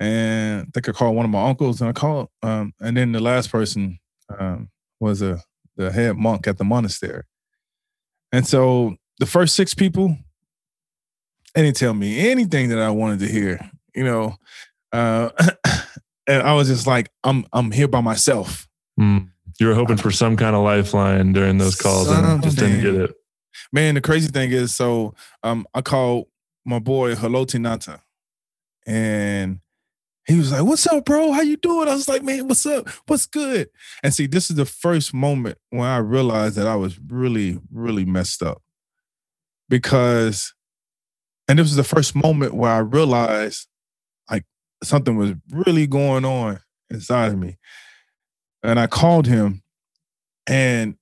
and 0.00 0.62
I 0.62 0.70
think 0.72 0.88
I 0.88 0.92
called 0.92 1.16
one 1.16 1.24
of 1.24 1.30
my 1.30 1.48
uncles, 1.48 1.80
and 1.80 1.90
I 1.90 1.92
called, 1.92 2.28
um, 2.42 2.72
and 2.80 2.96
then 2.96 3.12
the 3.12 3.20
last 3.20 3.50
person 3.50 3.98
um, 4.38 4.68
was 5.00 5.22
a 5.22 5.42
the 5.76 5.92
head 5.92 6.16
monk 6.16 6.46
at 6.46 6.58
the 6.58 6.64
monastery. 6.64 7.22
And 8.32 8.46
so 8.46 8.96
the 9.18 9.26
first 9.26 9.54
six 9.54 9.74
people, 9.74 10.16
they 11.54 11.62
didn't 11.62 11.76
tell 11.76 11.94
me 11.94 12.30
anything 12.30 12.68
that 12.68 12.78
I 12.78 12.90
wanted 12.90 13.20
to 13.20 13.28
hear, 13.28 13.60
you 13.94 14.04
know. 14.04 14.36
Uh, 14.92 15.30
and 16.26 16.42
I 16.42 16.54
was 16.54 16.68
just 16.68 16.86
like, 16.86 17.10
I'm 17.24 17.46
I'm 17.52 17.70
here 17.70 17.88
by 17.88 18.00
myself. 18.00 18.68
Mm. 19.00 19.30
You 19.58 19.66
were 19.66 19.74
hoping 19.74 19.96
for 19.96 20.12
some 20.12 20.36
kind 20.36 20.54
of 20.54 20.62
lifeline 20.62 21.32
during 21.32 21.58
those 21.58 21.74
calls 21.74 22.06
Something. 22.06 22.30
and 22.32 22.42
just 22.42 22.58
didn't 22.58 22.82
get 22.82 22.94
it. 22.94 23.14
Man, 23.72 23.94
the 23.94 24.00
crazy 24.00 24.28
thing 24.28 24.52
is, 24.52 24.74
so 24.74 25.14
um, 25.42 25.66
I 25.74 25.80
called 25.80 26.26
my 26.68 26.78
boy 26.78 27.14
Haloti 27.14 27.58
Ngata, 27.58 28.00
and 28.86 29.60
he 30.26 30.36
was 30.36 30.52
like, 30.52 30.62
"What's 30.62 30.86
up, 30.86 31.06
bro? 31.06 31.32
How 31.32 31.40
you 31.40 31.56
doing?" 31.56 31.88
I 31.88 31.94
was 31.94 32.08
like, 32.08 32.22
"Man, 32.22 32.46
what's 32.46 32.66
up? 32.66 32.88
What's 33.06 33.26
good?" 33.26 33.70
And 34.02 34.12
see, 34.12 34.26
this 34.26 34.50
is 34.50 34.56
the 34.56 34.66
first 34.66 35.14
moment 35.14 35.56
when 35.70 35.88
I 35.88 35.96
realized 35.96 36.56
that 36.56 36.66
I 36.66 36.76
was 36.76 37.00
really, 37.00 37.58
really 37.72 38.04
messed 38.04 38.42
up 38.42 38.62
because, 39.70 40.52
and 41.48 41.58
this 41.58 41.64
was 41.64 41.76
the 41.76 41.84
first 41.84 42.14
moment 42.14 42.52
where 42.52 42.70
I 42.70 42.78
realized 42.78 43.66
like 44.30 44.44
something 44.82 45.16
was 45.16 45.32
really 45.50 45.86
going 45.86 46.26
on 46.26 46.60
inside 46.90 47.32
of 47.32 47.38
me. 47.38 47.56
And 48.62 48.78
I 48.78 48.86
called 48.88 49.26
him, 49.26 49.62
and 50.46 50.96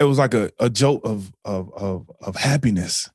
it 0.00 0.04
was 0.04 0.18
like 0.18 0.34
a, 0.34 0.50
a 0.58 0.68
jolt 0.68 1.04
of 1.04 1.32
of 1.44 1.72
of 1.74 2.10
of 2.20 2.34
happiness, 2.34 3.08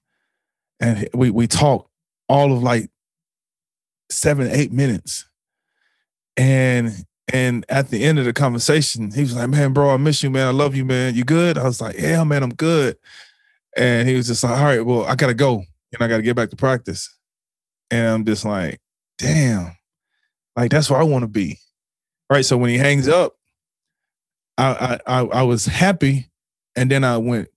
and 0.80 1.08
we 1.14 1.30
we 1.30 1.48
talked 1.48 1.90
all 2.28 2.52
of 2.54 2.64
like 2.64 2.90
seven, 4.12 4.50
eight 4.52 4.72
minutes. 4.72 5.26
And 6.38 7.06
And 7.34 7.66
at 7.70 7.90
the 7.90 8.04
end 8.04 8.20
of 8.20 8.26
the 8.26 8.34
conversation, 8.34 9.12
he 9.12 9.22
was 9.22 9.36
like, 9.36 9.50
Man, 9.50 9.74
bro, 9.74 9.92
I 9.92 9.98
miss 9.98 10.22
you, 10.22 10.30
man. 10.30 10.48
I 10.48 10.52
love 10.52 10.76
you, 10.76 10.86
man. 10.86 11.16
You 11.16 11.24
good? 11.24 11.58
I 11.58 11.64
was 11.64 11.82
like, 11.82 11.98
Yeah, 11.98 12.24
man, 12.24 12.44
I'm 12.44 12.54
good. 12.54 12.98
And 13.78 14.08
he 14.08 14.16
was 14.16 14.28
just 14.28 14.44
like, 14.44 14.58
All 14.58 14.66
right, 14.66 14.86
well, 14.86 15.06
I 15.06 15.16
gotta 15.16 15.34
go 15.34 15.64
and 15.94 16.02
I 16.02 16.08
gotta 16.08 16.24
get 16.24 16.36
back 16.36 16.50
to 16.52 16.56
practice. 16.56 17.16
And 17.92 18.08
I'm 18.08 18.26
just 18.26 18.46
like, 18.46 18.80
damn, 19.18 19.78
like 20.56 20.72
that's 20.72 20.90
where 20.90 21.00
I 21.00 21.04
want 21.04 21.24
to 21.24 21.28
be. 21.28 21.60
Right. 22.30 22.44
So 22.44 22.58
when 22.58 22.72
he 22.72 22.78
hangs 22.78 23.08
up, 23.08 23.36
I, 24.58 25.00
I 25.06 25.22
I 25.22 25.42
was 25.44 25.66
happy, 25.66 26.30
and 26.76 26.90
then 26.90 27.04
I 27.04 27.18
went 27.18 27.50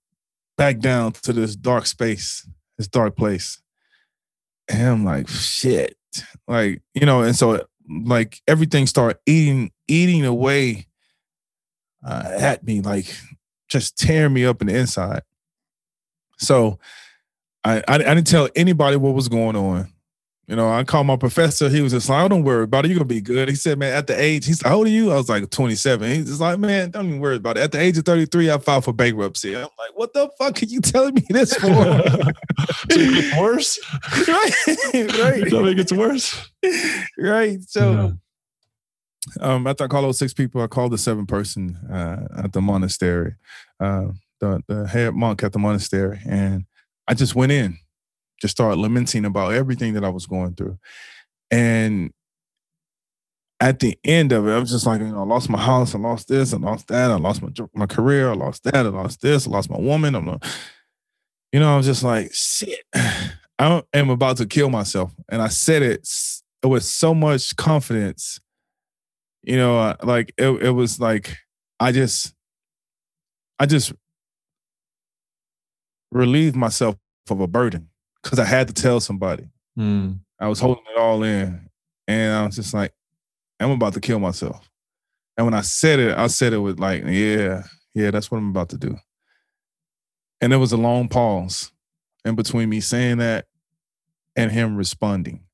back 0.58 0.80
down 0.80 1.12
to 1.12 1.32
this 1.32 1.56
dark 1.56 1.86
space, 1.86 2.46
this 2.78 2.88
dark 2.88 3.16
place. 3.16 3.60
And 4.68 4.86
I'm 4.86 5.04
like, 5.04 5.28
shit. 5.28 5.96
Like, 6.46 6.82
you 6.94 7.04
know, 7.04 7.22
and 7.22 7.36
so 7.36 7.66
like 7.88 8.40
everything 8.46 8.86
started 8.86 9.18
eating, 9.26 9.72
eating 9.88 10.24
away 10.24 10.86
uh, 12.06 12.32
at 12.38 12.64
me, 12.64 12.80
like 12.80 13.14
just 13.68 13.98
tearing 13.98 14.32
me 14.32 14.44
up 14.44 14.60
in 14.60 14.68
the 14.68 14.76
inside. 14.76 15.22
So 16.38 16.78
I, 17.64 17.78
I, 17.88 17.94
I 17.94 17.98
didn't 17.98 18.26
tell 18.26 18.48
anybody 18.54 18.96
what 18.96 19.14
was 19.14 19.28
going 19.28 19.56
on. 19.56 19.92
You 20.48 20.56
know, 20.56 20.70
I 20.70 20.82
called 20.82 21.06
my 21.06 21.16
professor. 21.16 21.68
He 21.68 21.82
was 21.82 21.92
just 21.92 22.08
like, 22.08 22.24
oh, 22.24 22.28
don't 22.28 22.42
worry 22.42 22.64
about 22.64 22.86
it. 22.86 22.88
You're 22.88 23.00
going 23.00 23.08
to 23.08 23.14
be 23.14 23.20
good. 23.20 23.50
He 23.50 23.54
said, 23.54 23.78
man, 23.78 23.92
at 23.92 24.06
the 24.06 24.18
age, 24.18 24.46
he's 24.46 24.64
like, 24.64 24.70
how 24.70 24.78
old 24.78 24.86
are 24.86 24.90
you? 24.90 25.12
I 25.12 25.16
was 25.16 25.28
like 25.28 25.50
27. 25.50 26.10
He's 26.10 26.24
just 26.24 26.40
like, 26.40 26.58
man, 26.58 26.90
don't 26.90 27.06
even 27.06 27.20
worry 27.20 27.36
about 27.36 27.58
it. 27.58 27.64
At 27.64 27.72
the 27.72 27.80
age 27.80 27.98
of 27.98 28.06
33, 28.06 28.50
I 28.50 28.56
filed 28.56 28.86
for 28.86 28.94
bankruptcy. 28.94 29.54
I'm 29.54 29.64
like, 29.64 29.90
what 29.94 30.14
the 30.14 30.30
fuck 30.38 30.62
are 30.62 30.64
you 30.64 30.80
telling 30.80 31.16
me 31.16 31.26
this 31.28 31.52
for? 31.52 31.66
so 31.68 32.32
it 32.88 33.14
gets 33.14 33.38
worse? 33.38 33.78
right. 34.26 34.52
right. 35.20 35.50
So 35.50 35.66
it 35.66 35.74
gets 35.74 35.92
worse? 35.92 36.50
Right. 37.18 37.58
So 37.64 38.16
yeah. 39.38 39.54
um, 39.54 39.66
after 39.66 39.84
I 39.84 39.88
called 39.88 40.06
those 40.06 40.18
six 40.18 40.32
people, 40.32 40.62
I 40.62 40.66
called 40.66 40.92
the 40.92 40.98
seven 40.98 41.26
person 41.26 41.76
uh, 41.92 42.26
at 42.42 42.54
the 42.54 42.62
monastery, 42.62 43.34
uh, 43.80 44.06
the, 44.40 44.62
the 44.66 44.86
head 44.86 45.12
monk 45.12 45.42
at 45.42 45.52
the 45.52 45.58
monastery. 45.58 46.20
And 46.24 46.64
I 47.06 47.12
just 47.12 47.34
went 47.34 47.52
in 47.52 47.78
just 48.40 48.56
started 48.56 48.80
lamenting 48.80 49.24
about 49.24 49.52
everything 49.52 49.94
that 49.94 50.04
I 50.04 50.08
was 50.08 50.26
going 50.26 50.54
through. 50.54 50.78
And 51.50 52.12
at 53.60 53.80
the 53.80 53.98
end 54.04 54.32
of 54.32 54.46
it, 54.46 54.52
I 54.52 54.58
was 54.58 54.70
just 54.70 54.86
like, 54.86 55.00
you 55.00 55.08
know, 55.08 55.20
I 55.20 55.24
lost 55.24 55.50
my 55.50 55.60
house, 55.60 55.94
I 55.94 55.98
lost 55.98 56.28
this, 56.28 56.54
I 56.54 56.58
lost 56.58 56.88
that, 56.88 57.10
I 57.10 57.16
lost 57.16 57.42
my 57.42 57.50
my 57.74 57.86
career, 57.86 58.30
I 58.30 58.34
lost 58.34 58.64
that, 58.64 58.74
I 58.74 58.88
lost 58.88 59.20
this, 59.20 59.46
I 59.46 59.50
lost 59.50 59.70
my 59.70 59.78
woman. 59.78 60.14
I'm 60.14 60.24
not, 60.24 60.44
you 61.52 61.60
know, 61.60 61.72
I 61.72 61.76
was 61.76 61.86
just 61.86 62.04
like, 62.04 62.32
shit, 62.32 62.84
I 63.58 63.82
am 63.92 64.10
about 64.10 64.36
to 64.36 64.46
kill 64.46 64.70
myself. 64.70 65.12
And 65.28 65.42
I 65.42 65.48
said 65.48 65.82
it 65.82 66.08
with 66.62 66.84
so 66.84 67.14
much 67.14 67.56
confidence. 67.56 68.40
You 69.42 69.56
know, 69.56 69.96
like 70.02 70.32
it, 70.36 70.48
it 70.62 70.70
was 70.70 71.00
like 71.00 71.36
I 71.80 71.90
just, 71.90 72.34
I 73.58 73.66
just 73.66 73.92
relieved 76.12 76.54
myself 76.54 76.96
of 77.30 77.40
a 77.40 77.46
burden 77.46 77.88
because 78.22 78.38
I 78.38 78.44
had 78.44 78.68
to 78.68 78.74
tell 78.74 79.00
somebody. 79.00 79.48
Mm. 79.78 80.20
I 80.40 80.48
was 80.48 80.60
holding 80.60 80.84
it 80.94 80.98
all 80.98 81.22
in, 81.22 81.68
and 82.06 82.32
I 82.32 82.46
was 82.46 82.56
just 82.56 82.74
like, 82.74 82.92
I'm 83.60 83.70
about 83.70 83.94
to 83.94 84.00
kill 84.00 84.18
myself. 84.18 84.68
And 85.36 85.46
when 85.46 85.54
I 85.54 85.62
said 85.62 85.98
it, 85.98 86.16
I 86.16 86.26
said 86.28 86.52
it 86.52 86.58
with 86.58 86.78
like, 86.78 87.04
yeah, 87.06 87.64
yeah, 87.94 88.10
that's 88.10 88.30
what 88.30 88.38
I'm 88.38 88.50
about 88.50 88.70
to 88.70 88.78
do. 88.78 88.96
And 90.40 90.52
there 90.52 90.58
was 90.58 90.72
a 90.72 90.76
long 90.76 91.08
pause 91.08 91.72
in 92.24 92.34
between 92.34 92.68
me 92.68 92.80
saying 92.80 93.18
that 93.18 93.46
and 94.36 94.52
him 94.52 94.76
responding. 94.76 95.44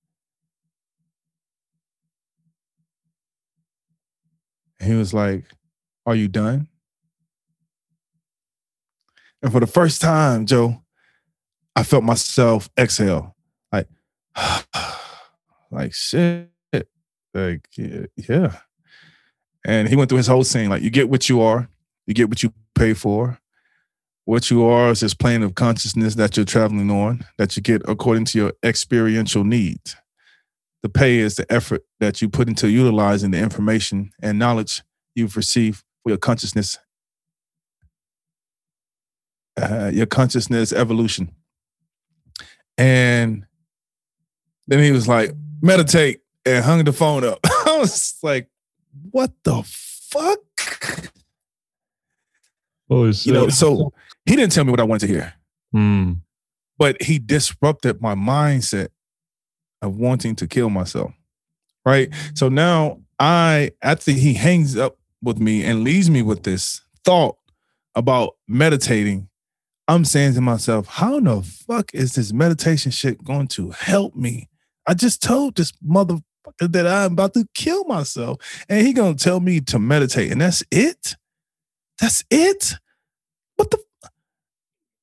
he 4.84 4.94
was 4.94 5.12
like, 5.12 5.44
Are 6.06 6.14
you 6.14 6.28
done? 6.28 6.68
And 9.42 9.52
for 9.52 9.60
the 9.60 9.66
first 9.66 10.00
time, 10.00 10.46
Joe, 10.46 10.83
I 11.76 11.82
felt 11.82 12.04
myself 12.04 12.68
exhale, 12.78 13.34
like, 13.72 13.88
like 15.70 15.92
shit, 15.92 16.50
like 17.32 17.68
yeah. 17.76 18.58
And 19.66 19.88
he 19.88 19.96
went 19.96 20.08
through 20.08 20.18
his 20.18 20.26
whole 20.26 20.44
scene, 20.44 20.68
like 20.68 20.82
you 20.82 20.90
get 20.90 21.08
what 21.08 21.28
you 21.28 21.40
are, 21.40 21.68
you 22.06 22.14
get 22.14 22.28
what 22.28 22.42
you 22.42 22.52
pay 22.74 22.94
for. 22.94 23.38
What 24.26 24.50
you 24.50 24.64
are 24.64 24.90
is 24.90 25.00
this 25.00 25.12
plane 25.12 25.42
of 25.42 25.54
consciousness 25.54 26.14
that 26.14 26.36
you're 26.36 26.46
traveling 26.46 26.90
on, 26.90 27.26
that 27.36 27.56
you 27.56 27.62
get 27.62 27.82
according 27.86 28.24
to 28.26 28.38
your 28.38 28.52
experiential 28.62 29.44
needs. 29.44 29.96
The 30.82 30.88
pay 30.88 31.18
is 31.18 31.36
the 31.36 31.50
effort 31.52 31.82
that 32.00 32.22
you 32.22 32.28
put 32.28 32.48
into 32.48 32.68
utilizing 32.68 33.32
the 33.32 33.38
information 33.38 34.12
and 34.22 34.38
knowledge 34.38 34.82
you've 35.14 35.36
received 35.36 35.82
for 36.02 36.10
your 36.10 36.18
consciousness, 36.18 36.78
uh, 39.60 39.90
your 39.92 40.06
consciousness 40.06 40.72
evolution. 40.72 41.30
And 42.76 43.46
then 44.66 44.82
he 44.82 44.92
was 44.92 45.06
like, 45.06 45.32
meditate 45.60 46.20
and 46.44 46.64
hung 46.64 46.84
the 46.84 46.92
phone 46.92 47.24
up. 47.24 47.40
I 47.66 47.78
was 47.78 48.16
like, 48.22 48.48
what 49.10 49.32
the 49.44 49.62
fuck? 49.64 50.40
Oh, 52.90 53.06
you 53.06 53.32
know, 53.32 53.48
so 53.48 53.92
he 54.26 54.36
didn't 54.36 54.52
tell 54.52 54.64
me 54.64 54.70
what 54.70 54.80
I 54.80 54.84
wanted 54.84 55.06
to 55.06 55.12
hear. 55.12 55.34
Mm. 55.74 56.20
But 56.78 57.02
he 57.02 57.18
disrupted 57.18 58.00
my 58.00 58.14
mindset 58.14 58.88
of 59.80 59.96
wanting 59.96 60.36
to 60.36 60.46
kill 60.46 60.70
myself. 60.70 61.12
Right. 61.84 62.10
So 62.34 62.48
now 62.48 63.00
I, 63.18 63.72
after 63.82 64.12
he 64.12 64.34
hangs 64.34 64.76
up 64.76 64.98
with 65.22 65.38
me 65.38 65.64
and 65.64 65.82
leaves 65.82 66.10
me 66.10 66.22
with 66.22 66.42
this 66.42 66.82
thought 67.04 67.36
about 67.94 68.36
meditating, 68.48 69.28
I'm 69.86 70.04
saying 70.04 70.34
to 70.34 70.40
myself, 70.40 70.86
how 70.86 71.18
in 71.18 71.24
the 71.24 71.42
fuck 71.42 71.94
is 71.94 72.14
this 72.14 72.32
meditation 72.32 72.90
shit 72.90 73.22
going 73.22 73.48
to 73.48 73.70
help 73.70 74.16
me? 74.16 74.48
I 74.86 74.94
just 74.94 75.22
told 75.22 75.56
this 75.56 75.72
motherfucker 75.86 76.22
that 76.60 76.86
I'm 76.86 77.12
about 77.12 77.34
to 77.34 77.46
kill 77.54 77.84
myself, 77.84 78.64
and 78.68 78.86
he 78.86 78.92
gonna 78.92 79.14
tell 79.14 79.40
me 79.40 79.60
to 79.62 79.78
meditate, 79.78 80.32
and 80.32 80.40
that's 80.40 80.62
it. 80.70 81.16
That's 82.00 82.24
it. 82.30 82.74
What 83.56 83.70
the 83.70 83.78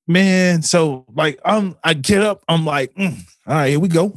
man? 0.08 0.62
So 0.62 1.06
like, 1.14 1.40
I'm 1.46 1.76
I 1.84 1.94
get 1.94 2.22
up, 2.22 2.44
I'm 2.48 2.66
like, 2.66 2.94
mm, 2.96 3.18
all 3.48 3.56
right, 3.56 3.70
here 3.70 3.80
we 3.80 3.88
go. 3.88 4.14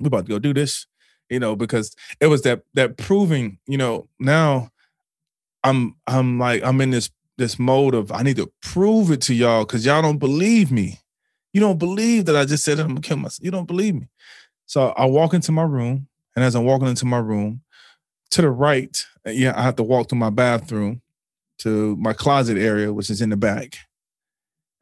We're 0.00 0.08
about 0.08 0.26
to 0.26 0.30
go 0.30 0.38
do 0.38 0.54
this, 0.54 0.86
you 1.28 1.40
know, 1.40 1.56
because 1.56 1.94
it 2.20 2.26
was 2.26 2.42
that 2.42 2.62
that 2.74 2.96
proving, 2.96 3.58
you 3.66 3.78
know. 3.78 4.08
Now 4.18 4.70
I'm 5.64 5.96
I'm 6.06 6.38
like 6.38 6.62
I'm 6.62 6.80
in 6.80 6.90
this 6.90 7.10
this 7.38 7.58
mode 7.58 7.94
of 7.94 8.12
I 8.12 8.22
need 8.22 8.36
to 8.36 8.52
prove 8.60 9.10
it 9.10 9.22
to 9.22 9.34
y'all 9.34 9.64
because 9.64 9.86
y'all 9.86 10.02
don't 10.02 10.18
believe 10.18 10.70
me. 10.70 11.00
You 11.52 11.60
don't 11.60 11.78
believe 11.78 12.26
that 12.26 12.36
I 12.36 12.44
just 12.44 12.64
said 12.64 12.78
I'm 12.78 12.88
gonna 12.88 13.00
kill 13.00 13.16
myself. 13.16 13.42
You 13.42 13.50
don't 13.50 13.66
believe 13.66 13.94
me. 13.94 14.08
So 14.66 14.88
I 14.88 15.06
walk 15.06 15.32
into 15.32 15.52
my 15.52 15.62
room, 15.62 16.08
and 16.36 16.44
as 16.44 16.54
I'm 16.54 16.64
walking 16.64 16.88
into 16.88 17.06
my 17.06 17.18
room, 17.18 17.62
to 18.32 18.42
the 18.42 18.50
right, 18.50 19.02
uh, 19.26 19.30
yeah, 19.30 19.54
I 19.56 19.62
have 19.62 19.76
to 19.76 19.82
walk 19.82 20.10
through 20.10 20.18
my 20.18 20.30
bathroom 20.30 21.00
to 21.60 21.96
my 21.96 22.12
closet 22.12 22.58
area, 22.58 22.92
which 22.92 23.08
is 23.08 23.22
in 23.22 23.30
the 23.30 23.36
back. 23.36 23.76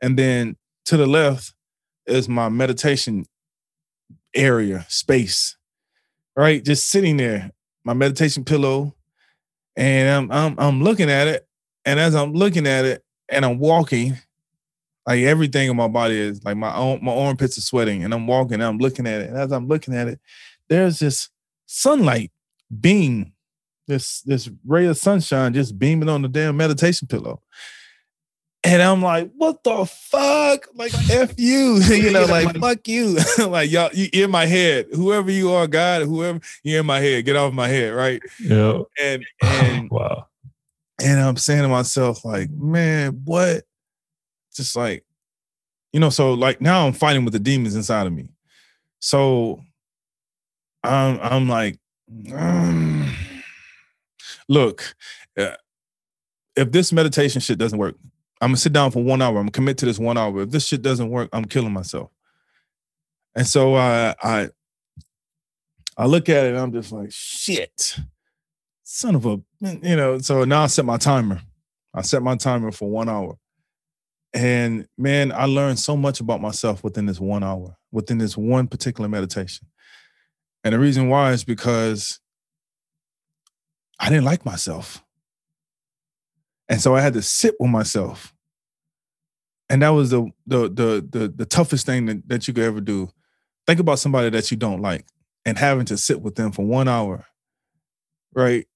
And 0.03 0.19
then 0.19 0.57
to 0.87 0.97
the 0.97 1.07
left 1.07 1.55
is 2.07 2.29
my 2.29 2.49
meditation 2.49 3.27
area, 4.35 4.87
space. 4.89 5.57
Right? 6.37 6.65
Just 6.65 6.89
sitting 6.89 7.17
there, 7.17 7.51
my 7.85 7.95
meditation 7.95 8.45
pillow. 8.45 8.95
And 9.77 10.09
I'm 10.09 10.33
I'm 10.33 10.59
I'm 10.59 10.83
looking 10.83 11.11
at 11.11 11.29
it 11.29 11.46
and 11.87 11.99
as 11.99 12.14
I'm 12.14 12.34
looking 12.34 12.66
at 12.66 12.84
it 12.84 13.03
and 13.30 13.45
I'm 13.45 13.59
walking, 13.59 14.18
like 15.07 15.20
everything 15.20 15.70
in 15.70 15.76
my 15.76 15.89
body 15.89 16.18
is 16.18 16.45
like 16.45 16.57
my 16.57 16.74
own 16.74 17.03
my 17.03 17.12
armpits 17.12 17.57
are 17.57 17.62
sweating, 17.62 18.05
and 18.05 18.12
I'm 18.12 18.26
walking 18.26 18.55
and 18.55 18.64
I'm 18.64 18.78
looking 18.78 19.07
at 19.07 19.22
it. 19.22 19.30
And 19.30 19.39
as 19.39 19.53
I'm 19.53 19.68
looking 19.68 19.95
at 19.95 20.09
it, 20.09 20.20
there's 20.68 20.99
this 20.99 21.30
sunlight 21.66 22.32
beam, 22.80 23.32
this 23.87 24.20
this 24.22 24.51
ray 24.66 24.87
of 24.87 24.99
sunshine 24.99 25.55
just 25.55 25.78
beaming 25.78 26.09
on 26.09 26.22
the 26.22 26.28
damn 26.28 26.57
meditation 26.57 27.09
pillow. 27.09 27.41
And 28.64 28.82
I'm 28.82 29.01
like, 29.01 29.30
what 29.37 29.62
the 29.62 29.87
fuck? 29.87 30.66
Like, 30.74 30.93
F 31.09 31.34
you, 31.39 31.76
you 31.89 32.11
know, 32.11 32.24
like, 32.24 32.57
fuck 32.57 32.89
you. 32.89 33.16
like, 33.39 33.70
y'all, 33.70 33.91
you 33.93 34.09
in 34.12 34.30
my 34.32 34.45
head. 34.45 34.87
Whoever 34.93 35.30
you 35.30 35.53
are, 35.53 35.68
God, 35.68 36.03
whoever, 36.03 36.41
you're 36.64 36.80
in 36.80 36.87
my 36.87 36.99
head. 36.99 37.24
Get 37.24 37.37
off 37.37 37.53
my 37.53 37.68
head, 37.68 37.95
right? 37.95 38.20
Yeah. 38.41 38.80
And, 39.01 39.24
and, 39.43 39.89
wow. 39.89 40.26
And 41.03 41.21
I'm 41.21 41.37
saying 41.37 41.63
to 41.63 41.69
myself, 41.69 42.25
like, 42.25 42.51
man, 42.51 43.21
what? 43.25 43.65
Just 44.55 44.77
like, 44.77 45.05
you 45.93 46.01
know, 46.01 46.11
so 46.11 46.35
like 46.35 46.61
now 46.61 46.87
I'm 46.87 46.93
fighting 46.93 47.25
with 47.25 47.33
the 47.33 47.39
demons 47.41 47.75
inside 47.75 48.07
of 48.07 48.13
me. 48.13 48.29
So 49.01 49.63
I'm 50.83 51.19
I'm 51.21 51.49
like, 51.49 51.79
um, 52.35 53.15
look, 54.49 54.95
uh, 55.39 55.57
if 56.57 56.73
this 56.73 56.93
meditation 56.93 57.41
shit 57.41 57.59
doesn't 57.59 57.79
work, 57.79 57.97
I'm 58.41 58.49
gonna 58.51 58.57
sit 58.57 58.73
down 58.73 58.91
for 58.91 59.03
one 59.03 59.21
hour. 59.21 59.37
I'm 59.37 59.45
gonna 59.45 59.51
commit 59.51 59.79
to 59.79 59.87
this 59.87 59.99
one 59.99 60.17
hour. 60.17 60.43
If 60.43 60.51
this 60.51 60.67
shit 60.67 60.83
doesn't 60.83 61.11
work, 61.11 61.29
I'm 61.33 61.45
killing 61.45 61.73
myself. 61.73 62.11
And 63.35 63.47
so 63.47 63.75
I 63.77 64.15
I 64.23 64.49
I 65.99 66.07
look 66.07 66.29
at 66.29 66.47
it 66.47 66.51
and 66.51 66.59
I'm 66.59 66.73
just 66.73 66.93
like, 66.93 67.13
shit. 67.13 67.99
son 68.83 69.15
of 69.15 69.27
a, 69.27 69.41
you 69.61 69.97
know. 69.97 70.19
So 70.19 70.45
now 70.45 70.63
I 70.63 70.67
set 70.67 70.85
my 70.85 70.97
timer. 70.97 71.41
I 71.95 72.03
set 72.03 72.23
my 72.23 72.37
timer 72.37 72.71
for 72.73 72.91
one 72.91 73.09
hour. 73.09 73.39
And 74.35 74.87
man, 74.99 75.33
I 75.33 75.47
learned 75.47 75.79
so 75.79 75.97
much 75.97 76.21
about 76.21 76.43
myself 76.43 76.85
within 76.85 77.07
this 77.07 77.19
one 77.19 77.43
hour, 77.43 77.77
within 77.91 78.19
this 78.19 78.37
one 78.37 78.69
particular 78.69 79.09
meditation. 79.09 79.67
And 80.63 80.75
the 80.75 80.79
reason 80.79 81.09
why 81.09 81.33
is 81.33 81.45
because 81.45 82.21
I 83.99 84.11
didn't 84.11 84.25
like 84.25 84.45
myself. 84.45 85.03
And 86.69 86.81
so 86.81 86.95
I 86.95 87.01
had 87.01 87.15
to 87.15 87.23
sit 87.23 87.55
with 87.59 87.71
myself. 87.71 88.35
And 89.71 89.83
that 89.83 89.91
was 89.91 90.11
the 90.11 90.29
the 90.47 90.69
the 90.69 91.09
the, 91.09 91.29
the 91.35 91.47
toughest 91.47 91.87
thing 91.87 92.07
that, 92.07 92.29
that 92.29 92.49
you 92.49 92.55
could 92.55 92.65
ever 92.65 92.81
do. 92.81 93.09
Think 93.67 93.81
about 93.81 93.99
somebody 93.99 94.31
that 94.31 94.51
you 94.51 94.57
don't 94.57 94.83
like 94.83 95.07
and 95.45 95.59
having 95.59 95.87
to 95.87 95.97
sit 95.97 96.21
with 96.21 96.35
them 96.35 96.53
for 96.53 96.65
one 96.65 96.89
hour. 96.89 97.25
Right. 98.35 98.67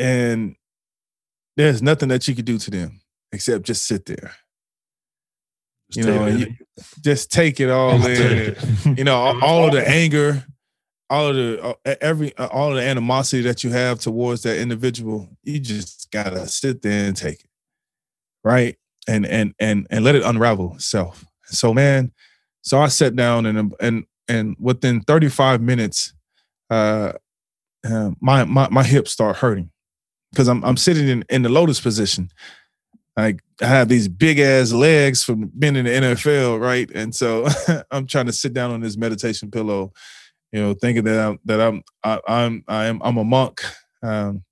And 0.00 0.56
there's 1.58 1.82
nothing 1.82 2.08
that 2.08 2.26
you 2.26 2.34
could 2.34 2.46
do 2.46 2.58
to 2.58 2.70
them 2.70 3.02
except 3.32 3.66
just 3.66 3.86
sit 3.86 4.06
there. 4.06 4.32
Just 5.90 6.08
you 6.08 6.14
know, 6.14 6.26
you, 6.26 6.54
just 7.04 7.30
take 7.30 7.60
it 7.60 7.68
all 7.68 8.04
in. 8.06 8.56
you 8.96 9.04
know, 9.04 9.14
all, 9.16 9.44
all 9.44 9.66
of 9.66 9.72
the 9.72 9.86
anger, 9.86 10.42
all 11.10 11.28
of 11.28 11.36
the 11.36 11.62
uh, 11.62 11.94
every 12.00 12.34
uh, 12.38 12.46
all 12.46 12.70
of 12.70 12.76
the 12.76 12.82
animosity 12.82 13.42
that 13.42 13.62
you 13.62 13.70
have 13.70 14.00
towards 14.00 14.42
that 14.44 14.58
individual, 14.58 15.28
you 15.42 15.60
just 15.60 16.10
gotta 16.10 16.48
sit 16.48 16.80
there 16.80 17.06
and 17.06 17.16
take 17.16 17.40
it, 17.40 17.50
right? 18.42 18.78
And 19.06 19.26
and 19.26 19.52
and 19.58 19.86
and 19.90 20.02
let 20.02 20.14
it 20.14 20.22
unravel 20.22 20.76
itself. 20.76 21.26
So, 21.44 21.74
man, 21.74 22.12
so 22.62 22.80
I 22.80 22.88
sat 22.88 23.14
down 23.14 23.44
and 23.44 23.74
and 23.80 24.06
and 24.28 24.56
within 24.58 25.02
35 25.02 25.60
minutes, 25.60 26.14
uh, 26.70 27.12
uh 27.84 28.12
my 28.20 28.44
my 28.44 28.68
my 28.70 28.84
hips 28.84 29.10
start 29.10 29.36
hurting 29.36 29.70
because 30.32 30.48
I'm 30.48 30.64
I'm 30.64 30.76
sitting 30.76 31.08
in 31.08 31.24
in 31.28 31.42
the 31.42 31.48
lotus 31.48 31.80
position. 31.80 32.30
I 33.16 33.36
have 33.60 33.88
these 33.88 34.08
big 34.08 34.38
ass 34.38 34.72
legs 34.72 35.22
from 35.22 35.50
being 35.58 35.76
in 35.76 35.84
the 35.84 35.90
NFL, 35.90 36.60
right? 36.60 36.90
And 36.94 37.14
so 37.14 37.46
I'm 37.90 38.06
trying 38.06 38.26
to 38.26 38.32
sit 38.32 38.54
down 38.54 38.70
on 38.70 38.80
this 38.80 38.96
meditation 38.96 39.50
pillow 39.50 39.92
you 40.52 40.60
know, 40.60 40.74
thinking 40.74 41.04
that 41.04 41.18
I'm 41.18 41.38
that 41.44 41.60
I'm 41.60 41.82
I, 42.02 42.20
I'm 42.26 42.64
I 42.66 42.86
am 42.86 43.00
I'm 43.02 43.16
a 43.16 43.24
monk, 43.24 43.62
um, 44.02 44.44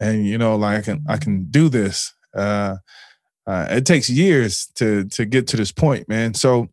and 0.00 0.26
you 0.26 0.38
know, 0.38 0.56
like 0.56 0.78
I 0.78 0.82
can 0.82 1.04
I 1.08 1.16
can 1.16 1.44
do 1.50 1.68
this. 1.68 2.14
Uh, 2.34 2.76
uh, 3.46 3.66
it 3.70 3.84
takes 3.84 4.08
years 4.08 4.66
to 4.76 5.04
to 5.08 5.24
get 5.26 5.46
to 5.48 5.56
this 5.56 5.72
point, 5.72 6.08
man. 6.08 6.34
So 6.34 6.68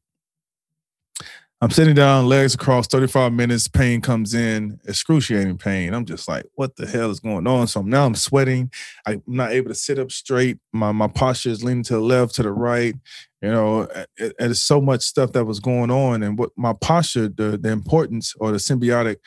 I'm 1.63 1.69
sitting 1.69 1.93
down, 1.93 2.27
legs 2.27 2.55
across, 2.55 2.87
35 2.87 3.33
minutes, 3.33 3.67
pain 3.67 4.01
comes 4.01 4.33
in, 4.33 4.79
excruciating 4.87 5.59
pain. 5.59 5.93
I'm 5.93 6.05
just 6.05 6.27
like, 6.27 6.45
what 6.55 6.75
the 6.75 6.87
hell 6.87 7.11
is 7.11 7.19
going 7.19 7.45
on? 7.45 7.67
So 7.67 7.83
now 7.83 8.07
I'm 8.07 8.15
sweating. 8.15 8.71
I'm 9.05 9.21
not 9.27 9.51
able 9.51 9.69
to 9.69 9.75
sit 9.75 9.99
up 9.99 10.11
straight. 10.11 10.57
My 10.73 10.91
my 10.91 11.07
posture 11.07 11.51
is 11.51 11.63
leaning 11.63 11.83
to 11.83 11.93
the 11.93 11.99
left, 11.99 12.33
to 12.35 12.43
the 12.43 12.51
right. 12.51 12.95
You 13.43 13.51
know, 13.51 13.87
it's 14.17 14.61
so 14.61 14.81
much 14.81 15.01
stuff 15.01 15.33
that 15.33 15.45
was 15.45 15.59
going 15.59 15.91
on, 15.91 16.23
and 16.23 16.35
what 16.35 16.49
my 16.57 16.73
posture, 16.73 17.27
the 17.27 17.59
the 17.61 17.69
importance 17.69 18.33
or 18.39 18.51
the 18.51 18.57
symbiotic 18.57 19.17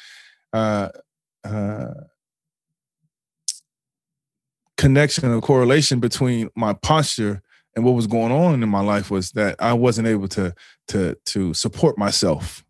uh, 0.53 0.89
uh, 1.45 1.95
connection 4.77 5.31
or 5.31 5.41
correlation 5.41 6.01
between 6.01 6.51
my 6.57 6.73
posture 6.73 7.43
and 7.77 7.85
what 7.85 7.95
was 7.95 8.07
going 8.07 8.33
on 8.33 8.63
in 8.63 8.69
my 8.69 8.81
life 8.81 9.11
was 9.11 9.33
that 9.33 9.57
I 9.59 9.73
wasn't 9.73 10.09
able 10.09 10.29
to 10.29 10.55
to 10.89 11.17
to 11.27 11.55
support 11.55 11.99
myself. 11.99 12.65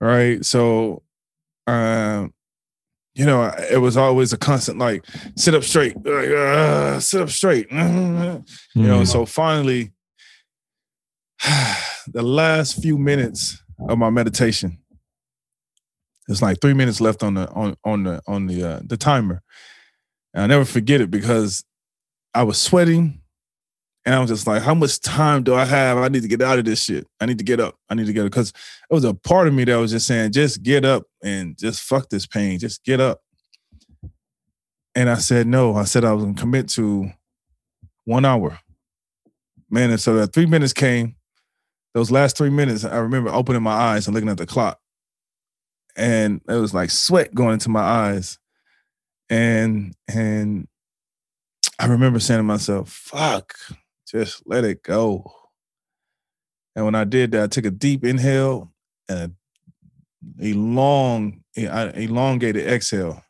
Right. 0.00 0.44
So 0.44 1.02
um 1.66 2.32
you 3.14 3.24
know, 3.24 3.44
it 3.70 3.78
was 3.78 3.96
always 3.96 4.32
a 4.32 4.36
constant 4.36 4.78
like 4.78 5.04
sit 5.36 5.54
up 5.54 5.62
straight, 5.62 5.94
like, 6.04 6.30
uh, 6.30 6.98
sit 6.98 7.20
up 7.20 7.30
straight. 7.30 7.70
Mm-hmm. 7.70 8.42
You 8.80 8.88
know, 8.88 8.96
mm-hmm. 8.96 9.04
so 9.04 9.24
finally 9.24 9.92
the 12.08 12.22
last 12.22 12.82
few 12.82 12.98
minutes 12.98 13.62
of 13.88 13.98
my 13.98 14.10
meditation, 14.10 14.78
it's 16.28 16.42
like 16.42 16.60
three 16.60 16.74
minutes 16.74 17.00
left 17.00 17.22
on 17.22 17.34
the 17.34 17.48
on 17.50 17.76
on 17.84 18.04
the 18.04 18.22
on 18.26 18.46
the 18.46 18.64
uh, 18.64 18.80
the 18.84 18.96
timer. 18.96 19.42
And 20.32 20.42
I'll 20.42 20.48
never 20.48 20.64
forget 20.64 21.00
it 21.00 21.10
because 21.10 21.64
I 22.34 22.42
was 22.42 22.60
sweating 22.60 23.20
and 24.04 24.14
I 24.14 24.20
was 24.20 24.28
just 24.28 24.46
like, 24.46 24.62
how 24.62 24.74
much 24.74 25.00
time 25.00 25.42
do 25.42 25.54
I 25.54 25.64
have? 25.64 25.96
I 25.96 26.08
need 26.08 26.22
to 26.22 26.28
get 26.28 26.42
out 26.42 26.58
of 26.58 26.66
this 26.66 26.82
shit. 26.82 27.06
I 27.20 27.26
need 27.26 27.38
to 27.38 27.44
get 27.44 27.58
up. 27.58 27.76
I 27.88 27.94
need 27.94 28.06
to 28.06 28.12
get 28.12 28.26
up. 28.26 28.30
Because 28.30 28.50
it 28.50 28.94
was 28.94 29.04
a 29.04 29.14
part 29.14 29.48
of 29.48 29.54
me 29.54 29.64
that 29.64 29.76
was 29.76 29.92
just 29.92 30.06
saying, 30.06 30.32
just 30.32 30.62
get 30.62 30.84
up 30.84 31.04
and 31.22 31.56
just 31.56 31.82
fuck 31.82 32.10
this 32.10 32.26
pain. 32.26 32.58
Just 32.58 32.84
get 32.84 33.00
up. 33.00 33.20
And 34.94 35.08
I 35.08 35.14
said, 35.14 35.46
no. 35.46 35.74
I 35.74 35.84
said 35.84 36.04
I 36.04 36.12
was 36.12 36.24
gonna 36.24 36.36
commit 36.36 36.68
to 36.70 37.10
one 38.04 38.26
hour. 38.26 38.58
Man, 39.70 39.90
and 39.90 40.00
so 40.00 40.14
that 40.16 40.34
three 40.34 40.46
minutes 40.46 40.74
came. 40.74 41.16
Those 41.94 42.10
last 42.10 42.36
three 42.36 42.50
minutes, 42.50 42.84
I 42.84 42.98
remember 42.98 43.30
opening 43.30 43.62
my 43.62 43.72
eyes 43.72 44.06
and 44.06 44.14
looking 44.14 44.28
at 44.28 44.36
the 44.36 44.46
clock. 44.46 44.78
And 45.96 46.42
it 46.48 46.54
was 46.54 46.74
like 46.74 46.90
sweat 46.90 47.34
going 47.34 47.54
into 47.54 47.70
my 47.70 47.80
eyes. 47.80 48.38
And 49.30 49.94
and 50.06 50.68
I 51.78 51.86
remember 51.86 52.20
saying 52.20 52.40
to 52.40 52.44
myself, 52.44 52.90
fuck, 52.90 53.54
just 54.14 54.42
let 54.46 54.64
it 54.64 54.82
go. 54.82 55.32
And 56.76 56.84
when 56.84 56.94
I 56.94 57.04
did 57.04 57.32
that, 57.32 57.42
I 57.42 57.46
took 57.48 57.64
a 57.64 57.70
deep 57.70 58.04
inhale 58.04 58.72
and 59.08 59.34
a, 60.40 60.52
long, 60.52 61.42
elongated 61.56 62.66
exhale. 62.66 63.22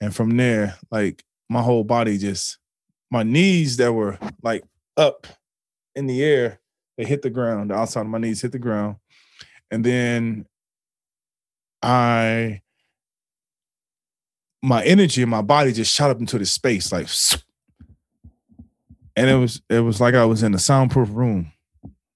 And 0.00 0.14
from 0.14 0.36
there, 0.36 0.76
like 0.90 1.22
my 1.48 1.62
whole 1.62 1.84
body 1.84 2.18
just, 2.18 2.58
my 3.10 3.22
knees 3.22 3.76
that 3.76 3.92
were 3.92 4.18
like 4.42 4.64
up 4.96 5.26
in 5.94 6.06
the 6.06 6.22
air, 6.24 6.60
they 6.96 7.04
hit 7.04 7.22
the 7.22 7.30
ground. 7.30 7.70
The 7.70 7.74
outside 7.74 8.02
of 8.02 8.06
my 8.08 8.18
knees 8.18 8.42
hit 8.42 8.52
the 8.52 8.58
ground. 8.58 8.96
And 9.70 9.84
then 9.84 10.46
I, 11.82 12.62
my 14.62 14.84
energy 14.84 15.22
in 15.22 15.28
my 15.28 15.42
body 15.42 15.72
just 15.72 15.94
shot 15.94 16.10
up 16.10 16.20
into 16.20 16.38
the 16.38 16.46
space, 16.46 16.92
like 16.92 17.08
and 19.16 19.28
it 19.28 19.34
was 19.36 19.62
it 19.68 19.80
was 19.80 20.00
like 20.00 20.14
I 20.14 20.24
was 20.24 20.42
in 20.42 20.54
a 20.54 20.58
soundproof 20.58 21.08
room. 21.12 21.52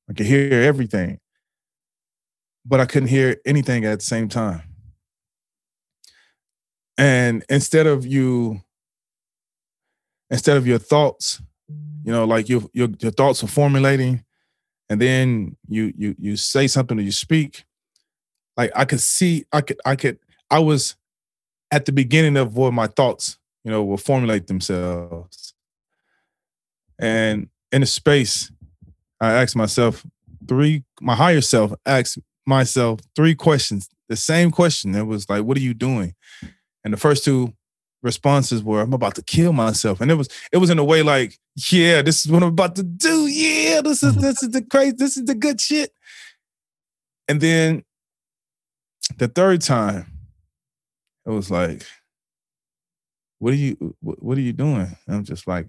I 0.09 0.13
could 0.13 0.27
hear 0.27 0.63
everything, 0.63 1.19
but 2.65 2.81
I 2.81 2.87
couldn't 2.87 3.09
hear 3.09 3.37
anything 3.45 3.85
at 3.85 3.99
the 3.99 4.05
same 4.05 4.29
time. 4.29 4.63
And 6.97 7.45
instead 7.49 7.87
of 7.87 8.07
you, 8.07 8.63
instead 10.31 10.57
of 10.57 10.67
your 10.67 10.79
thoughts, 10.79 11.43
you 12.05 12.13
know, 12.13 12.25
like 12.25 12.49
your 12.49 12.63
your, 12.73 12.89
your 13.01 13.13
thoughts 13.13 13.43
are 13.43 13.49
formulating, 13.49 14.25
and 14.89 15.01
then 15.01 15.57
you 15.69 15.93
you 15.97 16.15
you 16.19 16.37
say 16.37 16.67
something 16.67 16.99
or 16.99 17.03
you 17.03 17.13
speak, 17.13 17.65
like 18.57 18.71
I 18.75 18.85
could 18.85 19.01
see, 19.01 19.45
I 19.53 19.61
could 19.61 19.81
I 19.85 19.97
could 19.97 20.19
I 20.51 20.61
was 20.61 20.97
at 21.71 21.85
the 21.85 21.93
beginning 21.93 22.37
of 22.37 22.57
where 22.57 22.73
my 22.73 22.87
thoughts, 22.87 23.39
you 23.65 23.71
know, 23.71 23.85
will 23.85 23.97
formulate 23.97 24.47
themselves 24.47 25.56
and 26.99 27.49
in 27.73 27.83
a 27.83 27.87
space, 27.87 28.51
I 29.21 29.33
asked 29.33 29.57
myself 29.57 30.05
three, 30.47 30.85
my 31.01 31.15
higher 31.15 31.41
self 31.41 31.73
asked 31.85 32.19
myself 32.47 33.01
three 33.15 33.35
questions. 33.35 33.89
The 34.09 34.17
same 34.17 34.51
question. 34.51 34.95
It 34.95 35.07
was 35.07 35.29
like, 35.29 35.45
what 35.45 35.57
are 35.57 35.61
you 35.61 35.75
doing? 35.75 36.15
And 36.85 36.93
the 36.93 36.97
first 36.99 37.25
two 37.25 37.53
responses 38.03 38.63
were, 38.63 38.81
I'm 38.81 38.93
about 38.93 39.17
to 39.17 39.23
kill 39.23 39.53
myself. 39.53 40.01
And 40.01 40.11
it 40.11 40.15
was, 40.15 40.29
it 40.53 40.59
was 40.59 40.71
in 40.71 40.79
a 40.79 40.85
way 40.85 41.03
like, 41.03 41.37
yeah, 41.71 42.03
this 42.03 42.25
is 42.25 42.31
what 42.31 42.43
I'm 42.43 42.51
about 42.51 42.77
to 42.77 42.83
do. 42.83 43.27
Yeah, 43.27 43.81
this 43.83 44.03
is 44.03 44.15
this 44.17 44.43
is 44.43 44.51
the 44.51 44.63
crazy, 44.63 44.95
this 44.97 45.17
is 45.17 45.25
the 45.25 45.35
good 45.35 45.61
shit. 45.61 45.91
And 47.29 47.41
then 47.41 47.83
the 49.19 49.29
third 49.29 49.63
time, 49.63 50.07
it 51.27 51.31
was 51.31 51.51
like, 51.51 51.85
what 53.39 53.53
are 53.53 53.57
you 53.57 53.97
what 54.01 54.39
are 54.39 54.43
you 54.43 54.53
doing? 54.53 54.97
And 55.07 55.17
I'm 55.17 55.25
just 55.25 55.47
like, 55.47 55.67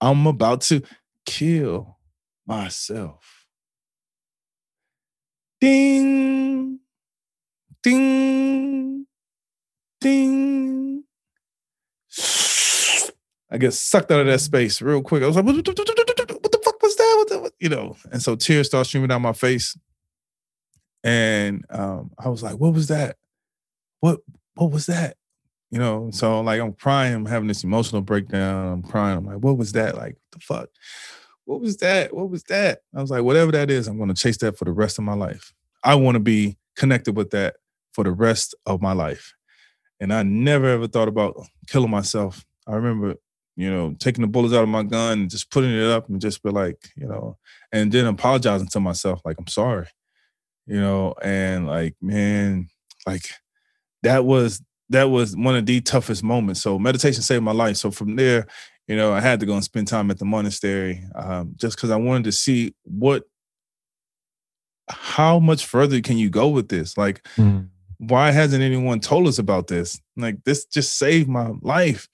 I'm 0.00 0.26
about 0.26 0.60
to 0.62 0.82
kill 1.24 1.98
myself. 2.46 3.46
Ding, 5.60 6.80
ding, 7.82 9.06
ding. 10.00 11.04
I 13.50 13.58
get 13.58 13.72
sucked 13.72 14.10
out 14.10 14.20
of 14.20 14.26
that 14.26 14.40
space 14.40 14.82
real 14.82 15.02
quick. 15.02 15.22
I 15.22 15.26
was 15.26 15.36
like, 15.36 15.44
what, 15.44 15.64
the 15.64 16.60
fuck 16.62 16.82
was 16.82 16.96
that? 16.96 17.14
What 17.16 17.28
the, 17.28 17.38
what? 17.40 17.52
You 17.58 17.68
know, 17.68 17.96
and 18.12 18.20
so 18.20 18.36
tears 18.36 18.66
start 18.66 18.86
streaming 18.86 19.08
down 19.08 19.22
my 19.22 19.32
face. 19.32 19.76
And 21.04 21.64
um, 21.70 22.10
I 22.18 22.28
was 22.28 22.42
like, 22.42 22.56
what 22.56 22.74
was 22.74 22.88
that? 22.88 23.16
What 24.00 24.20
what 24.54 24.72
was 24.72 24.86
that? 24.86 25.16
You 25.76 25.82
know. 25.82 26.08
So 26.10 26.40
like 26.40 26.58
I'm 26.58 26.72
crying, 26.72 27.14
I'm 27.14 27.26
having 27.26 27.48
this 27.48 27.62
emotional 27.62 28.00
breakdown. 28.00 28.72
I'm 28.72 28.82
crying. 28.82 29.18
I'm 29.18 29.26
like, 29.26 29.38
what 29.38 29.58
was 29.58 29.72
that? 29.72 29.94
Like, 29.94 30.16
the 30.32 30.38
fuck? 30.40 30.70
What 31.44 31.60
was 31.60 31.76
that? 31.78 32.14
What 32.14 32.30
was 32.30 32.44
that? 32.44 32.80
I 32.96 33.02
was 33.02 33.10
like, 33.10 33.22
whatever 33.22 33.52
that 33.52 33.70
is, 33.70 33.86
I'm 33.86 33.98
gonna 33.98 34.14
chase 34.14 34.38
that 34.38 34.56
for 34.56 34.64
the 34.64 34.72
rest 34.72 34.98
of 34.98 35.04
my 35.04 35.12
life. 35.14 35.52
I 35.84 35.94
want 35.96 36.14
to 36.14 36.20
be 36.20 36.56
connected 36.76 37.14
with 37.14 37.30
that 37.30 37.56
for 37.92 38.04
the 38.04 38.10
rest 38.10 38.54
of 38.64 38.80
my 38.80 38.92
life. 38.92 39.34
and 40.00 40.12
I 40.12 40.22
never 40.22 40.66
ever 40.66 40.86
thought 40.86 41.08
about 41.08 41.36
killing 41.68 41.90
myself. 41.90 42.44
I 42.66 42.74
remember, 42.74 43.16
you 43.56 43.70
know, 43.70 43.94
taking 43.98 44.22
the 44.22 44.28
bullets 44.28 44.54
out 44.54 44.62
of 44.62 44.68
my 44.68 44.82
gun 44.82 45.20
and 45.20 45.30
just 45.30 45.50
putting 45.50 45.72
it 45.72 45.90
up 45.90 46.08
and 46.08 46.20
just 46.20 46.42
be 46.42 46.50
like, 46.50 46.90
you 46.96 47.06
know, 47.06 47.38
and 47.72 47.92
then 47.92 48.06
apologizing 48.06 48.68
to 48.68 48.80
myself, 48.80 49.20
like, 49.24 49.36
I'm 49.38 49.46
sorry, 49.46 49.86
you 50.66 50.80
know, 50.80 51.14
and 51.22 51.66
like, 51.66 51.96
man, 52.00 52.68
like 53.06 53.30
that 54.02 54.24
was 54.24 54.62
that 54.90 55.04
was 55.04 55.36
one 55.36 55.56
of 55.56 55.66
the 55.66 55.80
toughest 55.80 56.22
moments. 56.22 56.60
So 56.60 56.78
meditation 56.78 57.22
saved 57.22 57.42
my 57.42 57.52
life. 57.52 57.76
So 57.76 57.90
from 57.90 58.16
there, 58.16 58.46
you 58.86 58.96
know, 58.96 59.12
I 59.12 59.20
had 59.20 59.40
to 59.40 59.46
go 59.46 59.54
and 59.54 59.64
spend 59.64 59.88
time 59.88 60.10
at 60.10 60.18
the 60.18 60.24
monastery 60.24 61.02
um, 61.14 61.54
just 61.56 61.76
because 61.76 61.90
I 61.90 61.96
wanted 61.96 62.24
to 62.24 62.32
see 62.32 62.74
what, 62.84 63.24
how 64.88 65.40
much 65.40 65.66
further 65.66 66.00
can 66.00 66.16
you 66.16 66.30
go 66.30 66.48
with 66.48 66.68
this? 66.68 66.96
Like, 66.96 67.24
mm. 67.36 67.68
why 67.98 68.30
hasn't 68.30 68.62
anyone 68.62 69.00
told 69.00 69.26
us 69.26 69.38
about 69.40 69.66
this? 69.66 70.00
Like, 70.16 70.44
this 70.44 70.64
just 70.64 70.96
saved 70.96 71.28
my 71.28 71.52
life. 71.62 72.08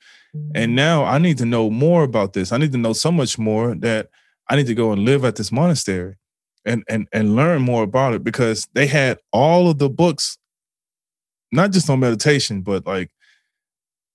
And 0.55 0.75
now 0.75 1.05
I 1.05 1.19
need 1.19 1.37
to 1.39 1.45
know 1.45 1.69
more 1.69 2.05
about 2.05 2.33
this. 2.33 2.53
I 2.53 2.57
need 2.57 2.73
to 2.73 2.79
know 2.79 2.95
so 2.95 3.13
much 3.13 3.39
more 3.39 3.75
that 3.77 4.09
I 4.49 4.57
need 4.57 4.67
to 4.67 4.75
go 4.75 4.93
and 4.93 5.05
live 5.05 5.27
at 5.27 5.37
this 5.37 5.53
monastery 5.53 6.17
and 6.65 6.85
and 6.89 7.09
and 7.13 7.37
learn 7.37 7.63
more 7.63 7.83
about 7.83 8.15
it 8.15 8.25
because 8.25 8.67
they 8.73 8.87
had 8.87 9.19
all 9.33 9.69
of 9.69 9.79
the 9.79 9.91
books 9.91 10.39
not 11.53 11.71
just 11.71 11.89
on 11.91 12.01
meditation, 12.01 12.63
but 12.63 12.87
like 12.87 13.11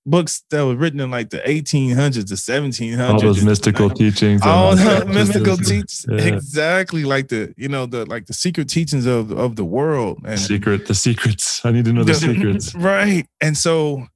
books 0.07 0.43
that 0.49 0.65
were 0.65 0.75
written 0.75 0.99
in 1.01 1.11
like 1.11 1.29
the 1.29 1.39
1800s, 1.39 2.27
the 2.27 2.35
1700s. 2.35 3.09
All 3.09 3.19
those 3.19 3.43
mystical 3.43 3.89
teachings. 3.89 4.41
All 4.43 4.75
the 4.75 5.05
mystical 5.07 5.57
teachings. 5.57 6.05
Yeah. 6.09 6.21
Exactly. 6.21 7.03
Like 7.03 7.27
the, 7.27 7.53
you 7.57 7.67
know, 7.67 7.85
the 7.85 8.05
like 8.05 8.25
the 8.25 8.33
secret 8.33 8.69
teachings 8.69 9.05
of 9.05 9.31
of 9.31 9.55
the 9.55 9.65
world. 9.65 10.19
And 10.25 10.39
secret, 10.39 10.87
the 10.87 10.95
secrets. 10.95 11.63
I 11.63 11.71
need 11.71 11.85
to 11.85 11.93
know 11.93 12.03
the, 12.03 12.13
the 12.13 12.19
secrets. 12.19 12.73
Right. 12.87 13.27
And 13.41 13.57
so, 13.57 14.07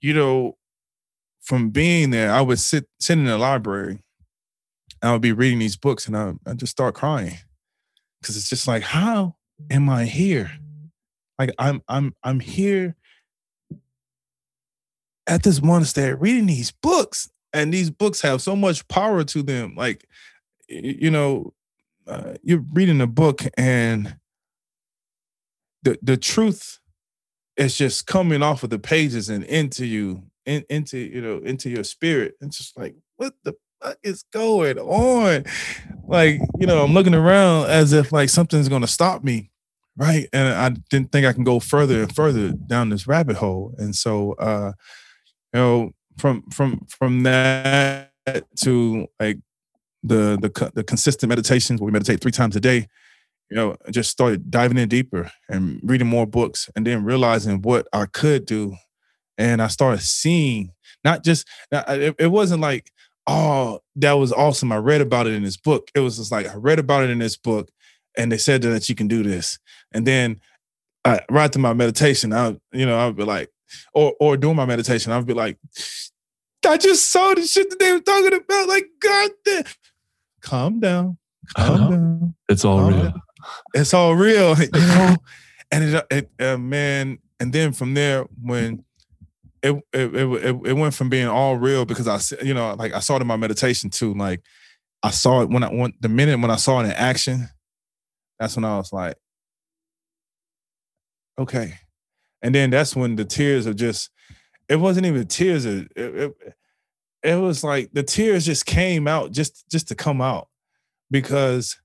you 0.00 0.12
know, 0.12 0.56
from 1.40 1.70
being 1.70 2.10
there, 2.10 2.30
I 2.30 2.42
would 2.42 2.58
sit 2.58 2.86
sit 3.00 3.18
in 3.18 3.24
the 3.24 3.38
library. 3.38 4.00
I 5.02 5.12
would 5.12 5.22
be 5.22 5.32
reading 5.32 5.58
these 5.58 5.76
books 5.76 6.06
and 6.06 6.16
I 6.16 6.34
I 6.46 6.54
just 6.54 6.72
start 6.72 6.94
crying. 6.94 7.38
Cause 8.22 8.36
it's 8.36 8.48
just 8.48 8.68
like, 8.68 8.84
how 8.84 9.34
am 9.68 9.88
I 9.88 10.04
here? 10.04 10.52
Like 11.38 11.50
I'm 11.58 11.82
I'm 11.88 12.14
I'm 12.22 12.40
here 12.40 12.96
at 15.26 15.42
this 15.42 15.62
monastery 15.62 16.14
reading 16.14 16.46
these 16.46 16.70
books, 16.70 17.30
and 17.52 17.72
these 17.72 17.90
books 17.90 18.20
have 18.22 18.42
so 18.42 18.56
much 18.56 18.86
power 18.88 19.24
to 19.24 19.42
them. 19.42 19.74
Like 19.76 20.06
you 20.68 21.10
know, 21.10 21.52
uh, 22.06 22.34
you're 22.42 22.64
reading 22.72 23.00
a 23.00 23.06
book 23.06 23.42
and 23.56 24.16
the 25.82 25.98
the 26.02 26.16
truth 26.16 26.78
is 27.56 27.76
just 27.76 28.06
coming 28.06 28.42
off 28.42 28.62
of 28.62 28.70
the 28.70 28.78
pages 28.78 29.28
and 29.28 29.44
into 29.44 29.84
you, 29.86 30.22
in, 30.46 30.64
into 30.70 30.98
you 30.98 31.20
know, 31.20 31.38
into 31.38 31.70
your 31.70 31.84
spirit. 31.84 32.34
It's 32.40 32.58
just 32.58 32.76
like 32.76 32.94
what 33.16 33.34
the 33.44 33.54
fuck 33.82 33.98
is 34.02 34.24
going 34.32 34.78
on? 34.78 35.44
Like 36.06 36.40
you 36.58 36.66
know, 36.66 36.84
I'm 36.84 36.94
looking 36.94 37.14
around 37.14 37.70
as 37.70 37.92
if 37.92 38.12
like 38.12 38.28
something's 38.28 38.68
gonna 38.68 38.86
stop 38.86 39.22
me 39.22 39.51
right 39.96 40.28
and 40.32 40.48
i 40.48 40.68
didn't 40.90 41.12
think 41.12 41.26
i 41.26 41.32
can 41.32 41.44
go 41.44 41.60
further 41.60 42.02
and 42.02 42.14
further 42.14 42.52
down 42.52 42.88
this 42.88 43.06
rabbit 43.06 43.36
hole 43.36 43.74
and 43.78 43.94
so 43.94 44.32
uh 44.34 44.72
you 45.52 45.60
know 45.60 45.90
from 46.18 46.42
from 46.50 46.86
from 46.88 47.22
that 47.22 48.10
to 48.56 49.06
like 49.20 49.38
the 50.02 50.38
the 50.40 50.70
the 50.74 50.84
consistent 50.84 51.28
meditations 51.28 51.80
where 51.80 51.86
we 51.86 51.92
meditate 51.92 52.20
three 52.20 52.32
times 52.32 52.56
a 52.56 52.60
day 52.60 52.86
you 53.50 53.56
know 53.56 53.76
I 53.86 53.90
just 53.90 54.10
started 54.10 54.50
diving 54.50 54.78
in 54.78 54.88
deeper 54.88 55.30
and 55.48 55.80
reading 55.82 56.08
more 56.08 56.26
books 56.26 56.70
and 56.74 56.86
then 56.86 57.04
realizing 57.04 57.62
what 57.62 57.86
i 57.92 58.06
could 58.06 58.46
do 58.46 58.74
and 59.36 59.62
i 59.62 59.68
started 59.68 60.02
seeing 60.02 60.72
not 61.04 61.22
just 61.22 61.46
it, 61.70 62.14
it 62.18 62.28
wasn't 62.28 62.62
like 62.62 62.90
oh 63.26 63.80
that 63.96 64.12
was 64.12 64.32
awesome 64.32 64.72
i 64.72 64.76
read 64.76 65.00
about 65.00 65.26
it 65.26 65.34
in 65.34 65.42
this 65.42 65.56
book 65.56 65.90
it 65.94 66.00
was 66.00 66.16
just 66.16 66.32
like 66.32 66.48
i 66.48 66.54
read 66.54 66.78
about 66.78 67.04
it 67.04 67.10
in 67.10 67.18
this 67.18 67.36
book 67.36 67.68
and 68.16 68.30
they 68.30 68.38
said 68.38 68.62
that 68.62 68.88
you 68.88 68.94
can 68.94 69.08
do 69.08 69.22
this. 69.22 69.58
And 69.94 70.06
then 70.06 70.40
I, 71.04 71.20
right 71.30 71.52
to 71.52 71.58
my 71.58 71.72
meditation, 71.72 72.32
I 72.32 72.56
you 72.72 72.86
know 72.86 72.98
I'll 72.98 73.12
be 73.12 73.24
like, 73.24 73.50
or 73.94 74.14
or 74.20 74.36
doing 74.36 74.56
my 74.56 74.66
meditation, 74.66 75.12
I'll 75.12 75.22
be 75.22 75.34
like, 75.34 75.58
I 76.66 76.76
just 76.76 77.10
saw 77.10 77.34
the 77.34 77.42
shit 77.42 77.70
that 77.70 77.78
they 77.78 77.92
were 77.92 78.00
talking 78.00 78.34
about. 78.34 78.68
Like, 78.68 78.86
God 79.00 79.30
damn, 79.44 79.64
calm 80.40 80.80
down, 80.80 81.18
calm 81.56 81.90
down. 81.90 82.34
It's 82.48 82.64
all 82.64 82.82
real. 82.82 83.02
Down. 83.02 83.22
It's 83.74 83.94
all 83.94 84.14
real. 84.14 84.56
You 84.60 84.80
know? 84.80 85.16
and 85.70 85.84
it, 85.84 86.06
it 86.10 86.30
uh, 86.44 86.58
man, 86.58 87.18
and 87.40 87.52
then 87.52 87.72
from 87.72 87.94
there 87.94 88.24
when. 88.40 88.84
It, 89.64 89.80
it, 89.92 90.12
it, 90.12 90.56
it 90.66 90.72
went 90.72 90.92
from 90.92 91.08
being 91.08 91.28
all 91.28 91.56
real 91.56 91.84
because 91.84 92.08
I, 92.08 92.44
you 92.44 92.52
know, 92.52 92.74
like 92.74 92.94
I 92.94 92.98
saw 92.98 93.14
it 93.14 93.20
in 93.20 93.28
my 93.28 93.36
meditation 93.36 93.90
too. 93.90 94.12
Like 94.12 94.42
I 95.02 95.10
saw 95.10 95.42
it 95.42 95.50
when 95.50 95.62
I 95.62 95.72
went 95.72 96.00
the 96.00 96.08
minute 96.08 96.40
when 96.40 96.50
I 96.50 96.56
saw 96.56 96.80
it 96.80 96.86
in 96.86 96.90
action, 96.90 97.48
that's 98.38 98.56
when 98.56 98.64
I 98.64 98.76
was 98.76 98.92
like, 98.92 99.16
okay. 101.42 101.74
And 102.42 102.54
then 102.54 102.70
that's 102.70 102.96
when 102.96 103.16
the 103.16 103.24
tears 103.24 103.66
are 103.66 103.74
just, 103.74 104.10
it 104.68 104.76
wasn't 104.76 105.06
even 105.06 105.26
tears. 105.26 105.64
It, 105.64 105.92
it, 105.94 106.34
it 107.22 107.36
was 107.36 107.62
like 107.62 107.90
the 107.92 108.02
tears 108.02 108.44
just 108.44 108.66
came 108.66 109.06
out 109.06 109.30
just 109.30 109.68
just 109.70 109.86
to 109.88 109.94
come 109.94 110.20
out 110.20 110.48
because 111.10 111.78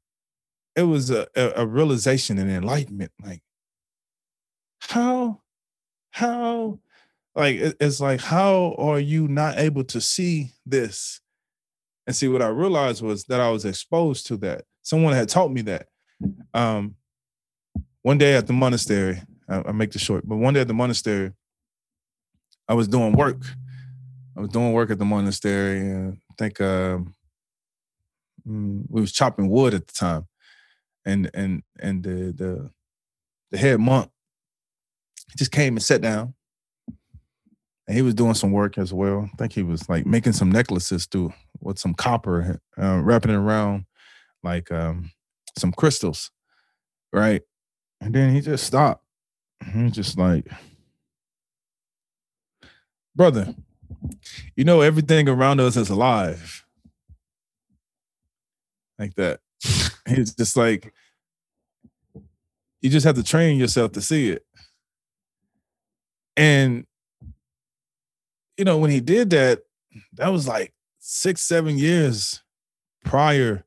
it 0.76 0.84
was 0.84 1.12
a, 1.12 1.28
a, 1.36 1.62
a 1.62 1.66
realization 1.66 2.40
and 2.40 2.50
enlightenment. 2.50 3.12
Like, 3.24 3.44
how, 4.80 5.42
how, 6.10 6.80
like 7.36 7.58
it's 7.58 8.00
like 8.00 8.20
how 8.20 8.76
are 8.80 9.00
you 9.00 9.28
not 9.28 9.60
able 9.60 9.84
to 9.84 10.02
see 10.02 10.54
this 10.66 11.22
and 12.08 12.16
see 12.16 12.28
what 12.28 12.42
i 12.42 12.48
realized 12.48 13.04
was 13.04 13.26
that 13.26 13.40
i 13.40 13.52
was 13.52 13.64
exposed 13.64 14.26
to 14.26 14.38
that 14.38 14.64
someone 14.82 15.14
had 15.14 15.30
taught 15.30 15.52
me 15.52 15.62
that 15.62 15.88
um, 16.56 16.96
one 18.02 18.18
day 18.18 18.36
at 18.36 18.48
the 18.48 18.54
monastery, 18.54 19.22
I, 19.50 19.64
I 19.68 19.72
make 19.72 19.92
this 19.92 20.02
short, 20.02 20.28
but 20.28 20.38
one 20.38 20.54
day 20.54 20.62
at 20.62 20.68
the 20.68 20.74
monastery, 20.74 21.32
I 22.68 22.74
was 22.74 22.88
doing 22.88 23.14
work. 23.14 23.42
I 24.36 24.42
was 24.42 24.50
doing 24.50 24.74
work 24.74 24.92
at 24.92 25.00
the 25.00 25.06
monastery, 25.06 25.80
and 25.80 26.18
I 26.32 26.34
think 26.38 26.58
mm, 26.58 27.08
we 28.46 29.02
was 29.02 29.12
chopping 29.12 29.50
wood 29.50 29.74
at 29.74 29.88
the 29.88 29.94
time, 29.94 30.28
and 31.06 31.30
and 31.34 31.64
and 31.80 32.04
the 32.04 32.34
the 32.36 32.72
the 33.52 33.58
head 33.58 33.80
monk 33.80 34.12
just 35.38 35.52
came 35.52 35.76
and 35.76 35.84
sat 35.84 36.02
down, 36.02 36.34
and 37.88 37.96
he 37.96 38.02
was 38.02 38.14
doing 38.14 38.34
some 38.34 38.52
work 38.52 38.78
as 38.78 38.94
well. 38.94 39.30
I 39.34 39.36
think 39.38 39.54
he 39.54 39.64
was 39.64 39.88
like 39.90 40.06
making 40.06 40.34
some 40.34 40.52
necklaces 40.52 41.06
through 41.06 41.34
with 41.60 41.80
some 41.80 41.94
copper, 41.94 42.60
uh, 42.78 43.00
wrapping 43.02 43.32
it 43.32 43.38
around 43.38 43.86
like 44.44 44.72
um, 44.72 45.12
some 45.58 45.72
crystals, 45.72 46.32
right? 47.12 47.42
And 48.02 48.14
then 48.14 48.34
he 48.34 48.42
just 48.42 48.66
stopped. 48.66 49.04
He's 49.66 49.92
just 49.92 50.18
like, 50.18 50.48
brother, 53.16 53.54
you 54.56 54.64
know 54.64 54.82
everything 54.82 55.28
around 55.28 55.60
us 55.60 55.76
is 55.76 55.90
alive. 55.90 56.66
Like 58.98 59.16
that. 59.16 59.40
He's 60.08 60.34
just 60.34 60.56
like, 60.56 60.94
you 62.82 62.90
just 62.90 63.06
have 63.06 63.16
to 63.16 63.24
train 63.24 63.60
yourself 63.60 63.92
to 63.94 64.02
see 64.02 64.30
it. 64.30 64.46
And 66.36 66.86
you 68.58 68.66
know, 68.66 68.78
when 68.78 68.90
he 68.90 69.00
did 69.00 69.30
that, 69.32 69.64
that 70.14 70.30
was 70.30 70.48
like 70.48 70.74
six, 71.00 71.42
seven 71.42 71.78
years 71.78 72.42
prior 73.04 73.66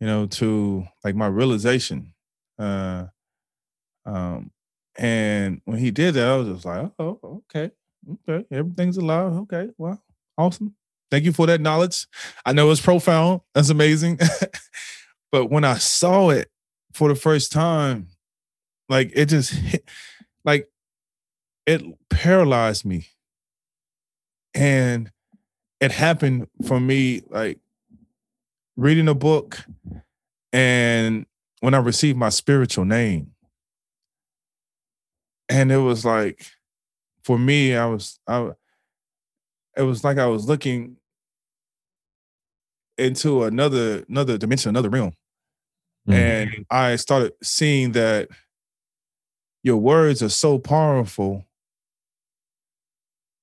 you 0.00 0.06
know, 0.06 0.26
to 0.26 0.86
like 1.04 1.14
my 1.14 1.26
realization. 1.26 2.14
Uh, 2.58 3.06
um, 4.06 4.50
and 4.96 5.60
when 5.64 5.78
he 5.78 5.90
did 5.90 6.14
that, 6.14 6.28
I 6.28 6.36
was 6.36 6.48
just 6.48 6.64
like, 6.64 6.90
oh, 6.98 7.42
okay, 7.54 7.70
okay, 8.28 8.46
everything's 8.50 8.96
alive. 8.96 9.32
Okay, 9.32 9.68
well, 9.78 10.02
awesome. 10.36 10.74
Thank 11.10 11.24
you 11.24 11.32
for 11.32 11.46
that 11.46 11.60
knowledge. 11.60 12.06
I 12.46 12.52
know 12.52 12.70
it's 12.70 12.80
profound. 12.80 13.40
That's 13.54 13.70
amazing. 13.70 14.18
but 15.32 15.46
when 15.50 15.64
I 15.64 15.74
saw 15.74 16.30
it 16.30 16.48
for 16.92 17.08
the 17.08 17.16
first 17.16 17.50
time, 17.50 18.08
like 18.88 19.10
it 19.14 19.26
just 19.26 19.52
hit, 19.52 19.84
like 20.44 20.68
it 21.66 21.82
paralyzed 22.10 22.84
me. 22.84 23.06
And 24.54 25.10
it 25.80 25.92
happened 25.92 26.48
for 26.66 26.78
me 26.78 27.22
like 27.28 27.58
reading 28.76 29.08
a 29.08 29.14
book 29.14 29.64
and 30.52 31.26
when 31.60 31.74
I 31.74 31.78
received 31.78 32.18
my 32.18 32.30
spiritual 32.30 32.84
name. 32.84 33.32
And 35.50 35.70
it 35.70 35.78
was 35.78 36.04
like, 36.04 36.46
for 37.24 37.38
me, 37.38 37.76
I 37.76 37.86
was, 37.86 38.18
I, 38.26 38.50
it 39.76 39.82
was 39.82 40.04
like 40.04 40.18
I 40.18 40.26
was 40.26 40.46
looking 40.46 40.96
into 42.96 43.44
another, 43.44 44.04
another 44.08 44.38
dimension, 44.38 44.70
another 44.70 44.88
realm. 44.88 45.12
Mm-hmm. 46.08 46.12
And 46.12 46.66
I 46.70 46.96
started 46.96 47.32
seeing 47.42 47.92
that 47.92 48.28
your 49.62 49.76
words 49.76 50.22
are 50.22 50.30
so 50.30 50.58
powerful 50.58 51.44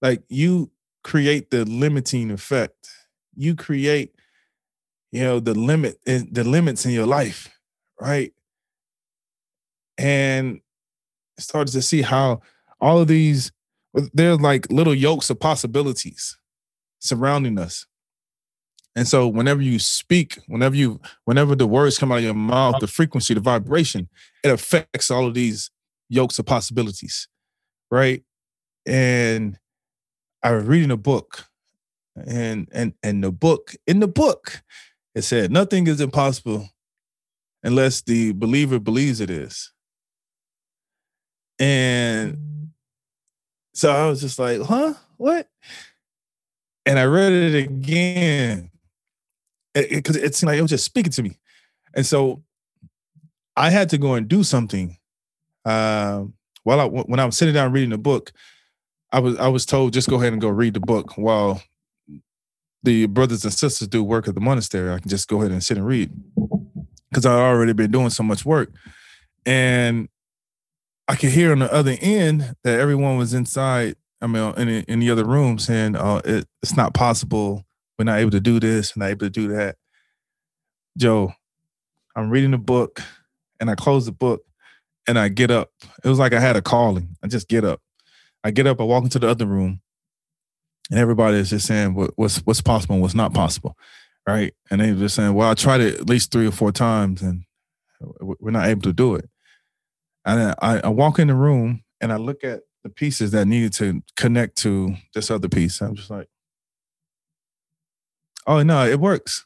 like 0.01 0.23
you 0.29 0.71
create 1.03 1.49
the 1.51 1.65
limiting 1.65 2.31
effect. 2.31 2.89
You 3.35 3.55
create, 3.55 4.15
you 5.11 5.21
know, 5.21 5.39
the 5.39 5.53
limit 5.53 5.99
the 6.05 6.43
limits 6.43 6.85
in 6.85 6.91
your 6.91 7.05
life, 7.05 7.49
right? 7.99 8.33
And 9.97 10.61
started 11.39 11.71
to 11.71 11.81
see 11.81 12.01
how 12.01 12.41
all 12.79 12.99
of 12.99 13.07
these 13.07 13.51
they're 14.13 14.35
like 14.35 14.71
little 14.71 14.93
yokes 14.93 15.29
of 15.29 15.39
possibilities 15.39 16.37
surrounding 16.99 17.57
us. 17.57 17.85
And 18.95 19.07
so 19.07 19.27
whenever 19.27 19.61
you 19.61 19.77
speak, 19.77 20.39
whenever 20.47 20.75
you 20.75 20.99
whenever 21.25 21.55
the 21.55 21.67
words 21.67 21.99
come 21.99 22.11
out 22.11 22.19
of 22.19 22.23
your 22.23 22.33
mouth, 22.33 22.79
the 22.79 22.87
frequency, 22.87 23.33
the 23.33 23.39
vibration, 23.39 24.09
it 24.43 24.49
affects 24.49 25.11
all 25.11 25.27
of 25.27 25.35
these 25.35 25.69
yokes 26.09 26.39
of 26.39 26.45
possibilities. 26.45 27.27
Right. 27.91 28.23
And 28.85 29.57
I 30.43 30.51
was 30.53 30.65
reading 30.65 30.91
a 30.91 30.97
book, 30.97 31.45
and 32.25 32.67
and 32.71 32.93
and 33.03 33.23
the 33.23 33.31
book, 33.31 33.75
in 33.85 33.99
the 33.99 34.07
book, 34.07 34.63
it 35.13 35.21
said 35.23 35.51
nothing 35.51 35.87
is 35.87 36.01
impossible 36.01 36.69
unless 37.63 38.01
the 38.01 38.31
believer 38.33 38.79
believes 38.79 39.21
it 39.21 39.29
is. 39.29 39.71
And 41.59 42.71
so 43.73 43.91
I 43.91 44.07
was 44.07 44.21
just 44.21 44.39
like, 44.39 44.61
huh? 44.61 44.93
What? 45.17 45.47
And 46.85 46.97
I 46.97 47.03
read 47.03 47.33
it 47.33 47.55
again 47.55 48.71
because 49.73 50.15
it, 50.15 50.23
it, 50.23 50.25
it, 50.25 50.35
seemed 50.35 50.49
like 50.49 50.57
it 50.57 50.61
was 50.61 50.71
just 50.71 50.85
speaking 50.85 51.11
to 51.11 51.23
me. 51.23 51.37
And 51.93 52.05
so 52.05 52.43
I 53.55 53.69
had 53.69 53.89
to 53.89 53.97
go 53.97 54.13
and 54.13 54.27
do 54.27 54.43
something. 54.43 54.97
Uh, 55.65 56.25
while 56.63 56.79
I 56.79 56.85
when 56.85 57.19
I 57.19 57.25
was 57.25 57.37
sitting 57.37 57.53
down 57.53 57.71
reading 57.71 57.89
the 57.89 57.97
book, 57.97 58.31
I 59.11 59.19
was 59.19 59.37
I 59.37 59.47
was 59.47 59.65
told 59.65 59.93
just 59.93 60.09
go 60.09 60.17
ahead 60.17 60.33
and 60.33 60.41
go 60.41 60.49
read 60.49 60.73
the 60.73 60.79
book 60.79 61.17
while 61.17 61.61
the 62.83 63.05
brothers 63.07 63.43
and 63.43 63.53
sisters 63.53 63.87
do 63.87 64.03
work 64.03 64.27
at 64.27 64.35
the 64.35 64.41
monastery. 64.41 64.91
I 64.91 64.99
can 64.99 65.09
just 65.09 65.27
go 65.27 65.39
ahead 65.39 65.51
and 65.51 65.63
sit 65.63 65.77
and 65.77 65.85
read 65.85 66.11
because 67.09 67.25
I'd 67.25 67.39
already 67.39 67.73
been 67.73 67.91
doing 67.91 68.09
so 68.09 68.23
much 68.23 68.45
work, 68.45 68.71
and 69.45 70.07
I 71.07 71.15
could 71.15 71.29
hear 71.29 71.51
on 71.51 71.59
the 71.59 71.73
other 71.73 71.95
end 72.01 72.55
that 72.63 72.79
everyone 72.79 73.17
was 73.17 73.33
inside. 73.33 73.95
I 74.21 74.27
mean, 74.27 74.43
uh, 74.43 74.53
in, 74.57 74.67
in 74.69 74.99
the 74.99 75.09
other 75.09 75.23
room 75.23 75.57
saying, 75.57 75.95
"Oh, 75.95 76.21
it, 76.25 76.45
it's 76.61 76.75
not 76.75 76.93
possible. 76.93 77.63
We're 77.97 78.05
not 78.05 78.19
able 78.19 78.31
to 78.31 78.39
do 78.39 78.59
this. 78.59 78.95
We're 78.95 79.05
not 79.05 79.11
able 79.11 79.25
to 79.27 79.29
do 79.29 79.47
that." 79.49 79.77
Joe, 80.97 81.33
I'm 82.15 82.29
reading 82.29 82.51
the 82.51 82.57
book, 82.57 83.01
and 83.59 83.69
I 83.69 83.75
close 83.75 84.05
the 84.05 84.11
book, 84.11 84.41
and 85.07 85.17
I 85.17 85.29
get 85.29 85.51
up. 85.51 85.71
It 86.03 86.09
was 86.09 86.19
like 86.19 86.33
I 86.33 86.39
had 86.39 86.55
a 86.55 86.61
calling. 86.61 87.15
I 87.23 87.27
just 87.27 87.47
get 87.47 87.63
up. 87.63 87.81
I 88.43 88.51
get 88.51 88.67
up. 88.67 88.81
I 88.81 88.83
walk 88.83 89.03
into 89.03 89.19
the 89.19 89.29
other 89.29 89.45
room, 89.45 89.81
and 90.91 90.99
everybody 90.99 91.37
is 91.37 91.51
just 91.51 91.67
saying 91.67 91.93
what, 91.93 92.11
what's 92.15 92.39
what's 92.39 92.61
possible 92.61 92.99
what's 92.99 93.15
not 93.15 93.33
possible, 93.33 93.77
right? 94.27 94.53
And 94.69 94.81
they're 94.81 94.95
just 94.95 95.15
saying, 95.15 95.33
"Well, 95.33 95.49
I 95.49 95.53
tried 95.53 95.81
it 95.81 96.01
at 96.01 96.09
least 96.09 96.31
three 96.31 96.47
or 96.47 96.51
four 96.51 96.71
times, 96.73 97.21
and 97.21 97.43
we're 98.01 98.51
not 98.51 98.67
able 98.67 98.81
to 98.81 98.93
do 98.93 99.15
it." 99.15 99.29
And 100.27 100.53
I, 100.61 100.81
I 100.83 100.89
walk 100.89 101.19
in 101.19 101.29
the 101.29 101.35
room 101.35 101.83
and 102.01 102.11
I 102.11 102.17
look 102.17 102.43
at 102.43 102.59
the 102.83 102.89
pieces 102.89 103.31
that 103.31 103.47
needed 103.47 103.71
to 103.73 104.03
connect 104.17 104.57
to 104.57 104.93
this 105.15 105.31
other 105.31 105.47
piece. 105.47 105.81
I'm 105.81 105.95
just 105.95 106.09
like, 106.09 106.27
oh 108.45 108.61
no, 108.61 108.85
it 108.85 108.99
works. 108.99 109.45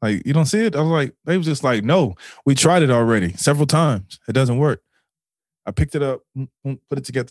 Like 0.00 0.24
you 0.24 0.32
don't 0.32 0.46
see 0.46 0.64
it. 0.64 0.76
I 0.76 0.80
was 0.80 0.90
like, 0.90 1.14
they 1.24 1.36
was 1.36 1.46
just 1.46 1.64
like, 1.64 1.82
no, 1.82 2.14
we 2.46 2.54
tried 2.54 2.82
it 2.82 2.90
already 2.90 3.32
several 3.34 3.66
times. 3.66 4.20
It 4.28 4.32
doesn't 4.32 4.58
work. 4.58 4.80
I 5.66 5.72
picked 5.72 5.96
it 5.96 6.02
up, 6.02 6.20
put 6.64 6.98
it 6.98 7.04
together, 7.04 7.30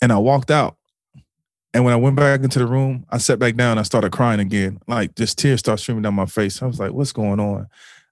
and 0.00 0.12
I 0.12 0.18
walked 0.18 0.50
out. 0.50 0.76
And 1.74 1.84
when 1.84 1.92
I 1.92 1.96
went 1.96 2.16
back 2.16 2.42
into 2.42 2.58
the 2.58 2.66
room, 2.66 3.06
I 3.10 3.18
sat 3.18 3.38
back 3.38 3.54
down. 3.54 3.78
I 3.78 3.82
started 3.82 4.10
crying 4.10 4.40
again. 4.40 4.80
Like 4.88 5.14
just 5.14 5.38
tears 5.38 5.60
start 5.60 5.78
streaming 5.78 6.02
down 6.02 6.14
my 6.14 6.26
face. 6.26 6.62
I 6.62 6.66
was 6.66 6.80
like, 6.80 6.92
"What's 6.92 7.12
going 7.12 7.38
on?" 7.38 7.66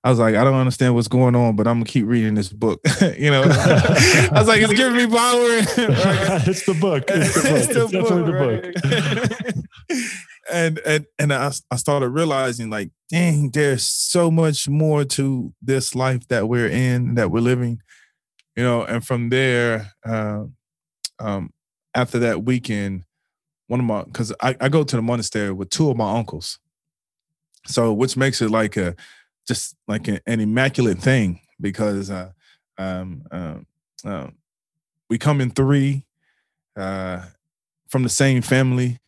I 0.05 0.11
was 0.11 0.19
like, 0.19 0.35
I 0.35 0.45
don't 0.45 0.55
understand 0.55 0.95
what's 0.95 1.09
going 1.09 1.35
on, 1.35 1.57
but 1.57 1.67
I'm 1.67 1.77
gonna 1.77 1.87
keep 1.87 2.07
reading 2.07 2.35
this 2.35 2.53
book. 2.53 2.81
you 3.17 3.31
know, 3.31 3.43
I 3.43 4.29
was 4.35 4.47
like, 4.47 4.61
it's 4.61 4.75
giving 4.75 4.97
me 4.99 5.07
power. 5.07 5.17
it's 6.47 6.67
the 6.67 6.77
book. 6.79 7.05
It's 7.09 7.35
the 7.35 7.41
book. 7.41 7.57
It's, 7.57 7.69
it's 7.71 7.91
definitely 7.91 8.33
book, 8.33 8.63
the 8.63 9.55
book. 9.89 10.01
and 10.53 10.79
and 10.81 11.07
and 11.19 11.33
I, 11.33 11.51
I 11.71 11.77
started 11.77 12.11
realizing, 12.11 12.69
like, 12.69 12.91
dang, 13.11 13.49
there's 13.51 13.87
so 13.87 14.31
much 14.31 14.69
more 14.69 15.05
to 15.05 15.55
this 15.63 15.95
life 15.95 16.29
that 16.29 16.51
we're 16.51 16.69
in, 16.69 17.15
that 17.15 17.31
we're 17.31 17.41
living. 17.41 17.81
You 18.57 18.63
know, 18.63 18.85
and 18.85 19.05
from 19.05 19.31
there, 19.31 19.91
uh, 20.05 20.45
um, 21.19 21.51
after 21.95 22.19
that 22.19 22.45
weekend, 22.45 23.05
one 23.69 23.81
of 23.81 23.87
my 23.87 24.03
because 24.05 24.35
I, 24.43 24.55
I 24.61 24.69
go 24.69 24.85
to 24.85 24.97
the 24.97 25.03
monastery 25.03 25.51
with 25.51 25.71
two 25.71 25.89
of 25.89 25.97
my 25.97 26.15
uncles, 26.15 26.59
so 27.67 27.91
which 27.95 28.19
makes 28.19 28.43
it 28.43 28.51
like 28.51 28.77
a 28.77 28.95
just 29.47 29.77
like 29.87 30.09
a, 30.09 30.21
an 30.27 30.41
immaculate 30.41 30.99
thing 30.99 31.41
because 31.61 32.11
uh, 32.11 32.31
um, 32.79 33.23
uh, 34.05 34.29
we 35.09 35.19
come 35.19 35.41
in 35.41 35.51
three 35.51 36.05
uh, 36.77 37.23
from 37.89 38.03
the 38.03 38.09
same 38.09 38.43
family. 38.43 38.99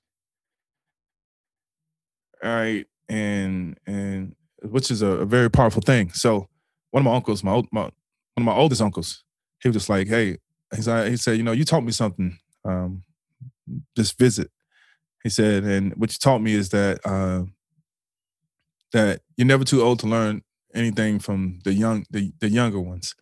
All 2.42 2.50
right, 2.50 2.86
and 3.08 3.78
and 3.86 4.36
which 4.62 4.90
is 4.90 5.02
a, 5.02 5.06
a, 5.06 5.24
very 5.24 5.50
powerful 5.50 5.82
thing. 5.82 6.12
So 6.12 6.48
one 6.90 7.00
of 7.00 7.04
my 7.04 7.14
uncles, 7.14 7.42
my, 7.42 7.62
my 7.72 7.82
one 7.82 7.92
of 8.36 8.42
my 8.42 8.54
oldest 8.54 8.82
uncles, 8.82 9.24
he 9.62 9.68
was 9.68 9.76
just 9.76 9.88
like, 9.88 10.06
"Hey," 10.06 10.36
he 10.74 10.82
said, 10.82 11.08
"He 11.08 11.16
said, 11.16 11.36
you 11.36 11.42
know, 11.42 11.52
you 11.52 11.64
taught 11.64 11.84
me 11.84 11.92
something. 11.92 12.38
Um, 12.64 13.02
this 13.96 14.12
visit." 14.12 14.50
He 15.26 15.30
said, 15.30 15.64
and 15.64 15.92
what 15.96 16.12
you 16.12 16.18
taught 16.20 16.38
me 16.40 16.54
is 16.54 16.68
that 16.68 17.00
uh, 17.04 17.42
that 18.96 19.20
you're 19.36 19.46
never 19.46 19.64
too 19.64 19.82
old 19.82 20.00
to 20.00 20.06
learn 20.06 20.42
anything 20.74 21.18
from 21.18 21.60
the 21.64 21.72
young 21.72 22.04
the, 22.10 22.32
the 22.40 22.48
younger 22.48 22.80
ones 22.80 23.14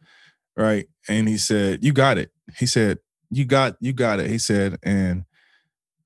right? 0.57 0.87
And 1.09 1.29
he 1.29 1.39
said 1.39 1.85
you 1.85 1.93
got 1.93 2.19
it. 2.19 2.31
He 2.57 2.67
said 2.67 2.99
you 3.31 3.45
got 3.45 3.77
you 3.81 3.93
got 3.93 4.21
it. 4.21 4.31
He 4.31 4.39
said 4.39 4.79
and 4.83 5.25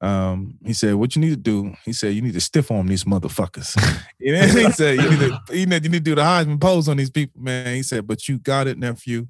um 0.00 0.56
he 0.64 0.72
said 0.72 0.94
what 0.94 1.16
you 1.16 1.20
need 1.20 1.30
to 1.30 1.36
do 1.36 1.74
he 1.84 1.92
said 1.92 2.14
you 2.14 2.22
need 2.22 2.32
to 2.32 2.40
stiff 2.40 2.70
arm 2.70 2.86
these 2.86 3.04
motherfuckers. 3.04 3.76
He 4.20 4.32
said 4.72 4.96
you 4.96 5.10
need 5.10 5.18
to 5.20 5.56
you 5.56 5.66
need, 5.66 5.84
you 5.84 5.90
need 5.90 6.04
to 6.04 6.10
do 6.10 6.14
the 6.14 6.22
Heisman 6.22 6.60
pose 6.60 6.88
on 6.88 6.96
these 6.96 7.10
people 7.10 7.40
man. 7.40 7.74
He 7.74 7.82
said 7.82 8.06
but 8.06 8.28
you 8.28 8.38
got 8.38 8.66
it 8.66 8.78
nephew. 8.78 9.28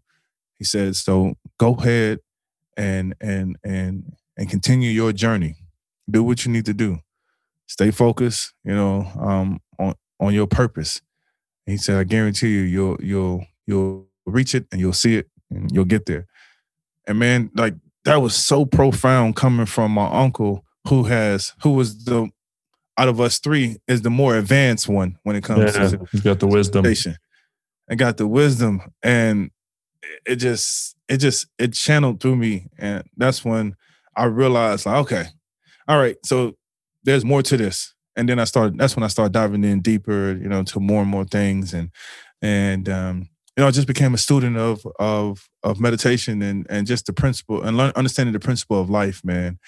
He 0.58 0.64
said 0.64 0.96
so 0.96 1.34
go 1.58 1.74
ahead 1.74 2.20
and 2.76 3.14
and 3.20 3.56
and 3.64 4.12
and 4.36 4.50
continue 4.50 4.90
your 4.90 5.12
journey. 5.12 5.56
Do 6.10 6.22
what 6.22 6.44
you 6.44 6.52
need 6.52 6.64
to 6.66 6.74
do. 6.74 6.98
Stay 7.66 7.90
focused 7.90 8.52
you 8.64 8.74
know 8.74 9.10
um 9.18 9.60
on 10.20 10.34
your 10.34 10.46
purpose. 10.46 11.00
And 11.66 11.72
he 11.72 11.78
said, 11.78 11.98
I 11.98 12.04
guarantee 12.04 12.48
you, 12.48 12.62
you'll 12.62 12.96
you'll 13.00 13.46
you'll 13.66 14.06
reach 14.26 14.54
it 14.54 14.66
and 14.72 14.80
you'll 14.80 14.92
see 14.92 15.16
it 15.16 15.28
and 15.50 15.70
you'll 15.72 15.84
get 15.84 16.06
there. 16.06 16.26
And 17.06 17.18
man, 17.18 17.50
like 17.54 17.74
that 18.04 18.22
was 18.22 18.34
so 18.34 18.64
profound 18.64 19.36
coming 19.36 19.66
from 19.66 19.92
my 19.92 20.08
uncle 20.08 20.64
who 20.88 21.04
has 21.04 21.54
who 21.62 21.70
was 21.72 22.04
the 22.04 22.30
out 22.96 23.08
of 23.08 23.20
us 23.20 23.38
three 23.38 23.76
is 23.86 24.02
the 24.02 24.10
more 24.10 24.36
advanced 24.36 24.88
one 24.88 25.18
when 25.22 25.36
it 25.36 25.44
comes 25.44 25.74
yeah, 25.74 25.88
to 25.88 26.06
he's 26.10 26.20
got 26.20 26.40
the 26.40 26.46
wisdom 26.46 26.84
and 27.88 27.98
got 27.98 28.16
the 28.16 28.26
wisdom 28.26 28.80
and 29.02 29.50
it 30.26 30.36
just 30.36 30.96
it 31.08 31.18
just 31.18 31.46
it 31.58 31.72
channeled 31.72 32.20
through 32.20 32.36
me 32.36 32.66
and 32.78 33.04
that's 33.16 33.44
when 33.44 33.74
i 34.16 34.24
realized 34.24 34.86
like 34.86 34.96
okay 34.96 35.26
all 35.86 35.98
right 35.98 36.16
so 36.24 36.56
there's 37.04 37.24
more 37.24 37.42
to 37.42 37.56
this 37.56 37.94
and 38.18 38.28
then 38.28 38.38
I 38.38 38.44
started. 38.44 38.76
That's 38.76 38.96
when 38.96 39.04
I 39.04 39.08
started 39.08 39.32
diving 39.32 39.64
in 39.64 39.80
deeper, 39.80 40.32
you 40.32 40.48
know, 40.48 40.64
to 40.64 40.80
more 40.80 41.02
and 41.02 41.10
more 41.10 41.24
things, 41.24 41.72
and 41.72 41.90
and 42.42 42.88
um, 42.88 43.28
you 43.56 43.62
know, 43.62 43.68
I 43.68 43.70
just 43.70 43.86
became 43.86 44.12
a 44.12 44.18
student 44.18 44.56
of 44.56 44.86
of 44.98 45.48
of 45.62 45.80
meditation 45.80 46.42
and 46.42 46.66
and 46.68 46.86
just 46.86 47.06
the 47.06 47.12
principle 47.12 47.62
and 47.62 47.76
learn, 47.76 47.92
understanding 47.94 48.32
the 48.32 48.40
principle 48.40 48.80
of 48.80 48.90
life, 48.90 49.24
man. 49.24 49.58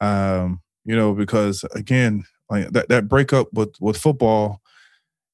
Um, 0.00 0.60
you 0.84 0.94
know, 0.94 1.14
because 1.14 1.64
again, 1.74 2.24
like 2.50 2.70
that 2.70 2.90
that 2.90 3.08
breakup 3.08 3.48
with 3.54 3.74
with 3.80 3.96
football, 3.96 4.60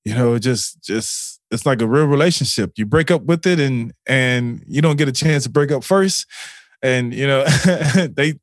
you 0.05 0.15
know, 0.15 0.39
just 0.39 0.81
just 0.83 1.41
it's 1.51 1.67
like 1.67 1.83
a 1.83 1.89
real 1.89 2.07
relationship. 2.07 2.73
You 2.77 2.87
break 2.87 3.11
up 3.11 3.23
with 3.25 3.45
it, 3.47 3.59
and 3.59 3.93
and 4.07 4.63
you 4.69 4.81
don't 4.81 4.97
get 4.97 5.09
a 5.09 5.13
chance 5.13 5.43
to 5.43 5.51
break 5.51 5.73
up 5.73 5.83
first, 5.83 6.25
and 6.83 7.13
you 7.13 7.27
know, 7.27 7.45
they 8.13 8.35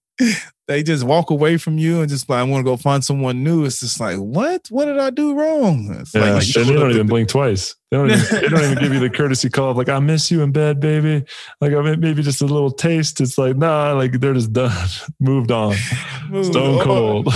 they 0.68 0.84
just 0.84 1.03
walk 1.03 1.30
away 1.30 1.57
from 1.57 1.77
you 1.77 2.02
and 2.02 2.10
just 2.10 2.30
like 2.30 2.39
I 2.39 2.44
want 2.44 2.65
to 2.65 2.69
go 2.69 2.77
find 2.77 3.03
someone 3.03 3.44
new. 3.44 3.65
It's 3.65 3.80
just 3.80 3.99
like, 3.99 4.18
what? 4.18 4.68
What 4.69 4.85
did 4.85 4.99
I 4.99 5.10
do 5.10 5.34
wrong? 5.34 5.95
It's 5.99 6.14
yeah, 6.14 6.34
like, 6.34 6.45
they 6.45 6.73
don't 6.73 6.91
even 6.91 7.07
blink 7.07 7.30
twice. 7.30 7.76
They 7.89 7.98
don't, 7.98 8.11
even, 8.11 8.41
they 8.41 8.49
don't 8.49 8.64
even 8.64 8.77
give 8.77 8.94
you 8.94 8.99
the 8.99 9.10
courtesy 9.10 9.49
call 9.49 9.72
of 9.72 9.77
like, 9.77 9.89
I 9.89 9.99
miss 9.99 10.30
you 10.30 10.41
in 10.41 10.52
bed, 10.52 10.80
baby. 10.80 11.26
Like 11.61 11.73
I 11.73 11.81
mean, 11.81 11.99
maybe 11.99 12.22
just 12.22 12.41
a 12.41 12.45
little 12.45 12.72
taste. 12.72 13.22
It's 13.22 13.38
like, 13.38 13.56
nah, 13.56 13.94
like 13.94 14.19
they're 14.19 14.34
just 14.34 14.52
done, 14.53 14.89
moved 15.19 15.52
on, 15.52 15.76
moved 16.30 16.52
stone 16.52 16.80
on. 16.80 16.84
cold, 16.84 17.34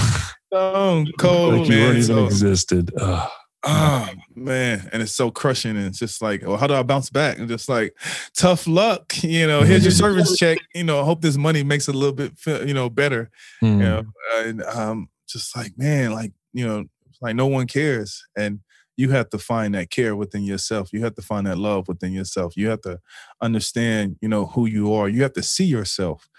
stone 0.48 1.08
cold. 1.18 1.54
like 1.60 1.70
you 1.70 1.80
weren't 1.80 1.98
even 1.98 2.04
so, 2.04 2.26
existed. 2.26 2.92
Ugh. 3.00 3.30
Oh 3.64 4.10
man, 4.36 4.90
and 4.92 5.02
it's 5.02 5.16
so 5.16 5.32
crushing, 5.32 5.78
and 5.78 5.86
it's 5.86 6.00
just 6.00 6.22
like, 6.22 6.46
well, 6.46 6.58
how 6.58 6.68
do 6.68 6.74
I 6.74 6.84
bounce 6.84 7.10
back? 7.10 7.38
And 7.38 7.48
just 7.48 7.70
like, 7.70 7.96
tough 8.36 8.68
luck, 8.68 9.14
you 9.24 9.48
know. 9.48 9.62
Here's 9.62 9.84
your 9.84 9.92
service 9.92 10.38
check. 10.40 10.60
You 10.74 10.84
know, 10.84 11.00
I 11.00 11.04
hope 11.04 11.22
this 11.22 11.38
money 11.38 11.64
makes 11.64 11.88
it 11.88 11.96
a 11.96 11.98
little 11.98 12.16
bit, 12.16 12.34
you 12.46 12.74
know, 12.74 12.90
better. 12.90 13.30
Mm. 13.64 13.72
You 13.72 13.78
know, 13.78 14.04
and 14.38 14.64
um, 14.64 15.10
just 15.28 15.56
like 15.56 15.74
man, 15.78 16.12
like 16.12 16.34
you 16.54 16.68
know, 16.68 16.86
like 17.22 17.36
no 17.36 17.48
one 17.48 17.68
cares, 17.68 18.26
and 18.36 18.60
you 18.98 19.10
have 19.10 19.30
to 19.30 19.38
find 19.38 19.74
that 19.76 19.90
care 19.90 20.16
within 20.16 20.44
yourself. 20.44 20.94
You 20.94 21.04
have 21.04 21.16
to 21.16 21.22
find 21.22 21.48
that 21.48 21.58
love 21.58 21.88
within 21.88 22.14
yourself. 22.14 22.56
You 22.56 22.70
have 22.70 22.82
to 22.82 23.00
understand, 23.42 24.18
you 24.22 24.28
know, 24.28 24.46
who 24.48 24.66
you 24.66 24.94
are. 24.94 25.10
You 25.10 25.24
have 25.24 25.34
to 25.34 25.44
see 25.44 25.64
yourself, 25.66 26.30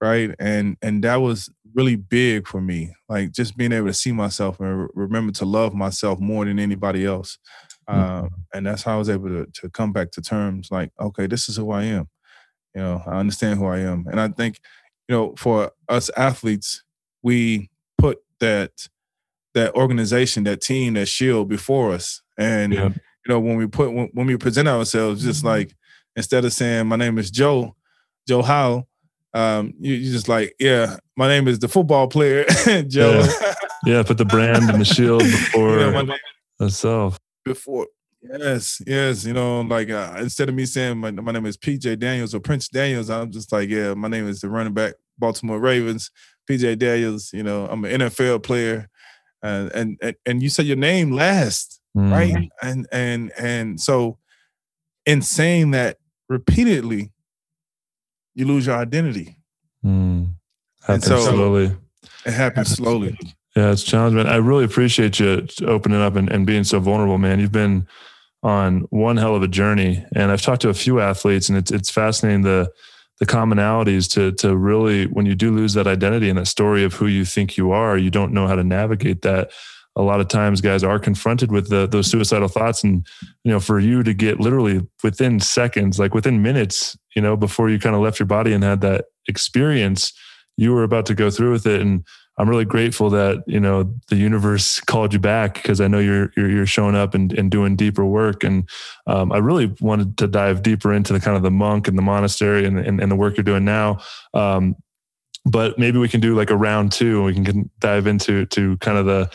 right? 0.00 0.34
And 0.38 0.76
and 0.82 1.04
that 1.04 1.16
was 1.16 1.50
really 1.76 1.96
big 1.96 2.48
for 2.48 2.60
me. 2.60 2.92
Like 3.08 3.30
just 3.30 3.56
being 3.56 3.72
able 3.72 3.86
to 3.86 3.94
see 3.94 4.10
myself 4.10 4.58
and 4.58 4.88
remember 4.94 5.32
to 5.34 5.44
love 5.44 5.74
myself 5.74 6.18
more 6.18 6.44
than 6.44 6.58
anybody 6.58 7.04
else. 7.04 7.38
Mm-hmm. 7.88 8.26
and 8.52 8.66
that's 8.66 8.82
how 8.82 8.96
I 8.96 8.98
was 8.98 9.08
able 9.08 9.28
to 9.28 9.46
to 9.60 9.70
come 9.70 9.92
back 9.92 10.10
to 10.12 10.20
terms. 10.20 10.72
Like, 10.72 10.90
okay, 11.00 11.28
this 11.28 11.48
is 11.48 11.56
who 11.56 11.70
I 11.70 11.84
am. 11.84 12.08
You 12.74 12.82
know, 12.82 13.02
I 13.06 13.18
understand 13.18 13.60
who 13.60 13.66
I 13.66 13.78
am, 13.78 14.06
and 14.10 14.20
I 14.20 14.26
think, 14.26 14.58
you 15.08 15.14
know, 15.14 15.34
for 15.36 15.70
us 15.88 16.10
athletes, 16.16 16.82
we 17.22 17.70
put 17.96 18.18
that 18.40 18.88
that 19.54 19.74
organization, 19.74 20.42
that 20.44 20.60
team, 20.60 20.94
that 20.94 21.06
shield 21.06 21.48
before 21.48 21.92
us. 21.92 22.22
And 22.36 22.72
yeah. 22.72 22.88
you 22.88 23.28
know, 23.28 23.38
when 23.38 23.56
we 23.56 23.68
put 23.68 23.92
when, 23.92 24.10
when, 24.12 24.26
we 24.26 24.36
present 24.36 24.66
ourselves, 24.66 25.22
just 25.22 25.38
mm-hmm. 25.38 25.48
like 25.48 25.76
instead 26.16 26.44
of 26.44 26.52
saying 26.52 26.88
my 26.88 26.96
name 26.96 27.18
is 27.18 27.30
Joe, 27.30 27.76
Joe 28.26 28.42
Hawley, 28.42 28.82
um, 29.36 29.74
you, 29.78 29.94
you 29.94 30.12
just 30.12 30.28
like, 30.28 30.54
yeah, 30.58 30.96
my 31.16 31.28
name 31.28 31.46
is 31.48 31.58
the 31.58 31.68
football 31.68 32.08
player, 32.08 32.44
Joe. 32.88 33.20
Yeah. 33.20 33.54
yeah. 33.84 34.02
put 34.02 34.18
the 34.18 34.24
brand 34.24 34.70
and 34.70 34.80
the 34.80 34.84
shield 34.84 35.20
before 35.24 35.76
know, 35.76 36.16
myself. 36.58 37.18
Before 37.44 37.86
Yes, 38.22 38.82
yes. 38.86 39.24
You 39.24 39.34
know, 39.34 39.60
like 39.60 39.90
uh, 39.90 40.16
instead 40.18 40.48
of 40.48 40.54
me 40.54 40.64
saying 40.64 40.98
my, 40.98 41.10
my 41.10 41.32
name 41.32 41.46
is 41.46 41.56
PJ 41.56 41.98
Daniels 41.98 42.34
or 42.34 42.40
Prince 42.40 42.68
Daniels, 42.68 43.10
I'm 43.10 43.30
just 43.30 43.52
like, 43.52 43.68
yeah, 43.68 43.94
my 43.94 44.08
name 44.08 44.26
is 44.26 44.40
the 44.40 44.48
running 44.48 44.74
back, 44.74 44.94
Baltimore 45.18 45.60
Ravens, 45.60 46.10
PJ 46.50 46.78
Daniels. 46.78 47.30
You 47.32 47.42
know, 47.42 47.66
I'm 47.66 47.84
an 47.84 48.00
NFL 48.00 48.42
player 48.42 48.88
and 49.42 49.98
and 50.00 50.16
and 50.24 50.42
you 50.42 50.48
said 50.48 50.66
your 50.66 50.76
name 50.76 51.12
last, 51.12 51.80
mm. 51.96 52.10
right? 52.10 52.48
And 52.62 52.86
and 52.90 53.32
and 53.38 53.80
so 53.80 54.18
in 55.04 55.22
saying 55.22 55.72
that 55.72 55.98
repeatedly, 56.28 57.12
you 58.36 58.46
lose 58.46 58.66
your 58.66 58.76
identity. 58.76 59.34
Mm. 59.84 60.34
Happens 60.82 61.06
so 61.06 61.18
slowly. 61.18 61.76
It 62.24 62.32
happens 62.32 62.68
slowly. 62.68 63.18
Yeah, 63.56 63.72
it's 63.72 63.82
challenging. 63.82 64.18
Man. 64.18 64.26
I 64.28 64.36
really 64.36 64.64
appreciate 64.64 65.18
you 65.18 65.46
opening 65.62 66.00
up 66.00 66.14
and, 66.14 66.30
and 66.30 66.46
being 66.46 66.62
so 66.62 66.78
vulnerable, 66.78 67.16
man. 67.16 67.40
You've 67.40 67.50
been 67.50 67.88
on 68.42 68.80
one 68.90 69.16
hell 69.16 69.34
of 69.34 69.42
a 69.42 69.48
journey, 69.48 70.04
and 70.14 70.30
I've 70.30 70.42
talked 70.42 70.62
to 70.62 70.68
a 70.68 70.74
few 70.74 71.00
athletes, 71.00 71.48
and 71.48 71.56
it's 71.56 71.70
it's 71.70 71.90
fascinating 71.90 72.42
the 72.42 72.70
the 73.18 73.26
commonalities 73.26 74.08
to 74.12 74.32
to 74.32 74.54
really 74.54 75.06
when 75.06 75.24
you 75.24 75.34
do 75.34 75.50
lose 75.50 75.72
that 75.72 75.86
identity 75.86 76.28
and 76.28 76.38
that 76.38 76.46
story 76.46 76.84
of 76.84 76.92
who 76.92 77.06
you 77.06 77.24
think 77.24 77.56
you 77.56 77.72
are, 77.72 77.96
you 77.96 78.10
don't 78.10 78.32
know 78.32 78.46
how 78.46 78.54
to 78.54 78.64
navigate 78.64 79.22
that. 79.22 79.50
A 79.96 80.02
lot 80.02 80.20
of 80.20 80.28
times, 80.28 80.60
guys 80.60 80.84
are 80.84 80.98
confronted 80.98 81.50
with 81.50 81.68
the, 81.70 81.86
those 81.86 82.10
suicidal 82.10 82.48
thoughts, 82.48 82.84
and 82.84 83.06
you 83.44 83.50
know, 83.50 83.60
for 83.60 83.78
you 83.78 84.02
to 84.02 84.12
get 84.12 84.40
literally 84.40 84.86
within 85.02 85.40
seconds, 85.40 85.98
like 85.98 86.14
within 86.14 86.42
minutes, 86.42 86.96
you 87.14 87.22
know, 87.22 87.36
before 87.36 87.70
you 87.70 87.78
kind 87.78 87.96
of 87.96 88.02
left 88.02 88.18
your 88.18 88.26
body 88.26 88.52
and 88.52 88.62
had 88.62 88.82
that 88.82 89.06
experience, 89.26 90.12
you 90.56 90.72
were 90.72 90.82
about 90.82 91.06
to 91.06 91.14
go 91.14 91.30
through 91.30 91.52
with 91.52 91.66
it, 91.66 91.80
and 91.80 92.04
I'm 92.38 92.50
really 92.50 92.66
grateful 92.66 93.08
that 93.10 93.42
you 93.46 93.60
know 93.60 93.94
the 94.08 94.16
universe 94.16 94.80
called 94.80 95.12
you 95.12 95.18
back 95.18 95.54
because 95.54 95.80
I 95.80 95.88
know 95.88 95.98
you're, 95.98 96.32
you're 96.36 96.50
you're, 96.50 96.66
showing 96.66 96.94
up 96.94 97.14
and, 97.14 97.32
and 97.32 97.50
doing 97.50 97.76
deeper 97.76 98.04
work, 98.04 98.44
and 98.44 98.68
um, 99.06 99.32
I 99.32 99.38
really 99.38 99.74
wanted 99.80 100.18
to 100.18 100.26
dive 100.26 100.62
deeper 100.62 100.92
into 100.92 101.12
the 101.12 101.20
kind 101.20 101.36
of 101.36 101.42
the 101.42 101.50
monk 101.50 101.88
and 101.88 101.96
the 101.96 102.02
monastery 102.02 102.66
and, 102.66 102.78
and, 102.78 103.00
and 103.00 103.10
the 103.10 103.16
work 103.16 103.36
you're 103.36 103.44
doing 103.44 103.64
now. 103.64 103.98
Um, 104.34 104.76
but 105.46 105.78
maybe 105.78 105.98
we 105.98 106.08
can 106.08 106.20
do 106.20 106.34
like 106.34 106.50
a 106.50 106.56
round 106.56 106.92
two, 106.92 107.16
and 107.16 107.24
we 107.24 107.44
can 107.44 107.70
dive 107.78 108.06
into 108.06 108.44
to 108.46 108.76
kind 108.78 108.98
of 108.98 109.06
the 109.06 109.30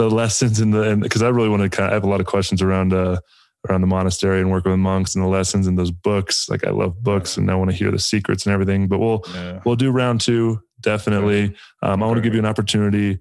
the 0.00 0.14
lessons 0.14 0.60
in 0.60 0.70
the 0.70 0.96
because 0.96 1.22
I 1.22 1.28
really 1.28 1.48
want 1.48 1.62
to 1.62 1.68
kind 1.68 1.86
of 1.86 1.92
I 1.92 1.94
have 1.94 2.04
a 2.04 2.08
lot 2.08 2.20
of 2.20 2.26
questions 2.26 2.62
around 2.62 2.92
uh, 2.92 3.20
around 3.68 3.82
the 3.82 3.86
monastery 3.86 4.40
and 4.40 4.50
working 4.50 4.70
with 4.70 4.80
monks 4.80 5.14
and 5.14 5.22
the 5.22 5.28
lessons 5.28 5.66
and 5.66 5.78
those 5.78 5.90
books. 5.90 6.48
Like 6.48 6.66
I 6.66 6.70
love 6.70 7.02
books 7.02 7.36
and 7.36 7.50
I 7.50 7.54
want 7.54 7.70
to 7.70 7.76
hear 7.76 7.90
the 7.90 7.98
secrets 7.98 8.46
and 8.46 8.52
everything. 8.52 8.88
But 8.88 8.98
we'll 8.98 9.24
yeah. 9.34 9.60
we'll 9.64 9.76
do 9.76 9.90
round 9.90 10.20
two 10.20 10.62
definitely. 10.80 11.54
Um, 11.82 12.02
I 12.02 12.06
want 12.06 12.16
to 12.16 12.22
give 12.22 12.32
you 12.32 12.40
an 12.40 12.46
opportunity. 12.46 13.18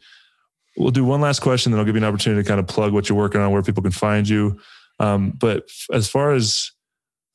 We'll 0.77 0.91
do 0.91 1.03
one 1.03 1.21
last 1.21 1.41
question, 1.41 1.71
then 1.71 1.79
I'll 1.79 1.85
give 1.85 1.95
you 1.95 2.01
an 2.01 2.07
opportunity 2.07 2.41
to 2.41 2.47
kind 2.47 2.59
of 2.59 2.67
plug 2.67 2.93
what 2.93 3.09
you're 3.09 3.17
working 3.17 3.41
on, 3.41 3.51
where 3.51 3.61
people 3.61 3.83
can 3.83 3.91
find 3.91 4.27
you. 4.27 4.59
Um, 4.99 5.31
but 5.31 5.69
as 5.91 6.09
far 6.09 6.31
as 6.31 6.71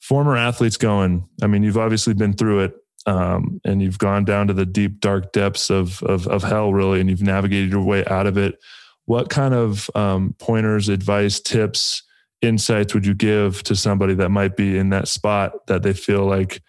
former 0.01 0.37
athletes 0.37 0.77
going, 0.77 1.29
I 1.43 1.47
mean, 1.47 1.63
you've 1.63 1.77
obviously 1.77 2.15
been 2.15 2.33
through 2.33 2.61
it, 2.61 2.75
um, 3.07 3.61
and 3.65 3.83
you've 3.83 3.99
gone 3.99 4.25
down 4.25 4.47
to 4.47 4.55
the 4.55 4.65
deep, 4.65 5.01
dark 5.01 5.33
depths 5.33 5.71
of, 5.71 6.03
of, 6.05 6.27
of 6.27 6.43
hell, 6.43 6.73
really, 6.73 7.01
and 7.01 7.11
you've 7.11 7.23
navigated 7.23 7.71
your 7.71 7.83
way 7.83 8.05
out 8.07 8.27
of 8.27 8.39
it. 8.39 8.59
What 9.07 9.29
kind 9.29 9.55
of 9.55 9.91
um, 9.95 10.35
pointers, 10.39 10.89
advice, 10.89 11.41
tips, 11.41 12.03
insights 12.41 12.95
would 12.95 13.07
you 13.07 13.15
give 13.15 13.63
to 13.65 13.77
somebody 13.77 14.15
that 14.15 14.31
might 14.31 14.57
be 14.57 14.79
in 14.79 14.91
that 14.91 15.09
spot 15.09 15.67
that 15.67 15.83
they 15.83 15.93
feel 15.93 16.25
like 16.25 16.63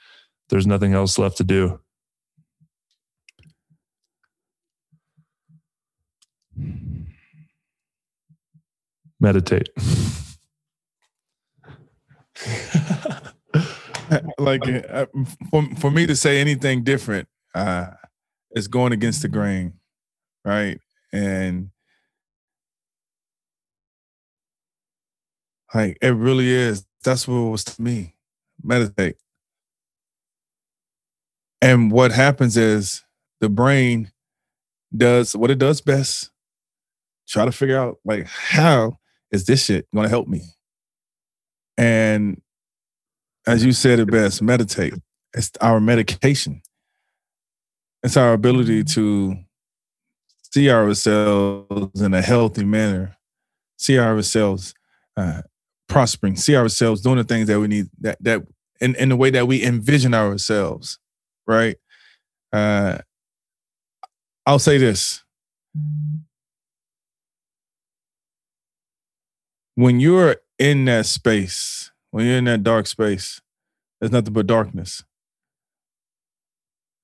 there's 0.49 0.67
nothing 0.67 0.93
else 0.93 1.17
left 1.17 1.37
to 1.37 1.43
do? 1.43 1.79
Meditate. 9.19 9.69
like 14.37 14.61
uh, 14.67 15.05
for 15.49 15.63
for 15.77 15.89
me 15.89 16.05
to 16.05 16.15
say 16.15 16.39
anything 16.39 16.83
different 16.83 17.27
uh 17.53 17.87
is 18.51 18.67
going 18.67 18.93
against 18.93 19.21
the 19.21 19.27
grain 19.27 19.73
right 20.43 20.79
and 21.11 21.69
like 25.75 25.97
it 26.01 26.15
really 26.15 26.49
is. 26.49 26.85
That's 27.03 27.27
what 27.27 27.35
it 27.35 27.49
was 27.49 27.63
to 27.65 27.81
me. 27.81 28.15
Meditate. 28.63 29.17
And 31.61 31.91
what 31.91 32.11
happens 32.11 32.57
is 32.57 33.03
the 33.41 33.49
brain 33.49 34.11
does 34.95 35.35
what 35.35 35.51
it 35.51 35.59
does 35.59 35.81
best. 35.81 36.31
Try 37.27 37.45
to 37.45 37.51
figure 37.51 37.77
out 37.77 37.97
like 38.05 38.25
how 38.25 38.99
is 39.31 39.45
this 39.45 39.65
shit 39.65 39.87
to 39.93 40.07
help 40.07 40.27
me? 40.27 40.41
And 41.77 42.41
as 43.45 43.65
you 43.65 43.73
said 43.73 43.99
it 43.99 44.09
best 44.09 44.41
meditate. 44.41 44.93
It's 45.33 45.51
our 45.59 45.79
medication. 45.79 46.61
It's 48.03 48.15
our 48.15 48.33
ability 48.33 48.83
to 48.85 49.35
see 50.53 50.71
ourselves 50.71 52.01
in 52.01 52.13
a 52.13 52.21
healthy 52.21 52.63
manner. 52.63 53.17
See 53.77 53.99
ourselves 53.99 54.73
uh, 55.17 55.41
prospering 55.87 56.35
see 56.35 56.55
ourselves 56.55 57.01
doing 57.01 57.17
the 57.17 57.23
things 57.23 57.47
that 57.47 57.59
we 57.59 57.67
need 57.67 57.87
that 57.99 58.17
that 58.21 58.41
in, 58.81 58.95
in 58.95 59.09
the 59.09 59.15
way 59.15 59.29
that 59.29 59.47
we 59.47 59.63
envision 59.63 60.13
ourselves 60.13 60.99
right 61.47 61.77
uh 62.51 62.97
i'll 64.45 64.59
say 64.59 64.77
this 64.77 65.23
when 69.75 69.99
you're 69.99 70.37
in 70.57 70.85
that 70.85 71.05
space, 71.05 71.91
when 72.11 72.25
you're 72.25 72.37
in 72.37 72.45
that 72.45 72.63
dark 72.63 72.87
space, 72.87 73.41
there's 73.99 74.11
nothing 74.11 74.33
but 74.33 74.47
darkness. 74.47 75.03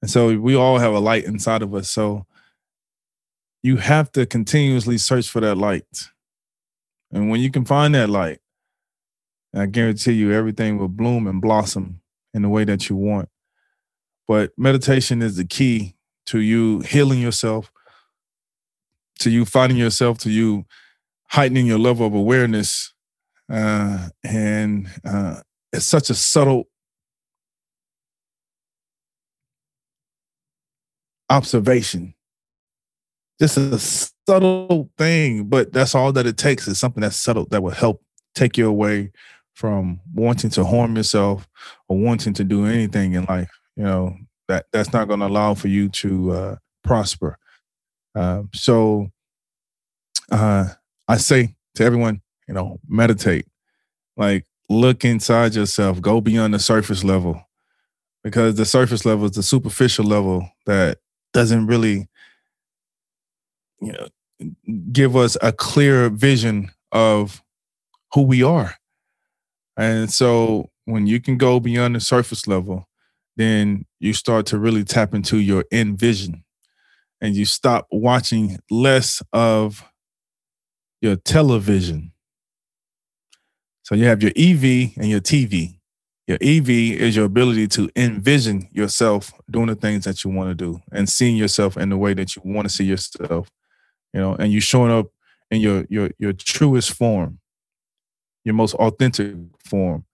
And 0.01 0.09
so 0.09 0.39
we 0.39 0.55
all 0.55 0.79
have 0.79 0.93
a 0.93 0.99
light 0.99 1.25
inside 1.25 1.61
of 1.61 1.75
us. 1.75 1.89
So 1.89 2.25
you 3.61 3.77
have 3.77 4.11
to 4.13 4.25
continuously 4.25 4.97
search 4.97 5.29
for 5.29 5.41
that 5.41 5.55
light. 5.55 6.09
And 7.11 7.29
when 7.29 7.41
you 7.41 7.51
can 7.51 7.65
find 7.65 7.93
that 7.93 8.09
light, 8.09 8.39
I 9.53 9.65
guarantee 9.65 10.13
you 10.13 10.31
everything 10.31 10.77
will 10.77 10.87
bloom 10.87 11.27
and 11.27 11.41
blossom 11.41 12.01
in 12.33 12.41
the 12.41 12.49
way 12.49 12.63
that 12.63 12.89
you 12.89 12.95
want. 12.95 13.29
But 14.27 14.51
meditation 14.57 15.21
is 15.21 15.35
the 15.35 15.45
key 15.45 15.95
to 16.27 16.39
you 16.39 16.79
healing 16.81 17.19
yourself, 17.19 17.71
to 19.19 19.29
you 19.29 19.43
finding 19.43 19.77
yourself, 19.77 20.17
to 20.19 20.29
you 20.29 20.65
heightening 21.27 21.65
your 21.65 21.79
level 21.79 22.07
of 22.07 22.13
awareness. 22.13 22.93
Uh, 23.51 24.07
and 24.23 24.87
uh, 25.03 25.41
it's 25.73 25.85
such 25.85 26.09
a 26.09 26.13
subtle 26.13 26.69
observation. 31.29 32.13
Just 33.39 33.57
a 33.57 33.79
subtle 33.79 34.89
thing, 34.97 35.45
but 35.45 35.73
that's 35.73 35.95
all 35.95 36.13
that 36.13 36.27
it 36.27 36.37
takes 36.37 36.67
is 36.67 36.79
something 36.79 37.01
that's 37.01 37.17
subtle 37.17 37.47
that 37.49 37.63
will 37.63 37.71
help 37.71 38.01
take 38.35 38.57
you 38.57 38.67
away 38.67 39.11
from 39.53 39.99
wanting 40.13 40.49
to 40.51 40.63
harm 40.63 40.95
yourself 40.95 41.47
or 41.87 41.97
wanting 41.97 42.33
to 42.33 42.43
do 42.43 42.65
anything 42.65 43.13
in 43.13 43.25
life. 43.25 43.49
You 43.75 43.83
know, 43.83 44.15
that 44.47 44.65
that's 44.71 44.93
not 44.93 45.07
going 45.07 45.19
to 45.21 45.27
allow 45.27 45.53
for 45.53 45.67
you 45.67 45.89
to 45.89 46.31
uh, 46.31 46.55
prosper. 46.83 47.37
Uh, 48.15 48.43
so 48.53 49.09
uh, 50.31 50.65
I 51.07 51.17
say 51.17 51.55
to 51.75 51.83
everyone, 51.83 52.21
you 52.47 52.53
know, 52.53 52.79
meditate. 52.87 53.45
Like 54.17 54.45
look 54.69 55.05
inside 55.05 55.55
yourself, 55.55 56.01
go 56.01 56.21
beyond 56.21 56.53
the 56.53 56.59
surface 56.59 57.03
level. 57.03 57.41
Because 58.23 58.55
the 58.55 58.65
surface 58.65 59.03
level 59.05 59.25
is 59.25 59.31
the 59.31 59.41
superficial 59.41 60.05
level 60.05 60.47
that 60.67 60.99
doesn't 61.33 61.65
really 61.65 62.07
you 63.81 63.93
know 63.93 64.07
give 64.91 65.15
us 65.15 65.37
a 65.41 65.51
clear 65.51 66.09
vision 66.09 66.71
of 66.91 67.43
who 68.13 68.21
we 68.21 68.43
are. 68.43 68.75
And 69.81 70.13
so 70.13 70.69
when 70.85 71.07
you 71.07 71.19
can 71.19 71.37
go 71.37 71.59
beyond 71.59 71.95
the 71.95 71.99
surface 71.99 72.45
level, 72.45 72.87
then 73.35 73.85
you 73.99 74.13
start 74.13 74.45
to 74.47 74.59
really 74.59 74.83
tap 74.83 75.15
into 75.15 75.39
your 75.39 75.65
end 75.71 75.97
vision 75.97 76.43
and 77.19 77.35
you 77.35 77.45
stop 77.45 77.87
watching 77.91 78.59
less 78.69 79.23
of 79.33 79.83
your 81.01 81.15
television. 81.15 82.11
So 83.81 83.95
you 83.95 84.05
have 84.05 84.21
your 84.21 84.33
EV 84.35 84.95
and 84.97 85.09
your 85.09 85.19
TV. 85.19 85.79
Your 86.27 86.37
EV 86.41 86.69
is 86.69 87.15
your 87.15 87.25
ability 87.25 87.67
to 87.69 87.89
envision 87.95 88.69
yourself 88.71 89.33
doing 89.49 89.65
the 89.65 89.75
things 89.75 90.05
that 90.05 90.23
you 90.23 90.29
want 90.29 90.51
to 90.51 90.55
do 90.55 90.79
and 90.91 91.09
seeing 91.09 91.35
yourself 91.35 91.75
in 91.75 91.89
the 91.89 91.97
way 91.97 92.13
that 92.13 92.35
you 92.35 92.43
want 92.45 92.67
to 92.67 92.73
see 92.73 92.83
yourself, 92.83 93.49
you 94.13 94.21
know, 94.21 94.35
and 94.35 94.51
you 94.51 94.61
showing 94.61 94.91
up 94.91 95.07
in 95.49 95.59
your 95.59 95.85
your 95.89 96.11
your 96.19 96.33
truest 96.33 96.93
form, 96.93 97.39
your 98.43 98.55
most 98.55 98.73
authentic 98.75 99.35
form. 99.65 100.05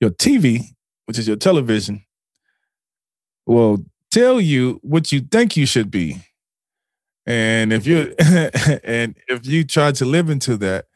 Your 0.00 0.10
TV, 0.10 0.64
which 1.06 1.18
is 1.18 1.26
your 1.26 1.36
television, 1.36 2.04
will 3.46 3.84
tell 4.10 4.40
you 4.40 4.78
what 4.82 5.12
you 5.12 5.20
think 5.20 5.56
you 5.56 5.66
should 5.66 5.90
be. 5.90 6.20
And 7.26 7.72
if 7.72 7.86
you 7.86 8.14
and 8.84 9.14
if 9.28 9.46
you 9.46 9.64
try 9.64 9.92
to 9.92 10.04
live 10.04 10.30
into 10.30 10.56
that, 10.58 10.86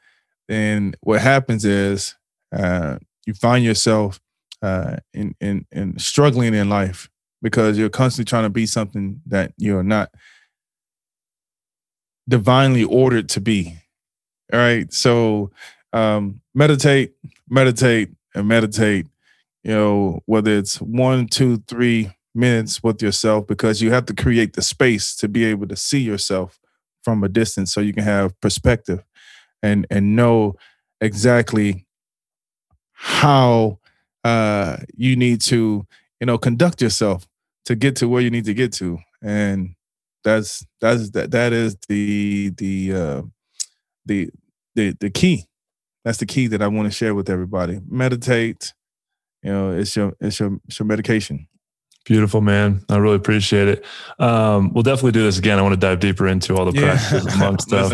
then 0.48 0.94
what 1.00 1.20
happens 1.20 1.64
is 1.64 2.16
uh, 2.52 2.98
you 3.26 3.34
find 3.34 3.64
yourself 3.64 4.20
uh, 4.62 4.96
in, 5.14 5.34
in 5.40 5.66
in 5.70 5.98
struggling 5.98 6.54
in 6.54 6.68
life 6.68 7.08
because 7.42 7.78
you're 7.78 7.88
constantly 7.88 8.28
trying 8.28 8.44
to 8.44 8.50
be 8.50 8.66
something 8.66 9.20
that 9.26 9.52
you're 9.56 9.82
not 9.82 10.10
divinely 12.28 12.84
ordered 12.84 13.28
to 13.30 13.40
be. 13.40 13.76
All 14.52 14.58
right. 14.58 14.92
So 14.92 15.50
um, 15.92 16.40
meditate, 16.56 17.12
meditate, 17.48 18.10
and 18.34 18.48
meditate. 18.48 19.06
You 19.62 19.72
know, 19.72 20.20
whether 20.26 20.56
it's 20.56 20.80
one, 20.80 21.28
two, 21.28 21.58
three 21.68 22.10
minutes 22.34 22.82
with 22.82 23.02
yourself, 23.02 23.46
because 23.46 23.82
you 23.82 23.92
have 23.92 24.06
to 24.06 24.14
create 24.14 24.54
the 24.54 24.62
space 24.62 25.14
to 25.16 25.28
be 25.28 25.44
able 25.44 25.68
to 25.68 25.76
see 25.76 26.00
yourself 26.00 26.58
from 27.04 27.22
a 27.22 27.28
distance 27.28 27.72
so 27.72 27.80
you 27.80 27.92
can 27.92 28.02
have 28.02 28.38
perspective 28.40 29.04
and 29.62 29.86
and 29.90 30.16
know 30.16 30.56
exactly 31.00 31.86
how 32.92 33.78
uh 34.24 34.78
you 34.96 35.14
need 35.14 35.40
to 35.40 35.86
you 36.20 36.26
know 36.26 36.36
conduct 36.36 36.82
yourself 36.82 37.28
to 37.64 37.76
get 37.76 37.94
to 37.96 38.08
where 38.08 38.22
you 38.22 38.30
need 38.30 38.44
to 38.44 38.54
get 38.54 38.72
to 38.72 38.98
and 39.22 39.76
that's 40.24 40.66
that's 40.80 41.10
that 41.10 41.30
that 41.30 41.52
is 41.52 41.76
the 41.88 42.50
the 42.56 42.92
uh 42.92 43.22
the 44.06 44.30
the 44.74 44.96
the 45.00 45.10
key. 45.10 45.44
That's 46.06 46.18
the 46.18 46.26
key 46.26 46.46
that 46.46 46.62
I 46.62 46.68
want 46.68 46.86
to 46.86 46.96
share 46.96 47.16
with 47.16 47.28
everybody. 47.28 47.80
Meditate. 47.88 48.72
You 49.42 49.50
know, 49.50 49.72
it's 49.72 49.96
your 49.96 50.14
it's 50.20 50.38
your 50.38 50.56
it's 50.68 50.78
your 50.78 50.86
medication. 50.86 51.48
Beautiful, 52.04 52.40
man. 52.40 52.84
I 52.88 52.98
really 52.98 53.16
appreciate 53.16 53.66
it. 53.66 53.84
Um, 54.20 54.72
we'll 54.72 54.84
definitely 54.84 55.10
do 55.10 55.24
this 55.24 55.36
again. 55.36 55.58
I 55.58 55.62
want 55.62 55.72
to 55.72 55.80
dive 55.80 55.98
deeper 55.98 56.28
into 56.28 56.54
all 56.54 56.64
the 56.64 56.80
yeah. 56.80 56.92
practices 56.92 57.26
among 57.34 57.58
stuff. 57.58 57.92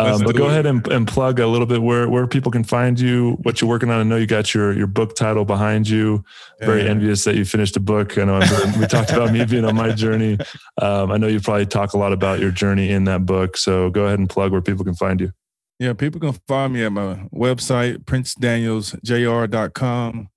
Um, 0.00 0.24
but 0.24 0.34
go 0.34 0.46
ahead 0.46 0.66
and, 0.66 0.84
and, 0.88 1.06
plug 1.06 1.38
a 1.38 1.46
little 1.46 1.66
bit 1.66 1.80
where 1.80 2.08
where 2.08 2.26
people 2.26 2.50
can 2.50 2.64
find 2.64 2.98
you, 2.98 3.38
what 3.42 3.60
you're 3.60 3.70
working 3.70 3.88
on. 3.88 4.00
I 4.00 4.02
know 4.02 4.16
you 4.16 4.26
got 4.26 4.52
your 4.52 4.72
your 4.72 4.88
book 4.88 5.14
title 5.14 5.44
behind 5.44 5.88
you. 5.88 6.24
Very 6.58 6.82
yeah. 6.82 6.90
envious 6.90 7.22
that 7.22 7.36
you 7.36 7.44
finished 7.44 7.76
a 7.76 7.80
book. 7.80 8.18
I 8.18 8.24
know 8.24 8.40
we 8.80 8.88
talked 8.88 9.12
about 9.12 9.32
me 9.32 9.44
being 9.44 9.64
on 9.64 9.76
my 9.76 9.92
journey. 9.92 10.38
Um, 10.82 11.12
I 11.12 11.18
know 11.18 11.28
you 11.28 11.38
probably 11.38 11.66
talk 11.66 11.92
a 11.92 11.98
lot 11.98 12.12
about 12.12 12.40
your 12.40 12.50
journey 12.50 12.90
in 12.90 13.04
that 13.04 13.26
book. 13.26 13.56
So 13.56 13.90
go 13.90 14.06
ahead 14.06 14.18
and 14.18 14.28
plug 14.28 14.50
where 14.50 14.60
people 14.60 14.84
can 14.84 14.96
find 14.96 15.20
you. 15.20 15.32
Yeah, 15.78 15.92
people 15.92 16.20
can 16.20 16.32
find 16.46 16.72
me 16.72 16.84
at 16.84 16.92
my 16.92 17.26
website, 17.34 18.04
princedanielsjr.com. 18.04 20.28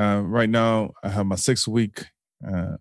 Uh, 0.00 0.22
right 0.24 0.48
now, 0.48 0.92
I 1.02 1.10
have 1.10 1.26
my 1.26 1.36
six 1.36 1.68
week 1.68 2.06
uh, 2.46 2.76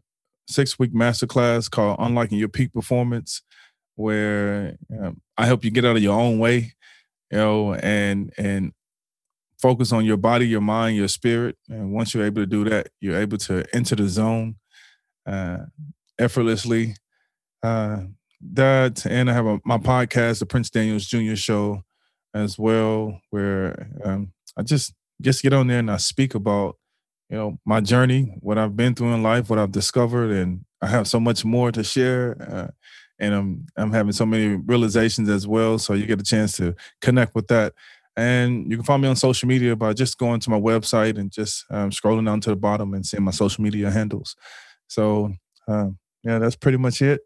six 0.47 0.79
week 0.79 0.93
masterclass 0.93 1.69
called 1.69 1.97
Unlocking 1.99 2.38
Your 2.38 2.47
Peak 2.47 2.73
Performance, 2.73 3.41
where 3.95 4.77
um, 4.97 5.21
I 5.38 5.45
help 5.45 5.65
you 5.65 5.71
get 5.71 5.85
out 5.85 5.97
of 5.97 6.03
your 6.03 6.17
own 6.17 6.39
way, 6.39 6.73
you 7.31 7.38
know, 7.38 7.73
and 7.73 8.31
and 8.38 8.71
focus 9.61 9.91
on 9.91 10.05
your 10.05 10.17
body, 10.17 10.47
your 10.47 10.61
mind, 10.61 10.95
your 10.95 11.07
spirit. 11.07 11.57
And 11.67 11.91
once 11.91 12.13
you're 12.13 12.25
able 12.25 12.41
to 12.41 12.47
do 12.47 12.63
that, 12.65 12.89
you're 13.01 13.19
able 13.19 13.38
to 13.39 13.65
enter 13.73 13.95
the 13.95 14.07
zone 14.07 14.55
uh, 15.25 15.57
effortlessly. 16.17 16.95
Uh, 17.63 18.03
that 18.53 19.05
and 19.05 19.29
I 19.29 19.34
have 19.34 19.47
a, 19.47 19.59
my 19.65 19.77
podcast, 19.77 20.39
the 20.39 20.45
Prince 20.45 20.69
Daniels 20.69 21.05
Jr. 21.05 21.35
Show, 21.35 21.84
as 22.38 22.57
well, 22.57 23.22
where 23.30 23.89
um, 24.03 24.31
I 24.57 24.64
just 24.64 24.93
just 25.22 25.41
get 25.41 25.53
on 25.53 25.68
there 25.68 25.80
and 25.80 25.91
I 25.91 25.97
speak 25.97 26.35
about 26.35 26.77
you 27.30 27.38
know 27.38 27.59
my 27.65 27.81
journey, 27.81 28.38
what 28.41 28.57
I've 28.57 28.76
been 28.76 28.95
through 28.95 29.14
in 29.14 29.23
life, 29.23 29.49
what 29.49 29.59
I've 29.59 29.72
discovered, 29.72 30.31
and 30.31 30.65
I 30.81 30.88
have 30.88 31.07
so 31.07 31.19
much 31.19 31.43
more 31.43 31.72
to 31.72 31.84
share. 31.84 32.38
Uh, 32.39 32.72
and 33.19 33.34
I'm 33.34 33.65
I'm 33.76 33.91
having 33.91 34.11
so 34.14 34.26
many 34.26 34.55
realizations 34.55 35.30
as 35.30 35.47
well. 35.47 35.80
So 35.80 35.93
you 35.93 36.05
get 36.05 36.22
a 36.22 36.23
chance 36.23 36.55
to 36.57 36.76
connect 37.01 37.35
with 37.35 37.47
that. 37.47 37.73
And 38.15 38.69
you 38.69 38.77
can 38.77 38.84
find 38.85 39.01
me 39.01 39.07
on 39.07 39.15
social 39.15 39.47
media 39.47 39.76
by 39.76 39.93
just 39.93 40.18
going 40.18 40.39
to 40.39 40.49
my 40.49 40.59
website 40.59 41.19
and 41.19 41.31
just 41.31 41.65
um, 41.69 41.91
scrolling 41.91 42.26
down 42.26 42.41
to 42.41 42.49
the 42.49 42.55
bottom 42.55 42.95
and 42.95 43.05
seeing 43.05 43.23
my 43.23 43.31
social 43.31 43.64
media 43.64 43.91
handles. 43.91 44.35
So 44.88 45.34
uh, 45.68 45.89
yeah, 46.23 46.39
that's 46.39 46.55
pretty 46.55 46.77
much 46.77 47.01
it. 47.01 47.22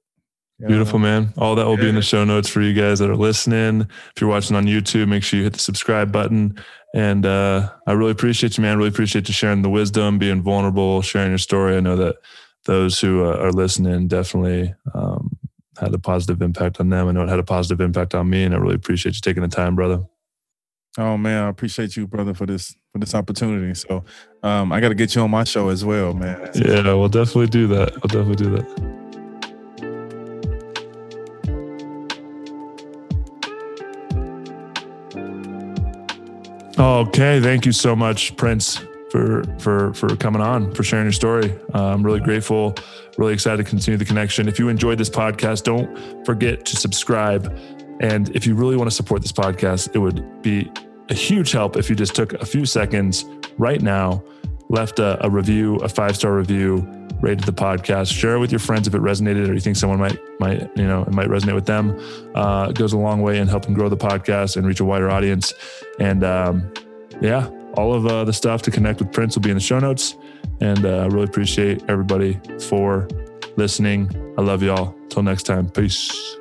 Beautiful, 0.67 0.99
man. 0.99 1.33
All 1.37 1.55
that 1.55 1.65
will 1.65 1.77
be 1.77 1.89
in 1.89 1.95
the 1.95 2.01
show 2.01 2.23
notes 2.23 2.49
for 2.49 2.61
you 2.61 2.73
guys 2.73 2.99
that 2.99 3.09
are 3.09 3.15
listening. 3.15 3.81
If 3.81 4.21
you're 4.21 4.29
watching 4.29 4.55
on 4.55 4.65
YouTube, 4.65 5.07
make 5.07 5.23
sure 5.23 5.37
you 5.37 5.43
hit 5.43 5.53
the 5.53 5.59
subscribe 5.59 6.11
button. 6.11 6.57
And 6.93 7.25
uh, 7.25 7.71
I 7.87 7.93
really 7.93 8.11
appreciate 8.11 8.57
you, 8.57 8.61
man. 8.61 8.77
Really 8.77 8.89
appreciate 8.89 9.27
you 9.27 9.33
sharing 9.33 9.61
the 9.61 9.69
wisdom, 9.69 10.19
being 10.19 10.41
vulnerable, 10.41 11.01
sharing 11.01 11.29
your 11.29 11.37
story. 11.37 11.77
I 11.77 11.79
know 11.79 11.95
that 11.95 12.17
those 12.65 12.99
who 12.99 13.23
uh, 13.23 13.37
are 13.37 13.51
listening 13.51 14.07
definitely 14.07 14.75
um, 14.93 15.37
had 15.79 15.93
a 15.93 15.99
positive 15.99 16.41
impact 16.41 16.79
on 16.79 16.89
them. 16.89 17.07
I 17.07 17.11
know 17.11 17.23
it 17.23 17.29
had 17.29 17.39
a 17.39 17.43
positive 17.43 17.81
impact 17.81 18.13
on 18.13 18.29
me, 18.29 18.43
and 18.43 18.53
I 18.53 18.57
really 18.57 18.75
appreciate 18.75 19.15
you 19.15 19.21
taking 19.21 19.43
the 19.43 19.49
time, 19.49 19.75
brother. 19.75 20.03
Oh 20.97 21.17
man, 21.17 21.45
I 21.45 21.47
appreciate 21.47 21.95
you, 21.95 22.05
brother, 22.05 22.33
for 22.33 22.45
this 22.45 22.75
for 22.91 22.99
this 22.99 23.15
opportunity. 23.15 23.73
So 23.73 24.03
um, 24.43 24.73
I 24.73 24.81
got 24.81 24.89
to 24.89 24.95
get 24.95 25.15
you 25.15 25.21
on 25.21 25.31
my 25.31 25.45
show 25.45 25.69
as 25.69 25.85
well, 25.85 26.13
man. 26.13 26.51
Yeah, 26.53 26.93
we'll 26.93 27.07
definitely 27.07 27.47
do 27.47 27.67
that. 27.67 27.93
We'll 27.93 28.23
definitely 28.23 28.35
do 28.35 28.57
that. 28.57 28.90
Okay, 36.81 37.39
thank 37.39 37.67
you 37.67 37.71
so 37.71 37.95
much, 37.95 38.35
Prince, 38.37 38.79
for 39.11 39.43
for 39.59 39.93
for 39.93 40.15
coming 40.15 40.41
on, 40.41 40.73
for 40.73 40.81
sharing 40.81 41.05
your 41.05 41.11
story. 41.11 41.53
Uh, 41.75 41.93
I'm 41.93 42.01
really 42.01 42.19
grateful, 42.19 42.73
really 43.19 43.33
excited 43.35 43.63
to 43.63 43.69
continue 43.69 43.99
the 43.99 44.05
connection. 44.05 44.47
If 44.47 44.57
you 44.57 44.67
enjoyed 44.67 44.97
this 44.97 45.09
podcast, 45.09 45.61
don't 45.61 46.25
forget 46.25 46.65
to 46.65 46.75
subscribe. 46.75 47.55
And 47.99 48.35
if 48.35 48.47
you 48.47 48.55
really 48.55 48.77
want 48.77 48.89
to 48.89 48.95
support 48.95 49.21
this 49.21 49.31
podcast, 49.31 49.93
it 49.93 49.99
would 49.99 50.41
be 50.41 50.71
a 51.09 51.13
huge 51.13 51.51
help 51.51 51.77
if 51.77 51.87
you 51.87 51.95
just 51.95 52.15
took 52.15 52.33
a 52.33 52.47
few 52.47 52.65
seconds 52.65 53.25
right 53.59 53.83
now, 53.83 54.23
left 54.69 54.97
a, 54.97 55.23
a 55.23 55.29
review, 55.29 55.75
a 55.81 55.87
five 55.87 56.15
star 56.15 56.33
review, 56.33 56.77
rated 57.21 57.45
the 57.45 57.53
podcast, 57.53 58.11
share 58.11 58.35
it 58.35 58.39
with 58.39 58.51
your 58.51 58.59
friends 58.59 58.87
if 58.87 58.95
it 58.95 59.01
resonated 59.01 59.47
or 59.47 59.53
you 59.53 59.59
think 59.59 59.77
someone 59.77 59.99
might 59.99 60.17
might 60.39 60.61
you 60.77 60.87
know 60.87 61.03
it 61.03 61.13
might 61.13 61.27
resonate 61.27 61.55
with 61.55 61.65
them. 61.65 61.97
Uh, 62.35 62.67
it 62.69 62.75
goes 62.75 62.93
a 62.93 62.97
long 62.97 63.21
way 63.21 63.37
in 63.37 63.47
helping 63.47 63.73
grow 63.73 63.89
the 63.89 63.97
podcast 63.97 64.57
and 64.57 64.65
reach 64.65 64.79
a 64.79 64.85
wider 64.85 65.09
audience. 65.09 65.53
And 65.99 66.23
um, 66.23 66.73
yeah, 67.21 67.49
all 67.75 67.93
of 67.93 68.05
uh, 68.05 68.23
the 68.23 68.33
stuff 68.33 68.61
to 68.63 68.71
connect 68.71 68.99
with 68.99 69.11
Prince 69.11 69.35
will 69.35 69.43
be 69.43 69.51
in 69.51 69.57
the 69.57 69.61
show 69.61 69.79
notes. 69.79 70.15
And 70.59 70.85
uh, 70.85 70.99
I 70.99 71.05
really 71.05 71.25
appreciate 71.25 71.83
everybody 71.87 72.39
for 72.59 73.07
listening. 73.55 74.09
I 74.37 74.41
love 74.41 74.63
y'all. 74.63 74.95
Till 75.09 75.23
next 75.23 75.43
time, 75.43 75.69
peace. 75.69 76.40